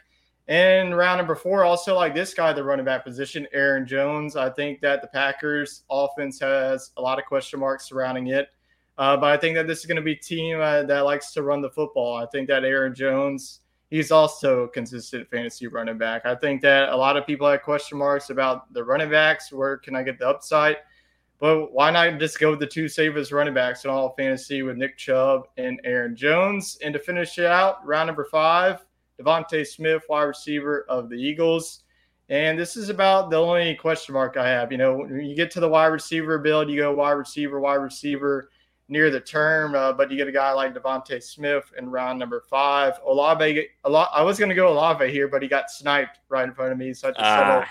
And 0.47 0.95
round 0.95 1.17
number 1.17 1.35
four, 1.35 1.63
also 1.63 1.95
like 1.95 2.13
this 2.13 2.33
guy, 2.33 2.53
the 2.53 2.63
running 2.63 2.85
back 2.85 3.03
position, 3.03 3.47
Aaron 3.51 3.87
Jones. 3.87 4.35
I 4.35 4.49
think 4.49 4.79
that 4.81 5.01
the 5.01 5.07
Packers 5.07 5.83
offense 5.89 6.39
has 6.39 6.91
a 6.97 7.01
lot 7.01 7.17
of 7.17 7.25
question 7.25 7.59
marks 7.59 7.89
surrounding 7.89 8.27
it. 8.27 8.49
Uh, 8.97 9.17
but 9.17 9.31
I 9.31 9.37
think 9.37 9.55
that 9.55 9.67
this 9.67 9.79
is 9.79 9.85
going 9.85 9.97
to 9.97 10.01
be 10.01 10.13
a 10.13 10.17
team 10.17 10.61
uh, 10.61 10.83
that 10.83 10.99
likes 11.01 11.33
to 11.33 11.41
run 11.41 11.61
the 11.61 11.69
football. 11.69 12.15
I 12.15 12.27
think 12.27 12.47
that 12.47 12.63
Aaron 12.63 12.93
Jones, 12.93 13.61
he's 13.89 14.11
also 14.11 14.67
consistent 14.67 15.29
fantasy 15.29 15.67
running 15.67 15.97
back. 15.97 16.25
I 16.25 16.35
think 16.35 16.61
that 16.61 16.89
a 16.89 16.95
lot 16.95 17.17
of 17.17 17.25
people 17.25 17.49
have 17.49 17.61
question 17.61 17.97
marks 17.97 18.29
about 18.29 18.71
the 18.73 18.83
running 18.83 19.09
backs. 19.09 19.51
Where 19.51 19.77
can 19.77 19.95
I 19.95 20.03
get 20.03 20.19
the 20.19 20.27
upside? 20.27 20.77
But 21.39 21.73
why 21.73 21.91
not 21.91 22.17
just 22.19 22.39
go 22.39 22.51
with 22.51 22.59
the 22.59 22.67
two 22.67 22.87
safest 22.87 23.31
running 23.31 23.53
backs 23.53 23.83
in 23.83 23.91
all 23.91 24.15
fantasy 24.15 24.63
with 24.63 24.77
Nick 24.77 24.97
Chubb 24.97 25.47
and 25.57 25.79
Aaron 25.83 26.15
Jones? 26.15 26.77
And 26.83 26.93
to 26.93 26.99
finish 26.99 27.37
it 27.37 27.45
out, 27.45 27.85
round 27.85 28.07
number 28.07 28.25
five, 28.31 28.85
DeVonta 29.19 29.65
Smith, 29.67 30.03
wide 30.09 30.23
receiver 30.23 30.85
of 30.87 31.09
the 31.09 31.15
Eagles. 31.15 31.81
And 32.29 32.57
this 32.57 32.75
is 32.75 32.89
about 32.89 33.29
the 33.29 33.37
only 33.37 33.75
question 33.75 34.13
mark 34.13 34.37
I 34.37 34.47
have. 34.47 34.71
You 34.71 34.77
know, 34.77 34.97
when 34.97 35.25
you 35.25 35.35
get 35.35 35.51
to 35.51 35.59
the 35.59 35.69
wide 35.69 35.87
receiver 35.87 36.39
build, 36.39 36.69
you 36.69 36.77
go 36.77 36.93
wide 36.93 37.11
receiver, 37.11 37.59
wide 37.59 37.75
receiver 37.75 38.49
near 38.87 39.09
the 39.09 39.19
term, 39.19 39.73
uh, 39.75 39.91
but 39.93 40.11
you 40.11 40.17
get 40.17 40.27
a 40.27 40.31
guy 40.31 40.51
like 40.51 40.75
DeVonta 40.75 41.21
Smith 41.21 41.71
in 41.77 41.89
round 41.89 42.19
number 42.19 42.41
five. 42.49 42.93
Olave, 43.05 43.67
a 43.83 43.89
lot. 43.89 44.09
I 44.13 44.21
was 44.21 44.37
going 44.37 44.49
to 44.49 44.55
go 44.55 44.71
Olave 44.71 45.09
here, 45.11 45.27
but 45.27 45.41
he 45.41 45.47
got 45.47 45.71
sniped 45.71 46.19
right 46.29 46.47
in 46.47 46.53
front 46.53 46.71
of 46.71 46.77
me, 46.77 46.93
so 46.93 47.07
I 47.07 47.11
just 47.11 47.19
settled 47.21 47.63
Ah, 47.65 47.69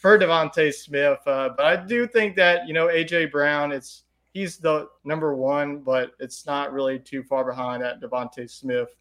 for 0.00 0.18
DeVonta 0.18 0.72
Smith. 0.72 1.18
Uh, 1.26 1.50
but 1.56 1.64
I 1.66 1.76
do 1.76 2.06
think 2.06 2.36
that 2.36 2.66
you 2.68 2.74
know 2.74 2.88
AJ 2.88 3.30
Brown, 3.32 3.72
it's 3.72 4.04
he's 4.32 4.58
the 4.58 4.88
number 5.04 5.34
one, 5.34 5.78
but 5.78 6.12
it's 6.20 6.44
not 6.46 6.72
really 6.72 6.98
too 6.98 7.22
far 7.22 7.44
behind 7.44 7.82
that 7.82 8.00
DeVonta 8.00 8.48
Smith 8.50 8.94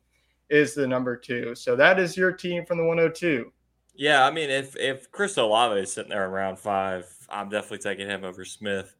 is 0.49 0.73
the 0.73 0.87
number 0.87 1.15
two. 1.15 1.53
So 1.55 1.75
that 1.75 1.99
is 1.99 2.17
your 2.17 2.31
team 2.31 2.65
from 2.65 2.77
the 2.79 2.83
102. 2.85 3.51
yeah, 3.95 4.25
I 4.25 4.31
mean, 4.31 4.49
if 4.49 4.75
if 4.77 5.11
Chris 5.11 5.37
Olave 5.37 5.79
is 5.79 5.91
sitting 5.91 6.09
there 6.09 6.25
in 6.25 6.31
round 6.31 6.57
five, 6.57 7.05
I'm 7.29 7.49
definitely 7.49 7.79
taking 7.79 8.07
him 8.07 8.23
over 8.23 8.45
Smith. 8.45 8.95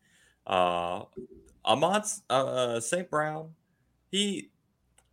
Uh, 0.45 1.03
Amon 1.66 2.03
uh, 2.30 2.80
St. 2.80 3.10
Brown, 3.10 3.51
he, 4.12 4.49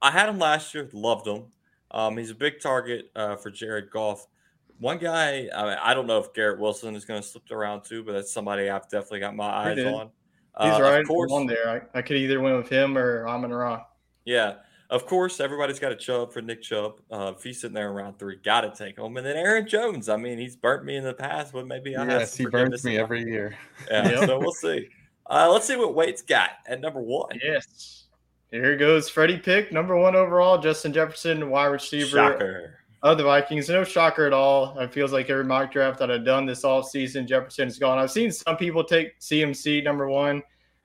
I 0.00 0.10
had 0.10 0.28
him 0.28 0.38
last 0.38 0.74
year, 0.74 0.88
loved 0.92 1.26
him. 1.26 1.44
Um, 1.90 2.16
he's 2.16 2.30
a 2.30 2.34
big 2.34 2.60
target 2.60 3.10
uh, 3.16 3.36
for 3.36 3.50
Jared 3.50 3.90
Goff. 3.90 4.26
One 4.78 4.98
guy, 4.98 5.48
I, 5.56 5.64
mean, 5.64 5.78
I 5.82 5.94
don't 5.94 6.06
know 6.06 6.18
if 6.18 6.34
Garrett 6.34 6.60
Wilson 6.60 6.94
is 6.94 7.04
going 7.04 7.22
to 7.22 7.26
slip 7.26 7.50
around 7.50 7.84
too, 7.84 8.02
but 8.04 8.12
that's 8.12 8.32
somebody 8.32 8.68
I've 8.68 8.88
definitely 8.88 9.20
got 9.20 9.34
my 9.34 9.46
eyes 9.46 9.78
on. 9.78 10.10
He's 10.60 10.72
Uh, 10.72 10.82
right 10.82 11.00
of 11.00 11.06
course, 11.06 11.32
on 11.32 11.46
there. 11.46 11.88
I, 11.94 11.98
I 11.98 12.02
could 12.02 12.16
either 12.16 12.40
win 12.40 12.56
with 12.56 12.68
him 12.68 12.96
or 12.96 13.26
Amon 13.26 13.52
Ra. 13.52 13.84
Yeah, 14.24 14.54
of 14.88 15.06
course, 15.06 15.40
everybody's 15.40 15.78
got 15.78 15.92
a 15.92 15.96
chub 15.96 16.32
for 16.32 16.40
Nick 16.40 16.62
Chubb. 16.62 17.00
Uh, 17.10 17.32
if 17.36 17.42
he's 17.42 17.60
sitting 17.60 17.74
there 17.74 17.90
around 17.90 18.18
three, 18.18 18.36
got 18.36 18.60
to 18.60 18.70
take 18.70 18.98
him. 18.98 19.16
And 19.16 19.26
then 19.26 19.36
Aaron 19.36 19.66
Jones. 19.66 20.08
I 20.08 20.16
mean, 20.16 20.38
he's 20.38 20.56
burnt 20.56 20.84
me 20.84 20.96
in 20.96 21.04
the 21.04 21.14
past, 21.14 21.52
but 21.52 21.66
maybe 21.66 21.96
I 21.96 22.04
have 22.04 22.20
Yes, 22.20 22.36
he 22.36 22.46
burns 22.46 22.84
me 22.84 22.98
every 22.98 23.22
year. 23.22 23.56
Yeah, 23.90 24.08
Yep. 24.20 24.26
so 24.28 24.38
we'll 24.38 24.52
see. 24.52 24.88
Uh, 25.28 25.50
let's 25.50 25.66
see 25.66 25.76
what 25.76 25.94
Wade's 25.94 26.22
got 26.22 26.50
at 26.66 26.80
number 26.80 27.00
one. 27.00 27.38
Yes. 27.42 28.04
Here 28.50 28.76
goes 28.76 29.08
Freddie 29.08 29.38
Pick, 29.38 29.72
number 29.72 29.96
one 29.96 30.14
overall. 30.14 30.58
Justin 30.58 30.92
Jefferson, 30.92 31.50
wide 31.50 31.66
receiver 31.66 32.16
Shocker. 32.16 32.78
of 33.02 33.18
the 33.18 33.24
Vikings. 33.24 33.68
No 33.68 33.82
shocker 33.82 34.24
at 34.24 34.32
all. 34.32 34.78
It 34.78 34.92
feels 34.92 35.12
like 35.12 35.28
every 35.28 35.44
mock 35.44 35.72
draft 35.72 35.98
that 35.98 36.10
I've 36.10 36.24
done 36.24 36.46
this 36.46 36.62
offseason, 36.62 37.26
Jefferson 37.26 37.66
is 37.66 37.78
gone. 37.78 37.98
I've 37.98 38.12
seen 38.12 38.30
some 38.30 38.56
people 38.56 38.84
take 38.84 39.18
CMC 39.18 39.82
number 39.82 40.08
one. 40.08 40.42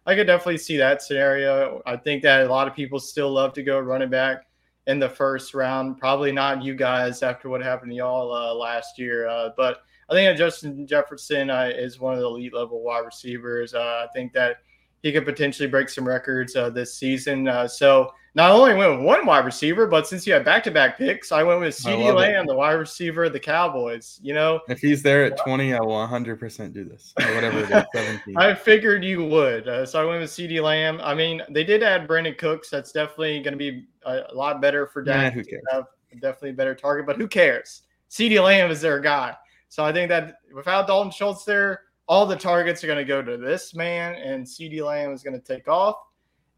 I 0.08 0.16
could 0.16 0.26
definitely 0.26 0.58
see 0.58 0.78
that 0.78 1.04
scenario. 1.04 1.82
I 1.86 1.96
think 1.96 2.24
that 2.24 2.48
a 2.48 2.50
lot 2.50 2.68
of 2.68 2.76
people 2.76 3.00
still 3.00 3.32
love 3.32 3.54
to 3.54 3.64
go 3.64 3.80
running 3.80 4.10
back 4.10 4.48
in 4.88 4.98
the 4.98 5.10
first 5.10 5.54
round. 5.54 6.00
Probably 6.00 6.32
not 6.32 6.64
you 6.64 6.74
guys 6.74 7.22
after 7.22 7.48
what 7.48 7.62
happened 7.62 7.92
to 7.92 7.98
y'all 7.98 8.34
uh, 8.34 8.56
last 8.56 8.98
year. 8.98 9.28
Uh, 9.28 9.50
but 9.56 9.84
I 10.12 10.14
think 10.14 10.38
Justin 10.38 10.86
Jefferson 10.86 11.50
uh, 11.50 11.72
is 11.74 12.00
one 12.00 12.14
of 12.14 12.20
the 12.20 12.26
elite 12.26 12.54
level 12.54 12.82
wide 12.84 13.06
receivers. 13.06 13.74
Uh, 13.74 14.06
I 14.06 14.08
think 14.14 14.34
that 14.34 14.58
he 15.04 15.12
could 15.14 15.26
potentially 15.26 15.70
break 15.70 15.88
some 15.90 16.08
records 16.08 16.56
uh, 16.56 16.70
this 16.70 16.96
season. 16.96 17.48
Uh, 17.48 17.68
so 17.68 18.12
not 18.36 18.52
only 18.52 18.74
went 18.76 18.98
with 18.98 19.06
one 19.06 19.26
wide 19.26 19.46
receiver, 19.46 19.88
but 19.88 20.08
since 20.08 20.28
you 20.28 20.34
had 20.34 20.46
back 20.46 20.64
to 20.64 20.72
back 20.72 20.98
picks, 20.98 21.32
I 21.32 21.44
went 21.44 21.60
with 21.62 21.76
CeeDee. 21.76 22.14
Lamb, 22.14 22.46
the 22.46 22.56
wide 22.56 22.74
receiver 22.74 23.26
of 23.26 23.34
the 23.34 23.40
Cowboys. 23.40 24.20
You 24.22 24.34
know, 24.34 24.60
If 24.70 24.80
he's 24.80 25.02
there 25.02 25.26
at 25.26 25.38
20, 25.38 25.74
I 25.74 25.80
will 25.80 25.96
100% 25.96 26.74
do 26.74 26.84
this. 26.86 27.14
Or 27.20 27.34
whatever 27.34 27.60
it 27.60 27.72
is, 27.72 27.86
17. 27.94 28.36
I 28.38 28.54
figured 28.54 29.04
you 29.04 29.26
would. 29.26 29.68
Uh, 29.68 29.86
so 29.86 30.02
I 30.02 30.06
went 30.06 30.22
with 30.22 30.30
CeeDee 30.30 30.62
Lamb. 30.62 31.00
I 31.02 31.14
mean, 31.14 31.42
they 31.50 31.64
did 31.64 31.84
add 31.84 32.08
Brandin 32.08 32.38
Cooks. 32.38 32.70
That's 32.70 32.92
definitely 32.92 33.40
going 33.40 33.54
to 33.54 33.58
be 33.58 33.86
a, 34.06 34.24
a 34.30 34.36
lot 34.36 34.62
better 34.62 34.88
for 34.88 35.04
Nah, 35.04 35.14
Dak. 35.14 35.34
who 35.34 35.44
cares? 35.44 35.64
have 35.72 35.86
definitely 36.22 36.52
a 36.52 36.54
better 36.54 36.76
target, 36.76 37.06
but 37.06 37.18
who 37.18 37.28
cares? 37.28 37.84
CeeDee 38.10 38.44
Lamb 38.44 38.72
is 38.72 38.82
their 38.82 39.00
guy. 39.00 39.36
So 39.72 39.86
I 39.86 39.94
think 39.94 40.10
that 40.10 40.40
without 40.54 40.86
Dalton 40.86 41.14
Schultz 41.14 41.46
there, 41.46 41.84
all 42.06 42.26
the 42.26 42.36
targets 42.36 42.84
are 42.84 42.88
going 42.88 43.00
to 43.00 43.06
go 43.06 43.22
to 43.22 43.38
this 43.38 43.74
man, 43.74 44.16
and 44.16 44.46
CeeDee 44.46 44.84
Lamb 44.84 45.14
is 45.14 45.24
going 45.24 45.40
to 45.40 45.40
take 45.40 45.70
off. 45.70 45.96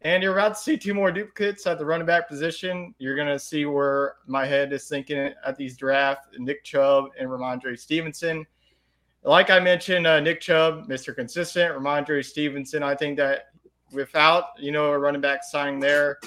And 0.00 0.20
you're 0.20 0.36
about 0.36 0.56
to 0.56 0.60
see 0.60 0.76
two 0.76 0.94
more 0.94 1.12
duplicates 1.12 1.64
at 1.68 1.78
the 1.78 1.86
running 1.86 2.08
back 2.08 2.28
position. 2.28 2.92
You're 2.98 3.14
going 3.14 3.28
to 3.28 3.38
see 3.38 3.66
where 3.66 4.16
my 4.26 4.44
head 4.44 4.72
is 4.72 4.88
thinking 4.88 5.32
at 5.46 5.56
these 5.56 5.76
drafts 5.76 6.26
Nick 6.40 6.64
Chubb 6.64 7.04
and 7.16 7.28
Rhamondre 7.28 7.78
Stevenson. 7.78 8.44
Like 9.22 9.48
I 9.48 9.60
mentioned, 9.60 10.08
uh, 10.08 10.18
Nick 10.18 10.40
Chubb, 10.40 10.88
Mr. 10.88 11.14
Consistent, 11.14 11.72
Rhamondre 11.72 12.24
Stevenson. 12.24 12.82
I 12.82 12.96
think 12.96 13.16
that 13.18 13.44
without, 13.92 14.46
you 14.58 14.72
know, 14.72 14.86
a 14.86 14.98
running 14.98 15.20
back 15.20 15.44
signing 15.44 15.78
there, 15.78 16.18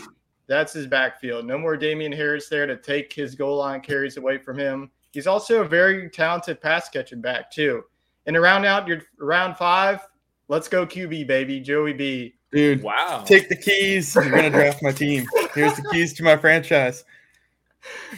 that's 0.48 0.72
his 0.72 0.88
backfield. 0.88 1.46
No 1.46 1.58
more 1.58 1.76
Damien 1.76 2.14
Harris 2.14 2.48
there 2.48 2.66
to 2.66 2.78
take 2.78 3.12
his 3.12 3.36
goal 3.36 3.58
line 3.58 3.82
carries 3.82 4.16
away 4.16 4.38
from 4.38 4.58
him. 4.58 4.90
He's 5.18 5.26
also 5.26 5.62
a 5.64 5.68
very 5.68 6.12
talented 6.12 6.62
pass 6.62 6.90
catching 6.90 7.22
back, 7.22 7.50
too. 7.50 7.82
And 8.28 8.36
to 8.36 8.40
round 8.40 8.68
out 8.68 8.88
your 8.88 9.02
round 9.18 9.58
five, 9.58 10.00
let's 10.48 10.68
go 10.68 10.86
QB, 10.86 11.26
baby. 11.26 11.60
Joey 11.60 11.94
B. 11.94 12.36
Dude, 12.52 12.84
Wow. 12.84 13.24
take 13.26 13.50
the 13.50 13.56
keys. 13.56 14.14
You're 14.14 14.30
going 14.30 14.44
to 14.44 14.52
draft 14.52 14.84
my 14.84 14.92
team. 14.92 15.26
Here's 15.56 15.76
the 15.76 15.90
keys 15.92 16.14
to 16.18 16.24
my 16.24 16.38
franchise. 16.38 17.04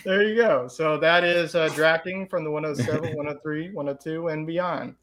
There 0.03 0.23
you 0.27 0.35
go. 0.35 0.67
So 0.67 0.97
that 0.97 1.23
is 1.23 1.55
uh, 1.55 1.69
drafting 1.69 2.27
from 2.27 2.43
the 2.43 2.51
107, 2.51 3.15
103, 3.15 3.71
102, 3.71 4.27
and 4.27 4.45
beyond. 4.45 4.95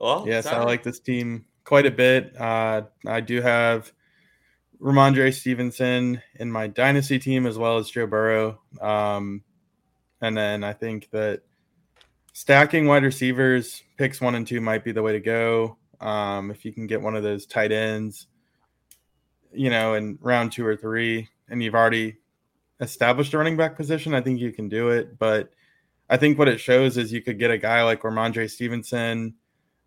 well, 0.00 0.24
Yes, 0.26 0.46
I 0.46 0.62
like 0.64 0.82
this 0.82 1.00
team 1.00 1.44
quite 1.64 1.84
a 1.84 1.90
bit. 1.90 2.34
Uh, 2.40 2.84
I 3.06 3.20
do 3.20 3.42
have 3.42 3.92
Rhamondre 4.80 5.34
Stevenson 5.34 6.22
in 6.36 6.50
my 6.50 6.66
dynasty 6.66 7.18
team 7.18 7.44
as 7.46 7.58
well 7.58 7.76
as 7.76 7.90
Joe 7.90 8.06
Burrow. 8.06 8.58
Um, 8.80 9.42
and 10.22 10.36
then 10.36 10.62
I 10.64 10.72
think 10.72 11.10
that 11.10 11.42
stacking 12.32 12.86
wide 12.86 13.02
receivers, 13.02 13.82
picks 13.98 14.20
one 14.20 14.36
and 14.36 14.46
two 14.46 14.60
might 14.60 14.84
be 14.84 14.92
the 14.92 15.02
way 15.02 15.12
to 15.12 15.20
go. 15.20 15.76
Um, 16.00 16.50
if 16.50 16.64
you 16.64 16.72
can 16.72 16.86
get 16.86 17.02
one 17.02 17.16
of 17.16 17.22
those 17.22 17.44
tight 17.44 17.72
ends, 17.72 18.28
you 19.52 19.68
know, 19.68 19.94
in 19.94 20.18
round 20.22 20.52
two 20.52 20.64
or 20.64 20.76
three, 20.76 21.28
and 21.48 21.62
you've 21.62 21.74
already 21.74 22.16
established 22.80 23.34
a 23.34 23.38
running 23.38 23.56
back 23.56 23.76
position, 23.76 24.14
I 24.14 24.20
think 24.20 24.40
you 24.40 24.52
can 24.52 24.68
do 24.68 24.90
it. 24.90 25.18
But 25.18 25.50
I 26.08 26.16
think 26.16 26.38
what 26.38 26.48
it 26.48 26.60
shows 26.60 26.96
is 26.96 27.12
you 27.12 27.20
could 27.20 27.38
get 27.38 27.50
a 27.50 27.58
guy 27.58 27.82
like 27.82 28.02
Rhamondre 28.02 28.48
Stevenson, 28.48 29.34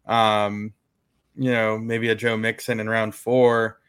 um, 0.06 0.74
you 1.36 1.52
know, 1.52 1.78
maybe 1.78 2.10
a 2.10 2.16
Joe 2.16 2.38
Mixon 2.38 2.80
in 2.80 2.90
round 2.90 3.16
four, 3.16 3.80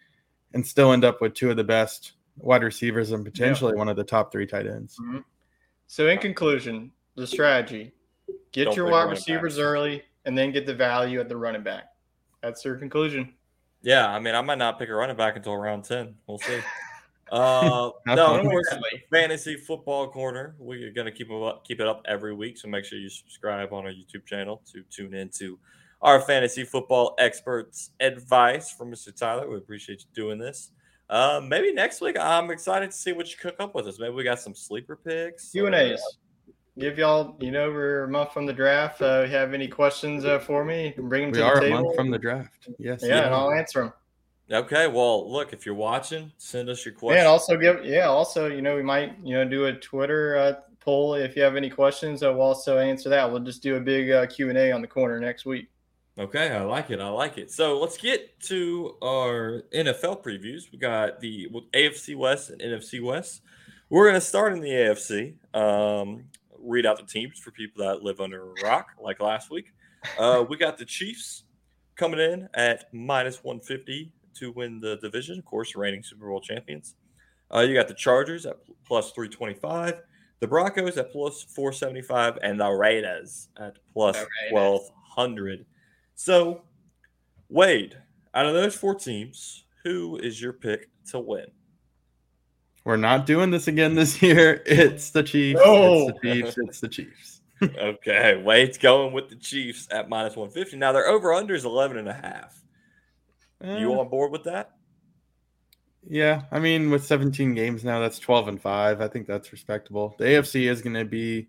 and 0.55 0.67
still 0.67 0.93
end 0.93 1.05
up 1.05 1.21
with 1.21 1.35
two 1.35 1.51
of 1.51 1.57
the 1.57 1.65
best 1.65 2.13
wide 2.39 2.63
receivers 2.63 3.11
and 3.11 3.25
potentially 3.25 3.73
yeah. 3.73 3.79
one 3.79 3.89
of 3.89 3.97
the 3.97 4.05
top 4.05 4.31
three 4.31 4.47
tight 4.47 4.67
ends. 4.67 4.97
Mm-hmm. 5.01 5.19
So, 5.87 6.09
in 6.09 6.19
conclusion, 6.19 6.91
the 7.15 7.27
strategy 7.27 7.93
get 8.53 8.65
Don't 8.65 8.77
your 8.77 8.91
wide 8.91 9.11
receivers 9.11 9.55
backs. 9.55 9.63
early 9.63 10.03
and 10.25 10.37
then 10.37 10.53
get 10.53 10.67
the 10.67 10.75
value 10.75 11.21
at 11.21 11.29
the 11.29 11.37
running 11.37 11.63
back. 11.63 11.85
That's 12.43 12.63
their 12.63 12.77
conclusion. 12.77 13.33
Yeah, 13.83 14.09
I 14.09 14.19
mean, 14.19 14.35
I 14.35 14.41
might 14.41 14.59
not 14.59 14.79
pick 14.79 14.89
a 14.89 14.95
running 14.95 15.17
back 15.17 15.37
until 15.37 15.57
round 15.57 15.85
10. 15.85 16.15
We'll 16.27 16.39
see. 16.39 16.61
Uh, 17.31 17.91
no, 18.07 18.41
of 18.41 18.43
course, 18.43 18.75
fantasy 19.13 19.57
football 19.57 20.09
corner. 20.09 20.55
We're 20.59 20.91
gonna 20.93 21.13
keep 21.13 21.31
it 21.31 21.43
up, 21.43 21.65
keep 21.65 21.81
it 21.81 21.87
up 21.87 22.03
every 22.07 22.35
week. 22.35 22.59
So 22.59 22.69
make 22.69 22.85
sure 22.85 22.99
you 22.99 23.09
subscribe 23.09 23.73
on 23.73 23.85
our 23.85 23.93
YouTube 23.93 24.27
channel 24.27 24.63
to 24.73 24.83
tune 24.91 25.15
into 25.15 25.59
our 26.03 26.21
fantasy 26.21 26.65
football 26.65 27.15
experts' 27.19 27.91
advice 28.01 28.71
from 28.71 28.91
Mr. 28.91 29.15
Tyler. 29.15 29.49
We 29.49 29.57
appreciate 29.57 30.01
you 30.01 30.25
doing 30.25 30.39
this. 30.39 30.71
Uh, 31.09 31.41
maybe 31.43 31.73
next 31.73 32.01
week. 32.01 32.17
I'm 32.19 32.51
excited 32.51 32.91
to 32.91 32.97
see 32.97 33.13
what 33.13 33.31
you 33.31 33.37
cook 33.39 33.57
up 33.61 33.75
with 33.75 33.87
us. 33.87 33.99
Maybe 33.99 34.15
we 34.15 34.25
got 34.25 34.41
some 34.41 34.55
sleeper 34.55 34.97
picks. 34.97 35.51
Q 35.51 35.67
and 35.67 35.75
A's. 35.75 36.03
Give 36.79 36.99
y'all, 36.99 37.37
you 37.41 37.51
know, 37.51 37.71
we're 37.71 38.05
a 38.05 38.09
month 38.09 38.33
from 38.33 38.45
the 38.45 38.53
draft. 38.53 39.01
Uh, 39.01 39.27
have 39.27 39.55
any 39.55 39.67
questions 39.67 40.27
uh, 40.27 40.39
for 40.39 40.63
me? 40.65 40.93
Bring 40.99 41.31
them 41.31 41.31
we 41.31 41.39
to 41.39 41.45
the 41.45 41.61
table. 41.61 41.61
We 41.61 41.73
are 41.73 41.79
a 41.79 41.83
month 41.83 41.97
from 41.97 42.11
the 42.11 42.19
draft. 42.19 42.69
Yes. 42.79 43.01
Yeah, 43.03 43.09
yeah, 43.09 43.27
and 43.27 43.35
I'll 43.35 43.53
answer 43.53 43.85
them. 43.85 43.93
Okay, 44.51 44.87
well, 44.87 45.31
look, 45.31 45.53
if 45.53 45.67
you're 45.67 45.75
watching, 45.75 46.31
send 46.37 46.69
us 46.69 46.85
your 46.85 46.95
questions. 46.95 47.17
Yeah, 47.17 47.21
and 47.23 47.29
also 47.29 47.57
give 47.57 47.85
yeah, 47.85 48.07
also, 48.07 48.47
you 48.47 48.63
know, 48.63 48.77
we 48.77 48.83
might, 48.83 49.17
you 49.25 49.35
know, 49.35 49.45
do 49.45 49.65
a 49.65 49.73
Twitter 49.73 50.37
uh, 50.37 50.53
poll 50.79 51.15
if 51.15 51.35
you 51.35 51.43
have 51.43 51.57
any 51.57 51.71
questions. 51.71 52.23
Uh, 52.23 52.33
we'll 52.33 52.43
also 52.43 52.79
answer 52.79 53.09
that. 53.09 53.31
We'll 53.31 53.41
just 53.41 53.63
do 53.63 53.77
a 53.77 53.81
big 53.81 54.11
uh, 54.11 54.27
Q&A 54.27 54.71
on 54.71 54.83
the 54.83 54.87
corner 54.87 55.19
next 55.19 55.47
week. 55.47 55.69
Okay, 56.19 56.51
I 56.51 56.63
like 56.63 56.91
it. 56.91 56.99
I 56.99 57.09
like 57.09 57.37
it. 57.37 57.51
So 57.51 57.79
let's 57.79 57.99
get 57.99 58.41
to 58.41 58.97
our 59.03 59.65
NFL 59.75 60.23
previews. 60.25 60.73
We 60.73 60.79
got 60.79 61.21
the 61.21 61.49
AFC 61.75 62.17
West 62.17 62.49
and 62.49 62.61
NFC 62.61 63.03
West. 63.03 63.43
We're 63.91 64.05
going 64.05 64.15
to 64.15 64.21
start 64.23 64.55
in 64.55 64.61
the 64.61 64.71
AFC. 64.71 65.35
Um, 65.55 66.25
read 66.59 66.87
out 66.87 66.97
the 66.97 67.05
teams 67.05 67.39
for 67.39 67.51
people 67.51 67.85
that 67.85 68.03
live 68.03 68.21
under 68.21 68.51
a 68.51 68.55
rock, 68.65 68.93
like 68.99 69.21
last 69.21 69.51
week. 69.51 69.67
Uh, 70.19 70.43
we 70.49 70.57
got 70.57 70.79
the 70.79 70.87
Chiefs 70.87 71.45
coming 71.97 72.19
in 72.19 72.49
at 72.55 72.93
minus 72.95 73.45
150 73.45 74.11
to 74.37 74.53
win 74.53 74.81
the 74.81 74.97
division. 74.97 75.39
Of 75.39 75.45
course, 75.45 75.77
reigning 75.77 76.03
Super 76.03 76.29
Bowl 76.29 76.41
champions. 76.41 76.95
Uh, 77.55 77.61
you 77.61 77.75
got 77.75 77.89
the 77.89 77.95
Chargers 77.95 78.47
at 78.47 78.57
plus 78.87 79.13
325, 79.13 80.03
the 80.41 80.47
Broncos 80.47 80.97
at 80.97 81.13
plus 81.13 81.43
475, 81.43 82.39
and 82.43 82.59
the 82.59 82.71
Raiders 82.71 83.49
at 83.59 83.77
plus 83.93 84.17
1200. 84.51 85.67
So, 86.17 86.63
Wade, 87.51 87.97
out 88.35 88.47
of 88.47 88.55
those 88.55 88.75
four 88.75 88.95
teams, 88.95 89.65
who 89.85 90.17
is 90.17 90.41
your 90.41 90.55
pick 90.55 90.89
to 91.11 91.21
win? 91.21 91.47
We're 92.85 92.97
not 92.97 93.27
doing 93.27 93.51
this 93.51 93.69
again 93.69 93.95
this 93.95 94.21
year. 94.23 94.63
It's 94.65 95.11
the 95.11 95.23
Chiefs. 95.23 95.61
No. 95.65 96.09
It's 96.09 96.21
the 96.23 96.33
Chiefs. 96.33 96.59
It's 96.59 96.81
the 96.81 96.89
Chiefs. 96.89 97.41
okay. 97.63 98.43
Wade's 98.43 98.79
going 98.79 99.13
with 99.13 99.29
the 99.29 99.37
Chiefs 99.37 99.89
at 99.91 100.09
minus 100.09 100.37
150. 100.37 100.79
Now, 100.79 100.93
their 100.93 101.07
over 101.07 101.35
under 101.35 101.55
is 101.55 101.67
11 101.67 101.99
and 101.99 102.09
a 102.09 102.15
half. 102.15 102.63
Uh, 103.63 103.77
you 103.77 103.93
on 103.93 104.09
board 104.09 104.33
with 104.33 104.45
that? 104.45 104.73
Yeah, 106.09 106.43
I 106.51 106.61
mean, 106.61 106.91
with 106.91 107.05
17 107.05 107.55
games 107.55 107.85
now, 107.85 108.01
that's 108.01 108.19
12 108.19 108.49
and 108.49 108.63
five. 108.63 109.01
I 109.01 109.09
think 109.09 109.27
that's 109.27 109.53
respectable. 109.53 110.15
The 110.19 110.25
AFC 110.25 110.71
is 110.71 110.81
going 110.81 110.95
to 110.95 111.05
be 111.05 111.49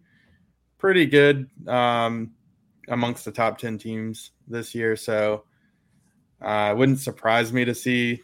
pretty 0.78 1.06
good 1.06 1.50
um, 1.68 2.32
amongst 2.88 3.26
the 3.26 3.32
top 3.32 3.58
10 3.58 3.78
teams 3.78 4.32
this 4.48 4.74
year, 4.74 4.96
so 4.96 5.44
uh, 6.42 6.70
it 6.72 6.78
wouldn't 6.78 7.00
surprise 7.00 7.52
me 7.52 7.66
to 7.66 7.74
see 7.74 8.22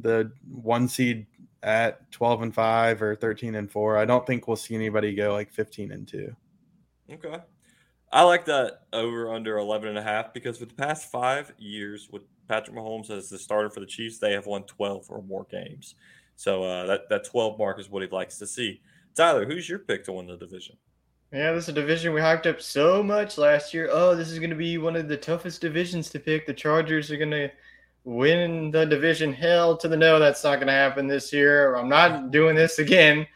the 0.00 0.30
one 0.48 0.88
seed 0.88 1.26
at 1.62 2.10
12 2.12 2.42
and 2.42 2.54
five 2.54 3.02
or 3.02 3.16
13 3.16 3.54
and 3.54 3.70
four. 3.70 3.96
I 3.96 4.04
don't 4.04 4.26
think 4.26 4.46
we'll 4.46 4.56
see 4.56 4.74
anybody 4.74 5.14
go 5.14 5.32
like 5.32 5.50
15 5.52 5.92
and 5.92 6.06
two. 6.06 6.34
Okay. 7.10 7.38
I 8.12 8.22
like 8.22 8.44
that 8.44 8.82
over 8.92 9.32
under 9.32 9.58
11 9.58 9.88
and 9.88 9.98
a 9.98 10.02
half 10.02 10.32
because 10.32 10.58
for 10.58 10.66
the 10.66 10.74
past 10.74 11.10
five 11.10 11.52
years 11.58 12.08
with 12.12 12.22
Patrick 12.46 12.76
Mahomes 12.76 13.10
as 13.10 13.28
the 13.28 13.38
starter 13.38 13.70
for 13.70 13.80
the 13.80 13.86
Chiefs, 13.86 14.18
they 14.18 14.32
have 14.32 14.46
won 14.46 14.62
12 14.64 15.06
or 15.08 15.22
more 15.22 15.46
games. 15.50 15.96
So 16.36 16.62
uh, 16.62 16.86
that, 16.86 17.08
that 17.08 17.24
12 17.24 17.58
mark 17.58 17.80
is 17.80 17.90
what 17.90 18.02
he 18.02 18.08
likes 18.08 18.38
to 18.38 18.46
see. 18.46 18.80
Tyler, 19.14 19.46
who's 19.46 19.68
your 19.68 19.78
pick 19.78 20.04
to 20.04 20.12
win 20.12 20.26
the 20.26 20.36
division? 20.36 20.76
Yeah, 21.34 21.50
this 21.50 21.64
is 21.64 21.70
a 21.70 21.72
division 21.72 22.14
we 22.14 22.20
hyped 22.20 22.46
up 22.46 22.62
so 22.62 23.02
much 23.02 23.38
last 23.38 23.74
year. 23.74 23.88
Oh, 23.90 24.14
this 24.14 24.30
is 24.30 24.38
going 24.38 24.50
to 24.50 24.56
be 24.56 24.78
one 24.78 24.94
of 24.94 25.08
the 25.08 25.16
toughest 25.16 25.60
divisions 25.60 26.08
to 26.10 26.20
pick. 26.20 26.46
The 26.46 26.54
Chargers 26.54 27.10
are 27.10 27.16
going 27.16 27.32
to 27.32 27.50
win 28.04 28.70
the 28.70 28.86
division. 28.86 29.32
Hell 29.32 29.76
to 29.78 29.88
the 29.88 29.96
no, 29.96 30.20
that's 30.20 30.44
not 30.44 30.56
going 30.56 30.68
to 30.68 30.72
happen 30.72 31.08
this 31.08 31.32
year. 31.32 31.74
I'm 31.74 31.88
not 31.88 32.30
doing 32.30 32.54
this 32.54 32.78
again. 32.78 33.26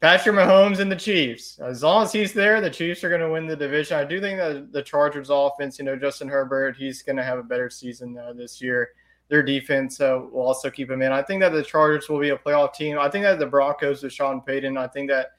Patrick 0.00 0.36
Mahomes 0.36 0.78
and 0.78 0.92
the 0.92 0.96
Chiefs. 0.96 1.58
As 1.58 1.82
long 1.82 2.04
as 2.04 2.12
he's 2.12 2.32
there, 2.32 2.60
the 2.60 2.70
Chiefs 2.70 3.02
are 3.02 3.08
going 3.08 3.20
to 3.20 3.30
win 3.30 3.48
the 3.48 3.56
division. 3.56 3.98
I 3.98 4.04
do 4.04 4.20
think 4.20 4.38
that 4.38 4.70
the 4.70 4.82
Chargers 4.82 5.28
offense, 5.28 5.80
you 5.80 5.84
know, 5.84 5.96
Justin 5.96 6.28
Herbert, 6.28 6.76
he's 6.76 7.02
going 7.02 7.16
to 7.16 7.24
have 7.24 7.40
a 7.40 7.42
better 7.42 7.68
season 7.68 8.16
uh, 8.16 8.32
this 8.32 8.62
year. 8.62 8.90
Their 9.28 9.42
defense 9.42 10.00
uh, 10.00 10.20
will 10.30 10.42
also 10.42 10.70
keep 10.70 10.88
him 10.88 11.02
in. 11.02 11.10
I 11.10 11.22
think 11.22 11.40
that 11.40 11.52
the 11.52 11.64
Chargers 11.64 12.08
will 12.08 12.20
be 12.20 12.28
a 12.28 12.38
playoff 12.38 12.74
team. 12.74 12.96
I 12.96 13.08
think 13.08 13.24
that 13.24 13.40
the 13.40 13.46
Broncos 13.46 14.04
with 14.04 14.12
Sean 14.12 14.40
Payton, 14.40 14.78
I 14.78 14.86
think 14.86 15.10
that 15.10 15.32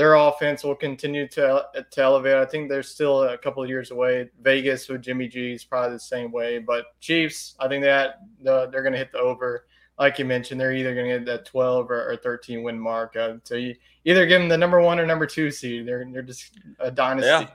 their 0.00 0.14
offense 0.14 0.64
will 0.64 0.74
continue 0.74 1.28
to, 1.28 1.62
to 1.90 2.00
elevate. 2.02 2.36
I 2.36 2.46
think 2.46 2.70
they're 2.70 2.82
still 2.82 3.24
a 3.24 3.36
couple 3.36 3.62
of 3.62 3.68
years 3.68 3.90
away. 3.90 4.30
Vegas 4.40 4.88
with 4.88 5.02
Jimmy 5.02 5.28
G 5.28 5.52
is 5.52 5.62
probably 5.62 5.94
the 5.94 6.00
same 6.00 6.32
way. 6.32 6.58
But 6.58 6.86
Chiefs, 7.00 7.54
I 7.60 7.68
think 7.68 7.84
that 7.84 8.20
the, 8.42 8.70
they're 8.72 8.80
going 8.80 8.94
to 8.94 8.98
hit 8.98 9.12
the 9.12 9.18
over 9.18 9.66
like 9.98 10.18
you 10.18 10.24
mentioned, 10.24 10.58
they're 10.58 10.72
either 10.72 10.94
going 10.94 11.10
to 11.10 11.18
get 11.18 11.26
that 11.26 11.44
12 11.44 11.90
or, 11.90 12.12
or 12.12 12.16
13 12.16 12.62
win 12.62 12.80
mark. 12.80 13.14
Uh, 13.14 13.34
so 13.42 13.56
you 13.56 13.74
either 14.06 14.24
give 14.24 14.40
them 14.40 14.48
the 14.48 14.56
number 14.56 14.80
one 14.80 14.98
or 14.98 15.04
number 15.04 15.26
two 15.26 15.50
seed. 15.50 15.86
They're 15.86 16.06
they're 16.10 16.22
just 16.22 16.58
a 16.78 16.90
dynasty. 16.90 17.28
Yeah. 17.28 17.46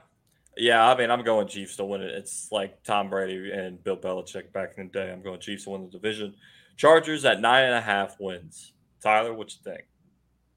Yeah, 0.56 0.88
I 0.88 0.96
mean, 0.96 1.10
I'm 1.10 1.24
going 1.24 1.48
Chiefs 1.48 1.78
to 1.78 1.84
win 1.84 2.02
it. 2.02 2.12
It's 2.12 2.50
like 2.52 2.84
Tom 2.84 3.10
Brady 3.10 3.52
and 3.52 3.84
Bill 3.84 3.98
Belichick 3.98 4.54
back 4.54 4.76
in 4.78 4.86
the 4.86 4.92
day. 4.94 5.12
I'm 5.12 5.24
going 5.24 5.40
Chiefs 5.40 5.64
to 5.64 5.72
win 5.72 5.86
the 5.86 5.90
division. 5.90 6.36
Chargers 6.78 7.26
at 7.26 7.42
nine 7.42 7.66
and 7.66 7.74
a 7.74 7.82
half 7.82 8.18
wins. 8.20 8.72
Tyler, 9.02 9.34
what 9.34 9.52
you 9.52 9.60
think? 9.64 9.86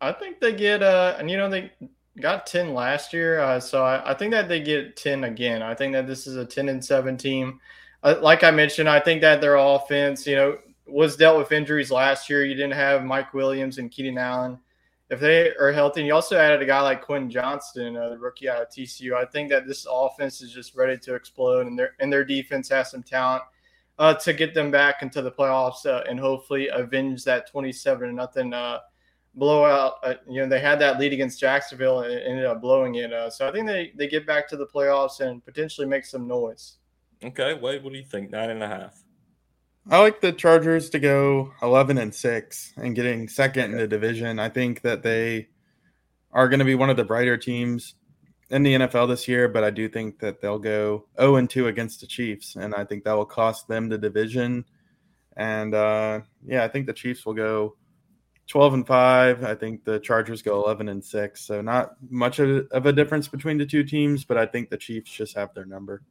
I 0.00 0.12
think 0.12 0.40
they 0.40 0.52
get 0.52 0.82
uh, 0.82 1.16
and 1.18 1.30
you 1.30 1.36
know 1.36 1.48
they 1.48 1.72
got 2.20 2.46
10 2.46 2.74
last 2.74 3.12
year, 3.12 3.40
uh, 3.40 3.60
so 3.60 3.84
I, 3.84 4.10
I 4.10 4.14
think 4.14 4.32
that 4.32 4.48
they 4.48 4.60
get 4.60 4.96
10 4.96 5.24
again. 5.24 5.62
I 5.62 5.74
think 5.74 5.92
that 5.92 6.06
this 6.06 6.26
is 6.26 6.36
a 6.36 6.44
10 6.44 6.68
and 6.68 6.84
seven 6.84 7.16
team. 7.16 7.60
Uh, 8.02 8.16
like 8.20 8.44
I 8.44 8.50
mentioned, 8.50 8.88
I 8.88 9.00
think 9.00 9.20
that 9.22 9.40
their 9.40 9.56
offense, 9.56 10.26
you 10.26 10.36
know, 10.36 10.58
was 10.86 11.16
dealt 11.16 11.38
with 11.38 11.52
injuries 11.52 11.90
last 11.90 12.30
year. 12.30 12.44
You 12.44 12.54
didn't 12.54 12.72
have 12.72 13.04
Mike 13.04 13.34
Williams 13.34 13.78
and 13.78 13.90
Keenan 13.90 14.18
Allen. 14.18 14.58
If 15.10 15.20
they 15.20 15.54
are 15.56 15.72
healthy, 15.72 16.00
and 16.00 16.06
you 16.06 16.14
also 16.14 16.36
added 16.36 16.60
a 16.60 16.66
guy 16.66 16.82
like 16.82 17.02
Quentin 17.02 17.30
Johnston, 17.30 17.96
uh, 17.96 18.10
the 18.10 18.18
rookie 18.18 18.48
out 18.48 18.60
of 18.60 18.68
TCU, 18.68 19.14
I 19.14 19.24
think 19.24 19.48
that 19.50 19.66
this 19.66 19.86
offense 19.90 20.42
is 20.42 20.52
just 20.52 20.76
ready 20.76 20.98
to 20.98 21.14
explode, 21.14 21.66
and 21.66 21.78
their 21.78 21.94
and 21.98 22.12
their 22.12 22.24
defense 22.24 22.68
has 22.68 22.90
some 22.90 23.02
talent 23.02 23.42
uh, 23.98 24.14
to 24.14 24.32
get 24.34 24.52
them 24.52 24.70
back 24.70 25.02
into 25.02 25.22
the 25.22 25.30
playoffs 25.30 25.86
uh, 25.86 26.04
and 26.08 26.20
hopefully 26.20 26.68
avenge 26.68 27.24
that 27.24 27.50
twenty-seven 27.50 28.14
nothing 28.14 28.52
uh, 28.52 28.80
blowout. 29.38 29.94
Uh, 30.02 30.14
you 30.28 30.40
know, 30.40 30.48
they 30.48 30.60
had 30.60 30.78
that 30.80 30.98
lead 30.98 31.12
against 31.12 31.40
Jacksonville 31.40 32.00
and 32.00 32.12
ended 32.12 32.44
up 32.44 32.60
blowing 32.60 32.96
it. 32.96 33.12
Uh, 33.12 33.30
so 33.30 33.48
I 33.48 33.52
think 33.52 33.66
they 33.66 33.92
they 33.94 34.08
get 34.08 34.26
back 34.26 34.48
to 34.48 34.56
the 34.56 34.66
playoffs 34.66 35.20
and 35.20 35.44
potentially 35.44 35.86
make 35.86 36.04
some 36.04 36.26
noise. 36.26 36.78
Okay, 37.24 37.54
Wade, 37.54 37.82
what 37.82 37.92
do 37.92 37.98
you 37.98 38.04
think? 38.04 38.30
Nine 38.30 38.50
and 38.50 38.62
a 38.62 38.68
half. 38.68 39.02
I 39.90 40.00
like 40.00 40.20
the 40.20 40.32
Chargers 40.32 40.90
to 40.90 40.98
go 40.98 41.52
11 41.62 41.96
and 41.96 42.14
6 42.14 42.72
and 42.76 42.94
getting 42.94 43.26
second 43.26 43.72
in 43.72 43.78
the 43.78 43.88
division. 43.88 44.38
I 44.38 44.50
think 44.50 44.82
that 44.82 45.02
they 45.02 45.48
are 46.30 46.48
going 46.48 46.58
to 46.58 46.64
be 46.64 46.74
one 46.74 46.90
of 46.90 46.98
the 46.98 47.04
brighter 47.04 47.38
teams 47.38 47.94
in 48.50 48.62
the 48.62 48.74
NFL 48.74 49.08
this 49.08 49.26
year, 49.26 49.48
but 49.48 49.64
I 49.64 49.70
do 49.70 49.88
think 49.88 50.18
that 50.20 50.42
they'll 50.42 50.58
go 50.58 51.06
0 51.18 51.36
and 51.36 51.48
2 51.48 51.68
against 51.68 52.02
the 52.02 52.06
Chiefs, 52.06 52.56
and 52.56 52.74
I 52.74 52.84
think 52.84 53.04
that 53.04 53.14
will 53.14 53.24
cost 53.24 53.66
them 53.66 53.88
the 53.88 53.96
division. 53.96 54.66
And 55.36 55.74
uh, 55.74 56.20
yeah, 56.44 56.64
I 56.64 56.68
think 56.68 56.86
the 56.86 56.92
Chiefs 56.92 57.24
will 57.24 57.34
go 57.34 57.76
12 58.48 58.74
and 58.74 58.86
5. 58.86 59.44
I 59.44 59.54
think 59.54 59.84
the 59.84 60.00
Chargers 60.00 60.42
go 60.42 60.62
11 60.64 60.88
and 60.88 61.04
6. 61.04 61.40
So 61.40 61.60
not 61.60 61.96
much 62.10 62.38
of 62.38 62.66
a 62.72 62.92
difference 62.92 63.28
between 63.28 63.58
the 63.58 63.66
two 63.66 63.84
teams, 63.84 64.24
but 64.24 64.36
I 64.36 64.46
think 64.46 64.70
the 64.70 64.76
Chiefs 64.76 65.12
just 65.12 65.36
have 65.36 65.54
their 65.54 65.66
number. 65.66 66.02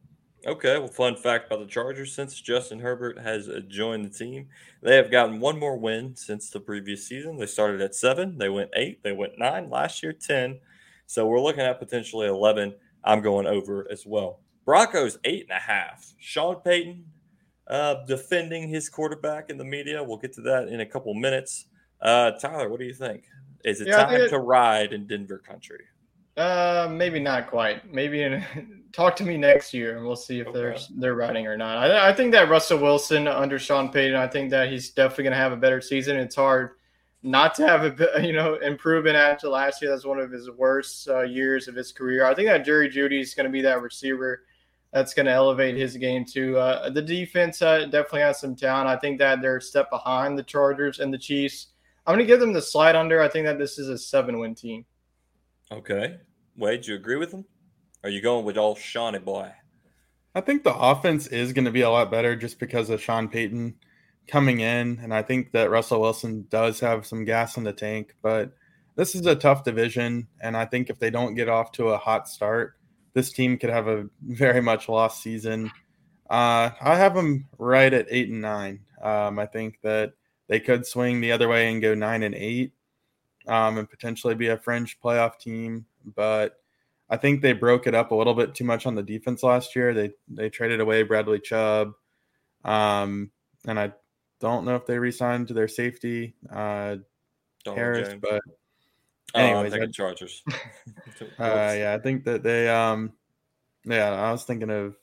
Okay, 0.46 0.78
well, 0.78 0.88
fun 0.88 1.16
fact 1.16 1.48
about 1.48 1.60
the 1.60 1.66
Chargers 1.66 2.14
since 2.14 2.40
Justin 2.40 2.80
Herbert 2.80 3.20
has 3.20 3.50
uh, 3.50 3.60
joined 3.68 4.06
the 4.06 4.10
team, 4.10 4.48
they 4.82 4.96
have 4.96 5.12
gotten 5.12 5.40
one 5.40 5.60
more 5.60 5.76
win 5.76 6.16
since 6.16 6.52
the 6.52 6.60
previous 6.60 7.06
season. 7.06 7.38
They 7.38 7.48
started 7.48 7.82
at 7.82 7.96
seven, 7.96 8.38
they 8.38 8.48
went 8.48 8.70
eight, 8.76 9.04
they 9.04 9.12
went 9.12 9.38
nine, 9.38 9.70
last 9.70 10.04
year 10.04 10.14
10. 10.14 10.60
So 11.08 11.26
we're 11.26 11.42
looking 11.42 11.64
at 11.64 11.80
potentially 11.80 12.28
11. 12.28 12.76
I'm 13.04 13.22
going 13.22 13.48
over 13.48 13.88
as 13.92 14.06
well. 14.06 14.40
Broncos, 14.64 15.18
eight 15.24 15.48
and 15.50 15.58
a 15.58 15.62
half. 15.62 16.14
Sean 16.20 16.58
Payton 16.58 17.04
uh, 17.68 18.06
defending 18.06 18.70
his 18.70 18.90
quarterback 18.90 19.50
in 19.50 19.58
the 19.58 19.66
media. 19.66 20.04
We'll 20.04 20.18
get 20.18 20.34
to 20.34 20.42
that 20.42 20.68
in 20.68 20.82
a 20.82 20.86
couple 20.86 21.14
minutes. 21.14 21.66
Uh, 22.02 22.32
Tyler, 22.32 22.70
what 22.70 22.80
do 22.80 22.86
you 22.86 22.93
think? 22.93 23.24
Is 23.66 23.82
it 23.82 23.88
Yeah, 23.88 24.06
time 24.06 24.22
it- 24.22 24.30
to 24.30 24.39
ride 24.39 24.93
in 24.93 25.08
Denver 25.08 25.39
country? 25.39 25.86
Uh, 26.36 26.88
maybe 26.91 27.20
not 27.20 27.48
quite. 27.50 27.91
Maybe 27.91 28.22
in, 28.22 28.43
talk 28.93 29.16
to 29.16 29.24
me 29.24 29.38
next 29.38 29.74
year, 29.74 29.98
and 29.98 30.06
we'll 30.06 30.16
see 30.16 30.39
if 30.39 30.48
Okay. 30.48 30.60
they're 30.60 30.78
they're 30.98 31.16
riding 31.16 31.48
or 31.48 31.58
not. 31.58 31.78
I, 31.80 32.10
I 32.10 32.14
think 32.14 32.32
that 32.34 32.48
Russell 32.50 32.78
Wilson 32.78 33.28
under 33.28 33.58
Sean 33.58 33.89
Payton, 33.89 34.16
I 34.16 34.28
think 34.28 34.52
that 34.52 34.70
he's 34.70 34.91
definitely 34.91 35.24
going 35.24 35.32
to 35.32 35.39
have 35.39 35.52
a 35.52 35.58
better 35.58 35.82
season. 35.82 36.16
It's 36.18 36.36
hard 36.36 36.72
not 37.24 37.56
to 37.56 37.68
have 37.68 38.00
a 38.00 38.22
you 38.26 38.34
know 38.34 38.54
improvement 38.56 39.16
after 39.16 39.50
last 39.50 39.82
year. 39.82 39.89
That's 39.89 40.06
one 40.06 40.20
of 40.20 40.30
his 40.32 40.52
worst 40.52 41.10
uh, 41.10 41.22
years 41.22 41.68
of 41.68 41.74
his 41.74 41.91
career. 41.91 42.24
I 42.26 42.36
think 42.36 42.50
that 42.50 42.64
Jerry 42.64 42.88
Jeudy 42.89 43.20
is 43.20 43.34
going 43.34 43.45
to 43.48 43.52
be 43.52 43.62
that 43.62 43.82
receiver 43.82 44.43
that's 44.93 45.16
going 45.16 45.26
to 45.26 45.32
elevate 45.32 45.76
his 45.76 45.98
game 45.98 46.24
too. 46.24 46.56
Uh, 46.60 46.91
the 46.91 47.02
defense 47.02 47.64
uh, 47.64 47.86
definitely 47.86 48.22
has 48.22 48.39
some 48.39 48.56
talent. 48.56 48.88
I 48.88 48.95
think 48.95 49.18
that 49.18 49.41
they're 49.41 49.58
a 49.58 49.62
step 49.62 49.89
behind 49.89 50.38
the 50.38 50.43
Chargers 50.43 51.00
and 51.00 51.12
the 51.12 51.18
Chiefs. 51.18 51.70
I'm 52.08 52.16
going 52.16 52.26
to 52.26 52.26
give 52.26 52.39
them 52.39 52.53
the 52.53 52.62
slide 52.62 52.95
under. 52.95 53.22
I 53.22 53.28
think 53.28 53.45
that 53.45 53.60
this 53.60 53.78
is 53.78 53.89
a 53.89 53.97
seven 53.97 54.39
win 54.39 54.55
team. 54.55 54.86
Okay. 55.72 56.16
Wade, 56.55 56.82
do 56.82 56.91
you 56.91 56.97
agree 56.97 57.18
with 57.18 57.32
them? 57.32 57.43
Are 58.03 58.10
you 58.10 58.22
going 58.22 58.45
with 58.45 58.58
old 58.58 58.78
Shawnee 58.78 59.20
boy? 59.20 59.51
I 60.34 60.39
think 60.39 60.64
the 60.64 60.74
offense 60.74 61.28
is 61.28 61.51
going 61.51 61.66
to 61.66 61.72
be 61.72 61.82
a 61.82 61.89
lot 61.89 62.10
better 62.10 62.36
just 62.36 62.60
because 62.60 62.89
of 62.89 63.01
Sean 63.01 63.28
Payton 63.28 63.76
coming 64.28 64.62
in. 64.62 64.99
And 65.03 65.14
I 65.14 65.22
think 65.22 65.51
that 65.51 65.70
Russell 65.70 65.99
Wilson 65.99 66.45
does 66.49 66.80
have 66.80 67.05
some 67.05 67.26
gas 67.26 67.58
in 67.58 67.66
the 67.66 67.74
tank, 67.74 68.16
but 68.22 68.53
this 68.95 69.14
is 69.14 69.26
a 69.26 69.36
tough 69.36 69.66
division. 69.66 70.28
And 70.39 70.55
I 70.55 70.64
think 70.66 70.89
if 70.89 70.99
they 70.99 71.10
don't 71.10 71.36
get 71.36 71.49
off 71.49 71.74
to 71.74 71.89
a 71.89 71.97
hot 71.97 72.30
start, 72.30 72.76
this 73.14 73.32
team 73.32 73.58
could 73.58 73.70
have 73.70 73.88
a 73.88 74.08
very 74.22 74.62
much 74.62 74.88
lost 74.88 75.22
season. 75.22 75.72
Uh, 76.30 76.72
I 76.82 76.95
have 76.95 77.16
them 77.16 77.47
right 77.58 77.91
at 77.91 78.08
eight 78.10 78.30
and 78.30 78.41
nine. 78.41 78.82
Um, 79.01 79.39
I 79.39 79.45
think 79.45 79.80
that 79.82 80.14
they 80.48 80.60
could 80.60 80.86
swing 80.86 81.22
the 81.22 81.32
other 81.32 81.48
way 81.48 81.72
and 81.72 81.82
go 81.82 81.93
nine 81.93 82.24
and 82.24 82.36
eight 82.36 82.74
um, 83.48 83.78
and 83.78 83.89
potentially 83.89 84.36
be 84.36 84.48
a 84.48 84.58
fringe 84.58 85.00
playoff 85.00 85.39
team. 85.39 85.86
But 86.16 86.58
I 87.10 87.18
think 87.18 87.41
they 87.41 87.54
broke 87.54 87.88
it 87.88 87.95
up 87.95 88.12
a 88.12 88.16
little 88.16 88.34
bit 88.34 88.54
too 88.54 88.64
much 88.64 88.86
on 88.86 88.95
the 88.95 89.04
defense 89.04 89.43
last 89.43 89.76
year. 89.76 89.93
They 89.93 90.12
they 90.28 90.50
traded 90.50 90.80
away 90.80 91.04
Bradley 91.04 91.39
Chubb, 91.39 91.93
um, 92.64 93.32
and 93.66 93.80
I 93.80 93.93
don't 94.39 94.66
know 94.66 94.76
if 94.76 94.86
they 94.86 95.00
re-signed 95.00 95.48
to 95.48 95.54
their 95.54 95.68
safety 95.68 96.36
uh, 96.52 96.98
Harris, 97.66 98.10
James. 98.10 98.22
but 98.22 98.41
oh, 99.36 99.39
anyways, 99.39 99.72
thinking 99.72 99.89
I- 99.89 99.91
Chargers. 99.91 100.43
uh, 101.39 101.76
yeah, 101.78 101.95
I 101.98 102.02
think 102.02 102.26
that 102.26 102.43
they 102.43 102.70
um, 102.70 103.14
yeah, 103.86 104.12
I 104.12 104.32
was 104.32 104.43
thinking 104.43 104.70
of 104.70 104.95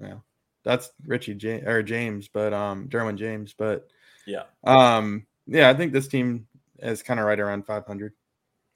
yeah, 0.00 0.16
that's 0.64 0.90
Richie 1.06 1.34
James 1.34 1.66
or 1.66 1.82
James, 1.82 2.28
but 2.28 2.52
um, 2.52 2.88
Derwin 2.88 3.16
James, 3.16 3.54
but 3.56 3.88
Yeah. 4.26 4.44
um, 4.64 5.26
yeah, 5.46 5.68
I 5.70 5.74
think 5.74 5.92
this 5.92 6.08
team 6.08 6.46
is 6.78 7.02
kind 7.02 7.20
of 7.20 7.26
right 7.26 7.38
around 7.38 7.66
500. 7.66 8.12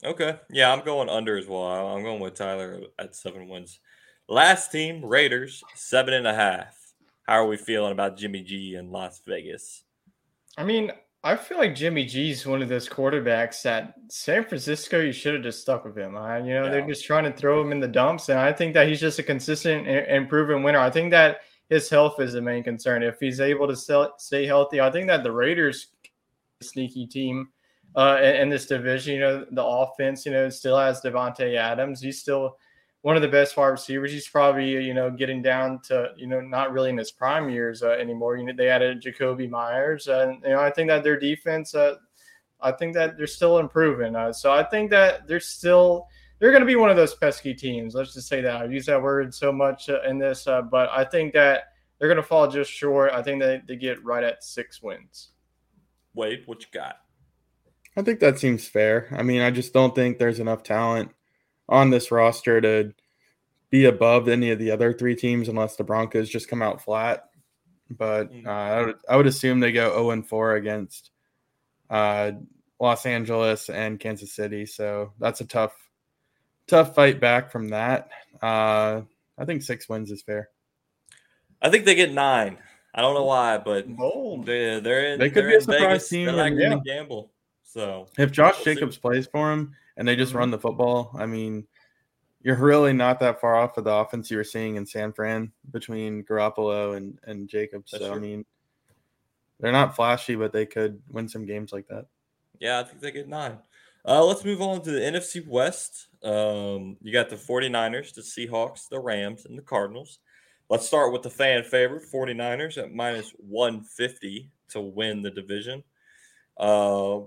Okay. 0.05 0.37
Yeah, 0.51 0.73
I'm 0.73 0.85
going 0.85 1.09
under 1.09 1.37
as 1.37 1.47
well. 1.47 1.65
I'm 1.65 2.03
going 2.05 2.21
with 2.21 2.35
Tyler 2.35 2.83
at 2.99 3.17
seven 3.17 3.49
wins. 3.49 3.81
Last 4.29 4.71
team, 4.71 5.05
Raiders, 5.05 5.65
seven 5.75 6.15
and 6.15 6.27
a 6.27 6.35
half. 6.35 6.77
How 7.25 7.35
are 7.35 7.47
we 7.47 7.57
feeling 7.57 7.93
about 7.93 8.17
Jimmy 8.17 8.43
G 8.43 8.75
in 8.77 8.91
Las 8.93 9.21
Vegas? 9.27 9.83
I 10.57 10.65
mean, 10.65 10.93
I 11.25 11.35
feel 11.37 11.59
like 11.59 11.75
Jimmy 11.75 12.05
G's 12.05 12.47
one 12.47 12.63
of 12.63 12.69
those 12.69 12.89
quarterbacks 12.89 13.63
that 13.63 13.95
San 14.09 14.45
Francisco, 14.45 15.01
you 15.01 15.13
should 15.13 15.35
have 15.35 15.43
just 15.43 15.61
stuck 15.63 15.85
with 15.85 15.97
him. 15.99 16.17
Uh, 16.17 16.37
you 16.39 16.55
know, 16.55 16.65
Yeah. 16.65 16.71
they're 16.71 16.87
just 16.87 17.05
trying 17.05 17.25
to 17.25 17.33
throw 17.33 17.61
him 17.61 17.73
in 17.73 17.81
the 17.81 17.89
dumps. 17.89 18.29
And 18.29 18.39
I 18.39 18.53
think 18.53 18.75
that 18.75 18.87
he's 18.87 19.01
just 19.01 19.19
a 19.19 19.23
consistent 19.23 19.89
and 19.89 20.07
and 20.07 20.29
proven 20.29 20.63
winner. 20.63 20.79
I 20.79 20.91
think 20.91 21.11
that 21.11 21.41
his 21.69 21.89
health 21.89 22.21
is 22.21 22.33
the 22.33 22.43
main 22.43 22.65
concern. 22.65 23.03
If 23.03 23.19
he's 23.21 23.41
able 23.41 23.69
to 23.69 23.77
sell, 23.77 24.15
stay 24.19 24.47
healthy, 24.47 24.81
I 24.81 24.91
think 24.91 25.07
that 25.09 25.23
the 25.23 25.33
Raiders, 25.33 25.89
sneaky 26.61 27.07
team 27.07 27.49
uh, 27.95 28.19
in, 28.23 28.35
in 28.37 28.49
this 28.49 28.67
division, 28.67 29.15
you 29.15 29.21
know, 29.21 29.47
the 29.51 29.65
offense, 29.65 30.25
you 30.27 30.33
know, 30.33 30.49
still 30.49 30.79
has 30.79 31.01
Davante 31.01 31.57
Adams. 31.57 32.01
He's 32.01 32.21
still 32.21 32.57
one 33.03 33.17
of 33.17 33.23
the 33.23 33.29
best 33.29 33.57
wide 33.57 33.69
receivers. 33.69 34.13
He's 34.13 34.29
probably, 34.29 34.71
you 34.71 34.95
know, 34.95 35.11
getting 35.11 35.43
down 35.43 35.81
to, 35.85 36.11
you 36.17 36.27
know, 36.27 36.41
not 36.41 36.73
really 36.73 36.91
in 36.91 36.99
his 36.99 37.13
prime 37.13 37.49
years 37.49 37.83
uh, 37.83 37.91
anymore. 37.91 38.37
You 38.37 38.47
know, 38.47 38.53
they 38.57 38.69
added 38.69 39.03
Jakobi 39.03 39.49
Meyers, 39.49 40.09
and 40.09 40.43
you 40.43 40.51
know, 40.51 40.61
I 40.61 40.71
think 40.71 40.89
that 40.89 41.05
their 41.05 41.19
defense, 41.19 41.75
uh, 41.75 41.97
I 42.61 42.73
think 42.73 42.95
that 42.95 43.17
they're 43.17 43.27
still 43.27 43.59
improving. 43.59 44.17
Uh, 44.17 44.33
so 44.33 44.53
I 44.53 44.65
think 44.65 44.91
that 44.91 45.29
they're 45.29 45.39
still 45.39 46.09
they're 46.39 46.51
going 46.51 46.63
to 46.63 46.67
be 46.67 46.77
one 46.77 46.91
of 46.91 46.97
those 46.97 47.15
pesky 47.15 47.55
teams. 47.55 47.95
Let's 47.95 48.15
just 48.15 48.29
say 48.29 48.41
that 48.41 48.57
I 48.57 48.65
use 48.67 48.87
that 48.87 49.03
word 49.03 49.35
so 49.35 49.51
much 49.53 49.89
uh, 49.89 50.03
in 50.03 50.19
this, 50.19 50.47
uh, 50.47 50.63
but 50.63 50.89
I 50.91 51.05
think 51.05 51.33
that 51.35 51.65
they're 51.99 52.09
going 52.09 52.17
to 52.17 52.23
fall 52.23 52.49
just 52.49 52.71
short. 52.71 53.13
I 53.13 53.23
think 53.23 53.43
that 53.43 53.67
they 53.67 53.77
get 53.77 54.05
right 54.05 54.23
at 54.23 54.45
six 54.45 54.81
wins. 54.83 55.31
Wade, 56.15 56.43
what 56.47 56.61
you 56.63 56.69
got? 56.73 56.97
I 57.97 58.03
think 58.03 58.21
that 58.21 58.39
seems 58.39 58.69
fair. 58.69 59.09
I 59.11 59.23
mean, 59.23 59.43
I 59.43 59.51
just 59.51 59.73
don't 59.73 59.95
think 59.95 60.19
there's 60.19 60.39
enough 60.41 60.63
talent 60.63 61.11
on 61.69 61.91
this 61.91 62.11
roster 62.13 62.61
to 62.61 62.95
be 63.71 63.85
above 63.85 64.29
any 64.29 64.51
of 64.51 64.59
the 64.59 64.71
other 64.71 64.93
three 64.93 65.17
teams 65.17 65.49
unless 65.49 65.77
the 65.77 65.85
Broncos 65.85 66.29
just 66.31 66.49
come 66.49 66.63
out 66.63 66.81
flat. 66.81 67.25
But 67.91 68.31
Mm. 68.33 68.47
uh, 68.47 68.51
I, 68.51 68.85
would, 68.87 68.97
I 69.09 69.17
would 69.17 69.27
assume 69.27 69.61
they 69.61 69.73
go 69.73 69.91
0 69.91 70.11
and 70.11 70.27
4 70.27 70.55
against 70.55 71.11
uh, 71.91 72.33
Los 72.79 73.05
Angeles 73.07 73.69
and 73.69 73.99
Kansas 73.99 74.33
City. 74.33 74.67
So 74.67 75.13
that's 75.19 75.41
a 75.41 75.47
tough, 75.47 75.75
tough 76.69 76.95
fight 76.95 77.21
back 77.21 77.51
from 77.51 77.69
that. 77.71 78.11
Uh, 78.41 79.03
I 79.37 79.45
think 79.45 79.63
six 79.63 79.89
wins 79.89 80.11
is 80.11 80.23
fair. 80.23 80.51
I 81.61 81.71
think 81.71 81.85
they 81.85 81.95
get 81.95 82.13
nine. 82.13 82.59
I 82.95 83.01
don't 83.03 83.15
know 83.15 83.25
why, 83.25 83.59
but 83.59 83.89
Bold. 83.89 84.47
they, 84.47 84.81
they're 84.81 85.13
in. 85.13 85.19
They 85.19 85.29
could 85.31 85.45
they're 85.45 85.51
be 85.51 85.57
a 85.57 85.61
surprise 85.61 85.81
Vegas. 85.81 86.09
team 86.09 86.27
They 86.27 86.33
like 86.33 86.53
and- 86.53 86.61
to 86.61 86.81
gamble. 86.85 87.31
So 87.65 88.07
If 88.17 88.33
Josh 88.33 88.55
We'll 88.57 88.65
see. 88.65 88.75
Jacobs 88.77 88.97
plays 88.97 89.27
for 89.27 89.53
him 89.53 89.75
and 89.99 90.09
they 90.09 90.17
just 90.17 90.33
Mhm. 90.33 90.37
run 90.39 90.51
the 90.51 90.59
football, 90.59 91.11
I 91.19 91.27
mean, 91.27 91.67
you're 92.43 92.57
really 92.57 92.93
not 92.95 93.21
that 93.21 93.41
far 93.41 93.57
off 93.57 93.77
of 93.77 93.85
the 93.85 93.93
offense 93.93 94.31
you 94.31 94.39
were 94.39 94.45
seeing 94.45 94.77
in 94.77 94.87
San 94.87 95.13
Fran 95.13 95.53
between 95.71 96.25
Garoppolo 96.25 96.97
and, 96.97 97.19
and 97.25 97.47
Jacobs. 97.49 97.91
That's 97.91 98.05
so, 98.05 98.15
I 98.15 98.19
mean, 98.19 98.47
they're 99.61 99.73
not 99.73 99.95
flashy, 99.97 100.35
but 100.35 100.53
they 100.53 100.65
could 100.65 101.03
win 101.11 101.29
some 101.29 101.45
games 101.45 101.73
like 101.73 101.87
that. 101.89 102.07
Yeah, 102.59 102.81
I 102.81 102.85
think 102.85 103.01
they 103.01 103.11
get 103.11 103.29
nine. 103.29 103.59
Uh, 104.07 104.25
let's 104.25 104.45
move 104.45 104.61
on 104.61 104.83
to 104.83 104.91
the 104.91 105.01
NFC 105.01 105.47
West. 105.47 106.09
Um, 106.23 106.97
you 107.03 107.13
got 107.13 107.29
the 107.29 107.37
49ers, 107.37 108.15
the 108.15 108.23
Seahawks, 108.23 108.89
the 108.89 109.01
Rams, 109.01 109.45
and 109.45 109.57
the 109.57 109.63
Cardinals. 109.63 110.19
Let's 110.71 110.87
start 110.87 111.13
with 111.13 111.23
the 111.23 111.31
fan 111.31 111.63
favorite 111.65 112.05
49ers 112.13 112.79
at 112.79 112.93
minus 112.93 113.31
150 113.39 114.51
to 114.71 114.81
win 114.81 115.23
the 115.23 115.31
division. 115.31 115.83
Uh, 116.57 117.21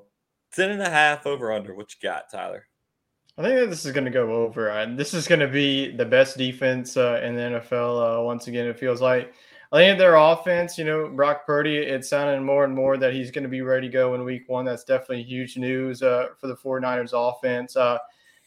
10 0.54 0.72
and 0.72 0.82
a 0.82 0.90
half 0.90 1.26
over 1.26 1.52
under. 1.52 1.74
What 1.74 1.94
you 1.94 2.08
got, 2.08 2.30
Tyler? 2.30 2.68
I 3.38 3.44
think 3.44 3.60
that 3.60 3.70
this 3.70 3.86
is 3.86 3.94
going 3.94 4.06
to 4.06 4.12
go 4.12 4.30
over. 4.32 4.94
This 4.96 5.14
is 5.14 5.28
going 5.28 5.40
to 5.40 5.48
be 5.48 5.96
the 5.96 6.06
best 6.06 6.38
defense 6.38 6.98
uh, 6.98 7.22
in 7.24 7.36
the 7.36 7.42
NFL. 7.42 8.20
Uh, 8.20 8.24
once 8.24 8.48
again, 8.48 8.68
it 8.68 8.78
feels 8.78 9.02
like. 9.02 9.34
I 9.74 9.78
think 9.78 9.98
their 9.98 10.16
offense, 10.16 10.78
you 10.78 10.84
know, 10.84 11.08
Brock 11.08 11.46
Purdy, 11.46 11.78
it's 11.78 12.10
sounding 12.10 12.44
more 12.44 12.66
and 12.66 12.76
more 12.76 12.98
that 12.98 13.14
he's 13.14 13.32
going 13.32 13.44
to 13.44 13.50
be 13.50 13.62
ready 13.62 13.88
to 13.88 13.94
go 13.94 14.16
in 14.16 14.26
week 14.26 14.50
one. 14.50 14.66
That's 14.66 14.84
definitely 14.84 15.24
huge 15.24 15.56
news 15.56 16.04
uh, 16.04 16.28
for 16.38 16.48
the 16.48 16.58
49ers 16.58 17.12
offense. 17.14 17.78
Uh, 17.78 17.98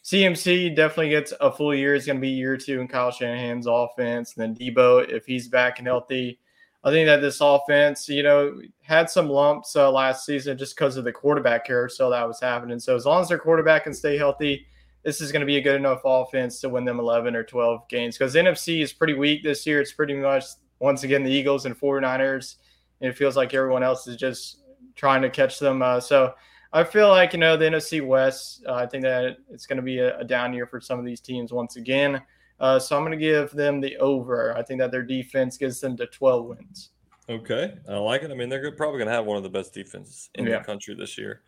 CMC 0.05 0.77
definitely 0.77 1.09
gets 1.09 1.33
a 1.41 1.51
full 1.51 1.75
year. 1.75 1.95
It's 1.95 2.05
going 2.05 2.19
to 2.19 2.21
be 2.21 2.29
year 2.29 2.59
two 2.59 2.81
in 2.81 2.89
Kyle 2.89 3.11
Shanahan's 3.11 3.67
offense. 3.67 4.37
And 4.37 4.57
then 4.57 4.75
Deebo, 4.75 5.09
if 5.09 5.25
he's 5.25 5.49
back 5.49 5.79
and 5.79 5.89
healthy, 5.89 6.39
I 6.85 6.91
think 6.91 7.07
that 7.07 7.23
this 7.23 7.41
offense, 7.41 8.07
you 8.11 8.23
know, 8.23 8.61
had 8.83 9.09
some 9.09 9.31
lumps 9.31 9.75
uh, 9.75 9.91
last 9.91 10.27
season 10.27 10.59
just 10.59 10.77
because 10.77 10.99
of 10.99 11.05
the 11.05 11.13
quarterback 11.13 11.65
carousel 11.67 12.11
that 12.11 12.29
was 12.29 12.39
happening. 12.39 12.79
So 12.79 12.95
as 12.95 13.07
long 13.07 13.23
as 13.23 13.29
their 13.29 13.39
quarterback 13.39 13.85
can 13.85 13.95
stay 13.95 14.19
healthy, 14.19 14.67
this 15.05 15.23
is 15.23 15.33
going 15.33 15.41
to 15.41 15.47
be 15.47 15.57
a 15.57 15.63
good 15.63 15.77
enough 15.77 16.03
offense 16.05 16.61
to 16.61 16.69
win 16.69 16.85
them 16.85 16.99
11 16.99 17.35
or 17.35 17.43
12 17.43 17.89
games 17.89 18.19
because 18.19 18.35
NFC 18.35 18.83
is 18.83 18.93
pretty 18.93 19.15
weak 19.15 19.43
this 19.43 19.67
year. 19.67 19.81
It's 19.81 19.93
pretty 19.93 20.15
much, 20.15 20.45
once 20.85 21.03
again, 21.03 21.23
the 21.25 21.33
Eagles 21.33 21.65
and 21.67 21.75
49ers. 21.79 22.57
And 23.01 23.11
it 23.11 23.17
feels 23.17 23.37
like 23.37 23.55
everyone 23.55 23.83
else 23.83 24.07
is 24.07 24.17
just 24.17 24.61
trying 24.95 25.23
to 25.23 25.31
catch 25.31 25.59
them. 25.59 25.83
Uh, 25.83 25.99
so 25.99 26.35
I 26.73 26.85
feel 26.85 27.09
like, 27.09 27.33
you 27.33 27.39
know, 27.41 27.57
the 27.57 27.65
NFC 27.65 28.05
West, 28.07 28.65
uh, 28.69 28.75
I 28.75 28.87
think 28.87 29.03
that 29.03 29.39
it's 29.51 29.67
going 29.67 29.77
to 29.79 29.83
be 29.83 29.99
a, 29.99 30.19
a 30.19 30.25
down 30.25 30.53
year 30.53 30.67
for 30.67 30.81
some 30.81 30.99
of 30.99 31.05
these 31.05 31.21
teams 31.21 31.53
once 31.53 31.77
again. 31.77 32.21
Uh, 32.61 32.79
so 32.79 32.97
I'm 32.97 33.03
going 33.05 33.19
to 33.19 33.25
give 33.25 33.51
them 33.51 33.81
the 33.81 33.97
over. 33.97 34.57
I 34.57 34.63
think 34.63 34.79
that 34.81 34.91
their 34.93 35.03
defense 35.03 35.57
gives 35.57 35.81
them 35.81 35.97
to 35.97 36.07
12 36.07 36.47
wins. 36.47 36.91
Okay, 37.29 37.75
I 37.89 37.97
like 37.97 38.23
it. 38.23 38.31
I 38.31 38.35
mean, 38.35 38.49
they're 38.51 38.61
good- 38.61 38.77
probably 38.77 38.99
going 38.99 39.09
to 39.09 39.15
have 39.15 39.25
one 39.25 39.37
of 39.39 39.43
the 39.43 39.49
best 39.51 39.73
defenses 39.73 40.29
in 40.35 40.47
Yeah. 40.47 40.59
the 40.59 40.65
country 40.65 40.95
this 40.95 41.17
year. 41.19 41.41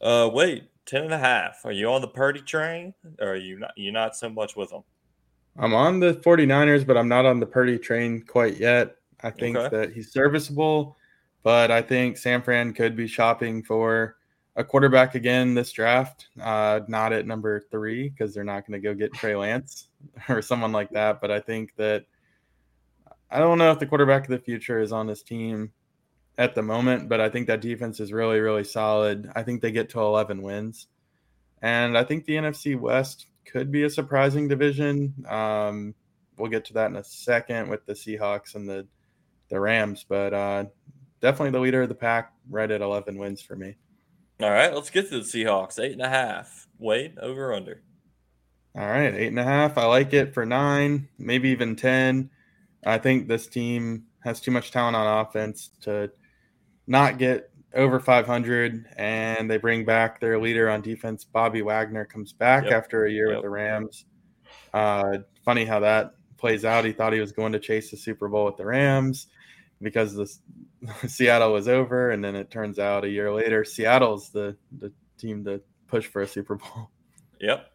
Uh, 0.00 0.30
wait, 0.32 0.70
10 0.86 1.04
and 1.04 1.12
a 1.12 1.18
half. 1.18 1.60
Are 1.64 1.72
you 1.72 1.90
on 1.90 2.00
the 2.00 2.08
Purdy 2.08 2.40
train 2.40 2.94
or 3.20 3.28
are 3.32 3.36
you 3.36 3.58
not, 3.58 3.72
you 3.76 3.92
not 3.92 4.16
so 4.16 4.28
much 4.30 4.56
with 4.56 4.70
them? 4.70 4.82
I'm 5.56 5.74
on 5.74 6.00
the 6.00 6.14
49ers, 6.14 6.86
but 6.86 6.96
I'm 6.96 7.08
not 7.08 7.26
on 7.26 7.40
the 7.40 7.46
Purdy 7.46 7.78
train 7.78 8.22
quite 8.22 8.58
yet. 8.58 8.96
I 9.22 9.30
think 9.30 9.56
Okay. 9.56 9.76
that 9.76 9.92
he's 9.92 10.12
serviceable, 10.12 10.96
but 11.42 11.70
I 11.70 11.82
think 11.82 12.16
San 12.16 12.42
Fran 12.42 12.72
could 12.72 12.94
be 12.96 13.06
shopping 13.08 13.62
for 13.62 14.16
a 14.56 14.62
quarterback 14.64 15.14
again 15.14 15.54
this 15.54 15.72
draft. 15.72 16.28
Uh, 16.40 16.80
not 16.88 17.12
at 17.12 17.26
number 17.26 17.60
three 17.70 18.08
because 18.08 18.34
they're 18.34 18.44
not 18.44 18.66
going 18.66 18.80
to 18.80 18.84
go 18.88 18.94
get 18.94 19.12
Trey 19.14 19.34
Lance 19.36 19.88
or 20.28 20.42
someone 20.42 20.72
like 20.72 20.90
that. 20.90 21.20
But 21.20 21.30
I 21.30 21.40
think 21.40 21.74
that 21.76 22.04
I 23.30 23.38
don't 23.40 23.58
know 23.58 23.70
if 23.72 23.78
the 23.78 23.86
quarterback 23.86 24.24
of 24.24 24.30
the 24.30 24.38
future 24.38 24.80
is 24.80 24.92
on 24.92 25.06
this 25.06 25.22
team. 25.22 25.72
at 26.38 26.54
the 26.54 26.62
moment, 26.62 27.08
but 27.08 27.20
I 27.20 27.28
think 27.28 27.48
that 27.48 27.60
defense 27.60 27.98
is 27.98 28.12
really, 28.12 28.38
really 28.38 28.62
solid. 28.62 29.28
I 29.34 29.42
think 29.42 29.60
they 29.60 29.72
get 29.72 29.88
to 29.90 30.00
11 30.00 30.40
wins. 30.40 30.86
And 31.62 31.98
I 31.98 32.04
think 32.04 32.24
the 32.26 32.34
NFC 32.36 32.78
West 32.78 33.26
could 33.50 33.72
be 33.72 33.84
a 33.84 33.90
surprising 33.90 34.48
division. 34.48 35.14
Um, 35.28 35.94
we'll 36.36 36.50
get 36.50 36.64
to 36.66 36.74
that 36.74 36.90
in 36.90 36.96
a 36.96 37.04
second 37.04 37.68
with 37.68 37.84
the 37.86 37.94
Seahawks 37.94 38.54
and 38.54 38.68
the, 38.68 38.86
the 39.48 39.58
Rams, 39.58 40.04
but 40.08 40.34
uh, 40.34 40.64
definitely 41.20 41.50
the 41.50 41.60
leader 41.60 41.82
of 41.82 41.88
the 41.88 41.94
pack, 41.94 42.32
right 42.48 42.70
at 42.70 42.80
11 42.80 43.16
wins 43.18 43.40
for 43.40 43.56
me. 43.56 43.76
All 44.40 44.50
right, 44.50 44.72
let's 44.72 44.90
get 44.90 45.10
to 45.10 45.18
the 45.18 45.24
Seahawks. 45.24 45.80
Eight 45.80 45.92
and 45.92 46.02
a 46.02 46.08
half. 46.08 46.68
Wade, 46.78 47.18
over 47.20 47.52
under. 47.52 47.82
All 48.76 48.86
right, 48.86 49.12
eight 49.14 49.28
and 49.28 49.40
a 49.40 49.44
half. 49.44 49.76
I 49.76 49.86
like 49.86 50.12
it 50.12 50.32
for 50.32 50.46
nine, 50.46 51.08
maybe 51.18 51.48
even 51.48 51.74
10. 51.74 52.30
I 52.86 52.98
think 52.98 53.26
this 53.26 53.48
team 53.48 54.04
has 54.20 54.40
too 54.40 54.52
much 54.52 54.70
talent 54.70 54.96
on 54.96 55.26
offense 55.26 55.70
to 55.82 56.10
not 56.86 57.18
get 57.18 57.50
over 57.74 58.00
500, 58.00 58.86
and 58.96 59.50
they 59.50 59.58
bring 59.58 59.84
back 59.84 60.20
their 60.20 60.38
leader 60.40 60.68
on 60.70 60.80
defense. 60.80 61.24
Bobby 61.24 61.62
Wagner 61.62 62.04
comes 62.04 62.32
back 62.32 62.64
Yep. 62.64 62.72
after 62.72 63.04
a 63.04 63.10
year 63.10 63.28
Yep. 63.28 63.36
with 63.36 63.42
the 63.44 63.50
Rams. 63.50 64.04
Uh, 64.72 65.18
funny 65.44 65.64
how 65.64 65.80
that 65.80 66.14
plays 66.36 66.64
out. 66.64 66.84
He 66.84 66.92
thought 66.92 67.12
he 67.12 67.20
was 67.20 67.32
going 67.32 67.52
to 67.52 67.58
chase 67.58 67.90
the 67.90 67.96
Super 67.96 68.28
Bowl 68.28 68.44
with 68.46 68.56
the 68.56 68.64
Rams 68.66 69.26
because 69.82 70.14
the 70.14 70.26
Seattle 71.08 71.52
was 71.52 71.68
over, 71.68 72.10
and 72.10 72.24
then 72.24 72.34
it 72.36 72.50
turns 72.50 72.78
out 72.78 73.04
a 73.04 73.08
year 73.08 73.32
later, 73.32 73.64
Seattle's 73.64 74.30
the 74.30 74.56
the 74.78 74.92
team 75.18 75.44
to 75.44 75.60
push 75.88 76.06
for 76.06 76.22
a 76.22 76.26
Super 76.26 76.54
Bowl. 76.56 76.90
Yep. 77.40 77.70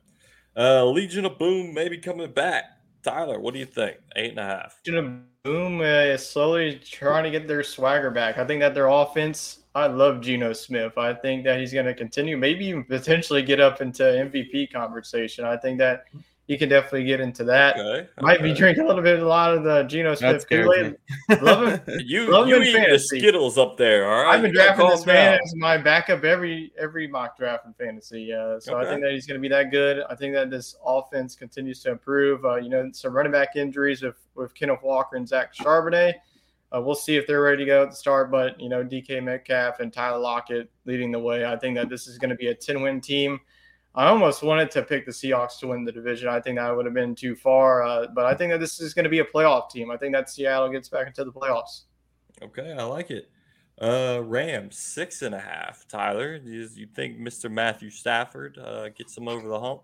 Uh, 0.56 0.86
Legion 0.86 1.26
of 1.26 1.38
Boom 1.40 1.74
maybe 1.74 1.98
coming 1.98 2.32
back. 2.32 2.66
Tyler, 3.04 3.40
what 3.40 3.54
do 3.54 3.60
you 3.60 3.66
think? 3.66 3.98
Eight 4.16 4.30
and 4.32 4.40
a 4.40 4.44
half. 4.44 4.80
Legion 4.86 4.98
of 5.06 5.44
Boom 5.44 5.82
uh, 5.82 5.84
is 5.84 6.28
slowly 6.28 6.80
trying 6.80 7.24
to 7.26 7.32
get 7.32 7.48
their 7.48 7.64
swagger 7.64 8.12
back. 8.12 8.38
I 8.38 8.46
think 8.46 8.62
that 8.62 8.74
their 8.74 8.88
offense. 8.88 9.60
I 9.76 9.88
love 9.88 10.22
Geno 10.22 10.54
Smith. 10.54 10.98
I 10.98 11.14
think 11.14 11.44
that 11.46 11.60
he's 11.60 11.74
going 11.74 11.88
to 11.88 11.96
continue, 11.96 12.38
maybe 12.38 12.66
even 12.68 12.84
potentially 12.84 13.42
get 13.42 13.60
up 13.60 13.82
into 13.82 14.04
MVP 14.04 14.72
conversation. 14.72 15.46
I 15.46 15.58
think 15.58 15.80
that 15.80 16.06
he 16.46 16.58
can 16.58 16.68
definitely 16.68 17.06
get 17.06 17.22
into 17.22 17.46
that. 17.46 17.80
Okay. 17.80 18.08
Might 18.22 18.42
be 18.42 18.54
drinking 18.54 18.84
a 18.84 18.88
little 18.88 19.02
bit, 19.02 19.20
a 19.20 19.28
lot 19.28 19.56
of 19.56 19.64
the 19.64 19.84
Geno 19.84 20.14
Smith 20.14 20.42
scares 20.42 20.66
Kool 20.66 20.74
Aid. 21.30 21.42
Love 21.42 21.68
him. 21.88 22.00
You, 22.06 22.30
Love 22.30 22.48
you 22.50 22.58
him 22.58 22.62
in 22.64 22.68
eating 22.68 22.86
the. 22.92 23.00
Skittles 23.00 23.58
up 23.58 23.78
there, 23.78 24.06
all 24.12 24.24
right? 24.24 24.36
I've 24.36 24.42
been 24.42 24.52
You 24.52 24.58
drafting 24.58 24.90
this 24.90 25.06
man 25.06 25.40
as 25.44 25.56
my 25.56 25.78
backup 25.78 26.24
every 26.24 26.74
every 26.78 27.08
mock 27.08 27.38
draft 27.38 27.66
in 27.66 27.74
fantasy. 27.74 28.34
Uh, 28.34 28.60
so 28.60 28.78
Okay. 28.78 28.86
I 28.86 28.90
think 28.92 29.02
that 29.04 29.12
he's 29.12 29.26
going 29.26 29.40
to 29.40 29.42
be 29.42 29.48
that 29.48 29.72
good. 29.72 30.04
I 30.10 30.16
think 30.16 30.34
that 30.36 30.50
this 30.52 30.76
offense 30.86 31.36
continues 31.36 31.82
to 31.84 31.92
improve. 31.92 32.44
Uh, 32.46 32.56
you 32.58 32.70
know, 32.70 32.90
some 32.92 33.14
running 33.14 33.32
back 33.32 33.56
injuries 33.56 34.02
with 34.04 34.18
with 34.36 34.54
Kenneth 34.54 34.84
Walker 34.84 35.16
and 35.16 35.28
Zach 35.28 35.56
Charbonnet. 35.56 36.16
Uh, 36.74 36.82
we'll 36.82 36.96
see 36.96 37.16
if 37.16 37.28
they're 37.28 37.42
ready 37.42 37.58
to 37.58 37.66
go 37.66 37.84
at 37.84 37.92
the 37.92 37.96
start. 37.96 38.32
But 38.32 38.60
you 38.60 38.70
know, 38.70 38.84
DK 38.84 39.24
Metcalf 39.24 39.80
and 39.80 39.92
Tyler 39.92 40.20
Lockett 40.20 40.70
leading 40.86 41.12
the 41.12 41.20
way. 41.20 41.46
I 41.46 41.58
think 41.58 41.76
that 41.76 41.90
this 41.90 42.08
is 42.08 42.18
going 42.18 42.32
to 42.32 42.36
be 42.36 42.48
a 42.48 42.56
ten 42.56 42.82
win 42.82 43.02
team. 43.02 43.40
I 43.96 44.08
almost 44.08 44.42
wanted 44.42 44.72
to 44.72 44.82
pick 44.82 45.06
the 45.06 45.12
Seahawks 45.12 45.60
to 45.60 45.68
win 45.68 45.84
the 45.84 45.92
division. 45.92 46.28
I 46.28 46.42
think 46.42 46.58
that 46.58 46.76
would 46.76 46.86
have 46.86 46.96
been 46.96 47.14
too 47.14 47.36
far. 47.36 47.84
Uh, 47.84 48.08
but 48.16 48.26
I 48.26 48.34
think 48.34 48.52
that 48.52 48.60
this 48.60 48.80
is 48.80 48.94
going 48.94 49.04
to 49.04 49.10
be 49.10 49.20
a 49.20 49.26
playoff 49.26 49.70
team. 49.70 49.92
I 49.92 49.98
think 49.98 50.14
that 50.14 50.32
Seattle 50.32 50.70
gets 50.70 50.90
back 50.90 51.06
into 51.06 51.24
the 51.24 51.32
playoffs. 51.32 51.82
Okay, 52.42 52.74
I 52.74 52.84
like 52.84 53.12
it. 53.12 53.30
Uh, 53.80 54.22
Rams 54.24 54.78
six 54.78 55.22
and 55.22 55.36
a 55.36 55.40
half. 55.40 55.88
Tyler, 55.88 56.40
you, 56.44 56.68
you 56.76 56.88
think 56.88 57.20
Mr. 57.20 57.52
Matthew 57.52 57.90
Stafford 57.90 58.58
uh, 58.58 58.90
gets 58.90 59.14
them 59.14 59.28
over 59.28 59.48
the 59.48 59.60
hump? 59.60 59.82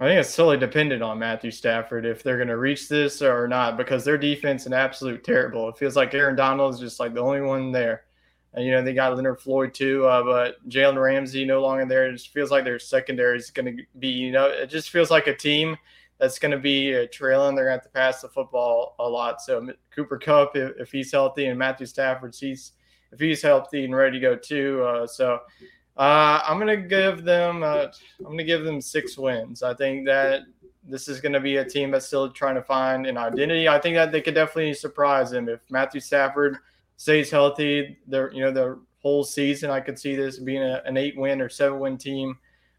I 0.00 0.06
think 0.06 0.18
it's 0.18 0.34
solely 0.34 0.56
dependent 0.56 1.02
on 1.02 1.18
Matthew 1.18 1.50
Stafford 1.50 2.06
if 2.06 2.22
they're 2.22 2.38
going 2.38 2.48
to 2.48 2.56
reach 2.56 2.88
this 2.88 3.20
or 3.20 3.46
not 3.46 3.76
because 3.76 4.02
their 4.02 4.16
defense 4.16 4.64
is 4.64 4.72
absolute 4.72 5.22
terrible. 5.22 5.68
It 5.68 5.76
feels 5.76 5.94
like 5.94 6.14
Aaron 6.14 6.36
Donald 6.36 6.72
is 6.72 6.80
just 6.80 6.98
like 6.98 7.12
the 7.12 7.20
only 7.20 7.42
one 7.42 7.70
there. 7.70 8.04
And, 8.54 8.64
you 8.64 8.72
know, 8.72 8.82
they 8.82 8.94
got 8.94 9.14
Leonard 9.14 9.40
Floyd 9.40 9.74
too, 9.74 10.06
uh, 10.06 10.22
but 10.22 10.66
Jalen 10.70 11.00
Ramsey 11.00 11.44
no 11.44 11.60
longer 11.60 11.84
there. 11.84 12.06
It 12.06 12.12
just 12.12 12.32
feels 12.32 12.50
like 12.50 12.64
their 12.64 12.78
secondary 12.78 13.36
is 13.36 13.50
going 13.50 13.76
to 13.76 13.82
be, 13.98 14.08
you 14.08 14.32
know, 14.32 14.46
it 14.46 14.68
just 14.68 14.88
feels 14.88 15.10
like 15.10 15.26
a 15.26 15.36
team 15.36 15.76
that's 16.18 16.38
going 16.38 16.52
to 16.52 16.58
be 16.58 16.96
uh, 16.96 17.06
trailing. 17.12 17.54
They're 17.54 17.66
going 17.66 17.78
to 17.78 17.84
have 17.84 17.92
to 17.92 17.98
pass 17.98 18.22
the 18.22 18.28
football 18.28 18.94
a 19.00 19.08
lot. 19.08 19.42
So 19.42 19.70
Cooper 19.94 20.18
Kupp, 20.18 20.56
if, 20.56 20.72
if 20.78 20.90
he's 20.90 21.12
healthy, 21.12 21.46
and 21.46 21.58
Matthew 21.58 21.86
Stafford, 21.86 22.34
he's 22.34 22.72
if 23.12 23.20
he's 23.20 23.42
healthy 23.42 23.84
and 23.84 23.94
ready 23.94 24.18
to 24.18 24.20
go 24.20 24.34
too. 24.34 24.82
Uh, 24.82 25.06
so 25.06 25.40
uh, 25.96 26.40
I'm 26.46 26.58
gonna 26.58 26.76
give 26.76 27.24
them. 27.24 27.62
Uh, 27.62 27.86
I'm 28.20 28.24
gonna 28.24 28.44
give 28.44 28.64
them 28.64 28.80
six 28.80 29.18
wins. 29.18 29.62
I 29.62 29.74
think 29.74 30.06
that 30.06 30.42
this 30.82 31.08
is 31.08 31.20
gonna 31.20 31.40
be 31.40 31.56
a 31.56 31.64
team 31.64 31.90
that's 31.90 32.06
still 32.06 32.30
trying 32.30 32.54
to 32.54 32.62
find 32.62 33.06
an 33.06 33.16
identity. 33.16 33.68
I 33.68 33.78
think 33.78 33.96
that 33.96 34.12
they 34.12 34.20
could 34.20 34.34
definitely 34.34 34.74
surprise 34.74 35.30
them 35.30 35.48
if 35.48 35.60
Matthew 35.70 36.00
Stafford 36.00 36.56
stays 36.96 37.30
healthy. 37.30 37.98
The 38.08 38.30
you 38.32 38.40
know 38.40 38.50
the 38.50 38.80
whole 39.00 39.24
season, 39.24 39.70
I 39.70 39.80
could 39.80 39.98
see 39.98 40.14
this 40.14 40.38
being 40.38 40.62
a, 40.62 40.82
an 40.84 40.96
eight 40.96 41.16
win 41.16 41.40
or 41.40 41.48
seven 41.48 41.78
win 41.78 41.98
team. 41.98 42.38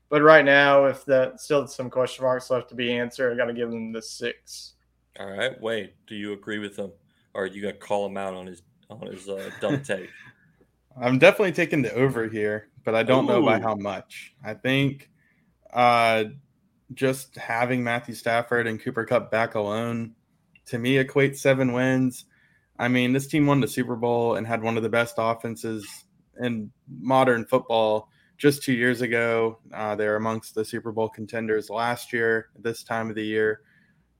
But 0.09 0.21
right 0.21 0.43
now, 0.43 0.85
if 0.85 1.05
that 1.05 1.39
still 1.39 1.67
some 1.67 1.89
question 1.89 2.23
marks 2.23 2.49
left 2.49 2.69
to 2.69 2.75
be 2.75 2.91
answered, 2.91 3.33
I 3.33 3.37
got 3.37 3.45
to 3.45 3.53
give 3.53 3.71
them 3.71 3.93
the 3.93 4.01
six. 4.01 4.73
All 5.19 5.31
right, 5.31 5.59
Wade, 5.61 5.93
do 6.05 6.15
you 6.15 6.33
agree 6.33 6.59
with 6.59 6.77
him, 6.77 6.91
or 7.33 7.43
are 7.43 7.47
you 7.47 7.61
gonna 7.61 7.73
call 7.73 8.05
him 8.05 8.17
out 8.17 8.33
on 8.33 8.47
his 8.47 8.61
on 8.89 9.07
his 9.07 9.27
uh, 9.29 9.49
dumb 9.59 9.81
take? 9.83 10.09
I'm 10.99 11.19
definitely 11.19 11.53
taking 11.53 11.81
the 11.81 11.93
over 11.93 12.27
here, 12.27 12.69
but 12.83 12.95
I 12.95 13.03
don't 13.03 13.25
know 13.25 13.43
by 13.43 13.59
how 13.59 13.75
much. 13.75 14.33
I 14.43 14.53
think 14.53 15.09
uh, 15.71 16.25
just 16.93 17.35
having 17.35 17.83
Matthew 17.83 18.15
Stafford 18.15 18.67
and 18.67 18.81
Cooper 18.81 19.05
Kupp 19.05 19.31
back 19.31 19.55
alone 19.55 20.15
to 20.67 20.77
me 20.77 21.03
equates 21.03 21.37
seven 21.37 21.73
wins. 21.73 22.25
I 22.77 22.87
mean, 22.87 23.13
this 23.13 23.27
team 23.27 23.45
won 23.45 23.61
the 23.61 23.67
Super 23.67 23.95
Bowl 23.95 24.35
and 24.35 24.45
had 24.45 24.63
one 24.63 24.77
of 24.77 24.83
the 24.83 24.89
best 24.89 25.15
offenses 25.17 25.87
in 26.39 26.71
modern 26.89 27.45
football 27.45 28.09
just 28.37 28.63
two 28.63 28.73
years 28.73 29.01
ago. 29.01 29.59
Uh, 29.73 29.95
they're 29.95 30.15
amongst 30.15 30.55
the 30.55 30.65
Super 30.65 30.91
Bowl 30.91 31.07
contenders 31.07 31.69
last 31.69 32.11
year, 32.11 32.49
this 32.57 32.83
time 32.83 33.09
of 33.09 33.15
the 33.15 33.23
year. 33.23 33.61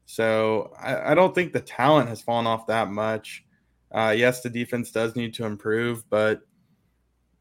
So 0.05 0.71
I, 0.79 1.11
I 1.11 1.15
don't 1.15 1.33
think 1.33 1.53
the 1.53 1.61
talent 1.61 2.09
has 2.09 2.21
fallen 2.21 2.45
off 2.45 2.67
that 2.67 2.91
much. 2.91 3.43
Uh, 3.91 4.13
yes, 4.15 4.41
the 4.41 4.49
defense 4.49 4.91
does 4.91 5.15
need 5.15 5.33
to 5.33 5.45
improve, 5.45 6.07
but 6.09 6.41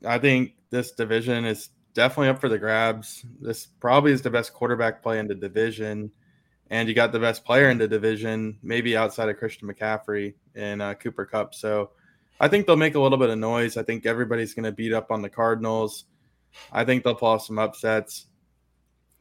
I 0.05 0.19
think 0.19 0.53
this 0.71 0.93
division 0.93 1.45
is 1.45 1.71
definitely 1.95 2.29
up 2.29 2.41
for 2.41 2.49
the 2.49 2.59
grabs. 2.59 3.25
This 3.41 3.67
probably 3.67 4.13
is 4.13 4.23
the 4.23 4.31
best 4.31 4.55
quarterback 4.55 5.03
play 5.03 5.19
in 5.19 5.27
the 5.27 5.35
division, 5.35 6.11
and 6.71 6.89
you 6.89 6.95
got 6.95 7.13
the 7.13 7.19
best 7.19 7.45
player 7.45 7.71
in 7.71 7.79
the 7.79 7.89
division, 7.89 8.59
maybe 8.63 8.97
outside 8.97 9.29
of 9.29 9.39
Christian 9.39 9.69
McCaffrey 9.69 10.35
and 10.55 10.81
uh, 10.81 10.95
Cooper 10.95 11.27
Kupp. 11.27 11.55
So 11.55 11.91
I 12.39 12.49
think 12.49 12.67
they'll 12.67 12.77
make 12.77 12.95
a 12.95 13.01
little 13.01 13.19
bit 13.19 13.31
of 13.31 13.39
noise. 13.39 13.77
I 13.77 13.83
think 13.83 14.07
everybody's 14.07 14.55
going 14.55 14.65
to 14.65 14.73
beat 14.73 14.93
up 14.93 15.11
on 15.11 15.23
the 15.23 15.29
Cardinals. 15.29 16.05
I 16.73 16.85
think 16.85 17.05
they'll 17.05 17.15
pull 17.15 17.29
off 17.29 17.45
some 17.45 17.59
upsets. 17.59 18.27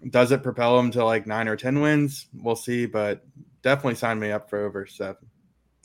Does 0.09 0.31
it 0.31 0.43
propel 0.43 0.77
them 0.77 0.91
to 0.91 1.03
like 1.03 1.27
nine 1.27 1.47
or 1.47 1.57
ten 1.57 1.81
wins? 1.81 2.27
We'll 2.33 2.55
see, 2.55 2.85
but 2.85 3.25
definitely 3.61 3.95
sign 3.95 4.19
me 4.19 4.31
up 4.31 4.49
for 4.49 4.65
over 4.65 4.85
seven. 4.85 5.27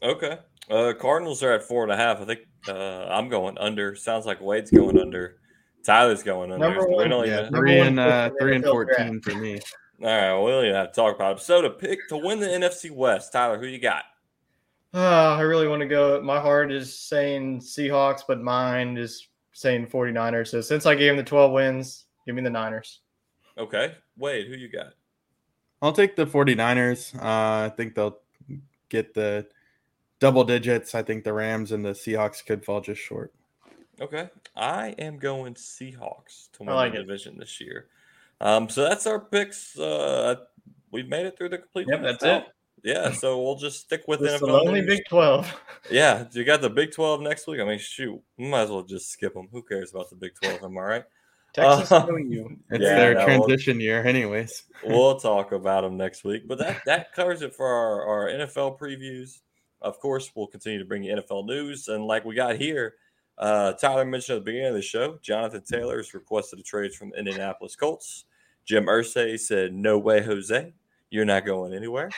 Okay. 0.03 0.39
Uh, 0.70 0.93
Cardinals 0.99 1.43
are 1.43 1.53
at 1.53 1.62
four 1.62 1.82
and 1.82 1.93
a 1.93 1.97
half. 1.97 2.20
I 2.20 2.24
think 2.24 2.41
uh, 2.69 3.07
I'm 3.07 3.28
going 3.28 3.59
under. 3.59 3.95
Sounds 3.95 4.27
like 4.27 4.41
Wade's 4.41 4.70
going 4.70 4.99
under. 4.99 5.36
Tyler's 5.85 6.23
going 6.23 6.51
under. 6.51 6.66
Number 6.66 6.89
We 6.89 6.95
one, 6.95 7.11
don't 7.11 7.27
Yeah, 7.27 7.49
three 7.51 7.81
and 7.81 8.01
uh, 8.01 8.31
three 8.41 8.57
and 8.57 8.65
fourteen 8.65 9.20
for 9.20 9.35
me. 9.35 9.61
All 10.03 10.09
right, 10.09 10.43
we 10.43 10.51
don't 10.51 10.65
even 10.65 10.74
have 10.74 10.89
to 10.89 10.95
talk 10.95 11.15
about 11.15 11.36
it. 11.36 11.43
So 11.43 11.62
to 11.62 11.70
pick 11.70 12.09
to 12.09 12.16
win 12.16 12.41
the 12.41 12.47
NFC 12.47 12.91
West, 12.91 13.32
Tyler, 13.32 13.59
who 13.59 13.66
you 13.66 13.78
got? 13.78 14.05
Uh, 14.93 15.36
I 15.36 15.41
really 15.43 15.69
want 15.69 15.81
to 15.81 15.89
go. 15.89 16.20
My 16.23 16.41
heart 16.41 16.73
is 16.73 16.97
saying 16.97 17.61
Seahawks, 17.61 18.23
but 18.27 18.41
mine 18.41 18.97
is 18.97 19.28
saying 19.53 19.86
49ers. 19.89 20.49
So 20.49 20.61
since 20.61 20.86
I 20.86 20.95
gave 20.95 21.09
them 21.09 21.16
the 21.16 21.24
12 21.24 21.53
wins, 21.53 22.07
give 22.27 22.35
me 22.35 22.43
the 22.43 22.51
Niners. 22.51 23.01
Okay, 23.59 23.95
Wade, 24.16 24.47
who 24.49 24.55
you 24.55 24.69
got? 24.69 24.95
I'll 25.82 25.93
take 25.93 26.16
the 26.16 26.27
49ers. 26.27 27.15
Uh, 27.16 27.66
I 27.66 27.73
think 27.77 27.95
they'll 27.95 28.19
get 28.89 29.15
the 29.15 29.47
double 30.20 30.45
digits. 30.45 30.95
I 30.95 31.03
think 31.03 31.24
the 31.24 31.32
Rams 31.32 31.73
and 31.73 31.85
the 31.85 31.91
Seahawks 31.91 32.45
could 32.45 32.65
fall 32.65 32.81
just 32.81 33.01
short. 33.01 33.32
Okay, 34.01 34.28
I 34.57 34.89
am 34.99 35.19
going 35.19 35.55
Seahawks 35.55 36.51
to 36.55 36.65
win 36.65 36.74
like 36.74 36.93
the 36.93 36.99
it. 37.01 37.03
division 37.03 37.39
this 37.39 37.61
year. 37.61 37.86
Um, 38.41 38.69
so 38.69 38.82
that's 38.82 39.07
our 39.07 39.20
picks. 39.20 39.78
Uh, 39.78 40.36
we've 40.91 41.09
made 41.09 41.27
it 41.27 41.36
through 41.39 41.51
the 41.51 41.59
complete. 41.59 41.86
Yep, 41.89 42.03
that's 42.03 42.24
NFL. 42.24 42.39
it. 42.41 42.47
Yeah, 42.82 43.12
so 43.12 43.41
we'll 43.43 43.57
just 43.57 43.81
stick 43.81 44.03
with 44.09 44.20
It's 44.20 44.41
the 44.41 44.47
NFL 44.47 44.65
lonely 44.65 44.81
news. 44.82 44.97
Big 44.99 45.05
12. 45.09 45.61
Yeah, 45.91 46.24
you 46.32 46.45
got 46.45 46.61
the 46.62 46.70
Big 46.70 46.93
Twelve 46.93 47.20
next 47.20 47.47
week. 47.47 47.61
I 47.61 47.65
mean, 47.65 47.78
shoot, 47.78 48.19
we 48.39 48.47
might 48.49 48.62
as 48.62 48.70
well 48.70 48.82
just 48.82 49.11
skip 49.11 49.35
them. 49.35 49.49
Who 49.53 49.62
cares 49.62 49.91
about 49.93 50.09
the 50.11 50.16
Big 50.16 50.32
Twelve? 50.43 50.62
Am 50.65 50.77
I 50.78 50.81
right? 50.81 51.05
Texas 51.53 51.93
Uh, 51.93 52.07
knowing 52.07 52.32
you. 52.32 52.57
It's 52.70 52.82
Yeah, 52.82 52.97
their 52.97 53.15
that 53.15 53.28
will- 53.39 53.47
transition 53.47 53.78
year, 53.81 54.03
anyways. 54.05 54.62
we'll 54.82 55.20
talk 55.20 55.53
about 55.53 55.82
them 55.82 55.97
next 55.99 56.24
week. 56.24 56.49
But 56.49 56.59
that 56.59 56.81
that 56.86 57.12
covers 57.12 57.43
it 57.43 57.55
for 57.55 57.66
our, 57.66 58.03
our 58.07 58.28
NFL 58.31 58.78
previews. 58.78 59.41
Of 59.85 60.01
course, 60.01 60.32
we'll 60.35 60.47
continue 60.48 60.78
to 60.81 60.85
bring 60.85 61.05
you 61.05 61.15
NFL 61.15 61.47
news. 61.47 61.89
And 61.89 62.05
like 62.06 62.24
we 62.24 62.35
got 62.35 62.56
here, 62.56 62.94
uh, 63.39 63.73
Tyler 63.74 64.05
mentioned 64.05 64.36
at 64.39 64.40
the 64.44 64.51
beginning 64.51 64.69
of 64.69 64.74
the 64.74 64.82
show, 64.82 65.19
Jonathan 65.23 65.62
Taylor 65.62 65.98
has 65.98 66.15
requested 66.15 66.59
a 66.59 66.62
trade 66.62 66.93
from 66.94 67.11
the 67.11 67.19
Indianapolis 67.19 67.77
Colts. 67.77 68.24
Jim 68.65 68.86
Irsay 68.86 69.39
said, 69.39 69.73
"No 69.74 69.98
way, 69.98 70.23
Jose, 70.23 70.73
you're 71.11 71.24
not 71.24 71.44
going 71.47 71.73
anywhere." 71.74 72.11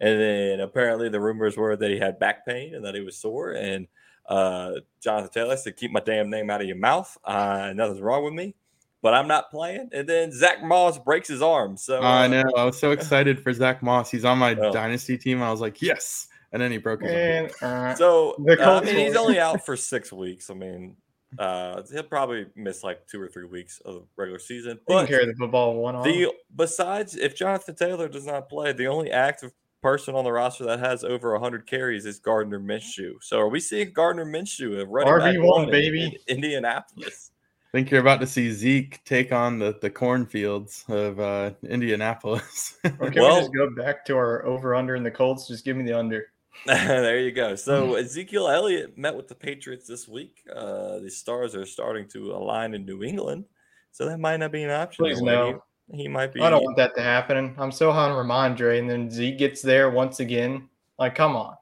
And 0.00 0.18
then 0.18 0.60
apparently 0.60 1.08
the 1.10 1.20
rumors 1.20 1.56
were 1.58 1.76
that 1.76 1.90
he 1.90 1.98
had 1.98 2.18
back 2.18 2.46
pain 2.46 2.74
and 2.74 2.84
that 2.84 2.94
he 2.94 3.02
was 3.02 3.16
sore. 3.16 3.52
And 3.52 3.86
Uh, 4.26 4.74
Jonathan 5.00 5.30
Taylor 5.30 5.56
said, 5.56 5.76
"Keep 5.76 5.90
my 5.90 5.98
damn 6.00 6.30
name 6.30 6.50
out 6.50 6.60
of 6.60 6.66
your 6.68 6.76
mouth. 6.76 7.18
Uh, 7.24 7.72
nothing's 7.74 8.00
wrong 8.00 8.22
with 8.22 8.32
me." 8.32 8.54
But 9.02 9.12
I'm 9.12 9.26
not 9.26 9.50
playing. 9.50 9.88
And 9.92 10.08
then 10.08 10.30
Zach 10.30 10.62
Moss 10.62 10.98
breaks 11.00 11.26
his 11.26 11.42
arm. 11.42 11.76
So 11.76 11.98
I 12.00 12.26
uh, 12.26 12.28
know. 12.28 12.44
I 12.56 12.64
was 12.64 12.78
so 12.78 12.92
excited 12.92 13.42
for 13.42 13.52
Zach 13.52 13.82
Moss. 13.82 14.08
He's 14.10 14.24
on 14.24 14.38
my 14.38 14.54
Oh. 14.54 14.72
dynasty 14.72 15.18
team. 15.18 15.42
I 15.42 15.50
was 15.50 15.60
like, 15.60 15.82
yes. 15.82 16.28
And 16.52 16.60
then 16.60 16.72
he 16.72 16.78
broke 16.78 17.02
his. 17.02 17.10
And, 17.12 17.50
uh, 17.62 17.94
So 17.94 18.34
The 18.44 18.60
uh, 18.60 18.80
I 18.80 18.84
mean, 18.84 18.96
he's 18.96 19.16
only 19.16 19.38
out 19.46 19.64
for 19.64 19.76
six 19.76 20.12
weeks. 20.12 20.50
I 20.50 20.54
mean, 20.54 20.96
uh, 21.38 21.82
he'll 21.92 22.02
probably 22.02 22.46
miss 22.56 22.82
like 22.82 23.06
two 23.06 23.20
or 23.20 23.28
three 23.28 23.44
weeks 23.44 23.80
of 23.84 23.94
the 23.94 24.02
regular 24.16 24.38
season. 24.40 24.80
But 24.86 25.06
carry 25.06 25.26
the 25.26 25.34
football 25.34 25.74
one 25.76 25.94
arm. 25.94 26.04
the 26.04 26.32
besides, 26.56 27.16
if 27.16 27.36
Jonathan 27.36 27.76
Taylor 27.76 28.08
does 28.08 28.26
not 28.26 28.48
play, 28.48 28.72
the 28.72 28.88
only 28.88 29.10
active 29.12 29.52
person 29.82 30.14
on 30.14 30.24
the 30.24 30.32
roster 30.32 30.64
that 30.64 30.80
has 30.80 31.04
over 31.04 31.32
100 31.32 31.66
carries 31.66 32.04
is 32.04 32.18
Gardner 32.18 32.60
Minshew. 32.60 33.14
So 33.22 33.38
are 33.38 33.48
we 33.48 33.60
seeing 33.60 33.92
Gardner 33.92 34.26
Minshew, 34.26 34.80
a 34.80 34.86
running 34.86 35.18
back 35.18 35.34
RB1, 35.36 35.46
one 35.46 35.64
in- 35.64 35.70
baby. 35.70 36.04
in 36.26 36.36
Indianapolis? 36.36 37.30
I 37.72 37.78
think 37.78 37.90
you're 37.92 38.00
about 38.00 38.18
to 38.20 38.26
see 38.26 38.50
Zeke 38.50 39.02
take 39.04 39.30
on 39.32 39.60
the, 39.60 39.78
the 39.80 39.88
cornfields 39.88 40.84
of 40.88 41.20
uh, 41.20 41.52
Indianapolis. 41.62 42.76
Or 42.98 43.10
can 43.10 43.22
Well- 43.22 43.36
we 43.36 43.40
just 43.42 43.54
go 43.54 43.70
back 43.70 44.04
to 44.06 44.16
our 44.16 44.44
over 44.44 44.74
under 44.74 44.96
in 44.96 45.04
the 45.04 45.10
Colts? 45.10 45.46
Just 45.46 45.64
give 45.64 45.76
me 45.76 45.84
the 45.84 45.96
under. 45.96 46.26
there 46.66 47.18
you 47.20 47.32
go. 47.32 47.54
So 47.54 47.88
Hmm. 47.88 47.94
Ezekiel 47.96 48.48
Elliott 48.48 48.96
met 48.98 49.14
with 49.16 49.28
the 49.28 49.34
Patriots 49.34 49.86
this 49.86 50.06
week. 50.08 50.42
Uh, 50.54 50.98
the 50.98 51.10
stars 51.10 51.54
are 51.54 51.64
starting 51.66 52.06
to 52.08 52.32
align 52.32 52.74
in 52.74 52.84
New 52.84 53.02
England, 53.02 53.44
so 53.92 54.06
that 54.06 54.18
might 54.18 54.36
not 54.38 54.52
be 54.52 54.62
an 54.62 54.70
option. 54.70 55.04
Please 55.04 55.22
no. 55.22 55.62
He, 55.90 56.02
he 56.02 56.08
might 56.08 56.32
be. 56.32 56.40
I 56.40 56.50
don't 56.50 56.62
want 56.62 56.76
that 56.76 56.94
to 56.96 57.02
happen. 57.02 57.54
I'm 57.58 57.72
so 57.72 57.90
high 57.92 58.10
on 58.10 58.26
Rhamondre, 58.26 58.78
and 58.78 58.88
then 58.88 59.10
Zeke 59.10 59.38
gets 59.38 59.62
there 59.62 59.90
once 59.90 60.20
again. 60.20 60.68
Like, 60.98 61.14
come 61.14 61.34
on. 61.34 61.56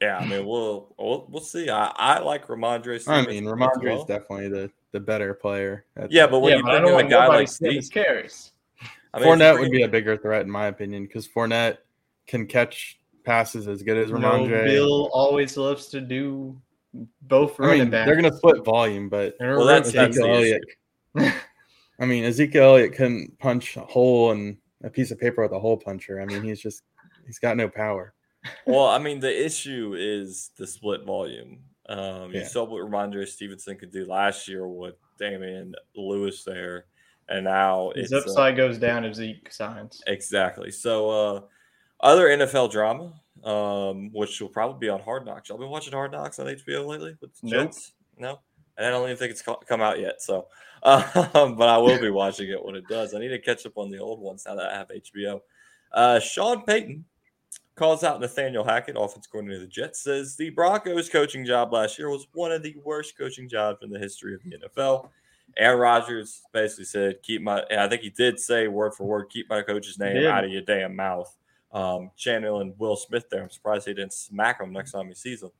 Yeah, 0.00 0.18
I 0.18 0.26
mean, 0.26 0.46
we'll 0.46 0.94
we'll, 0.98 1.26
we'll 1.28 1.42
see. 1.42 1.68
I, 1.70 1.86
I 1.96 2.18
like 2.20 2.46
Rhamondre. 2.46 3.02
I 3.08 3.26
mean, 3.26 3.46
as 3.46 3.52
Rhamondre 3.52 3.84
well. 3.84 3.98
is 4.00 4.04
definitely 4.04 4.48
the, 4.48 4.70
the 4.92 5.00
better 5.00 5.32
player. 5.34 5.86
That's- 5.94 6.12
Yeah, 6.12 6.26
but 6.26 6.40
when 6.40 6.52
yeah, 6.52 6.58
you 6.58 6.66
I 6.66 6.70
bring 6.72 6.82
don't 6.82 7.00
in 7.00 7.06
a 7.06 7.10
guy 7.10 7.24
nobody 7.26 7.38
like 7.46 7.58
getting 7.58 7.76
his 7.76 7.86
Zeke, 7.86 7.94
carries. 7.94 8.52
I 9.14 9.20
mean, 9.20 9.28
Fournette 9.28 9.58
would 9.58 9.70
be 9.70 9.82
a 9.82 9.88
bigger 9.88 10.16
threat 10.16 10.42
in 10.42 10.50
my 10.50 10.66
opinion 10.66 11.04
because 11.04 11.26
Fournette 11.26 11.78
can 12.26 12.46
catch 12.46 12.98
passes 13.26 13.68
as 13.68 13.82
good 13.82 13.98
as 13.98 14.10
No, 14.10 14.18
Rhamondre. 14.18 14.64
Bill 14.64 15.10
always 15.12 15.56
loves 15.56 15.88
to 15.88 16.00
do 16.00 16.58
both 17.22 17.60
I 17.60 17.64
running 17.64 17.78
mean, 17.80 17.90
backs. 17.90 18.06
they're 18.06 18.16
going 18.20 18.30
to 18.30 18.36
split 18.38 18.64
volume, 18.64 19.08
but 19.10 19.34
Well, 19.40 19.64
that's- 19.66 19.94
rotate. 19.94 20.14
that's 20.14 20.16
the 20.18 20.30
Ezekiel 20.30 20.60
Elliott. 21.18 21.34
I 22.00 22.04
mean, 22.06 22.24
Ezekiel 22.24 22.62
Elliott 22.64 22.94
couldn't 22.94 23.38
punch 23.38 23.76
a 23.76 23.80
hole 23.80 24.32
in 24.32 24.56
a 24.84 24.90
piece 24.90 25.10
of 25.10 25.18
paper 25.18 25.42
with 25.42 25.52
a 25.52 25.58
hole 25.60 25.76
puncher. 25.76 26.20
I 26.20 26.26
mean, 26.26 26.42
he's 26.42 26.60
just 26.60 26.82
he's 27.26 27.38
got 27.38 27.56
no 27.56 27.68
power. 27.68 28.14
Well, 28.66 28.86
I 28.86 28.98
mean, 28.98 29.18
the 29.20 29.44
issue 29.44 29.94
is 29.98 30.50
the 30.56 30.66
split 30.66 31.04
volume. 31.04 31.60
Um, 31.88 32.32
You 32.32 32.44
saw 32.44 32.64
what 32.64 32.82
Rhamondre 32.90 33.26
Stevenson 33.26 33.76
could 33.76 33.90
do 33.92 34.04
last 34.06 34.46
year 34.48 34.66
with 34.68 34.94
Damian 35.18 35.74
Lewis 35.96 36.44
there, 36.44 36.84
and 37.28 37.44
now 37.44 37.92
His 37.96 38.12
it's 38.12 38.26
uh, 38.26 38.30
upside 38.30 38.56
goes 38.56 38.78
down 38.78 39.04
if 39.04 39.14
Zeke 39.14 39.52
signs. 39.52 40.02
exactly. 40.06 40.70
So, 40.70 41.10
uh, 41.10 41.40
other 42.00 42.28
NFL 42.28 42.70
drama, 42.70 43.12
um, 43.44 44.10
which 44.12 44.40
will 44.40 44.48
probably 44.48 44.78
be 44.78 44.88
on 44.88 45.00
Hard 45.00 45.24
Knocks. 45.24 45.48
Y'all 45.48 45.58
been 45.58 45.68
watching 45.68 45.92
Hard 45.92 46.12
Knocks 46.12 46.38
on 46.38 46.46
HBO 46.46 46.86
lately 46.86 47.16
with 47.20 47.34
the 47.40 47.48
Nope. 47.48 47.66
Jets? 47.66 47.92
No, 48.18 48.40
and 48.76 48.86
I 48.86 48.90
don't 48.90 49.04
even 49.04 49.16
think 49.16 49.30
it's 49.30 49.42
come 49.42 49.80
out 49.80 50.00
yet. 50.00 50.22
So, 50.22 50.46
um, 50.82 51.56
but 51.56 51.68
I 51.68 51.78
will 51.78 52.00
be 52.00 52.10
watching 52.10 52.50
it 52.50 52.64
when 52.64 52.74
it 52.76 52.86
does. 52.88 53.14
I 53.14 53.18
need 53.18 53.28
to 53.28 53.38
catch 53.38 53.66
up 53.66 53.76
on 53.76 53.90
the 53.90 53.98
old 53.98 54.20
ones 54.20 54.44
now 54.46 54.54
that 54.56 54.72
I 54.72 54.76
have 54.76 54.88
HBO. 54.88 55.40
Uh, 55.92 56.18
Sean 56.18 56.62
Payton 56.64 57.04
calls 57.76 58.02
out 58.02 58.20
Nathaniel 58.20 58.64
Hackett, 58.64 58.96
offense 58.98 59.26
coordinator 59.26 59.62
of 59.62 59.68
the 59.68 59.72
Jets, 59.72 60.02
says 60.02 60.36
the 60.36 60.50
Broncos 60.50 61.08
coaching 61.08 61.44
job 61.44 61.72
last 61.72 61.98
year 61.98 62.10
was 62.10 62.26
one 62.32 62.52
of 62.52 62.62
the 62.62 62.74
worst 62.84 63.16
coaching 63.16 63.48
jobs 63.48 63.78
in 63.82 63.90
the 63.90 63.98
history 63.98 64.34
of 64.34 64.42
the 64.42 64.56
NFL. 64.58 65.08
Aaron 65.56 65.78
Rodgers 65.78 66.42
basically 66.52 66.84
said, 66.84 67.22
"Keep 67.22 67.42
my." 67.42 67.64
I 67.70 67.88
think 67.88 68.02
he 68.02 68.10
did 68.10 68.38
say 68.38 68.68
word 68.68 68.94
for 68.94 69.04
word, 69.04 69.30
"Keep 69.30 69.48
my 69.48 69.62
coach's 69.62 69.98
name 69.98 70.26
out 70.26 70.44
of 70.44 70.50
your 70.50 70.62
damn 70.62 70.94
mouth." 70.96 71.34
Um, 71.76 72.10
channeling 72.16 72.74
Will 72.78 72.96
Smith 72.96 73.28
there. 73.30 73.42
I'm 73.42 73.50
surprised 73.50 73.86
he 73.86 73.92
didn't 73.94 74.14
smack 74.14 74.60
him 74.62 74.72
next 74.72 74.92
time 74.92 75.08
he 75.08 75.14
sees 75.14 75.42
him. 75.42 75.50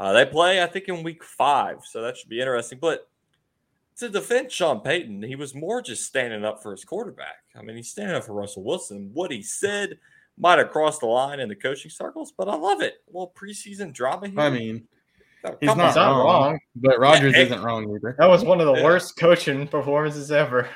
Uh, 0.00 0.12
they 0.14 0.24
play, 0.24 0.62
I 0.62 0.66
think, 0.66 0.88
in 0.88 1.02
week 1.02 1.22
five, 1.22 1.78
so 1.84 2.00
that 2.02 2.16
should 2.16 2.30
be 2.30 2.40
interesting. 2.40 2.78
But 2.80 3.08
to 3.98 4.08
defend 4.08 4.50
Sean 4.50 4.80
Payton, 4.80 5.22
he 5.24 5.34
was 5.36 5.54
more 5.54 5.82
just 5.82 6.04
standing 6.06 6.44
up 6.44 6.62
for 6.62 6.70
his 6.70 6.84
quarterback. 6.84 7.36
I 7.54 7.62
mean, 7.62 7.76
he's 7.76 7.90
standing 7.90 8.14
up 8.16 8.24
for 8.24 8.32
Russell 8.32 8.62
Wilson. 8.64 9.10
What 9.12 9.30
he 9.30 9.42
said 9.42 9.98
might 10.38 10.58
have 10.58 10.70
crossed 10.70 11.00
the 11.00 11.06
line 11.06 11.40
in 11.40 11.48
the 11.48 11.56
coaching 11.56 11.90
circles, 11.90 12.32
but 12.38 12.48
I 12.48 12.54
love 12.54 12.80
it. 12.80 12.94
A 13.08 13.10
little 13.12 13.34
preseason 13.36 13.92
drama 13.92 14.28
here. 14.28 14.40
I 14.40 14.50
mean, 14.50 14.84
Oh, 15.44 15.56
he's 15.60 15.68
not 15.76 15.94
wrong. 15.96 16.24
wrong. 16.26 16.58
but 16.76 16.98
Rodgers 16.98 17.34
hey. 17.34 17.42
isn't 17.44 17.62
wrong 17.62 17.84
either. 17.94 18.16
That 18.18 18.26
was 18.28 18.44
one 18.44 18.60
of 18.60 18.66
the 18.66 18.74
Yeah. 18.74 18.84
worst 18.84 19.16
coaching 19.18 19.68
performances 19.68 20.32
ever. 20.32 20.68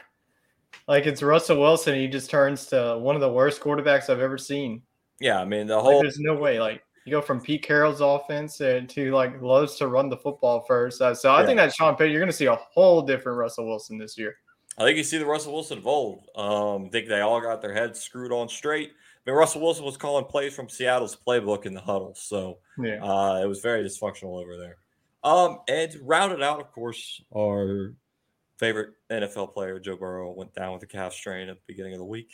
Like 0.89 1.07
it's 1.07 1.23
Russell 1.23 1.61
Wilson, 1.61 1.95
he 1.95 2.09
just 2.09 2.31
turns 2.31 2.67
to 2.67 2.99
one 2.99 3.15
of 3.15 3.21
the 3.21 3.33
worst 3.33 3.61
quarterbacks 3.61 4.11
I've 4.11 4.21
ever 4.21 4.39
seen. 4.39 4.83
Yeah, 5.21 5.41
I 5.41 5.45
mean 5.45 5.67
the 5.67 5.77
Like, 5.77 5.85
whole 5.85 6.03
there's 6.03 6.19
no 6.19 6.35
way. 6.35 6.61
Like 6.61 6.83
you 7.05 7.11
go 7.13 7.21
from 7.21 7.41
Pete 7.41 7.63
Carroll's 7.63 8.01
offense 8.01 8.59
to 8.59 8.87
like 9.13 9.41
loves 9.43 9.77
to 9.77 9.89
run 9.89 10.09
the 10.09 10.17
football 10.17 10.65
first. 10.67 11.01
Uh, 11.01 11.15
so 11.15 11.33
I 11.33 11.41
Yeah. 11.41 11.47
think 11.47 11.57
that 11.59 11.75
Sean 11.75 11.97
Payton, 11.97 12.13
you're 12.13 12.21
going 12.21 12.31
to 12.31 12.37
see 12.37 12.47
a 12.47 12.55
whole 12.55 13.03
different 13.03 13.39
Russell 13.39 13.67
Wilson 13.67 13.99
this 13.99 14.17
year. 14.19 14.37
I 14.79 14.85
think 14.85 14.97
you 14.97 15.05
see 15.05 15.19
the 15.19 15.27
Russell 15.27 15.53
Wilson 15.53 15.79
of 15.79 15.87
old. 15.87 16.29
Um, 16.35 16.87
I 16.87 16.89
think 16.91 17.09
they 17.09 17.21
all 17.21 17.41
got 17.41 17.61
their 17.61 17.75
heads 17.75 18.01
screwed 18.01 18.33
on 18.33 18.49
straight. 18.49 18.91
I 18.91 19.31
mean, 19.31 19.37
Russell 19.37 19.61
Wilson 19.61 19.85
was 19.85 19.97
calling 19.97 20.25
plays 20.25 20.55
from 20.55 20.69
Seattle's 20.69 21.17
playbook 21.17 21.67
in 21.67 21.75
the 21.75 21.81
huddle, 21.81 22.15
so 22.17 22.59
Yeah. 22.83 23.05
uh, 23.05 23.41
it 23.43 23.47
was 23.47 23.61
very 23.61 23.85
dysfunctional 23.85 24.41
over 24.43 24.57
there. 24.57 24.79
Um, 25.25 25.61
and 25.69 25.95
rounded 26.03 26.43
out, 26.43 26.61
of 26.61 26.73
course, 26.73 27.23
our 27.37 27.95
favorite 28.63 28.91
NFL 29.11 29.53
player, 29.53 29.81
Joe 29.81 29.97
Burrow, 29.97 30.31
went 30.31 30.55
down 30.55 30.73
with 30.73 30.85
a 30.85 30.87
calf 30.87 31.13
strain 31.13 31.49
at 31.49 31.57
the 31.57 31.63
beginning 31.67 31.95
of 31.95 31.99
the 31.99 32.05
week. 32.05 32.31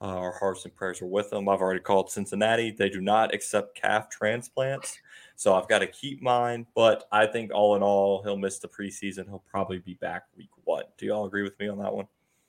Uh, 0.00 0.06
our 0.06 0.32
hearts 0.32 0.64
and 0.64 0.74
prayers 0.74 1.00
are 1.00 1.06
with 1.06 1.32
him. 1.32 1.48
I've 1.48 1.60
already 1.60 1.78
called 1.78 2.10
Cincinnati. 2.10 2.72
They 2.72 2.88
do 2.88 3.00
not 3.00 3.32
accept 3.32 3.80
calf 3.80 4.10
transplants. 4.10 4.98
So 5.36 5.54
I've 5.54 5.68
got 5.68 5.78
to 5.78 5.86
keep 5.86 6.20
mine. 6.20 6.66
But 6.74 7.04
I 7.12 7.26
think 7.26 7.52
all 7.54 7.76
in 7.76 7.82
all, 7.84 8.24
he'll 8.24 8.36
miss 8.36 8.58
the 8.58 8.66
preseason. 8.66 9.26
He'll 9.26 9.44
probably 9.48 9.78
be 9.78 9.94
back 9.94 10.24
week 10.36 10.50
one. 10.64 10.82
Do 10.96 11.06
y'all 11.06 11.26
agree 11.26 11.44
with 11.44 11.56
me 11.60 11.68
on 11.68 11.78
that 11.78 11.94
one? 11.94 12.08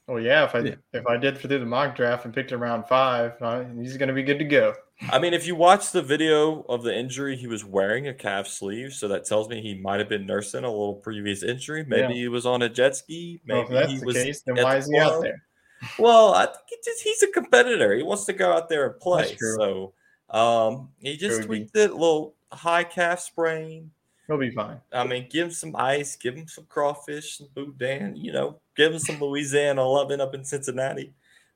Well, 0.09 0.19
yeah. 0.21 0.45
If 0.45 0.55
I 0.55 0.59
Yeah. 0.59 0.75
if 0.93 1.05
I 1.07 1.17
did 1.17 1.37
through 1.37 1.59
the 1.59 1.65
mock 1.65 1.95
draft 1.95 2.25
and 2.25 2.33
picked 2.33 2.51
him 2.51 2.63
around 2.63 2.85
five, 2.87 3.33
uh, 3.41 3.63
he's 3.79 3.95
going 3.97 4.07
to 4.09 4.13
be 4.13 4.23
good 4.23 4.39
to 4.39 4.45
go. 4.45 4.73
I 5.11 5.19
mean, 5.19 5.33
if 5.33 5.47
you 5.47 5.55
watch 5.55 5.91
the 5.91 6.01
video 6.01 6.63
of 6.67 6.83
the 6.83 6.93
injury, 6.93 7.37
he 7.37 7.47
was 7.47 7.63
wearing 7.63 8.07
a 8.07 8.13
calf 8.13 8.47
sleeve. 8.47 8.91
So 8.93 9.07
that 9.07 9.23
tells 9.25 9.47
me 9.47 9.61
he 9.61 9.75
might 9.75 9.99
have 9.99 10.09
been 10.09 10.25
nursing 10.25 10.63
a 10.65 10.69
little 10.69 10.95
previous 10.95 11.41
injury. 11.43 11.85
Maybe 11.87 12.13
Yeah. 12.15 12.21
he 12.21 12.27
was 12.27 12.45
on 12.45 12.61
a 12.63 12.69
jet 12.69 12.95
ski. 12.97 13.39
Well, 13.47 13.63
Maybe 13.63 13.75
if 13.75 13.79
that's 13.79 13.91
he 13.93 13.99
the 13.99 14.05
was 14.05 14.15
case, 14.15 14.41
then 14.41 14.55
why 14.55 14.73
the 14.73 14.79
is 14.79 14.89
he 14.89 14.97
out 14.97 15.21
there? 15.21 15.43
Well, 15.97 16.33
I 16.33 16.45
think 16.47 16.57
he 16.67 16.75
just, 16.83 17.01
he's 17.03 17.23
a 17.23 17.27
competitor. 17.27 17.95
He 17.95 18.03
wants 18.03 18.25
to 18.25 18.33
go 18.33 18.51
out 18.51 18.67
there 18.67 18.87
and 18.87 18.99
play. 18.99 19.37
So 19.37 19.93
um, 20.29 20.89
he 20.99 21.15
just 21.15 21.43
tweaked 21.43 21.77
it, 21.77 21.91
a 21.91 21.93
little 21.93 22.35
high 22.51 22.83
calf 22.83 23.21
sprain. 23.21 23.91
He'll 24.29 24.37
be 24.37 24.51
fine. 24.51 24.79
I 24.93 25.03
mean, 25.05 25.27
give 25.27 25.47
him 25.47 25.51
some 25.51 25.75
ice, 25.75 26.15
give 26.15 26.35
him 26.35 26.47
some 26.47 26.65
crawfish, 26.69 27.39
some 27.39 27.47
boudin, 27.55 28.15
you 28.15 28.31
know, 28.31 28.59
give 28.77 28.93
him 28.93 28.99
some 28.99 29.19
Louisiana 29.19 29.83
loving 29.83 30.21
up 30.21 30.35
in 30.35 30.45
Cincinnati. 30.45 31.13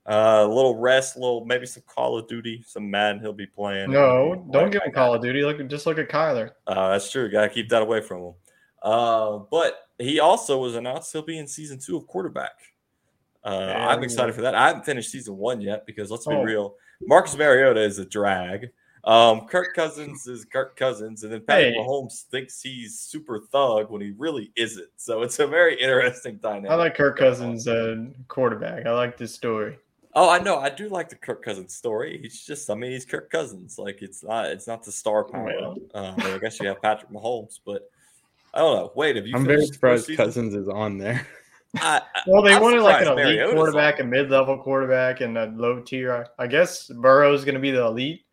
Uh, 0.09 0.41
a 0.43 0.47
little 0.47 0.75
rest, 0.77 1.15
a 1.15 1.19
little 1.19 1.45
maybe 1.45 1.67
some 1.67 1.83
Call 1.85 2.17
of 2.17 2.27
Duty, 2.27 2.63
some 2.65 2.89
Madden 2.89 3.21
he'll 3.21 3.31
be 3.31 3.45
playing. 3.45 3.91
No, 3.91 4.43
don't 4.51 4.71
give 4.71 4.81
him 4.81 4.91
Call 4.91 5.13
of 5.13 5.21
Duty. 5.21 5.43
Look, 5.43 5.65
just 5.69 5.85
look 5.85 5.99
at 5.99 6.09
Kyler. 6.09 6.49
Uh, 6.65 6.89
that's 6.93 7.11
true. 7.11 7.29
Got 7.31 7.43
to 7.43 7.49
keep 7.49 7.69
that 7.69 7.83
away 7.83 8.01
from 8.01 8.21
him. 8.23 8.33
Uh, 8.81 9.37
but 9.51 9.87
he 9.99 10.19
also 10.19 10.57
was 10.57 10.75
announced 10.75 11.13
he'll 11.13 11.21
be 11.21 11.37
in 11.37 11.47
season 11.47 11.79
two 11.79 11.95
of 11.95 12.07
quarterback. 12.07 12.51
Uh, 13.45 13.73
I'm 13.77 14.03
excited 14.03 14.33
for 14.33 14.41
that. 14.41 14.55
I 14.55 14.67
haven't 14.69 14.85
finished 14.85 15.11
season 15.11 15.37
one 15.37 15.61
yet 15.61 15.85
because 15.85 16.09
let's 16.09 16.25
be 16.25 16.33
Oh. 16.33 16.41
real, 16.43 16.75
Marcus 17.03 17.37
Mariota 17.37 17.81
is 17.81 17.99
a 17.99 18.05
drag. 18.05 18.71
Um, 19.05 19.47
Kirk 19.47 19.73
Cousins 19.75 20.27
is 20.27 20.45
Kirk 20.45 20.77
Cousins, 20.77 21.23
and 21.23 21.33
then 21.33 21.41
Patrick 21.45 21.73
Hey. 21.73 21.79
Mahomes 21.79 22.23
thinks 22.23 22.61
he's 22.61 22.97
super 22.99 23.39
thug 23.51 23.91
when 23.91 24.01
he 24.01 24.11
really 24.17 24.51
isn't. 24.55 24.87
So 24.95 25.23
it's 25.23 25.39
a 25.39 25.47
very 25.47 25.79
interesting 25.81 26.37
dynamic. 26.41 26.71
I 26.71 26.75
like 26.75 26.95
Kirk 26.95 27.17
Cousins, 27.17 27.67
uh, 27.67 27.95
quarterback. 28.29 28.85
I 28.85 28.91
like 28.91 29.17
this 29.17 29.33
story. 29.33 29.77
Oh, 30.15 30.29
I 30.29 30.39
know. 30.39 30.59
I 30.59 30.69
do 30.69 30.87
like 30.89 31.09
the 31.09 31.15
Kirk 31.15 31.43
Cousins 31.43 31.73
story. 31.73 32.19
He's 32.21 32.45
just, 32.45 32.69
I 32.69 32.75
mean, 32.75 32.91
he's 32.91 33.03
Kirk 33.03 33.29
Cousins. 33.29 33.77
Like 33.79 34.01
it's 34.01 34.23
not, 34.23 34.45
it's 34.45 34.67
not 34.67 34.83
the 34.83 34.91
star 34.91 35.23
power. 35.25 35.45
Well. 35.45 35.77
Um, 35.95 36.15
I 36.19 36.37
guess 36.37 36.59
you 36.59 36.67
have 36.67 36.81
Patrick 36.81 37.11
Mahomes, 37.11 37.59
but 37.65 37.89
I 38.53 38.59
don't 38.59 38.75
know. 38.77 38.91
Wait, 38.95 39.15
have 39.15 39.25
you? 39.27 39.33
I'm 39.35 39.43
very 39.43 39.57
finished 39.57 39.73
the 39.73 39.79
first 39.79 40.05
surprised? 40.05 40.17
Cousins 40.35 40.53
is 40.55 40.69
on 40.69 40.97
there. 40.99 41.27
I, 41.77 42.01
I, 42.15 42.21
Well, 42.27 42.43
they 42.43 42.53
I'm 42.53 42.61
wanted 42.61 42.81
like 42.83 43.01
an 43.01 43.07
surprised 43.07 43.19
elite 43.25 43.37
Mariota's 43.39 43.53
quarterback, 43.55 43.95
on. 43.95 44.01
a 44.01 44.03
mid-level 44.05 44.57
quarterback, 44.59 45.21
and 45.21 45.37
a 45.37 45.47
low 45.47 45.79
tier. 45.81 46.27
I 46.37 46.45
guess 46.47 46.87
Burrow's 46.87 47.43
going 47.43 47.55
to 47.55 47.61
be 47.61 47.71
the 47.71 47.83
elite. 47.83 48.23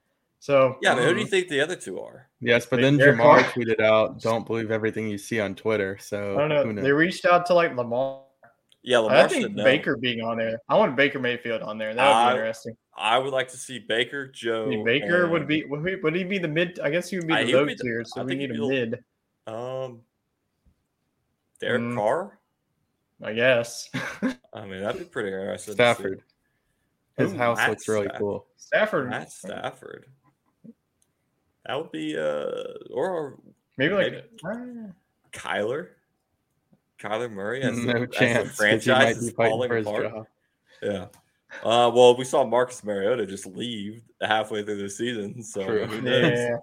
So 0.40 0.76
Yeah, 0.82 0.92
I 0.92 0.94
mean, 0.96 1.04
who 1.04 1.14
do 1.14 1.20
you 1.20 1.26
mm, 1.26 1.30
think 1.30 1.48
the 1.48 1.60
other 1.60 1.76
two 1.76 2.00
are? 2.00 2.26
Yes, 2.40 2.64
but 2.66 2.78
Wait, 2.78 2.82
then 2.82 2.96
Derek 2.96 3.18
Jamar 3.18 3.42
Carr? 3.42 3.52
tweeted 3.52 3.80
out, 3.80 4.20
"Don't 4.22 4.46
believe 4.46 4.70
everything 4.70 5.06
you 5.06 5.18
see 5.18 5.38
on 5.38 5.54
Twitter." 5.54 5.98
So 6.00 6.38
I 6.38 6.48
don't 6.48 6.50
who 6.50 6.66
know. 6.68 6.72
knows? 6.72 6.84
They 6.84 6.92
reached 6.92 7.26
out 7.26 7.44
to 7.46 7.54
like 7.54 7.76
Lamar. 7.76 8.22
Yeah, 8.82 9.00
Lamar 9.00 9.18
I 9.18 9.22
should 9.28 9.42
think 9.42 9.54
know. 9.56 9.64
Baker 9.64 9.98
being 9.98 10.22
on 10.22 10.38
there. 10.38 10.58
I 10.66 10.76
want 10.78 10.96
Baker 10.96 11.18
Mayfield 11.18 11.60
on 11.60 11.76
there. 11.76 11.94
That 11.94 12.06
would 12.08 12.14
I- 12.14 12.32
be 12.32 12.38
interesting. 12.38 12.76
I 12.96 13.18
would 13.18 13.32
like 13.32 13.48
to 13.48 13.56
see 13.56 13.78
Baker, 13.78 14.26
Joe. 14.28 14.64
I 14.64 14.68
mean, 14.68 14.84
Baker 14.84 15.28
would 15.28 15.42
and, 15.42 15.48
be 15.48 15.64
would 15.64 15.86
he, 15.86 15.96
would 15.96 16.14
he 16.14 16.24
be 16.24 16.38
the 16.38 16.48
mid? 16.48 16.80
I 16.80 16.90
guess 16.90 17.08
he 17.10 17.16
would 17.18 17.26
be 17.28 17.34
the 17.34 17.40
he 17.44 17.54
would 17.54 17.60
low 17.60 17.66
be 17.66 17.74
the- 17.74 17.82
tier. 17.84 18.00
I 18.00 18.04
So 18.04 18.24
we 18.24 18.34
need 18.34 18.50
a 18.50 18.66
mid. 18.66 19.04
Um, 19.46 20.00
Derek 21.60 21.82
Mm. 21.82 21.94
Carr. 21.96 22.38
I 23.22 23.34
guess. 23.34 23.90
I 24.54 24.64
mean, 24.66 24.80
that'd 24.80 24.98
be 24.98 25.04
pretty 25.06 25.28
interesting. 25.28 25.72
to 25.72 25.76
see. 25.76 25.76
Stafford. 25.76 26.22
His 27.18 27.32
Ooh, 27.34 27.36
house 27.36 27.58
Matt 27.58 27.68
looks 27.70 27.88
really 27.88 28.04
Stafford. 28.04 28.18
cool. 28.18 28.46
Stafford. 28.56 29.10
Matt 29.10 29.30
Stafford. 29.30 30.06
That 31.66 31.76
would 31.76 31.92
be 31.92 32.16
uh 32.16 32.52
or 32.92 33.38
Maybe 33.76 33.94
like 33.94 34.12
Maybe. 34.12 34.22
Ah, 34.44 34.92
Kyler. 35.32 35.88
Kyler 36.98 37.30
Murray 37.30 37.62
as, 37.62 37.78
No 37.78 38.04
chance. 38.06 38.50
as 38.50 38.58
the 38.58 38.64
chance. 38.66 38.84
he 38.84 38.90
franchise 38.90 39.16
is 39.18 39.30
falling 39.32 39.70
apart. 39.70 40.12
job. 40.12 40.26
Yeah. 40.82 41.06
Uh, 41.64 41.90
well, 41.94 42.16
we 42.16 42.24
saw 42.24 42.44
Marcus 42.44 42.84
Mariota 42.84 43.26
just 43.26 43.46
leave 43.46 44.02
halfway 44.20 44.62
through 44.62 44.80
the 44.82 44.88
season, 44.88 45.42
so 45.42 45.64
True. 45.64 45.86
who 45.86 46.00
knows? 46.02 46.30
yeah. 46.38 46.56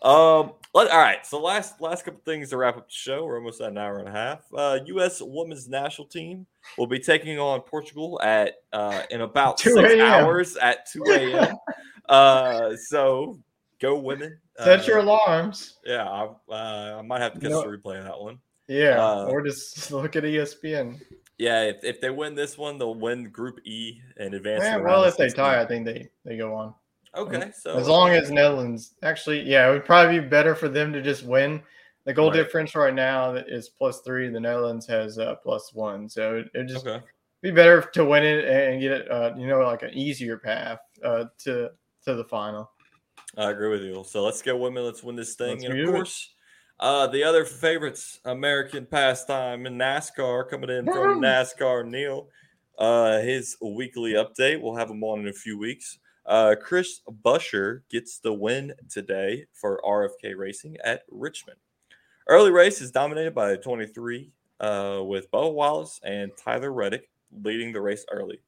Um, 0.00 0.52
let, 0.74 0.90
all 0.90 0.98
right. 0.98 1.24
So 1.26 1.40
last 1.40 1.80
last 1.80 2.04
couple 2.04 2.20
things 2.24 2.50
to 2.50 2.56
wrap 2.56 2.76
up 2.76 2.88
the 2.88 2.94
show. 2.94 3.24
We're 3.26 3.38
almost 3.38 3.60
at 3.60 3.70
an 3.70 3.78
hour 3.78 3.98
and 3.98 4.08
a 4.08 4.12
half. 4.12 4.40
Uh, 4.56 4.78
U.S. 4.86 5.20
Women's 5.20 5.68
National 5.68 6.06
Team 6.06 6.46
will 6.76 6.86
be 6.86 6.98
taking 6.98 7.38
on 7.38 7.60
Portugal 7.62 8.20
at 8.22 8.54
uh, 8.72 9.02
in 9.10 9.20
about 9.22 9.58
2 9.58 9.70
six 9.74 10.00
hours 10.00 10.56
at 10.56 10.86
two 10.90 11.04
a.m. 11.08 11.54
uh, 12.08 12.74
so 12.76 13.38
go 13.80 13.98
women. 13.98 14.38
Set 14.58 14.86
your 14.86 14.98
Uh, 15.00 15.04
alarms. 15.04 15.78
Yeah, 15.84 16.08
I, 16.08 16.24
uh, 16.52 16.98
I 16.98 17.02
might 17.02 17.20
have 17.20 17.34
to 17.34 17.40
catch 17.40 17.50
No. 17.50 17.62
the 17.62 17.68
replay 17.68 17.98
of 17.98 18.04
that 18.04 18.20
one. 18.20 18.38
Yeah. 18.66 19.02
uh, 19.02 19.24
or 19.26 19.42
just 19.42 19.90
look 19.92 20.16
at 20.16 20.24
ESPN. 20.24 21.00
Yeah, 21.38 21.62
if, 21.62 21.84
if 21.84 22.00
they 22.00 22.10
win 22.10 22.34
this 22.34 22.58
one, 22.58 22.78
they'll 22.78 22.94
win 22.96 23.30
Group 23.30 23.60
E 23.64 24.00
and 24.16 24.34
advance. 24.34 24.64
Yeah, 24.64 24.78
well, 24.78 25.04
if 25.04 25.16
they 25.16 25.26
16. 25.28 25.44
tie, 25.44 25.60
I 25.62 25.64
think 25.66 25.86
they, 25.86 26.08
they 26.24 26.36
go 26.36 26.52
on. 26.54 26.74
Okay, 27.16 27.50
so 27.56 27.76
As 27.78 27.88
long 27.88 28.10
as 28.10 28.30
Netherlands 28.30 28.94
actually, 29.02 29.40
yeah, 29.42 29.68
it 29.68 29.72
would 29.72 29.84
probably 29.84 30.20
be 30.20 30.26
better 30.26 30.54
for 30.54 30.68
them 30.68 30.92
to 30.92 31.00
just 31.00 31.24
win. 31.24 31.62
The 32.04 32.12
goal 32.12 32.30
Right. 32.30 32.36
difference 32.36 32.74
right 32.74 32.94
now 32.94 33.34
is 33.34 33.68
plus 33.68 34.00
three. 34.02 34.28
The 34.28 34.40
Netherlands 34.40 34.86
has 34.86 35.18
uh, 35.18 35.36
plus 35.36 35.72
one, 35.74 36.08
so 36.08 36.36
it 36.36 36.50
would 36.54 36.68
just 36.68 36.86
okay, 36.86 37.04
be 37.42 37.50
better 37.50 37.82
to 37.82 38.04
win 38.04 38.24
it 38.24 38.44
and 38.44 38.80
get 38.80 38.92
it, 38.92 39.10
uh, 39.10 39.32
you 39.36 39.46
know, 39.46 39.60
like 39.60 39.82
an 39.82 39.90
easier 39.94 40.38
path 40.38 40.80
uh, 41.04 41.24
to 41.44 41.70
to 42.04 42.14
the 42.14 42.24
final. 42.24 42.70
I 43.38 43.50
agree 43.50 43.70
with 43.70 43.82
you. 43.82 44.04
So 44.06 44.24
let's 44.24 44.42
go 44.42 44.56
women. 44.56 44.84
Let's 44.84 45.02
win 45.02 45.14
this 45.14 45.34
thing. 45.36 45.60
Let's 45.60 45.64
and 45.64 45.80
of 45.80 45.94
course, 45.94 46.34
uh, 46.80 47.06
the 47.06 47.22
other 47.22 47.44
favorites, 47.44 48.18
American 48.24 48.84
pastime 48.84 49.64
in 49.64 49.78
NASCAR, 49.78 50.48
coming 50.50 50.70
in 50.70 50.84
from 50.84 51.20
NASCAR 51.20 51.86
Neil. 51.86 52.28
Uh, 52.78 53.18
his 53.20 53.56
weekly 53.60 54.12
update. 54.12 54.60
We'll 54.60 54.76
have 54.76 54.90
him 54.90 55.02
on 55.02 55.20
in 55.20 55.28
a 55.28 55.32
few 55.32 55.58
weeks. 55.58 55.98
Uh, 56.26 56.54
Chris 56.60 57.00
Buescher 57.24 57.82
gets 57.90 58.18
the 58.18 58.32
win 58.32 58.74
today 58.90 59.46
for 59.52 59.80
RFK 59.84 60.36
Racing 60.36 60.76
at 60.84 61.02
Richmond. 61.10 61.58
Early 62.28 62.50
race 62.50 62.80
is 62.80 62.90
dominated 62.90 63.34
by 63.34 63.50
the 63.50 63.56
23 63.56 64.30
uh, 64.60 65.00
with 65.04 65.30
Bo 65.30 65.48
Wallace 65.48 65.98
and 66.04 66.30
Tyler 66.36 66.72
Reddick 66.72 67.08
leading 67.42 67.72
the 67.72 67.80
race 67.80 68.04
early. 68.10 68.40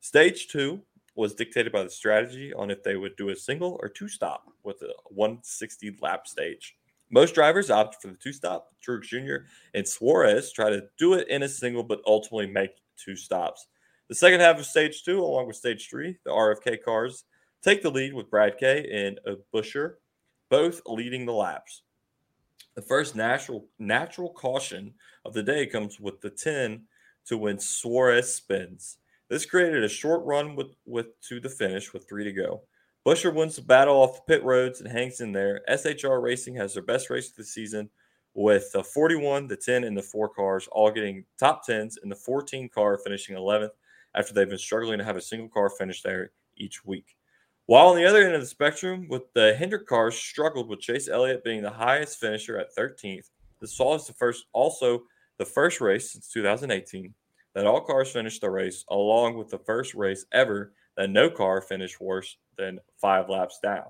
Stage 0.00 0.48
two 0.48 0.80
was 1.18 1.34
dictated 1.34 1.72
by 1.72 1.82
the 1.82 1.90
strategy 1.90 2.54
on 2.54 2.70
if 2.70 2.84
they 2.84 2.94
would 2.94 3.16
do 3.16 3.30
a 3.30 3.36
single 3.36 3.76
or 3.82 3.88
two 3.88 4.06
stop 4.06 4.52
with 4.62 4.80
a 4.82 4.94
160 5.08 5.96
lap 6.00 6.28
stage. 6.28 6.76
Most 7.10 7.34
drivers 7.34 7.70
opted 7.70 8.00
for 8.00 8.06
the 8.06 8.14
two 8.14 8.32
stop. 8.32 8.72
Truex 8.86 9.02
Jr. 9.02 9.48
and 9.74 9.86
Suarez 9.86 10.52
try 10.52 10.70
to 10.70 10.84
do 10.96 11.14
it 11.14 11.26
in 11.26 11.42
a 11.42 11.48
single, 11.48 11.82
but 11.82 12.02
ultimately 12.06 12.46
make 12.46 12.70
two 12.96 13.16
stops. 13.16 13.66
The 14.06 14.14
second 14.14 14.38
half 14.38 14.60
of 14.60 14.66
stage 14.66 15.02
two, 15.02 15.20
along 15.20 15.48
with 15.48 15.56
stage 15.56 15.88
three, 15.90 16.16
the 16.24 16.30
RFK 16.30 16.84
cars 16.84 17.24
take 17.62 17.82
the 17.82 17.90
lead 17.90 18.14
with 18.14 18.30
Brad 18.30 18.56
Kay 18.56 18.88
and 18.88 19.18
Buescher, 19.52 19.94
both 20.48 20.80
leading 20.86 21.26
the 21.26 21.32
laps. 21.32 21.82
The 22.76 22.82
first 22.82 23.16
natural 23.16 23.66
natural 23.80 24.30
caution 24.30 24.94
of 25.24 25.34
the 25.34 25.42
day 25.42 25.66
comes 25.66 25.98
with 25.98 26.20
the 26.20 26.30
10 26.30 26.84
to 27.26 27.36
when 27.36 27.58
Suarez 27.58 28.32
spins. 28.32 28.98
This 29.28 29.44
created 29.44 29.84
a 29.84 29.88
short 29.88 30.24
run 30.24 30.56
with, 30.56 30.68
with 30.86 31.20
to 31.28 31.38
the 31.38 31.50
finish 31.50 31.92
with 31.92 32.08
three 32.08 32.24
to 32.24 32.32
go. 32.32 32.62
Buescher 33.06 33.32
wins 33.32 33.56
the 33.56 33.62
battle 33.62 33.96
off 33.96 34.16
the 34.16 34.34
pit 34.34 34.44
roads 34.44 34.80
and 34.80 34.90
hangs 34.90 35.20
in 35.20 35.32
there. 35.32 35.60
SHR 35.68 36.22
Racing 36.22 36.56
has 36.56 36.74
their 36.74 36.82
best 36.82 37.10
race 37.10 37.30
of 37.30 37.36
the 37.36 37.44
season 37.44 37.90
with 38.34 38.72
the 38.72 38.82
41, 38.82 39.48
the 39.48 39.56
10, 39.56 39.84
and 39.84 39.96
the 39.96 40.02
four 40.02 40.28
cars 40.28 40.68
all 40.72 40.90
getting 40.90 41.24
top 41.38 41.66
10s, 41.66 41.94
and 42.02 42.10
the 42.10 42.16
14 42.16 42.68
car 42.68 42.98
finishing 42.98 43.36
11th 43.36 43.70
after 44.14 44.32
they've 44.32 44.48
been 44.48 44.58
struggling 44.58 44.98
to 44.98 45.04
have 45.04 45.16
a 45.16 45.20
single 45.20 45.48
car 45.48 45.68
finish 45.68 46.02
there 46.02 46.30
each 46.56 46.84
week. 46.84 47.16
While 47.66 47.88
on 47.88 47.96
the 47.96 48.06
other 48.06 48.24
end 48.24 48.34
of 48.34 48.40
the 48.40 48.46
spectrum, 48.46 49.08
with 49.08 49.32
the 49.34 49.54
Hendrick 49.54 49.86
cars 49.86 50.16
struggled 50.16 50.68
with 50.68 50.80
Chase 50.80 51.08
Elliott 51.08 51.44
being 51.44 51.62
the 51.62 51.70
highest 51.70 52.18
finisher 52.18 52.58
at 52.58 52.74
13th. 52.74 53.28
This 53.60 53.78
was 53.78 54.06
the 54.06 54.14
first, 54.14 54.46
also 54.52 55.02
the 55.36 55.44
first 55.44 55.80
race 55.80 56.12
since 56.12 56.28
2018 56.28 57.12
that 57.58 57.66
all 57.66 57.80
cars 57.80 58.12
finished 58.12 58.40
the 58.40 58.48
race, 58.48 58.84
along 58.88 59.36
with 59.36 59.48
the 59.48 59.58
first 59.58 59.92
race 59.92 60.24
ever 60.30 60.72
that 60.96 61.10
no 61.10 61.28
car 61.28 61.60
finished 61.60 62.00
worse 62.00 62.36
than 62.56 62.78
five 63.00 63.28
laps 63.28 63.58
down. 63.60 63.86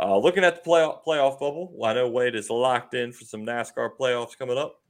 Uh, 0.00 0.16
looking 0.16 0.44
at 0.44 0.62
the 0.62 0.70
playoff, 0.70 1.02
playoff 1.04 1.40
bubble, 1.40 1.72
well, 1.74 1.90
I 1.90 1.94
know 1.94 2.08
Wade 2.08 2.36
is 2.36 2.50
locked 2.50 2.94
in 2.94 3.10
for 3.10 3.24
some 3.24 3.44
NASCAR 3.44 3.90
playoffs 4.00 4.38
coming 4.38 4.56
up. 4.56 4.80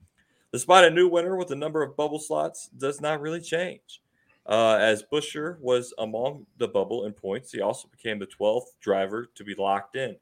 Despite 0.52 0.84
a 0.84 0.90
new 0.90 1.08
winner 1.08 1.34
with 1.34 1.48
the 1.48 1.56
number 1.56 1.82
of 1.82 1.96
bubble 1.96 2.18
slots, 2.18 2.68
does 2.76 3.00
not 3.00 3.22
really 3.22 3.40
change. 3.40 4.02
Uh, 4.44 4.76
as 4.78 5.02
Buescher 5.10 5.58
was 5.58 5.94
among 5.96 6.44
the 6.58 6.68
bubble 6.68 7.06
in 7.06 7.14
points, 7.14 7.50
he 7.52 7.62
also 7.62 7.88
became 7.88 8.18
the 8.18 8.26
12th 8.26 8.66
driver 8.82 9.30
to 9.34 9.44
be 9.44 9.54
locked 9.56 9.96
in. 9.96 10.14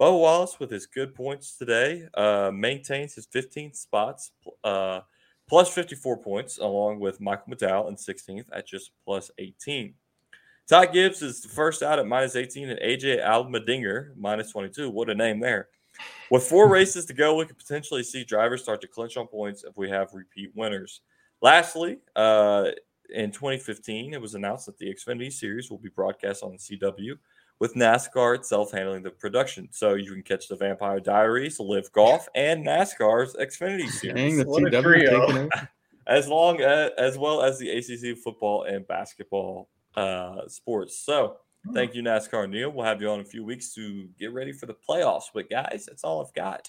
Bubba 0.00 0.18
Wallace, 0.18 0.58
with 0.58 0.70
his 0.70 0.86
good 0.86 1.14
points 1.14 1.58
today, 1.58 2.06
uh, 2.14 2.50
maintains 2.54 3.14
his 3.14 3.26
15th 3.26 3.76
spots, 3.76 4.32
uh, 4.64 5.00
plus 5.52 5.68
54 5.68 6.16
points, 6.16 6.56
along 6.56 6.98
with 6.98 7.20
Michael 7.20 7.52
McDowell 7.52 7.90
in 7.90 7.94
16th 7.94 8.46
at 8.54 8.66
just 8.66 8.90
plus 9.04 9.30
18. 9.36 9.92
Todd 10.66 10.94
Gibbs 10.94 11.20
is 11.20 11.42
the 11.42 11.48
first 11.50 11.82
out 11.82 11.98
at 11.98 12.06
minus 12.06 12.36
18, 12.36 12.70
and 12.70 12.80
AJ 12.80 13.22
Allmendinger 13.22 14.16
minus 14.16 14.50
22. 14.50 14.88
What 14.88 15.10
a 15.10 15.14
name 15.14 15.40
there. 15.40 15.68
With 16.30 16.42
four 16.42 16.68
races 16.72 17.04
to 17.04 17.12
go, 17.12 17.34
we 17.34 17.44
could 17.44 17.58
potentially 17.58 18.02
see 18.02 18.24
drivers 18.24 18.62
start 18.62 18.80
to 18.80 18.88
clinch 18.88 19.18
on 19.18 19.26
points 19.26 19.62
if 19.62 19.76
we 19.76 19.90
have 19.90 20.14
repeat 20.14 20.52
winners. 20.54 21.02
Lastly, 21.42 21.98
uh, 22.16 22.70
in 23.10 23.30
2015, 23.30 24.14
it 24.14 24.20
was 24.22 24.34
announced 24.34 24.64
that 24.64 24.78
the 24.78 24.86
Xfinity 24.86 25.30
Series 25.30 25.68
will 25.68 25.76
be 25.76 25.90
broadcast 25.90 26.42
on 26.42 26.52
the 26.52 26.56
CW, 26.56 27.18
with 27.62 27.76
NASCAR 27.76 28.34
itself 28.34 28.72
handling 28.72 29.04
the 29.04 29.10
production. 29.12 29.68
So 29.70 29.94
you 29.94 30.10
can 30.10 30.24
catch 30.24 30.48
the 30.48 30.56
Vampire 30.56 30.98
Diaries, 30.98 31.60
Live 31.60 31.92
Golf, 31.92 32.28
and 32.34 32.66
NASCAR's 32.66 33.36
Xfinity 33.36 33.88
Series 33.88 34.14
Dang, 34.16 34.36
the 34.38 34.44
What 34.46 34.74
a 34.74 34.82
trio. 34.82 35.28
taking 35.28 35.36
over. 35.36 35.48
as 36.08 36.26
long 36.26 36.60
as, 36.60 36.90
as 36.98 37.16
well 37.16 37.40
as 37.40 37.60
the 37.60 37.70
ACC 37.70 38.18
football 38.18 38.64
and 38.64 38.84
basketball 38.88 39.68
uh, 39.94 40.48
sports. 40.48 40.98
So 41.06 41.36
thank 41.72 41.94
you, 41.94 42.02
NASCAR 42.02 42.50
Neil. 42.50 42.72
We'll 42.72 42.84
have 42.84 43.00
you 43.00 43.08
on 43.08 43.20
in 43.20 43.26
a 43.26 43.28
few 43.28 43.44
weeks 43.44 43.72
to 43.74 44.08
get 44.18 44.32
ready 44.32 44.50
for 44.50 44.66
the 44.66 44.74
playoffs. 44.74 45.26
But 45.32 45.48
guys, 45.48 45.84
that's 45.86 46.02
all 46.02 46.20
I've 46.20 46.34
got. 46.34 46.68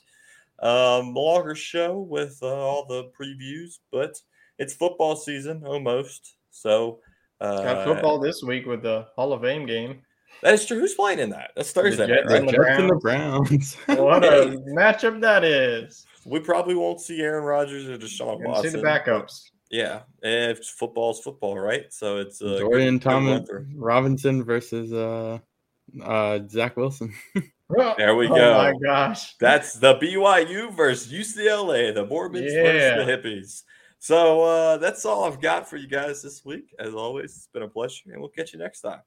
Um, 0.59 1.15
longer 1.15 1.55
show 1.55 2.01
with 2.01 2.37
uh, 2.43 2.53
all 2.53 2.85
the 2.85 3.09
previews, 3.19 3.79
but 3.91 4.15
it's 4.59 4.75
football 4.75 5.15
season 5.15 5.63
almost. 5.65 6.35
So 6.51 6.99
uh, 7.41 7.63
Got 7.63 7.83
football 7.83 8.19
this 8.19 8.43
week 8.43 8.67
with 8.67 8.83
the 8.83 9.07
Hall 9.15 9.33
of 9.33 9.41
Fame 9.41 9.65
game. 9.65 10.03
That 10.41 10.53
is 10.53 10.65
true. 10.65 10.79
Who's 10.79 10.95
playing 10.95 11.19
in 11.19 11.29
that? 11.31 11.51
That's 11.55 11.71
Thursday, 11.71 12.07
Jets 12.07 12.29
right? 12.29 12.39
and 12.39 12.49
the 12.49 12.53
Jets 12.53 12.79
and 12.79 12.89
the 12.89 12.95
Browns. 12.95 13.77
What 13.87 14.23
a 14.25 14.57
matchup 14.75 15.21
that 15.21 15.43
is! 15.43 16.05
We 16.25 16.39
probably 16.39 16.75
won't 16.75 16.99
see 17.01 17.21
Aaron 17.21 17.43
Rodgers 17.43 17.87
or 17.87 17.97
Deshaun 17.97 18.37
You 18.39 18.43
can 18.43 18.51
Watson. 18.51 18.71
see 18.71 18.77
the 18.77 18.83
backups. 18.83 19.41
Yeah, 19.71 20.01
if 20.21 20.63
football's 20.65 21.19
football, 21.21 21.57
right? 21.57 21.85
So 21.91 22.17
it's 22.17 22.41
uh, 22.41 22.57
Jordan 22.59 22.99
good- 22.99 23.03
good 23.03 23.11
run 23.11 23.45
Thomas. 23.45 23.49
Robinson 23.75 24.43
versus 24.43 24.91
uh, 24.93 25.39
uh, 26.03 26.39
Zach 26.49 26.77
Wilson. 26.77 27.13
There 27.97 28.15
we 28.15 28.27
oh 28.27 28.35
go. 28.35 28.53
my 28.55 28.73
gosh! 28.85 29.35
That's 29.39 29.73
the 29.73 29.95
BYU 29.95 30.75
versus 30.75 31.11
UCLA, 31.11 31.91
the 31.95 32.05
Mormons 32.05 32.51
Yeah. 32.53 32.61
versus 32.63 33.05
the 33.23 33.29
hippies. 33.29 33.61
So 33.97 34.41
uh, 34.43 34.77
that's 34.77 35.05
all 35.05 35.23
I've 35.23 35.41
got 35.41 35.67
for 35.67 35.77
you 35.77 35.87
guys 35.87 36.21
this 36.21 36.45
week. 36.45 36.75
As 36.77 36.93
always, 36.93 37.35
it's 37.35 37.47
been 37.51 37.63
a 37.63 37.67
pleasure, 37.67 38.11
and 38.11 38.19
we'll 38.19 38.29
catch 38.29 38.53
you 38.53 38.59
next 38.59 38.81
time. 38.81 38.99